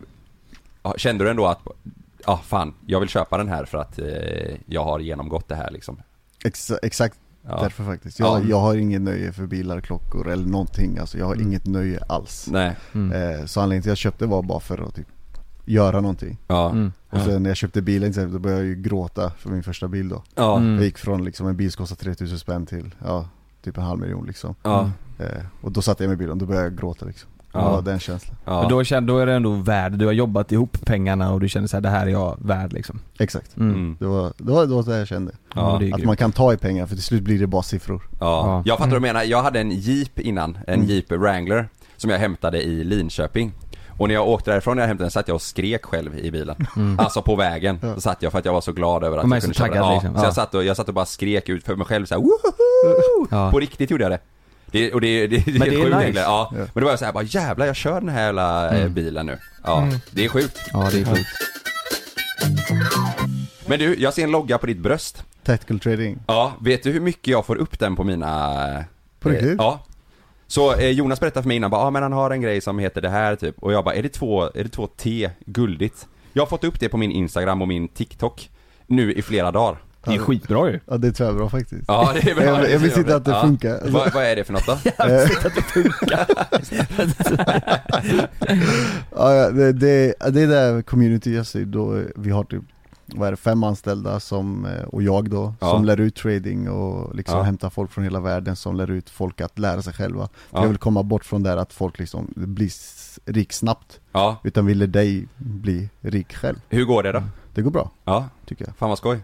kände 0.97 1.25
du 1.25 1.31
ändå 1.31 1.47
att, 1.47 1.59
ja 2.27 2.41
fan, 2.47 2.75
jag 2.87 3.01
vill 3.01 3.09
köpa 3.09 3.39
den 3.39 3.49
här 3.49 3.65
för 3.65 3.79
att 3.79 3.99
eh, 3.99 4.07
jag 4.67 4.85
har 4.85 5.01
genomgått 5.01 5.49
det 5.49 5.55
här 5.55 5.71
liksom. 5.71 6.03
Exa, 6.45 6.79
exakt 6.83 7.19
Ja. 7.49 7.61
därför 7.63 7.85
faktiskt 7.85 8.19
jag, 8.19 8.41
Ja. 8.43 8.49
jag 8.49 8.61
har 8.61 8.75
ingen 8.75 9.05
nöje 9.05 9.33
för 9.33 9.47
bilar, 9.47 9.81
klockor 9.81 10.29
eller 10.29 10.47
någonting 10.47 10.99
alltså 10.99 11.19
jag 11.19 11.27
har 11.27 11.35
Mm. 11.35 11.47
inget 11.47 11.67
nöje 11.67 12.01
alls 12.09 12.49
Nej. 12.51 12.77
mm. 12.93 13.13
eh, 13.41 13.47
Så 13.47 13.61
anledningen 13.61 13.83
till 13.83 13.89
att 13.91 13.93
jag 13.93 13.99
köpte 13.99 14.27
var 14.27 14.43
bara 14.43 14.61
för 14.61 14.79
att 14.89 14.95
typ 14.95 15.07
göra 15.65 16.01
någonting 16.01 16.39
Ja. 16.47 16.71
Mm. 16.71 16.93
Och 17.11 17.21
sen 17.21 17.43
när 17.43 17.51
jag 17.51 17.57
köpte 17.57 17.83
bilen 17.83 18.13
då 18.33 18.39
började 18.39 18.63
jag 18.63 18.69
ju 18.69 18.83
gråta 18.83 19.31
för 19.31 19.51
min 19.51 19.63
första 19.63 19.89
bil 19.89 20.09
då 20.09 20.23
Ja. 20.35 20.57
Mm. 20.59 20.75
Jag 20.75 20.85
gick 20.85 20.99
från 20.99 21.25
liksom 21.25 21.47
en 21.47 21.57
bil 21.57 21.73
som 21.73 21.83
kostade 21.83 22.01
3000 22.01 22.39
spänn 22.39 22.67
till, 22.67 22.95
ja, 23.05 23.29
typ 23.65 23.77
en 23.77 23.85
halv 23.85 24.01
miljon 24.01 24.27
liksom 24.27 24.55
Ja. 24.63 24.91
eh, 25.19 25.27
Och 25.61 25.73
då 25.73 25.83
satte 25.83 26.03
jag 26.05 26.09
mig 26.09 26.15
i 26.15 26.19
bilen, 26.19 26.39
då 26.39 26.47
började 26.47 26.67
jag 26.67 26.77
gråta 26.79 27.07
liksom 27.07 27.31
Var 27.53 27.83
den 27.83 28.01
känslan. 28.01 28.37
Och 28.45 28.69
då, 28.69 28.85
känner, 28.85 29.09
då 29.09 29.19
är 29.19 29.27
det 29.27 29.33
ändå 29.35 29.51
värd, 29.51 29.93
du 29.93 30.07
har 30.07 30.13
jobbat 30.13 30.53
ihop 30.53 30.77
pengarna 30.85 31.33
och 31.33 31.41
du 31.41 31.49
känner 31.49 31.67
så 31.69 31.77
här, 31.77 31.81
det 31.81 31.89
här 31.89 32.07
är 32.07 32.11
jag 32.11 32.37
värd 32.41 32.73
liksom. 32.73 33.01
Exakt. 33.19 33.57
Mm. 33.57 33.97
Det, 34.01 34.07
var, 34.07 34.33
det 34.39 34.53
var 34.53 34.67
det 34.67 34.75
var 34.75 34.83
det 34.83 34.99
jag 34.99 35.09
kände. 35.09 35.33
Ja, 35.55 35.61
det 35.61 35.67
är 35.67 35.75
att 35.75 35.81
grymt. 35.99 36.05
man 36.05 36.17
kan 36.17 36.33
ta 36.33 36.53
i 36.53 36.57
pengar 36.57 36.87
för 36.87 36.95
till 36.95 37.05
slut 37.05 37.23
blir 37.23 37.39
det 37.39 37.47
bara 37.47 37.63
siffror. 37.63 38.03
Ja, 38.21 38.63
jag 38.65 38.79
fattar 38.79 38.91
vad 38.91 38.97
Mm. 38.99 39.03
du 39.03 39.09
menar. 39.09 39.23
Jag 39.25 39.43
hade 39.43 39.61
en 39.61 39.71
Jeep 39.71 40.19
innan, 40.21 40.59
en 40.67 40.75
Mm. 40.75 40.87
Jeep 40.87 41.13
Wrangler 41.13 41.69
Som 41.97 42.11
jag 42.11 42.19
hämtade 42.19 42.63
i 42.63 42.85
Linköping 42.85 43.53
och 43.99 44.09
när 44.09 44.15
jag 44.15 44.29
åkte 44.29 44.51
därifrån 44.51 44.77
när 44.77 44.83
jag 44.83 44.89
hämtade 44.89 45.05
den 45.05 45.11
satt 45.11 45.29
jag 45.29 45.35
och 45.35 45.43
skrek 45.43 45.85
själv 45.85 46.19
i 46.19 46.31
bilen. 46.31 46.57
Mm. 46.77 46.99
Alltså 47.01 47.23
på 47.23 47.37
vägen. 47.37 47.79
Så 47.95 48.01
satt 48.01 48.23
jag 48.23 48.33
för 48.33 48.39
att 48.39 48.45
jag 48.45 48.53
var 48.53 48.61
så 48.61 48.73
glad 48.73 49.05
över 49.05 49.17
att 49.19 49.23
Och 49.23 49.29
man 49.29 49.37
är 49.37 49.41
jag 49.41 49.43
kunde 49.43 49.55
så 49.55 49.59
köra. 49.59 49.69
taggad 49.69 49.85
ja, 49.85 49.93
liksom. 49.95 50.15
Så 50.15 50.21
Ja. 50.21 50.25
jag 50.25 50.35
satt, 50.35 50.55
och, 50.55 50.65
jag 50.65 50.77
satt 50.77 50.89
och 50.89 50.95
bara 50.95 51.05
skrek 51.05 51.49
ut 51.49 51.65
för 51.65 51.77
mig 51.77 51.87
själv 51.87 52.07
såhär 52.07 52.23
woho! 52.23 53.27
Ja. 53.31 53.51
På 53.51 53.59
riktigt 53.61 53.91
gjorde 53.91 54.05
jag 54.05 54.11
det. 54.13 54.19
Det 54.73 54.93
och 54.93 55.01
det, 55.01 55.27
det, 55.27 55.37
det 55.47 55.59
Men 55.59 55.61
det 55.61 55.67
är 55.67 55.71
sjukt 55.71 55.85
nice. 55.85 56.01
egentligen. 56.03 56.15
Ja. 56.29 56.51
Men 56.53 56.69
då 56.75 56.81
var 56.85 56.91
jag 56.91 56.99
såhär 56.99 57.13
bara 57.13 57.25
jävlar 57.25 57.67
jag 57.67 57.77
kör 57.77 58.01
den 58.01 58.09
här 58.09 58.23
jävla 58.25 58.71
eh, 58.71 58.81
Mm. 58.81 58.95
bilen 58.95 59.27
nu. 59.27 59.39
Ja, 59.65 59.83
Mm. 59.83 59.95
det 60.11 60.25
är 60.25 60.29
sjukt. 60.29 60.59
Ja 60.73 60.89
det 60.93 61.01
är 61.01 61.05
sjukt. 61.05 61.29
Men 63.67 63.79
du, 63.79 63.97
jag 63.99 64.15
ser 64.15 64.25
en 64.25 64.31
logga 64.31 64.59
på 64.59 64.67
ditt 64.67 64.79
bröst. 64.79 65.25
Tactical 65.45 65.81
trading. 65.81 66.19
Ja, 66.27 66.53
vet 66.61 66.83
du 66.83 66.91
hur 66.93 67.01
mycket 67.01 67.27
jag 67.29 67.47
får 67.47 67.57
upp 67.57 67.79
den 67.79 67.97
på 67.97 68.05
mina... 68.05 68.85
På 69.21 69.29
riktigt? 69.29 69.49
Eh, 69.49 69.55
ja. 69.59 69.85
Så 70.47 70.75
eh, 70.75 70.91
Jonas 70.91 71.21
berättade 71.21 71.43
för 71.43 71.49
mig 71.49 71.57
innan 71.57 71.71
bara, 71.71 71.81
ah, 71.83 71.91
men 71.91 72.03
han 72.03 72.13
har 72.13 72.31
en 72.31 72.41
grej 72.41 72.61
som 72.61 72.79
heter 72.79 73.01
det 73.01 73.09
här 73.09 73.37
typ. 73.37 73.59
Och 73.59 73.73
jag 73.73 73.85
bara, 73.85 73.95
är 73.95 74.03
det 74.03 74.09
två, 74.09 74.43
är 74.43 74.63
det 74.65 74.69
två 74.69 74.87
T 74.87 75.31
guldigt? 75.47 76.07
Jag 76.33 76.43
har 76.43 76.47
fått 76.47 76.65
upp 76.65 76.81
det 76.81 76.89
på 76.89 76.97
min 76.97 77.11
Instagram 77.13 77.63
och 77.63 77.69
min 77.69 77.89
TikTok 77.89 78.51
nu 78.87 79.13
i 79.13 79.23
flera 79.23 79.51
dagar. 79.53 79.77
Det 80.05 80.15
är 80.15 80.19
skitbra 80.19 80.71
ju. 80.71 80.81
Ja 80.87 80.97
det 80.97 81.13
tror 81.13 81.27
jag 81.29 81.35
är 81.35 81.39
bra 81.39 81.49
faktiskt. 81.49 81.85
Ja 81.89 82.11
det 82.15 82.31
är 82.31 82.35
bra. 82.35 82.45
Jag, 82.45 82.71
jag 82.71 82.79
visste 82.79 83.01
inte 83.01 83.17
att 83.17 83.25
det 83.25 83.31
Ja. 83.31 83.43
funkar. 83.43 83.81
Vad, 83.91 84.13
vad 84.15 84.25
är 84.25 84.37
det 84.37 84.45
för 84.45 84.53
något 84.53 84.67
då? 84.67 84.79
Jag 84.99 85.09
visste 85.09 85.35
inte 85.35 85.49
att 85.49 85.55
det 85.55 85.63
funkar. 85.63 86.27
ja, 89.17 89.35
ja, 89.35 89.51
det, 89.51 89.73
det, 89.73 90.15
det 90.31 90.41
är 90.43 90.47
där 90.47 90.83
community 90.83 91.35
jag 91.37 91.47
ser 91.47 91.65
då, 91.65 92.03
vi 92.17 92.31
har 92.31 92.45
typ 92.45 92.63
vad 93.15 93.27
är 93.29 93.31
det, 93.31 93.37
fem 93.37 93.65
anställda 93.65 94.21
som, 94.21 94.65
eh, 94.67 94.83
och 94.83 95.03
jag 95.03 95.31
då, 95.31 95.55
Ja. 95.61 95.71
som 95.71 95.85
lär 95.85 96.01
ut 96.01 96.17
trading 96.17 96.69
och 96.69 97.15
liksom 97.17 97.37
Ja. 97.39 97.43
hämtar 97.43 97.71
folk 97.71 97.93
från 97.93 98.05
hela 98.05 98.21
världen 98.21 98.57
som 98.57 98.77
lär 98.77 98.91
ut 98.91 99.11
folk 99.11 99.41
att 99.41 99.59
lära 99.59 99.83
sig 99.83 99.93
själva. 99.93 100.29
Ja. 100.51 100.61
jag 100.63 100.69
vill 100.69 100.79
komma 100.79 101.03
bort 101.03 101.25
från 101.25 101.43
där 101.43 101.57
att 101.57 101.73
folk 101.73 101.99
liksom 101.99 102.29
blir 102.35 102.71
rik 103.33 103.53
snabbt. 103.53 104.01
Ja. 104.13 104.37
Utan 104.45 104.67
ville 104.67 104.87
dig 104.87 105.29
bli 105.37 105.89
rik 106.01 106.35
själv. 106.35 106.57
Hur 106.69 106.85
går 106.85 107.03
det 107.03 107.13
då? 107.13 107.23
Det 107.55 107.63
går 107.63 107.71
bra, 107.71 107.91
Ja, 108.05 108.29
tycker 108.47 108.65
jag. 108.67 108.77
fan 108.77 108.89
vad 108.89 108.99
skoj. 108.99 109.19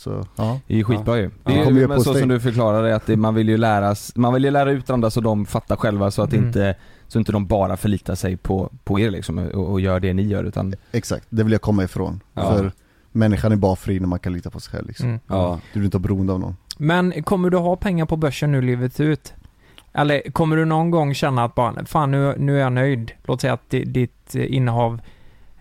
Så, 0.00 0.24
ja. 0.36 0.60
Det 0.66 0.74
är 0.74 0.78
ju 0.78 0.84
skitbra 0.84 1.18
ju. 1.18 1.30
Det 1.44 1.52
är 1.60 1.64
Kommer 1.64 1.80
ju 1.80 1.88
men 1.88 1.96
på 1.98 2.04
så 2.04 2.14
som 2.14 2.28
du 2.28 2.40
förklarade 2.40 2.96
att 2.96 3.06
det, 3.06 3.16
man 3.16 3.34
vill 3.34 3.48
ju 3.48 3.56
lära, 3.56 3.94
man 4.14 4.34
vill 4.34 4.44
ju 4.44 4.50
lära 4.50 4.70
ut 4.70 4.90
andra 4.90 5.10
så 5.10 5.20
de 5.20 5.46
fattar 5.46 5.76
själva 5.76 6.10
så 6.10 6.22
att 6.22 6.32
Mm. 6.32 6.46
inte, 6.46 6.74
så 7.08 7.18
inte 7.18 7.32
de 7.32 7.46
bara 7.46 7.76
förlitar 7.76 8.14
sig 8.14 8.36
på, 8.36 8.72
på 8.84 9.00
er 9.00 9.10
liksom 9.10 9.38
och, 9.38 9.70
och 9.70 9.80
gör 9.80 10.00
det 10.00 10.12
ni 10.12 10.22
gör 10.22 10.44
utan 10.44 10.74
Exakt, 10.92 11.26
det 11.30 11.42
vill 11.42 11.52
jag 11.52 11.60
komma 11.60 11.84
ifrån. 11.84 12.20
Ja. 12.34 12.42
För 12.56 12.72
människan 13.12 13.52
är 13.52 13.56
bara 13.56 13.76
fri 13.76 14.00
när 14.00 14.06
man 14.06 14.18
kan 14.18 14.32
lita 14.32 14.50
på 14.50 14.60
sig 14.60 14.72
själv 14.72 14.86
liksom. 14.88 15.06
Mm. 15.08 15.20
Ja. 15.26 15.60
Du 15.72 15.80
är 15.80 15.84
inte 15.84 15.98
beroende 15.98 16.32
av 16.32 16.40
någon. 16.40 16.56
Men 16.78 17.22
kommer 17.22 17.50
du 17.50 17.56
ha 17.56 17.76
pengar 17.76 18.06
på 18.06 18.16
börsen 18.16 18.52
nu 18.52 18.62
livet 18.62 19.00
ut? 19.00 19.34
Eller 19.92 20.30
kommer 20.30 20.56
du 20.56 20.64
någon 20.64 20.90
gång 20.90 21.14
känna 21.14 21.44
att 21.44 21.54
bara, 21.54 21.84
fan 21.84 22.10
nu, 22.10 22.34
nu 22.38 22.56
är 22.56 22.60
jag 22.60 22.72
nöjd. 22.72 23.12
Låt 23.24 23.40
säga 23.40 23.52
att 23.52 23.70
di- 23.70 23.84
ditt 23.84 24.34
eh, 24.34 24.54
innehav 24.54 25.00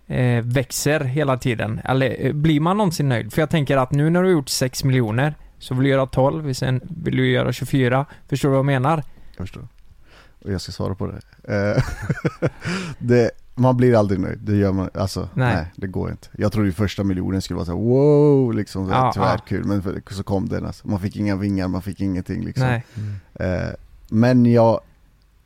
eh, 0.10 0.44
växer 0.44 1.00
hela 1.00 1.38
tiden. 1.38 1.82
Eller 1.86 2.26
eh, 2.26 2.34
blir 2.34 2.60
man 2.60 2.78
någonsin 2.78 3.10
nöjd? 3.10 3.34
För 3.34 3.42
jag 3.42 3.50
tänker 3.50 3.78
att 3.78 3.92
nu 3.92 4.10
när 4.10 4.22
du 4.24 4.28
har 4.28 4.34
gjort 4.34 4.50
6 4.50 4.84
miljoner 4.84 5.36
så 5.60 5.74
vill 5.76 5.84
du 5.84 5.90
göra 5.90 6.06
12, 6.06 6.54
sen 6.54 6.82
vill 7.04 7.18
du 7.18 7.32
göra 7.32 7.52
24. 7.54 8.06
Förstår 8.30 8.50
du 8.50 8.52
vad 8.52 8.58
jag 8.60 8.66
menar? 8.66 9.04
Jag 9.38 9.48
förstår. 9.48 9.68
Och 10.46 10.52
jag 10.52 10.62
ska 10.62 10.72
svara 10.72 10.96
på 10.96 11.08
det. 11.08 11.20
Eh, 11.56 11.84
det 13.00 13.32
man 13.56 13.78
blir 13.78 13.96
aldrig 13.96 14.20
nöjd, 14.20 14.40
det 14.40 14.56
gör 14.56 14.72
man, 14.72 14.90
alltså 14.94 15.30
Nej. 15.34 15.56
nej, 15.56 15.66
det 15.76 15.88
går 15.88 16.12
inte. 16.12 16.28
Jag 16.38 16.52
trodde 16.52 16.68
ju 16.68 16.74
första 16.74 17.04
miljonen 17.04 17.42
skulle 17.42 17.56
vara 17.56 17.66
så 17.66 17.72
här, 17.72 17.80
wow, 17.80 18.54
liksom 18.54 18.88
så 18.88 18.94
här, 18.94 19.00
Ja, 19.00 19.06
ja. 19.06 19.12
tvärkul, 19.14 19.66
men 19.66 19.84
för, 19.84 20.02
så 20.10 20.24
kom 20.24 20.50
den 20.50 20.66
alltså. 20.66 20.88
Man 20.88 21.00
fick 21.00 21.16
inga 21.16 21.36
vingar, 21.36 21.68
man 21.68 21.82
fick 21.82 22.02
ingenting 22.02 22.44
liksom. 22.46 22.68
Nej. 22.68 22.84
Eh, 23.34 23.70
men 24.10 24.46
jag, 24.46 24.80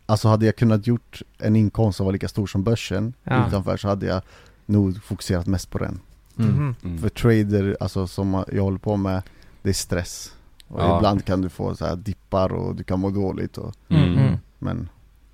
alltså 0.05 0.28
hade 0.28 0.45
jag 0.45 0.55
kunnat 0.55 0.88
gjort 0.88 1.22
en 1.38 1.55
inkomst 1.55 1.97
som 1.97 2.05
var 2.05 2.14
lika 2.14 2.28
stor 2.28 2.47
som 2.47 2.64
börsen 2.64 3.14
Ja. 3.24 3.47
utanför 3.47 3.78
så 3.78 3.88
hade 3.88 4.05
jag 4.05 4.22
nog 4.66 5.03
fokuserat 5.03 5.47
mest 5.47 5.70
på 5.72 5.78
den. 5.78 5.99
Mhm. 6.36 6.76
Mm. 6.84 6.97
För 6.97 7.09
trader, 7.09 7.78
alltså 7.80 8.07
som 8.07 8.43
jag 8.51 8.64
håller 8.64 8.78
på 8.78 8.97
med, 8.97 9.22
det 9.61 9.70
är 9.70 9.74
stress. 9.74 10.36
Och 10.68 10.82
Ja. 10.82 10.97
ibland 10.97 11.26
kan 11.26 11.41
du 11.41 11.49
få 11.49 11.76
så 11.76 11.86
här 11.86 11.95
dippar 11.95 12.53
och 12.53 12.76
du 12.76 12.84
kan 12.84 12.99
må 12.99 13.09
dåligt 13.09 13.57
och, 13.57 13.74
Mm. 13.89 14.03
Mm. 14.03 14.38
men, 14.59 14.78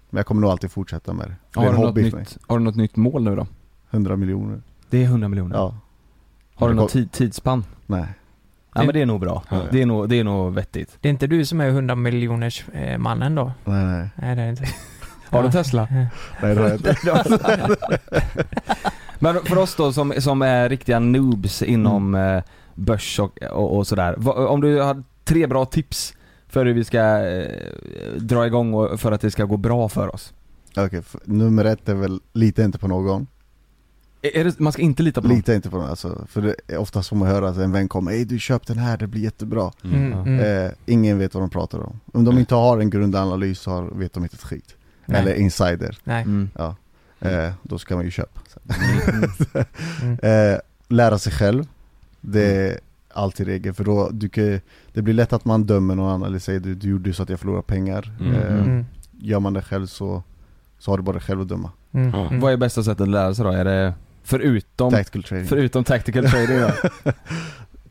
men 0.09 0.17
jag 0.19 0.25
kommer 0.25 0.41
nog 0.41 0.49
alltid 0.51 0.71
fortsätta 0.71 1.13
med 1.13 1.27
det. 1.27 1.35
Det 1.53 1.59
har 1.59 1.73
du, 1.73 1.79
något 1.79 1.95
nytt, 1.95 2.37
har 2.47 2.57
du 2.57 2.63
något 2.63 2.75
nytt 2.75 2.95
mål 2.95 3.23
nu 3.23 3.35
då? 3.35 3.47
100 3.91 4.15
miljoner. 4.15 4.61
Det 4.89 4.97
är 4.97 5.05
100 5.05 5.27
miljoner? 5.27 5.55
Ja. 5.55 5.75
Har 6.55 6.69
du 6.69 6.75
något 6.75 6.91
tid, 6.91 7.11
tidsspann? 7.11 7.65
Nej. 7.85 8.05
Ja 8.73 8.83
men 8.83 8.93
det 8.93 9.01
är 9.01 9.05
nog 9.05 9.19
bra. 9.19 9.43
Ja. 9.49 9.61
Det, 9.71 9.81
är 9.81 9.85
nog, 9.85 10.09
det 10.09 10.19
är 10.19 10.23
nog 10.23 10.53
vettigt. 10.53 10.97
Det 11.01 11.07
är 11.07 11.11
inte 11.11 11.27
du 11.27 11.45
som 11.45 11.61
är 11.61 11.67
100 11.69 11.95
miljoners 11.95 12.65
eh, 12.73 12.97
mannen 12.97 13.35
då? 13.35 13.51
Nej 13.65 13.85
nej. 13.85 14.09
Nej 14.15 14.35
det 14.35 14.41
är 14.41 14.45
det 14.45 14.49
inte. 14.49 14.65
Har 15.29 15.43
du 15.43 15.51
Tesla? 15.51 15.87
Nej 15.91 16.07
det 16.41 16.61
har 16.61 16.69
jag 16.69 16.75
inte. 16.75 16.95
Men 19.19 19.45
för 19.45 19.57
oss 19.57 19.75
då 19.75 19.93
som, 19.93 20.13
som 20.19 20.41
är 20.41 20.69
riktiga 20.69 20.99
noobs 20.99 21.61
inom 21.61 22.15
eh, 22.15 22.43
börs 22.75 23.19
och, 23.19 23.41
och, 23.43 23.77
och 23.77 23.87
sådär. 23.87 24.15
Va- 24.17 24.47
Om 24.47 24.61
du 24.61 24.81
har 24.81 25.03
tre 25.23 25.47
bra 25.47 25.65
tips 25.65 26.13
för 26.47 26.65
hur 26.65 26.73
vi 26.73 26.83
ska 26.83 26.99
eh, 27.27 27.51
dra 28.17 28.47
igång 28.47 28.73
och 28.73 28.99
för 28.99 29.11
att 29.11 29.21
det 29.21 29.31
ska 29.31 29.45
gå 29.45 29.57
bra 29.57 29.89
för 29.89 30.15
oss. 30.15 30.33
Okej, 30.77 30.99
f- 30.99 31.15
nummer 31.25 31.65
ett 31.65 31.89
är 31.89 31.93
väl, 31.95 32.19
lita 32.33 32.63
inte 32.63 32.77
på 32.77 32.87
någon. 32.87 33.27
Det, 34.21 34.59
man 34.59 34.73
ska 34.73 34.81
inte 34.81 35.03
lita 35.03 35.21
på 35.21 35.27
någon? 35.27 35.37
Lita 35.37 35.55
inte 35.55 35.69
på 35.69 35.77
någon, 35.77 35.89
alltså, 35.89 36.25
för 36.29 36.41
det 36.41 36.55
är 36.67 36.77
oftast 36.77 37.09
får 37.09 37.15
man 37.15 37.27
höra 37.27 37.49
att 37.49 37.57
en 37.57 37.71
vän 37.71 37.87
kommer, 37.87 38.11
Ey 38.11 38.25
du 38.25 38.39
köp 38.39 38.67
den 38.67 38.77
här, 38.77 38.97
det 38.97 39.07
blir 39.07 39.21
jättebra. 39.21 39.71
Mm, 39.83 40.13
mm. 40.13 40.39
Eh, 40.65 40.71
ingen 40.85 41.17
vet 41.19 41.33
vad 41.33 41.43
de 41.43 41.49
pratar 41.49 41.79
om. 41.79 41.99
Om 42.13 42.25
de 42.25 42.37
inte 42.39 42.55
har 42.55 42.79
en 42.79 42.89
grundanalys 42.89 43.59
så 43.59 43.71
har, 43.71 43.83
vet 43.83 44.13
de 44.13 44.23
inte 44.23 44.35
ett 44.35 44.41
skit. 44.43 44.75
Nej. 45.05 45.21
Eller 45.21 45.33
insider. 45.35 45.97
Nej. 46.03 46.21
Mm. 46.23 46.49
Ja. 46.57 46.75
Eh, 47.19 47.51
då 47.63 47.79
ska 47.79 47.95
man 47.95 48.05
ju 48.05 48.11
köpa. 48.11 48.39
Mm. 50.01 50.17
eh, 50.53 50.59
lära 50.87 51.17
sig 51.19 51.33
själv. 51.33 51.63
Det 52.21 52.43
är 52.43 52.79
alltid 53.13 53.47
regel, 53.47 53.73
för 53.73 53.83
då, 53.83 54.09
du 54.11 54.29
kan, 54.29 54.59
det 54.93 55.01
blir 55.01 55.13
lätt 55.13 55.33
att 55.33 55.45
man 55.45 55.63
dömer 55.63 55.95
någon 55.95 56.09
annan 56.13 56.27
eller 56.29 56.39
säger 56.39 56.59
du, 56.59 56.75
du 56.75 56.89
gjorde 56.89 57.13
så 57.13 57.23
att 57.23 57.29
jag 57.29 57.39
förlorar 57.39 57.61
pengar. 57.61 58.11
Mm. 58.19 58.33
Eh, 58.35 58.53
Mm. 58.63 58.85
Gör 59.21 59.39
man 59.39 59.53
det 59.53 59.61
själv 59.61 59.87
så, 59.87 60.23
så 60.79 60.91
har 60.91 60.97
du 60.97 61.03
bara 61.03 61.13
dig 61.13 61.21
själv 61.21 61.41
att 61.41 61.47
döma. 61.47 61.71
Mm. 61.91 62.09
Ja. 62.09 62.27
Mm. 62.27 62.39
Vad 62.39 62.53
är 62.53 62.57
bästa 62.57 62.83
sättet 62.83 63.01
att 63.01 63.07
lära 63.07 63.35
sig 63.35 63.45
då? 63.45 63.51
Är 63.51 63.65
det 63.65 63.93
förutom, 64.23 64.91
Tactical 64.91 65.23
trading. 65.23 65.47
förutom 65.47 65.83
tactical 65.83 66.25
trading 66.25 66.59
då? 66.59 66.71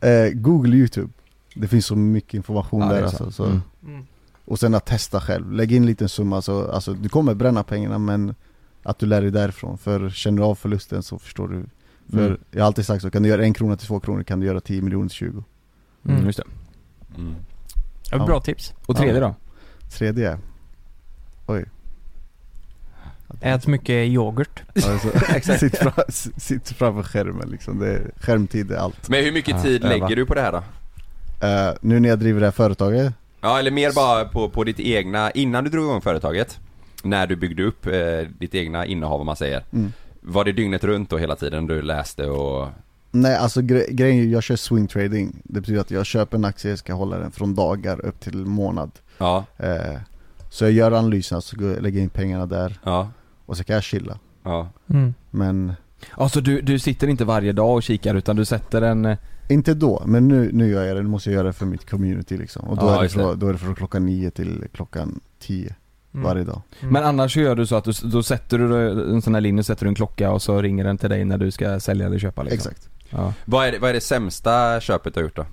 Eh, 0.07 0.29
Google 0.33 0.75
YouTube. 0.77 1.09
Det 1.55 1.67
finns 1.67 1.85
så 1.85 1.95
mycket 1.95 2.33
information 2.33 2.81
Ja, 2.81 2.87
där 2.87 2.95
är 2.97 3.03
alltså. 3.03 3.31
Så. 3.31 3.45
Mm. 3.45 3.61
Mm. 3.87 4.05
Och 4.45 4.59
sen 4.59 4.73
att 4.75 4.85
testa 4.85 5.21
själv. 5.21 5.51
Lägg 5.51 5.71
in 5.71 5.83
en 5.83 5.85
liten 5.85 6.09
summa 6.09 6.41
så, 6.41 6.71
alltså 6.71 6.93
du 6.93 7.09
kommer 7.09 7.33
bränna 7.33 7.63
pengarna 7.63 7.97
men 7.97 8.35
att 8.83 8.99
du 8.99 9.05
lär 9.05 9.21
dig 9.21 9.31
därifrån. 9.31 9.77
För 9.77 10.09
känner 10.09 10.37
du 10.37 10.43
av 10.43 10.55
förlusten 10.55 11.03
så 11.03 11.19
förstår 11.19 11.47
du. 11.47 11.65
För 12.11 12.25
Mm. 12.27 12.39
jag 12.51 12.59
har 12.61 12.65
alltid 12.67 12.85
sagt 12.85 13.01
så, 13.01 13.11
kan 13.11 13.23
du 13.23 13.29
göra 13.29 13.43
en 13.43 13.53
krona 13.53 13.75
till 13.77 13.87
två 13.87 13.99
kronor 13.99 14.23
kan 14.23 14.39
du 14.39 14.45
göra 14.45 14.59
10 14.61 14.81
miljoner 14.81 15.07
till 15.09 15.15
20. 15.17 15.43
Mm, 16.05 16.25
just 16.25 16.37
det. 16.39 16.43
Mm. 17.17 17.35
Ja, 18.11 18.25
Bra 18.25 18.39
tips. 18.41 18.73
Och 18.85 18.97
tredje 18.97 19.19
då? 19.19 19.35
Tredje. 19.91 20.37
Oj. 21.47 21.65
Ät 23.41 23.67
mycket 23.67 24.07
yoghurt. 24.07 24.63
Alltså, 24.75 25.57
sitt, 25.59 25.77
fram, 25.77 25.93
sitt 26.37 26.69
framför 26.69 27.03
skärmen 27.03 27.49
liksom. 27.49 27.79
Det 27.79 27.87
är, 27.93 28.11
skärmtid 28.19 28.71
är 28.71 28.75
allt. 28.77 29.09
Men 29.09 29.23
hur 29.23 29.31
mycket 29.31 29.55
Ja, 29.55 29.61
tid 29.61 29.83
öva. 29.85 29.93
lägger 29.93 30.15
du 30.15 30.25
på 30.25 30.33
det 30.35 30.41
här 30.41 30.51
då? 30.51 30.57
Eh, 31.47 31.73
nu 31.81 31.99
när 31.99 32.09
jag 32.09 32.19
driver 32.19 32.39
det 32.39 32.45
här 32.47 32.51
företaget, 32.51 33.13
Ja 33.41 33.59
eller 33.59 33.71
mer 33.71 33.91
bara 33.95 34.25
på, 34.25 34.49
på 34.49 34.63
ditt 34.63 34.79
egna, 34.79 35.31
innan 35.31 35.63
du 35.63 35.69
drog 35.69 35.85
igång 35.85 36.01
företaget 36.01 36.59
När 37.03 37.27
du 37.27 37.35
byggde 37.35 37.63
upp 37.63 37.85
eh, 37.85 37.93
ditt 38.39 38.55
egna 38.55 38.85
innehav 38.85 39.19
om 39.19 39.25
man 39.25 39.35
säger 39.35 39.63
Mm. 39.73 39.91
Var 40.21 40.45
det 40.45 40.51
dygnet 40.51 40.83
runt 40.83 41.09
då 41.09 41.17
hela 41.17 41.35
tiden 41.35 41.67
du 41.67 41.81
läste 41.81 42.25
och 42.25 42.67
Nej 43.11 43.35
alltså 43.35 43.61
gre- 43.61 43.91
grejen 43.91 44.17
är 44.17 44.21
ju, 44.23 44.29
jag 44.31 44.43
kör 44.43 44.55
swing 44.55 44.87
trading. 44.87 45.41
Det 45.43 45.61
betyder 45.61 45.81
att 45.81 45.91
jag 45.91 46.05
köper 46.05 46.37
en 46.37 46.45
aktie, 46.45 46.77
ska 46.77 46.93
hålla 46.93 47.17
den 47.17 47.31
från 47.31 47.55
dagar 47.55 48.05
upp 48.05 48.19
till 48.19 48.45
månad. 48.45 48.91
Ja, 49.17 49.45
Eh, 49.57 49.95
så 50.49 50.63
jag 50.65 50.71
gör 50.71 50.91
analyserna, 50.91 51.41
så 51.41 51.57
går- 51.57 51.81
lägger 51.81 51.97
jag 51.99 52.03
in 52.03 52.09
pengarna 52.09 52.45
där 52.45 52.79
ja, 52.83 53.09
och 53.45 53.57
så 53.57 53.63
kan 53.63 53.73
jag 53.73 53.83
chilla. 53.83 54.19
ja 54.43 54.69
Mm. 54.89 55.13
Men 55.31 55.73
Alltså 56.11 56.41
du, 56.41 56.61
du 56.61 56.79
sitter 56.79 57.07
inte 57.07 57.25
varje 57.25 57.51
dag 57.51 57.73
och 57.75 57.83
kikar 57.83 58.15
utan 58.15 58.35
du 58.35 58.45
sätter 58.45 58.81
en 58.81 59.05
eh, 59.05 59.17
inte 59.49 59.73
då, 59.73 60.03
men 60.05 60.27
nu, 60.27 60.49
nu 60.53 60.69
gör 60.69 60.83
jag 60.85 60.95
det, 60.97 61.01
nu 61.03 61.09
måste 61.09 61.29
jag 61.29 61.35
göra 61.35 61.47
det 61.47 61.53
för 61.53 61.65
mitt 61.65 61.89
community 61.89 62.37
liksom. 62.37 62.67
Och 62.67 62.77
då, 62.77 62.85
Ja, 62.85 62.97
är, 62.99 63.03
det 63.03 63.09
från, 63.09 63.39
då 63.39 63.47
är 63.47 63.51
det 63.53 63.59
från 63.59 63.75
klockan 63.75 64.05
nio 64.05 64.31
till 64.31 64.63
klockan 64.73 65.19
tio 65.39 65.75
Mm. 66.13 66.23
varje 66.23 66.43
dag. 66.43 66.61
Mm. 66.81 66.93
Men 66.93 67.03
annars 67.03 67.37
gör 67.37 67.55
du 67.55 67.65
så 67.65 67.75
att 67.75 67.83
du, 67.83 67.91
då 68.03 68.23
sätter 68.23 68.57
du 68.57 68.89
en 69.13 69.21
sån 69.21 69.33
här 69.33 69.41
linje, 69.41 69.63
sätter 69.63 69.85
du 69.85 69.89
en 69.89 69.95
klocka 69.95 70.31
och 70.31 70.41
så 70.41 70.61
ringer 70.61 70.83
den 70.83 70.97
till 70.97 71.09
dig 71.09 71.25
när 71.25 71.37
du 71.37 71.51
ska 71.51 71.79
sälja 71.79 72.05
eller 72.05 72.19
köpa 72.19 72.43
liksom. 72.43 72.71
Exakt. 72.71 72.89
Ja. 73.09 73.33
Vad 73.45 73.67
är, 73.67 73.71
det, 73.71 73.79
vad 73.79 73.89
är 73.89 73.93
det 73.93 74.01
sämsta 74.01 74.79
köpet 74.81 75.13
du 75.13 75.19
har 75.19 75.23
gjort 75.23 75.35
då? 75.35 75.45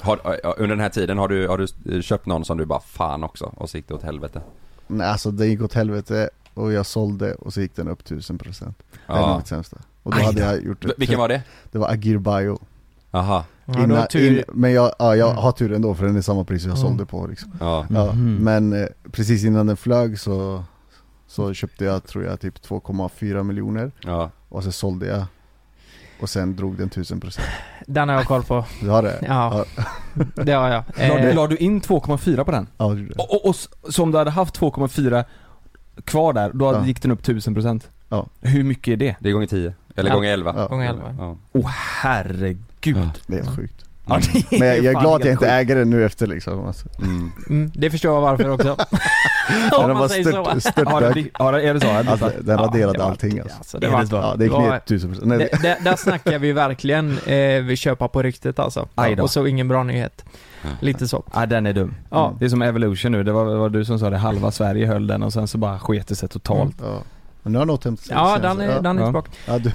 Har, 0.00 0.20
under 0.56 0.68
den 0.76 0.80
här 0.80 0.88
tiden 0.88 1.18
har 1.18 1.28
du, 1.28 1.48
har 1.48 1.66
du 1.84 2.02
köpt 2.02 2.26
någon 2.26 2.44
som 2.44 2.58
du 2.58 2.64
bara 2.64 2.80
fan 2.80 3.24
också 3.24 3.52
och 3.56 3.70
så 3.70 3.76
gick 3.76 3.88
det 3.88 3.94
åt 3.94 4.02
helvete? 4.02 4.42
Nej 4.86 5.06
alltså 5.06 5.30
det 5.30 5.46
gick 5.46 5.62
åt 5.62 5.74
helvete 5.74 6.30
och 6.54 6.72
jag 6.72 6.86
sålde 6.86 7.34
och 7.34 7.52
så 7.54 7.60
gick 7.60 7.76
den 7.76 7.88
upp 7.88 8.02
1000% 8.02 8.38
Det 8.60 9.12
är 9.12 9.18
Ja. 9.18 9.26
nog 9.28 9.36
mitt 9.36 9.46
sämsta 9.46 9.76
Och 10.02 10.10
då 10.12 10.18
Aj 10.18 10.24
hade 10.24 10.40
jag 10.40 10.64
gjort 10.64 10.84
V- 10.84 10.92
vilken 10.96 11.18
var 11.18 11.28
det? 11.28 11.42
Det 11.72 11.78
var 11.78 11.88
Agir 11.88 12.18
Bio 12.18 12.58
Aha. 13.10 13.44
Ja, 13.64 13.86
du 13.86 14.06
tur. 14.10 14.38
in, 14.38 14.44
men 14.52 14.72
jag, 14.72 14.92
ja, 14.98 15.16
jag 15.16 15.30
Mm. 15.30 15.42
har 15.42 15.52
tur 15.52 15.72
ändå 15.72 15.94
för 15.94 16.06
den 16.06 16.16
är 16.16 16.20
samma 16.20 16.44
pris 16.44 16.64
jag 16.64 16.76
Mm. 16.78 16.88
sålde 16.88 17.06
på 17.06 17.26
liksom. 17.26 17.52
Ja. 17.60 17.86
ja 17.90 18.12
Mhm. 18.12 18.34
Men 18.36 18.72
eh, 18.72 18.86
precis 19.12 19.44
innan 19.44 19.66
den 19.66 19.76
flög 19.76 20.18
så 20.20 20.64
Så 21.26 21.54
köpte 21.54 21.84
jag 21.84 22.04
tror 22.06 22.24
jag 22.24 22.40
typ 22.40 22.62
2,4 22.62 23.42
miljoner 23.42 23.92
Ja. 24.00 24.30
Och 24.48 24.64
så 24.64 24.72
sålde 24.72 25.06
jag 25.06 25.24
Och 26.20 26.28
sen 26.30 26.56
drog 26.56 26.76
den 26.76 26.88
1000% 26.90 27.40
Den 27.86 28.08
har 28.08 28.16
jag 28.16 28.26
koll 28.26 28.42
på. 28.42 28.64
Du 28.80 28.88
har 28.88 29.02
det? 29.02 29.24
Ja. 29.28 29.64
Det 30.34 30.52
har 30.52 30.68
jag. 30.68 30.84
La, 30.98 31.18
Eh, 31.18 31.34
la 31.34 31.46
du 31.46 31.56
in 31.56 31.80
2,4 31.80 32.44
på 32.44 32.50
den? 32.50 32.66
Ja, 32.76 32.88
det 32.88 33.00
gjorde. 33.00 33.14
Och, 33.14 33.30
och, 33.34 33.46
och 33.48 33.56
så 33.94 34.02
om 34.02 34.10
du 34.12 34.18
hade 34.18 34.30
haft 34.30 34.58
2,4 34.60 35.24
kvar 36.04 36.32
där, 36.32 36.50
då 36.54 36.72
Ja. 36.72 36.86
gick 36.86 37.02
den 37.02 37.10
upp 37.10 37.22
1000% 37.22 37.88
Ja. 38.08 38.26
Hur 38.40 38.64
mycket 38.64 38.92
är 38.92 38.96
det? 38.96 39.16
Det 39.20 39.28
är 39.28 39.32
gånger 39.32 39.46
10. 39.46 39.74
Eller 39.96 40.10
Ja. 40.10 40.14
gånger 40.16 40.32
11. 40.32 40.54
Ja. 40.56 40.66
Gånger 40.66 40.88
11. 40.90 41.14
Ja. 41.18 41.36
Åh 41.52 41.66
herregud. 42.02 42.64
Det 43.26 43.38
är 43.38 43.56
sjukt 43.56 43.74
Ja, 44.06 44.18
det 44.50 44.58
Men 44.58 44.68
jag, 44.68 44.76
jag 44.78 44.84
är 44.94 45.00
glad 45.00 45.14
att 45.20 45.24
jag 45.24 45.32
inte 45.34 45.44
sjukt. 45.44 45.52
äger 45.52 45.76
den 45.76 45.90
nu 45.90 46.04
efter 46.04 46.26
liksom 46.26 46.66
alltså. 46.66 46.88
Mm. 47.02 47.32
Mm, 47.48 47.70
det 47.74 47.90
förstår 47.90 48.14
jag 48.14 48.20
varför 48.20 48.48
också. 48.48 48.70
Om 49.78 49.88
var 49.88 49.94
man 49.94 50.08
säger 50.08 50.24
så. 50.24 50.44
stört, 50.44 50.62
stört 50.62 50.88
Ja, 50.90 51.00
det, 51.00 51.10
blir- 51.12 51.30
ja, 51.38 51.60
är 51.60 51.74
det 51.74 51.80
så? 51.80 51.88
Alltså, 51.90 52.32
den 52.40 52.56
Ja, 52.58 52.62
raderade 52.64 52.92
det 52.92 52.98
var- 52.98 53.06
allting 53.10 53.40
alltså. 53.40 53.56
Alltså, 53.58 53.78
det 53.78 53.86
Är 53.86 53.90
var, 53.90 54.00
det 54.00 54.06
så? 54.06 54.16
Ja, 54.16 54.34
det 54.38 54.44
gick 54.44 54.52
det 54.52 54.58
var- 54.58 54.70
ner 54.70 54.78
1000% 54.86 55.20
Nej, 55.24 55.38
det, 55.38 55.62
det, 55.62 55.78
där 55.84 55.96
snackar 55.96 56.38
vi 56.38 56.52
verkligen 56.52 57.18
eh, 57.18 57.62
vi 57.62 57.76
köpa 57.76 58.08
på 58.08 58.22
ryktet 58.22 58.58
alltså. 58.58 58.88
Och 59.20 59.30
så 59.30 59.46
ingen 59.46 59.68
bra 59.68 59.82
nyhet. 59.82 60.24
Lite 60.80 61.08
så. 61.08 61.24
Ja 61.34 61.46
den 61.46 61.66
är 61.66 61.72
dum. 61.72 61.94
Ja. 62.10 62.34
Det 62.38 62.44
är 62.44 62.48
som 62.48 62.62
Evolution 62.62 63.12
nu, 63.12 63.22
det 63.24 63.32
var, 63.32 63.46
det 63.50 63.56
var 63.56 63.68
du 63.68 63.84
som 63.84 63.98
sa 63.98 64.10
det, 64.10 64.18
halva 64.18 64.50
Sverige 64.50 64.86
höll 64.86 65.06
den 65.06 65.22
och 65.22 65.32
sen 65.32 65.48
så 65.48 65.58
bara 65.58 65.78
sket 65.78 66.08
det 66.08 66.14
sig 66.14 66.28
totalt. 66.28 66.76
Ja. 66.82 66.98
Men 67.42 67.52
nu 67.52 67.58
har 67.58 67.66
hämtat 67.66 67.98
sig 68.06 68.16
Ja, 68.16 68.38
den 68.42 68.60
är, 68.60 68.80
den 68.82 68.98
är 68.98 69.00
Ja. 69.00 69.06
tillbaka. 69.06 69.30
Ja, 69.46 69.58
du, 69.58 69.72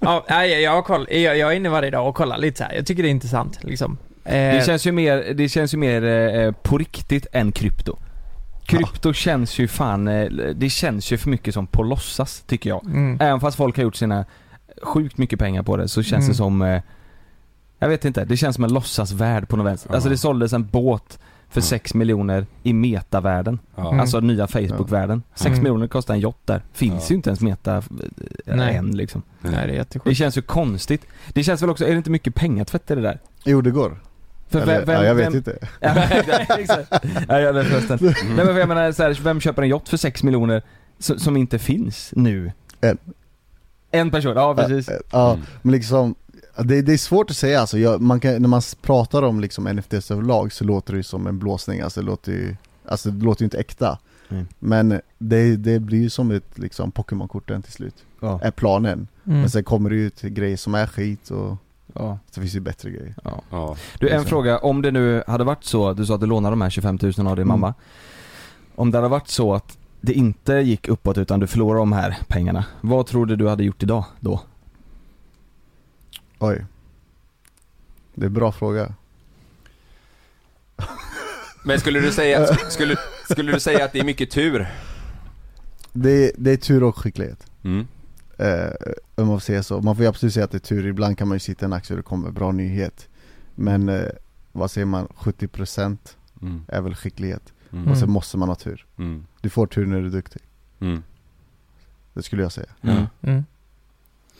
Ja, 0.00 0.24
jag, 0.46 0.70
har 0.72 0.82
koll, 0.82 1.06
jag, 1.10 1.38
jag 1.38 1.52
är 1.52 1.56
inne 1.56 1.68
varje 1.68 1.90
dag 1.90 2.08
och 2.08 2.14
kollar 2.14 2.38
lite 2.38 2.58
så 2.58 2.64
här. 2.64 2.72
Jag 2.74 2.86
tycker 2.86 3.02
det 3.02 3.08
är 3.08 3.10
intressant 3.10 3.58
liksom. 3.64 3.98
Eh, 4.24 4.32
Det 4.32 4.66
känns 4.66 4.86
ju 4.86 4.92
mer, 4.92 5.34
det 5.34 5.48
känns 5.48 5.74
ju 5.74 5.78
mer 5.78 6.04
eh, 6.04 6.52
på 6.52 6.78
riktigt 6.78 7.26
än 7.32 7.52
krypto. 7.52 7.96
Krypto 8.66 9.12
känns 9.12 9.58
ju 9.58 9.68
fan, 9.68 10.08
eh, 10.08 10.26
det 10.54 10.68
känns 10.70 11.12
ju 11.12 11.16
för 11.18 11.30
mycket 11.30 11.54
som 11.54 11.66
på 11.66 11.82
låtsas 11.82 12.42
tycker 12.46 12.70
jag. 12.70 12.84
mm. 12.84 13.18
Även 13.20 13.40
fast 13.40 13.56
folk 13.56 13.76
har 13.76 13.82
gjort 13.82 13.96
sina 13.96 14.24
sjukt 14.82 15.18
mycket 15.18 15.38
pengar 15.38 15.62
på 15.62 15.76
det 15.76 15.88
så 15.88 16.02
känns 16.02 16.22
Mm. 16.24 16.28
det 16.28 16.34
som 16.36 16.62
eh, 16.62 16.82
Jag 17.78 17.88
vet 17.88 18.04
inte, 18.04 18.24
det 18.24 18.36
känns 18.36 18.54
som 18.54 18.64
en 18.64 18.72
låtsasvärld 18.72 19.48
på 19.48 19.56
något 19.56 19.66
vänster. 19.66 19.90
Ja. 19.90 19.94
Alltså 19.94 20.10
det 20.10 20.18
såldes 20.18 20.52
en 20.52 20.66
båt 20.66 21.18
för 21.50 21.60
Ja. 21.60 21.64
6 21.64 21.94
miljoner 21.94 22.46
i 22.62 22.72
metavärlden. 22.72 23.58
Ja. 23.76 23.88
Mm. 23.88 24.00
Alltså 24.00 24.20
nya 24.20 24.46
Facebook-världen. 24.46 25.22
6 25.34 25.46
Mm. 25.46 25.58
miljoner 25.62 25.86
kostar 25.86 26.14
en 26.14 26.20
yacht 26.20 26.38
där. 26.46 26.62
Finns 26.72 27.02
Ja. 27.02 27.06
ju 27.10 27.14
inte 27.16 27.30
ens 27.30 27.40
meta 27.40 27.76
eh, 27.76 28.56
Nej. 28.56 28.76
än 28.76 28.96
liksom. 28.96 29.22
Nej, 29.40 29.52
det 29.52 29.58
är 29.60 29.66
Det 29.66 29.74
jättesjukt. 29.74 30.16
känns 30.16 30.38
ju 30.38 30.42
konstigt. 30.42 31.06
Det 31.32 31.44
känns 31.44 31.62
väl 31.62 31.70
också, 31.70 31.84
är 31.84 31.90
det 31.90 31.96
inte 31.96 32.10
mycket 32.10 32.34
pengatvätt 32.34 32.90
i 32.90 32.94
det 32.94 33.00
där? 33.02 33.18
jo 33.44 33.60
det 33.60 33.70
går 33.70 34.00
För 34.50 34.60
Eller, 34.60 34.86
vem- 34.86 34.94
ja, 34.94 35.04
jag 35.04 35.14
vet 35.14 35.26
vem- 35.26 35.36
inte 35.36 35.58
Ja. 35.80 35.94
Ja, 37.28 37.40
jag 37.40 37.52
vet 37.52 37.66
förresten. 37.66 37.98
Nej 38.36 38.44
men 38.46 38.56
jag 38.56 38.68
menar 38.68 38.92
så 38.92 39.02
här, 39.02 39.18
vem 39.22 39.40
köper 39.40 39.62
en 39.62 39.68
yacht 39.68 39.88
för 39.88 39.96
6 39.96 40.22
miljoner 40.22 40.62
som, 40.98 41.18
som 41.18 41.36
inte 41.36 41.58
finns 41.58 42.12
nu? 42.16 42.52
En. 42.80 42.98
En 43.90 44.10
person, 44.10 44.36
ja 44.36 44.54
precis. 44.54 44.88
Ja, 44.88 44.96
Ja, 45.12 45.32
Mm. 45.32 45.44
men 45.62 45.72
liksom 45.72 46.14
det, 46.64 46.82
det 46.82 46.92
är 46.92 46.96
svårt 46.98 47.30
att 47.30 47.36
säga 47.36 47.60
alltså, 47.60 47.78
jag, 47.78 48.00
man 48.00 48.20
kan, 48.20 48.42
när 48.42 48.48
man 48.48 48.62
pratar 48.82 49.22
om 49.22 49.40
liksom 49.40 49.64
NFTs 49.64 50.10
överlag 50.10 50.52
så 50.52 50.64
låter 50.64 50.92
det 50.92 50.96
ju 50.96 51.02
som 51.02 51.26
en 51.26 51.38
blåsning, 51.38 51.80
alltså 51.80 52.00
det 52.00 52.06
låter 52.06 52.32
ju, 52.32 52.56
alltså 52.88 53.10
det 53.10 53.24
låter 53.24 53.42
ju 53.42 53.44
inte 53.46 53.58
äkta 53.58 53.98
Mm. 54.30 54.46
Men 54.58 55.00
det, 55.18 55.56
det 55.56 55.78
blir 55.78 55.98
ju 56.00 56.10
som 56.10 56.30
ett 56.30 56.58
liksom 56.58 56.90
Pokémon-korten 56.90 57.62
till 57.62 57.72
slut, 57.72 57.94
Ja. 58.20 58.40
är 58.42 58.50
planen 58.50 59.08
Mm. 59.26 59.40
Men 59.40 59.50
sen 59.50 59.64
kommer 59.64 59.90
det 59.90 59.96
ju 59.96 60.10
till 60.10 60.30
grejer 60.30 60.56
som 60.56 60.74
är 60.74 60.86
skit 60.86 61.30
och 61.30 61.56
Ja. 61.94 62.18
så 62.30 62.40
finns 62.40 62.52
det 62.52 62.56
ju 62.56 62.60
bättre 62.62 62.90
grejer 62.90 63.14
Ja. 63.24 63.42
Ja. 63.50 63.76
Du, 64.00 64.08
en 64.10 64.24
fråga. 64.24 64.58
Om 64.58 64.82
det 64.82 64.90
nu 64.90 65.22
hade 65.26 65.44
varit 65.44 65.64
så, 65.64 65.92
du 65.92 66.06
sa 66.06 66.14
att 66.14 66.20
du 66.20 66.26
lånade 66.26 66.52
de 66.52 66.60
här 66.60 66.70
25 66.70 66.98
000 67.02 67.12
av 67.12 67.16
din 67.16 67.26
Mm. 67.28 67.48
mamma. 67.48 67.74
Om 68.74 68.90
det 68.90 68.98
hade 68.98 69.08
varit 69.08 69.28
så 69.28 69.54
att 69.54 69.78
det 70.00 70.12
inte 70.12 70.52
gick 70.52 70.88
uppåt 70.88 71.18
utan 71.18 71.40
du 71.40 71.46
förlorade 71.46 71.80
de 71.80 71.92
här 71.92 72.16
pengarna. 72.28 72.64
Vad 72.80 73.06
tror 73.06 73.26
du 73.26 73.36
du 73.36 73.48
hade 73.48 73.64
gjort 73.64 73.82
idag 73.82 74.04
då? 74.20 74.40
Oj 76.38 76.64
Det 78.14 78.22
är 78.22 78.26
en 78.26 78.32
bra 78.34 78.52
fråga 78.52 78.94
Men 81.64 81.80
skulle 81.80 82.00
du 82.00 82.12
säga, 82.12 82.46
skulle, 82.70 82.96
skulle 83.30 83.52
du 83.52 83.60
säga 83.60 83.84
att 83.84 83.92
det 83.92 84.00
är 84.00 84.04
mycket 84.04 84.30
tur? 84.30 84.68
Det, 85.92 86.32
det 86.38 86.50
är 86.50 86.56
tur 86.56 86.82
och 86.82 86.98
skicklighet 86.98 87.46
Mm. 87.64 87.86
eh, 88.38 88.70
Om 89.14 89.26
man 89.26 89.36
får 89.36 89.40
säga 89.40 89.62
så, 89.62 89.80
man 89.80 89.96
får 89.96 90.02
ju 90.02 90.08
absolut 90.08 90.34
säga 90.34 90.44
att 90.44 90.50
det 90.50 90.56
är 90.56 90.60
tur, 90.60 90.86
ibland 90.86 91.18
kan 91.18 91.28
man 91.28 91.34
ju 91.36 91.40
sitta 91.40 91.64
i 91.64 91.66
en 91.66 91.72
aktie 91.72 91.94
och 91.94 91.96
det 91.96 92.02
kommer 92.02 92.30
bra 92.30 92.52
nyhet 92.52 93.08
Men 93.54 93.88
eh, 93.88 94.08
vad 94.52 94.70
säger 94.70 94.84
man, 94.86 95.06
70% 95.18 95.96
Mm. 96.42 96.62
är 96.68 96.80
väl 96.80 96.94
skicklighet 96.94 97.52
Mm. 97.72 97.88
Och 97.90 97.98
sen 97.98 98.10
måste 98.10 98.36
man 98.36 98.48
ha 98.48 98.56
tur 98.56 98.86
Mm. 98.98 99.26
Du 99.40 99.50
får 99.50 99.66
tur 99.66 99.86
när 99.86 100.00
du 100.00 100.06
är 100.06 100.10
duktig 100.10 100.42
Mm. 100.80 101.02
Det 102.14 102.22
skulle 102.22 102.42
jag 102.42 102.52
säga 102.52 102.66
Mm. 102.82 103.06
Mm. 103.22 103.44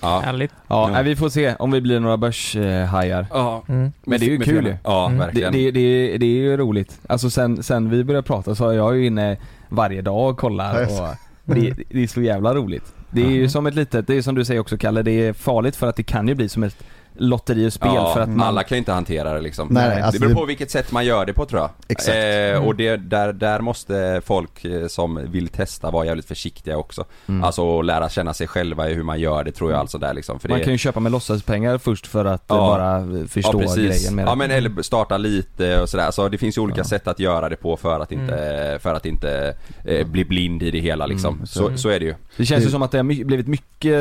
Ja. 0.01 0.20
Härligt. 0.24 0.51
Ja, 0.68 0.86
Ja. 0.88 0.92
nej, 0.92 1.05
vi 1.05 1.16
får 1.16 1.28
se 1.28 1.55
om 1.59 1.70
vi 1.70 1.80
blir 1.80 2.01
några 2.01 2.16
börshajar. 2.16 3.26
Ja. 3.30 3.62
Mm. 3.68 3.92
Men 4.05 4.20
det 4.20 4.26
är 4.26 4.30
ju 4.30 4.38
kul 4.38 4.66
ju. 4.66 4.76
Ja, 4.84 5.07
Mm. 5.07 5.18
Det, 5.18 5.24
verkligen. 5.24 5.53
det, 5.53 5.70
det, 5.70 6.18
det 6.18 6.26
är 6.26 6.30
ju 6.40 6.57
roligt. 6.57 7.01
Alltså 7.07 7.30
sen, 7.30 7.62
sen 7.62 7.90
vi 7.90 8.05
började 8.05 8.26
prata 8.26 8.55
så 8.55 8.68
är 8.68 8.72
jag 8.76 8.96
ju 8.96 9.07
inne 9.07 9.36
varje 9.68 10.03
dag 10.03 10.30
och 10.30 10.38
kollar 10.38 10.82
och 10.82 11.55
det, 11.55 11.74
det 11.90 12.03
är 12.03 12.07
så 12.07 12.22
jävla 12.22 12.55
roligt. 12.55 12.94
Det 13.11 13.22
är 13.22 13.30
ju 13.30 13.49
som 13.49 13.66
ett 13.66 13.74
litet, 13.74 14.07
det 14.07 14.14
är 14.14 14.22
som 14.22 14.34
du 14.34 14.44
säger 14.44 14.61
också 14.61 14.76
Kalle, 14.78 15.03
det 15.03 15.11
är 15.26 15.32
farligt 15.32 15.76
för 15.76 15.86
att 15.86 15.96
det 15.96 16.03
kan 16.03 16.28
ju 16.28 16.34
bli 16.34 16.49
som 16.49 16.62
ett 16.62 16.76
lotteri 17.19 17.69
och 17.69 17.73
spel 17.73 17.91
ja, 17.95 18.14
för 18.14 18.21
att 18.21 18.29
man... 18.29 18.47
alla 18.49 18.62
kan 18.62 18.77
ju 18.77 18.79
inte 18.79 18.93
hantera 18.93 19.33
det 19.35 19.41
liksom. 19.41 19.69
Nej, 19.71 20.03
alltså 20.03 20.12
det 20.12 20.19
beror 20.19 20.29
det- 20.29 20.41
på 20.41 20.45
vilket 20.47 20.71
sätt 20.71 20.93
man 20.93 21.05
gör 21.07 21.27
det 21.27 21.33
på 21.33 21.45
tror 21.47 21.61
jag. 21.61 21.71
Exakt. 21.89 22.16
Eh, 22.55 22.66
och 22.66 22.75
det, 22.75 22.97
där, 22.97 23.33
där 23.33 23.61
måste 23.61 24.21
folk 24.25 24.64
eh, 24.64 24.87
som 24.87 25.31
vill 25.33 25.49
testa 25.49 25.91
vara 25.91 26.07
jävligt 26.07 26.27
försiktiga 26.29 26.77
också. 26.77 27.05
Mm. 27.29 27.45
Alltså 27.45 27.83
lära 27.83 28.09
känna 28.09 28.35
sig 28.35 28.47
själva 28.47 28.91
i 28.91 28.95
hur 28.95 29.03
man 29.03 29.21
gör 29.21 29.45
det 29.45 29.53
tror 29.53 29.71
jag 29.71 29.81
alltså 29.81 29.99
där 29.99 30.14
liksom. 30.14 30.41
För 30.41 30.49
Man 30.49 30.59
det, 30.59 30.64
kan 30.64 30.73
ju 30.73 30.79
köpa 30.79 31.01
med 31.01 31.12
låtsaspengar 31.12 31.79
först 31.79 32.07
för 32.07 32.25
att 32.25 32.45
Ja. 32.49 32.55
eh, 32.55 32.61
bara 32.61 33.27
förstå 33.29 33.62
ja, 33.66 33.75
grejen 33.75 34.14
med 34.14 34.27
Ja 34.27 34.31
det. 34.31 34.37
men 34.37 34.51
eller 34.51 34.83
starta 34.83 35.16
lite 35.16 35.81
och 35.81 35.89
sådär. 35.89 36.11
Så 36.11 36.29
det 36.29 36.39
finns 36.39 36.59
ju 36.59 36.62
olika 36.62 36.81
Ja. 36.81 36.85
sätt 36.85 37.09
att 37.09 37.19
göra 37.21 37.49
det 37.49 37.57
på 37.57 37.77
för 37.77 38.01
att 38.01 38.12
inte, 38.12 38.79
för 38.83 38.95
att 38.95 39.07
inte 39.07 39.55
eh, 39.85 40.07
bli 40.07 40.25
blind 40.25 40.62
i 40.62 40.71
det 40.71 40.79
hela 40.81 41.07
liksom. 41.07 41.35
Mm, 41.35 41.47
så, 41.47 41.59
så- 41.71 41.77
så 41.79 41.89
är 41.89 41.99
det 42.01 42.05
ju. 42.07 42.14
Det 42.37 42.47
känns 42.47 42.61
ju 42.62 42.66
Det- 42.66 42.71
som 42.73 42.83
att 42.83 42.91
det 42.91 42.99
har 42.99 43.25
blivit 43.25 43.47
mycket 43.47 43.93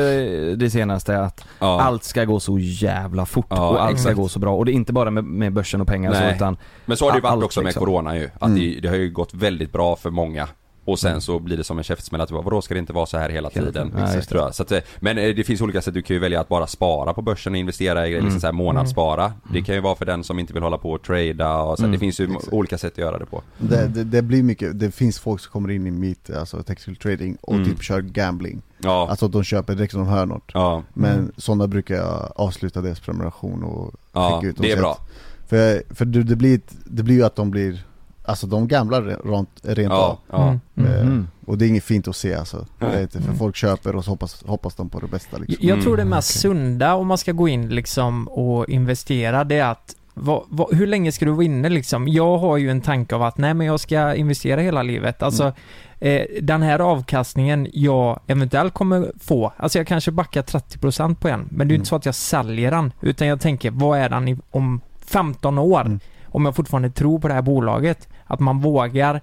det 0.58 0.70
senaste 0.70 1.18
att 1.18 1.44
Ja. 1.58 1.80
allt 1.80 2.04
ska 2.04 2.24
gå 2.24 2.40
så 2.40 2.58
jävla 2.58 3.07
fort 3.26 3.46
Ja, 3.50 3.68
och 3.68 3.82
allt 3.82 3.92
exakt. 3.92 4.12
ska 4.14 4.22
gå 4.22 4.28
så 4.28 4.38
bra. 4.38 4.54
Och 4.56 4.64
det 4.64 4.72
är 4.72 4.74
inte 4.74 4.92
bara 4.92 5.10
med, 5.10 5.24
med 5.24 5.52
börsen 5.52 5.80
och 5.80 5.86
pengar 5.86 6.12
så 6.14 6.20
Nej. 6.20 6.34
utan 6.36 6.56
Men 6.86 6.96
så 6.96 7.04
har 7.04 7.12
det 7.12 7.16
ju 7.18 7.22
varit 7.22 7.44
också 7.44 7.60
med 7.60 7.66
liksom. 7.66 7.80
Corona 7.86 8.16
ju. 8.16 8.30
Att 8.34 8.42
Mm. 8.48 8.58
det, 8.58 8.80
det 8.80 8.88
har 8.88 8.96
ju 8.96 9.10
gått 9.10 9.34
väldigt 9.34 9.72
bra 9.72 9.96
för 9.96 10.10
många. 10.10 10.48
Och 10.88 10.98
sen 10.98 11.20
så 11.20 11.38
blir 11.38 11.56
det 11.56 11.64
som 11.64 11.78
en 11.78 11.84
käftsmäll 11.84 12.20
att 12.20 12.30
vadå 12.30 12.62
ska 12.62 12.74
det 12.74 12.80
inte 12.80 12.92
vara 12.92 13.06
så 13.06 13.18
här 13.18 13.28
hela 13.30 13.50
tiden? 13.50 13.92
det. 13.96 14.22
tror 14.22 14.42
jag. 14.42 14.54
Så 14.54 14.62
att, 14.62 14.72
eh, 14.72 14.78
men 15.00 15.18
eh, 15.18 15.34
det 15.34 15.44
finns 15.44 15.60
olika 15.60 15.82
sätt, 15.82 15.94
du 15.94 16.02
kan 16.02 16.14
ju 16.14 16.20
välja 16.20 16.40
att 16.40 16.48
bara 16.48 16.66
spara 16.66 17.14
på 17.14 17.22
börsen 17.22 17.52
och 17.52 17.58
investera 17.58 18.06
i 18.06 18.10
liksom 18.10 18.28
Mm. 18.28 18.40
så 18.40 18.46
här 18.46 18.52
månadsspara. 18.52 19.32
Det 19.52 19.62
kan 19.62 19.74
ju 19.74 19.80
vara 19.80 19.94
för 19.94 20.04
den 20.04 20.24
som 20.24 20.38
inte 20.38 20.52
vill 20.52 20.62
hålla 20.62 20.78
på 20.78 20.90
och 20.92 21.02
trada 21.02 21.56
och 21.56 21.76
så. 21.78 21.82
Mm. 21.84 21.92
Det 21.92 21.98
finns 21.98 22.20
ju 22.20 22.24
Exakt. 22.24 22.52
olika 22.52 22.78
sätt 22.78 22.92
att 22.92 22.98
göra 22.98 23.18
det 23.18 23.26
på. 23.26 23.42
det, 23.58 23.86
det, 23.88 24.04
det 24.04 24.22
blir 24.22 24.42
mycket, 24.42 24.80
det 24.80 24.90
finns 24.90 25.18
folk 25.18 25.40
som 25.40 25.52
kommer 25.52 25.70
in 25.70 25.86
i 25.86 25.90
mitt, 25.90 26.30
alltså 26.30 26.62
textile 26.62 26.96
trading 26.96 27.36
och 27.40 27.54
Mm. 27.54 27.66
typ 27.68 27.82
kör 27.82 28.00
gambling 28.00 28.62
Ja, 28.78 29.06
Alltså 29.10 29.28
de 29.28 29.44
köper 29.44 29.74
direkt 29.74 29.92
som 29.92 30.00
de 30.00 30.08
hör 30.08 30.26
något 30.26 30.50
ja, 30.54 30.82
Men 30.94 31.12
Mm. 31.18 31.32
sådana 31.36 31.66
brukar 31.66 31.94
jag 31.94 32.32
avsluta 32.36 32.80
deras 32.80 33.00
prenumeration 33.00 33.64
och 33.64 33.94
ja 34.12 34.30
skicka 34.40 34.50
ut 34.50 34.56
dem 34.56 34.66
det 34.66 34.72
är 34.72 34.76
bra. 34.76 34.92
att- 34.92 35.08
För, 35.48 35.82
för 35.94 36.04
det, 36.04 36.36
blir, 36.36 36.60
det 36.84 37.02
blir 37.02 37.14
ju 37.14 37.24
att 37.24 37.36
de 37.36 37.50
blir, 37.50 37.84
alltså 38.28 38.46
de 38.46 38.68
gamblar 38.68 39.02
rent, 39.24 39.48
rent 39.62 39.92
av 39.92 40.18
Ja, 40.30 40.58
ja. 40.76 40.82
Mm. 40.82 40.92
Eh, 40.92 41.04
Mhm. 41.04 41.28
Och 41.46 41.58
det 41.58 41.66
är 41.66 41.68
inget 41.68 41.84
fint 41.84 42.08
att 42.08 42.16
se 42.16 42.34
alltså, 42.34 42.66
det 42.78 42.86
är 42.86 43.02
inte, 43.02 43.18
för 43.18 43.24
Mm. 43.26 43.38
folk 43.38 43.56
köper 43.56 43.96
och 43.96 44.04
så 44.04 44.10
hoppas, 44.10 44.42
hoppas 44.46 44.74
de 44.74 44.88
på 44.88 45.00
det 45.00 45.06
bästa 45.06 45.38
liksom. 45.38 45.68
Jag 45.68 45.82
tror 45.82 45.96
det 45.96 46.02
Mm, 46.02 46.10
mest 46.16 46.40
sunda 46.40 46.94
om 46.94 47.06
man 47.06 47.18
ska 47.18 47.32
gå 47.32 47.48
in 47.48 47.68
liksom 47.68 48.28
och 48.28 48.68
investera, 48.68 49.44
det 49.44 49.54
är 49.58 49.70
att 49.70 49.94
vad, 50.14 50.42
vad, 50.48 50.74
hur 50.74 50.86
länge 50.86 51.12
ska 51.12 51.24
du 51.24 51.30
vara 51.30 51.44
inne 51.44 51.68
liksom? 51.68 52.08
Jag 52.08 52.38
har 52.38 52.56
ju 52.56 52.70
en 52.70 52.80
tanke 52.80 53.14
av 53.14 53.22
att 53.22 53.38
nej 53.38 53.54
men 53.54 53.66
jag 53.66 53.80
ska 53.80 54.14
investera 54.14 54.60
hela 54.60 54.82
livet. 54.82 55.22
Alltså 55.22 55.52
eh, 56.00 56.22
den 56.42 56.62
här 56.62 56.78
avkastningen 56.78 57.68
jag 57.72 58.20
eventuellt 58.26 58.74
kommer 58.74 59.12
få, 59.20 59.52
alltså 59.56 59.78
jag 59.78 59.86
kanske 59.86 60.10
backar 60.10 60.42
30% 60.42 61.14
på 61.14 61.28
en, 61.28 61.48
men 61.50 61.58
det 61.68 61.72
är 61.72 61.74
ju 61.74 61.74
Mm. 61.74 61.80
inte 61.80 61.88
så 61.88 61.96
att 61.96 62.06
jag 62.06 62.14
säljer 62.14 62.70
den, 62.70 62.92
utan 63.00 63.28
jag 63.28 63.40
tänker 63.40 63.70
vad 63.70 63.98
är 63.98 64.08
den 64.08 64.28
i, 64.28 64.36
om 64.50 64.80
15 65.06 65.58
år? 65.58 65.80
Mm. 65.80 66.00
Om 66.38 66.44
jag 66.44 66.56
fortfarande 66.56 66.90
tror 66.90 67.18
på 67.18 67.28
det 67.28 67.34
här 67.34 67.42
bolaget, 67.42 68.08
att 68.26 68.40
man 68.40 68.60
vågar 68.60 69.20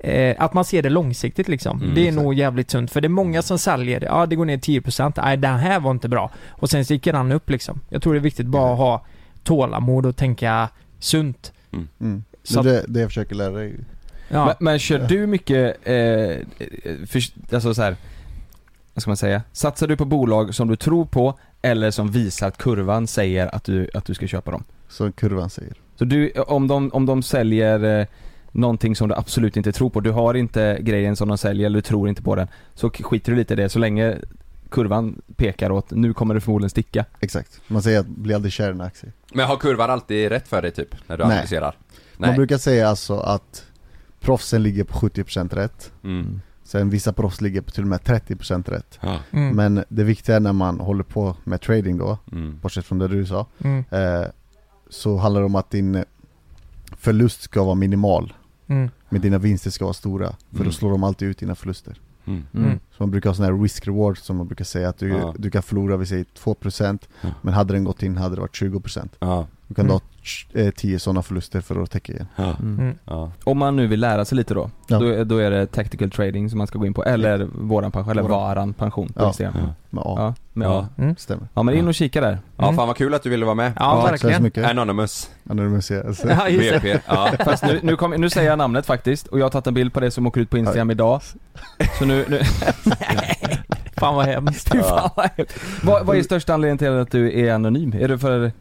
Eh, 0.00 0.36
att 0.38 0.54
man 0.54 0.64
ser 0.64 0.82
det 0.82 0.88
långsiktigt 0.90 1.48
liksom. 1.48 1.82
Mm, 1.82 1.94
det 1.94 2.00
är 2.00 2.06
exakt. 2.08 2.22
nog 2.22 2.34
jävligt 2.34 2.70
sunt. 2.70 2.90
För 2.90 3.00
det 3.00 3.06
är 3.06 3.08
många 3.08 3.42
som 3.42 3.58
säljer, 3.58 4.00
ja 4.04 4.26
det 4.26 4.36
går 4.36 4.44
ner 4.44 4.56
10%, 4.56 5.12
nej 5.16 5.36
den 5.36 5.58
här 5.58 5.80
var 5.80 5.90
inte 5.90 6.08
bra. 6.08 6.30
Och 6.48 6.70
sen 6.70 6.84
sticker 6.84 7.12
den 7.12 7.32
upp 7.32 7.50
liksom. 7.50 7.80
Jag 7.88 8.02
tror 8.02 8.12
det 8.12 8.18
är 8.18 8.20
viktigt 8.22 8.46
bara 8.46 8.72
att 8.72 8.78
ha 8.78 9.04
tålamod 9.44 10.06
och 10.06 10.16
tänka 10.16 10.68
sunt. 10.98 11.52
Mm. 12.00 12.24
Så 12.42 12.62
Det, 12.62 12.78
att- 12.78 12.86
det, 12.86 12.92
det 12.92 13.00
jag 13.00 13.08
försöker 13.08 13.34
lära 13.34 13.50
dig 13.50 13.74
Ja. 14.28 14.44
Men, 14.46 14.54
men 14.58 14.78
kör 14.78 14.98
du 15.08 15.26
mycket, 15.26 15.76
eh, 15.82 16.36
för, 17.06 17.54
alltså 17.54 17.74
så 17.74 17.82
här, 17.82 17.96
vad 18.94 19.02
ska 19.02 19.10
man 19.10 19.16
säga? 19.16 19.42
Satsar 19.52 19.86
du 19.86 19.96
på 19.96 20.04
bolag 20.04 20.54
som 20.54 20.68
du 20.68 20.76
tror 20.76 21.04
på 21.04 21.38
eller 21.62 21.90
som 21.90 22.10
visar 22.10 22.48
att 22.48 22.58
kurvan 22.58 23.06
säger 23.06 23.54
att 23.54 23.64
du, 23.64 23.90
att 23.94 24.04
du 24.04 24.14
ska 24.14 24.26
köpa 24.26 24.50
dem? 24.50 24.64
Som 24.88 25.12
kurvan 25.12 25.50
säger. 25.50 25.74
Så 25.98 26.04
du, 26.04 26.30
om 26.32 26.68
de, 26.68 26.90
om 26.92 27.06
de 27.06 27.22
säljer 27.22 28.00
eh, 28.00 28.06
någonting 28.52 28.96
som 28.96 29.08
du 29.08 29.14
absolut 29.14 29.56
inte 29.56 29.72
tror 29.72 29.90
på, 29.90 30.00
du 30.00 30.10
har 30.10 30.34
inte 30.34 30.78
grejen 30.80 31.16
som 31.16 31.28
de 31.28 31.38
säljer 31.38 31.66
eller 31.66 31.76
du 31.76 31.82
tror 31.82 32.08
inte 32.08 32.22
på 32.22 32.34
den, 32.34 32.48
så 32.74 32.90
skiter 32.90 33.32
du 33.32 33.38
lite 33.38 33.54
i 33.54 33.56
det 33.56 33.68
så 33.68 33.78
länge 33.78 34.16
kurvan 34.70 35.22
pekar 35.36 35.70
åt 35.70 35.90
nu 35.90 36.12
kommer 36.14 36.34
det 36.34 36.40
förmodligen 36.40 36.70
sticka. 36.70 37.04
Exakt. 37.20 37.60
Man 37.68 37.82
säger 37.82 38.00
att 38.00 38.06
bli 38.06 38.34
aldrig 38.34 38.52
kär 38.52 38.68
i 38.68 38.70
en 38.72 38.80
aktie. 38.80 39.12
Men 39.34 39.46
har 39.46 39.56
kurvan 39.56 39.90
alltid 39.90 40.28
rätt 40.28 40.48
för 40.48 40.62
dig 40.62 40.70
typ? 40.70 40.94
När 41.06 41.16
du 41.16 41.24
Nej. 41.24 41.32
analyserar? 41.32 41.74
Man 42.16 42.34
brukar 42.34 42.58
säga 42.58 42.88
alltså 42.88 43.18
att 43.18 43.64
proffsen 44.20 44.62
ligger 44.62 44.84
på 44.84 44.98
70% 44.98 45.54
rätt. 45.54 45.92
Mm. 46.04 46.40
Sen 46.64 46.90
vissa 46.90 47.12
proffs 47.12 47.40
ligger 47.40 47.60
på 47.60 47.70
till 47.70 47.82
och 47.82 47.88
med 47.88 48.00
30% 48.00 48.70
rätt. 48.70 48.98
Ja. 49.02 49.18
Mm. 49.30 49.56
Men 49.56 49.84
det 49.88 50.04
viktiga 50.04 50.36
är 50.36 50.40
när 50.40 50.52
man 50.52 50.80
håller 50.80 51.04
på 51.04 51.36
med 51.44 51.60
trading 51.60 51.98
då, 51.98 52.18
Mm. 52.32 52.58
bortsett 52.62 52.84
från 52.84 52.98
det 52.98 53.08
du 53.08 53.26
sa, 53.26 53.46
Mm. 53.64 53.84
eh, 53.90 54.26
så 54.90 55.16
handlar 55.16 55.40
det 55.40 55.46
om 55.46 55.54
att 55.54 55.70
din 55.70 56.04
förlust 56.98 57.42
ska 57.42 57.64
vara 57.64 57.74
minimal. 57.74 58.32
Mm. 58.66 58.90
Men 59.08 59.20
dina 59.20 59.38
vinster 59.38 59.70
ska 59.70 59.84
vara 59.84 59.94
stora. 59.94 60.26
För 60.50 60.56
Mm. 60.56 60.66
då 60.66 60.72
slår 60.72 60.90
de 60.90 61.04
alltid 61.04 61.28
ut 61.28 61.38
dina 61.38 61.54
förluster. 61.54 62.00
Mm. 62.24 62.42
Mm. 62.54 62.70
Så 62.90 63.02
man 63.02 63.10
brukar 63.10 63.30
ha 63.30 63.34
sån 63.34 63.44
här 63.44 63.52
risk-reward 63.52 64.18
som 64.18 64.36
man 64.36 64.46
brukar 64.46 64.64
säga 64.64 64.88
att 64.88 64.98
du, 64.98 65.08
Ja. 65.08 65.34
du 65.38 65.50
kan 65.50 65.62
förlora, 65.62 65.96
vi 65.96 66.06
säger 66.06 66.24
2% 66.34 67.08
Ja. 67.20 67.28
Men 67.42 67.54
hade 67.54 67.72
den 67.74 67.84
gått 67.84 68.02
in 68.02 68.16
hade 68.16 68.34
det 68.34 68.40
varit 68.40 68.56
20% 68.56 69.08
Ja. 69.20 69.46
Du 69.68 69.74
kan 69.74 69.84
Mm. 69.84 69.92
ha 70.54 70.60
eh, 70.62 70.70
10 70.70 70.98
sådana 70.98 71.22
förluster 71.22 71.60
för 71.60 71.82
att 71.82 71.90
täcka 71.90 72.12
igen 72.12 72.26
Ja. 72.36 72.56
Mm. 72.60 72.94
Ja. 73.04 73.32
Om 73.44 73.58
man 73.58 73.76
nu 73.76 73.86
vill 73.86 74.00
lära 74.00 74.24
sig 74.24 74.36
lite 74.36 74.54
då, 74.54 74.70
Ja. 74.86 74.98
då, 74.98 75.06
är- 75.06 75.24
då 75.24 75.36
är 75.38 75.50
det 75.50 75.66
tactical 75.66 76.10
trading 76.10 76.50
som 76.50 76.58
man 76.58 76.66
ska 76.66 76.78
gå 76.78 76.86
in 76.86 76.94
på, 76.94 77.04
eller 77.04 77.48
våran 77.54 77.92
pension, 77.92 78.10
eller 78.10 78.22
varan 78.22 78.72
pension 78.74 79.12
Ja. 79.16 79.32
Ja. 79.38 79.50
med 79.90 80.02
A, 80.04 80.14
Ja, 80.16 80.34
med 80.52 80.66
Ja. 80.68 80.78
A. 80.78 80.88
Mm. 80.98 81.16
stämmer 81.16 81.48
ja 81.54 81.62
men 81.62 81.74
in 81.74 81.88
och 81.88 81.94
kika 81.94 82.20
där. 82.20 82.38
Ja, 82.56 82.64
Mm. 82.64 82.76
fan 82.76 82.86
vad 82.86 82.96
kul 82.96 83.14
att 83.14 83.22
du 83.22 83.30
ville 83.30 83.44
vara 83.44 83.54
med. 83.54 83.72
Ja, 83.76 84.02
så 84.04 84.10
verkligen. 84.10 84.42
mycket 84.42 84.70
Anonymous. 84.70 85.30
Anonymous, 85.50 85.90
ja. 85.90 86.02
Alltså. 86.06 86.28
Ja. 86.30 86.44
VP. 86.48 86.98
Ja. 87.06 87.30
Fast 87.44 87.62
nu, 87.66 87.80
nu, 87.82 87.96
kom, 87.96 88.10
nu 88.10 88.30
säger 88.30 88.50
jag 88.50 88.58
namnet 88.58 88.86
faktiskt, 88.86 89.26
och 89.26 89.38
jag 89.38 89.44
har 89.44 89.50
tagit 89.50 89.66
en 89.66 89.74
bild 89.74 89.92
på 89.92 90.00
det 90.00 90.10
som 90.10 90.26
åker 90.26 90.40
ut 90.40 90.50
på 90.50 90.58
Instagram 90.58 90.90
idag. 90.90 91.20
Så 91.98 92.04
nu, 92.04 92.24
nu 92.28 92.40
Fan 93.96 94.14
vad 94.14 94.26
hemskt. 94.26 94.68
Fan 94.68 95.10
vad 95.16 95.30
hemskt. 95.36 95.58
vad, 95.84 96.06
vad 96.06 96.16
är 96.16 96.22
största 96.22 96.54
anledningen 96.54 96.78
till 96.78 96.88
att 96.98 97.10
du 97.10 97.40
är 97.46 97.52
anonym? 97.54 97.92
Är 98.00 98.08
det 98.08 98.18
för, 98.18 98.52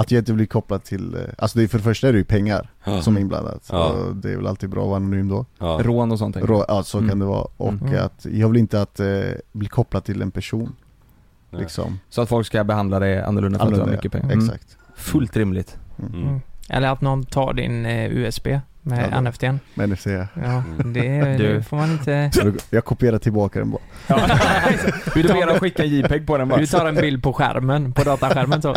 Att 0.00 0.10
jag 0.10 0.20
inte 0.20 0.32
blir 0.32 0.46
kopplad 0.46 0.82
till, 0.84 1.14
eh, 1.14 1.20
alltså 1.38 1.58
det 1.58 1.64
är 1.64 1.68
för 1.68 1.78
det 1.78 1.84
första 1.84 2.08
är 2.08 2.12
det 2.12 2.18
ju 2.18 2.24
pengar 2.24 2.70
Ja. 2.84 3.02
som 3.02 3.16
är 3.16 3.20
inblandat 3.20 3.68
Ja. 3.72 3.88
och 3.88 4.16
det 4.16 4.32
är 4.32 4.36
väl 4.36 4.46
alltid 4.46 4.70
bra 4.70 4.82
att 4.82 4.88
vara 4.88 4.96
anonym 4.96 5.28
då 5.28 5.46
Ja. 5.58 5.80
rån 5.82 6.12
och 6.12 6.18
sånt? 6.18 6.36
Rå, 6.36 6.64
Ja 6.68 6.82
så 6.82 6.98
Mm. 6.98 7.08
kan 7.10 7.18
det 7.18 7.24
vara, 7.24 7.46
och 7.56 7.72
Mm. 7.72 8.04
att 8.04 8.26
jag 8.30 8.48
vill 8.48 8.58
inte 8.58 8.82
att 8.82 9.00
eh, 9.00 9.06
bli 9.52 9.68
kopplad 9.68 10.04
till 10.04 10.22
en 10.22 10.30
person 10.30 10.76
Nej. 11.50 11.62
Liksom? 11.62 11.98
Så 12.08 12.22
att 12.22 12.28
folk 12.28 12.46
ska 12.46 12.64
behandla 12.64 12.98
dig 12.98 13.20
annorlunda 13.22 13.58
för 13.58 13.66
att 13.66 13.74
du 13.74 13.80
har 13.80 13.86
mycket 13.86 14.12
pengar? 14.12 14.32
Mm. 14.32 14.44
exakt 14.44 14.76
Fullt 14.96 15.36
rimligt. 15.36 15.78
Mm. 15.98 16.22
Mm. 16.22 16.40
Eller 16.68 16.88
att 16.88 17.00
någon 17.00 17.24
tar 17.24 17.52
din 17.52 17.86
eh, 17.86 18.10
USB 18.16 18.60
med 18.82 19.08
Ja. 19.12 19.20
NFTn. 19.20 19.58
Men 19.74 19.90
NFC 19.90 20.06
ja. 20.06 20.26
Ja, 20.34 20.62
det, 20.84 21.36
Du. 21.38 21.54
det 21.56 21.62
får 21.62 21.76
man 21.76 21.90
inte... 21.92 22.30
Jag 22.70 22.84
kopierar 22.84 23.18
tillbaka 23.18 23.58
den 23.58 23.70
bara 23.70 23.82
Vill 25.14 25.26
du 25.26 25.32
ber 25.32 25.46
dem 25.46 25.58
skicka 25.58 25.82
en 25.84 25.88
JPEG 25.88 26.26
på 26.26 26.38
den 26.38 26.48
bara? 26.48 26.60
Du 26.60 26.66
tar 26.66 26.86
en 26.86 26.94
bild 26.94 27.22
på 27.22 27.32
skärmen, 27.32 27.92
på 27.92 28.04
dataskärmen 28.04 28.62
så. 28.62 28.74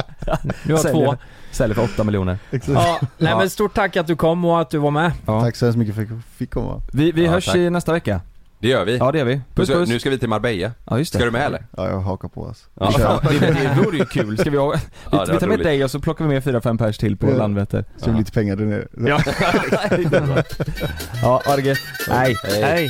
Du 0.64 0.74
har 0.74 0.80
Säljer- 0.80 1.06
två. 1.06 1.16
Säljer 1.52 1.76
för 1.76 1.84
8 1.84 2.04
miljoner. 2.04 2.38
Exakt. 2.52 2.74
Ja, 2.80 2.98
nej 3.02 3.32
Ja. 3.32 3.38
men 3.38 3.50
stort 3.50 3.74
tack 3.74 3.98
att 3.98 4.08
du 4.08 4.16
kom 4.16 4.46
och 4.46 4.62
att 4.62 4.70
du 4.70 4.78
var 4.78 4.92
med. 4.92 5.12
Ja. 5.26 5.42
Tack 5.42 5.56
så 5.56 5.66
hemskt 5.66 5.78
mycket 5.78 5.96
för 5.96 6.02
att 6.04 6.10
jag 6.10 6.22
fick 6.36 6.52
komma 6.52 6.82
Vi, 6.94 7.12
vi 7.12 7.26
Ja, 7.26 7.32
hörs 7.32 7.46
tack. 7.46 7.56
i 7.56 7.70
nästa 7.70 7.94
vecka. 7.94 8.22
Det 8.64 8.70
gör 8.70 8.86
vi. 8.86 8.98
Ja 8.98 9.12
det 9.12 9.18
gör 9.18 9.26
vi. 9.26 9.42
Puss 9.54 9.70
puss. 9.70 9.90
Nu 9.90 10.00
ska 10.00 10.10
vi 10.10 10.18
till 10.18 10.30
Marbella. 10.30 10.72
Ja 10.90 10.98
just 10.98 11.14
det. 11.14 11.18
Ska 11.20 11.26
du 11.26 11.32
med 11.32 11.46
eller? 11.46 11.66
Ja 11.78 11.90
jag 11.90 12.00
hakar 12.00 12.28
på 12.28 12.48
alltså 12.48 12.66
Ja. 12.80 13.22
Det, 13.30 13.40
det 13.40 13.82
vore 13.86 13.98
ju 13.98 14.06
kul. 14.12 14.38
Ska 14.38 14.50
vi 14.50 14.58
ha, 14.58 14.72
vi, 14.72 14.78
Ja, 15.12 15.26
det 15.26 15.34
vi 15.34 15.40
tar 15.40 15.48
med 15.48 15.56
roligt. 15.56 15.64
dig 15.68 15.84
och 15.84 15.92
så 15.92 16.00
plockar 16.00 16.26
vi 16.26 16.34
med 16.34 16.44
fyra 16.44 16.62
fem 16.62 16.78
pers 16.78 16.98
till 16.98 17.18
på 17.18 17.30
Ja. 17.32 17.38
Landvetter. 17.38 17.86
Så 17.98 18.12
vi 18.12 18.18
lite 18.18 18.32
pengar 18.32 18.56
där 18.56 18.66
nere 18.66 18.88
Ja. 19.08 19.22
ja, 21.22 21.42
ha 21.46 21.56
det 21.56 21.62
gött. 21.62 21.78
Nej. 22.10 22.36
Hej. 22.62 22.90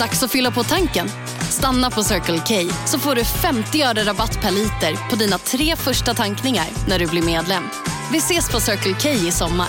Dags 0.00 0.22
att 0.22 0.32
fylla 0.32 0.50
på 0.50 0.62
tanken. 0.62 1.06
Stanna 1.58 1.90
på 1.90 2.02
Circle 2.02 2.38
K 2.48 2.54
så 2.86 2.98
får 2.98 3.14
du 3.14 3.24
50 3.24 3.82
öre 3.82 4.02
rabatt 4.10 4.40
per 4.42 4.50
liter 4.50 5.10
på 5.10 5.16
dina 5.16 5.38
tre 5.38 5.76
första 5.76 6.14
tankningar 6.14 6.68
när 6.88 6.98
du 6.98 7.06
blir 7.06 7.22
medlem. 7.22 7.62
Vi 8.12 8.18
ses 8.18 8.52
på 8.52 8.60
Circle 8.60 8.94
K 9.02 9.08
i 9.28 9.30
sommar. 9.30 9.68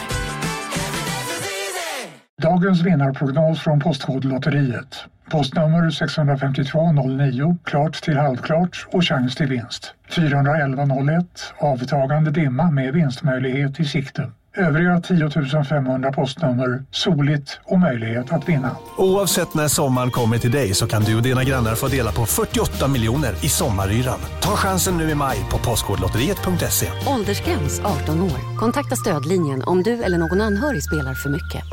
Dagens 2.42 2.82
vinnarprognos 2.82 3.60
från 3.62 3.80
Postkodlotteriet. 3.80 5.06
Postnummer 5.32 5.90
65209, 5.90 7.58
klart 7.64 7.94
till 7.94 8.18
halvklart 8.18 8.88
och 8.92 9.06
chans 9.06 9.36
till 9.36 9.48
vinst. 9.48 9.94
41101, 10.16 11.54
avtagande 11.58 12.32
dimma 12.32 12.72
med 12.72 12.94
vinstmöjlighet 12.94 13.80
i 13.80 13.86
sikte. 13.86 14.32
Övriga 14.58 15.02
10 15.02 15.64
500 15.64 16.12
postnummer, 16.12 16.84
soligt 16.92 17.60
och 17.64 17.80
möjlighet 17.80 18.34
att 18.34 18.50
vinna. 18.50 18.76
Oavsett 18.98 19.54
när 19.54 19.68
sommaren 19.68 20.12
kommer 20.12 20.38
till 20.38 20.52
dig 20.52 20.74
så 20.74 20.88
kan 20.88 21.04
du 21.04 21.16
och 21.16 21.24
dina 21.24 21.44
grannar 21.44 21.76
få 21.76 21.88
dela 21.88 22.12
på 22.12 22.26
48 22.26 22.88
miljoner 22.88 23.46
i 23.46 23.50
sommaryran. 23.50 24.20
Ta 24.42 24.50
chansen 24.50 24.98
nu 24.98 25.10
i 25.10 25.16
maj 25.16 25.38
på 25.52 25.58
Postkodlotteriet.se. 25.58 26.88
Åldersgräns 27.08 27.80
18 27.80 28.22
år. 28.22 28.58
Kontakta 28.58 28.96
stödlinjen 28.96 29.64
om 29.64 29.84
du 29.84 30.04
eller 30.04 30.18
någon 30.18 30.42
anhörig 30.42 30.84
spelar 30.84 31.14
för 31.14 31.30
mycket. 31.30 31.64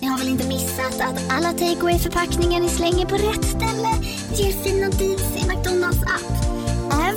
Ni 0.00 0.06
har 0.06 0.18
väl 0.18 0.28
inte 0.28 0.48
missat 0.48 1.00
att 1.00 1.32
alla 1.32 1.52
takeaway 1.52 1.98
förpackningar 1.98 2.60
ni 2.60 2.68
slänger 2.68 3.06
på 3.06 3.14
rätt 3.14 3.44
ställe 3.44 3.88
ger 4.34 4.52
fina 4.52 4.86
deals 4.86 5.36
i 5.36 5.48
McDonalds 5.48 6.02
app. 6.02 6.55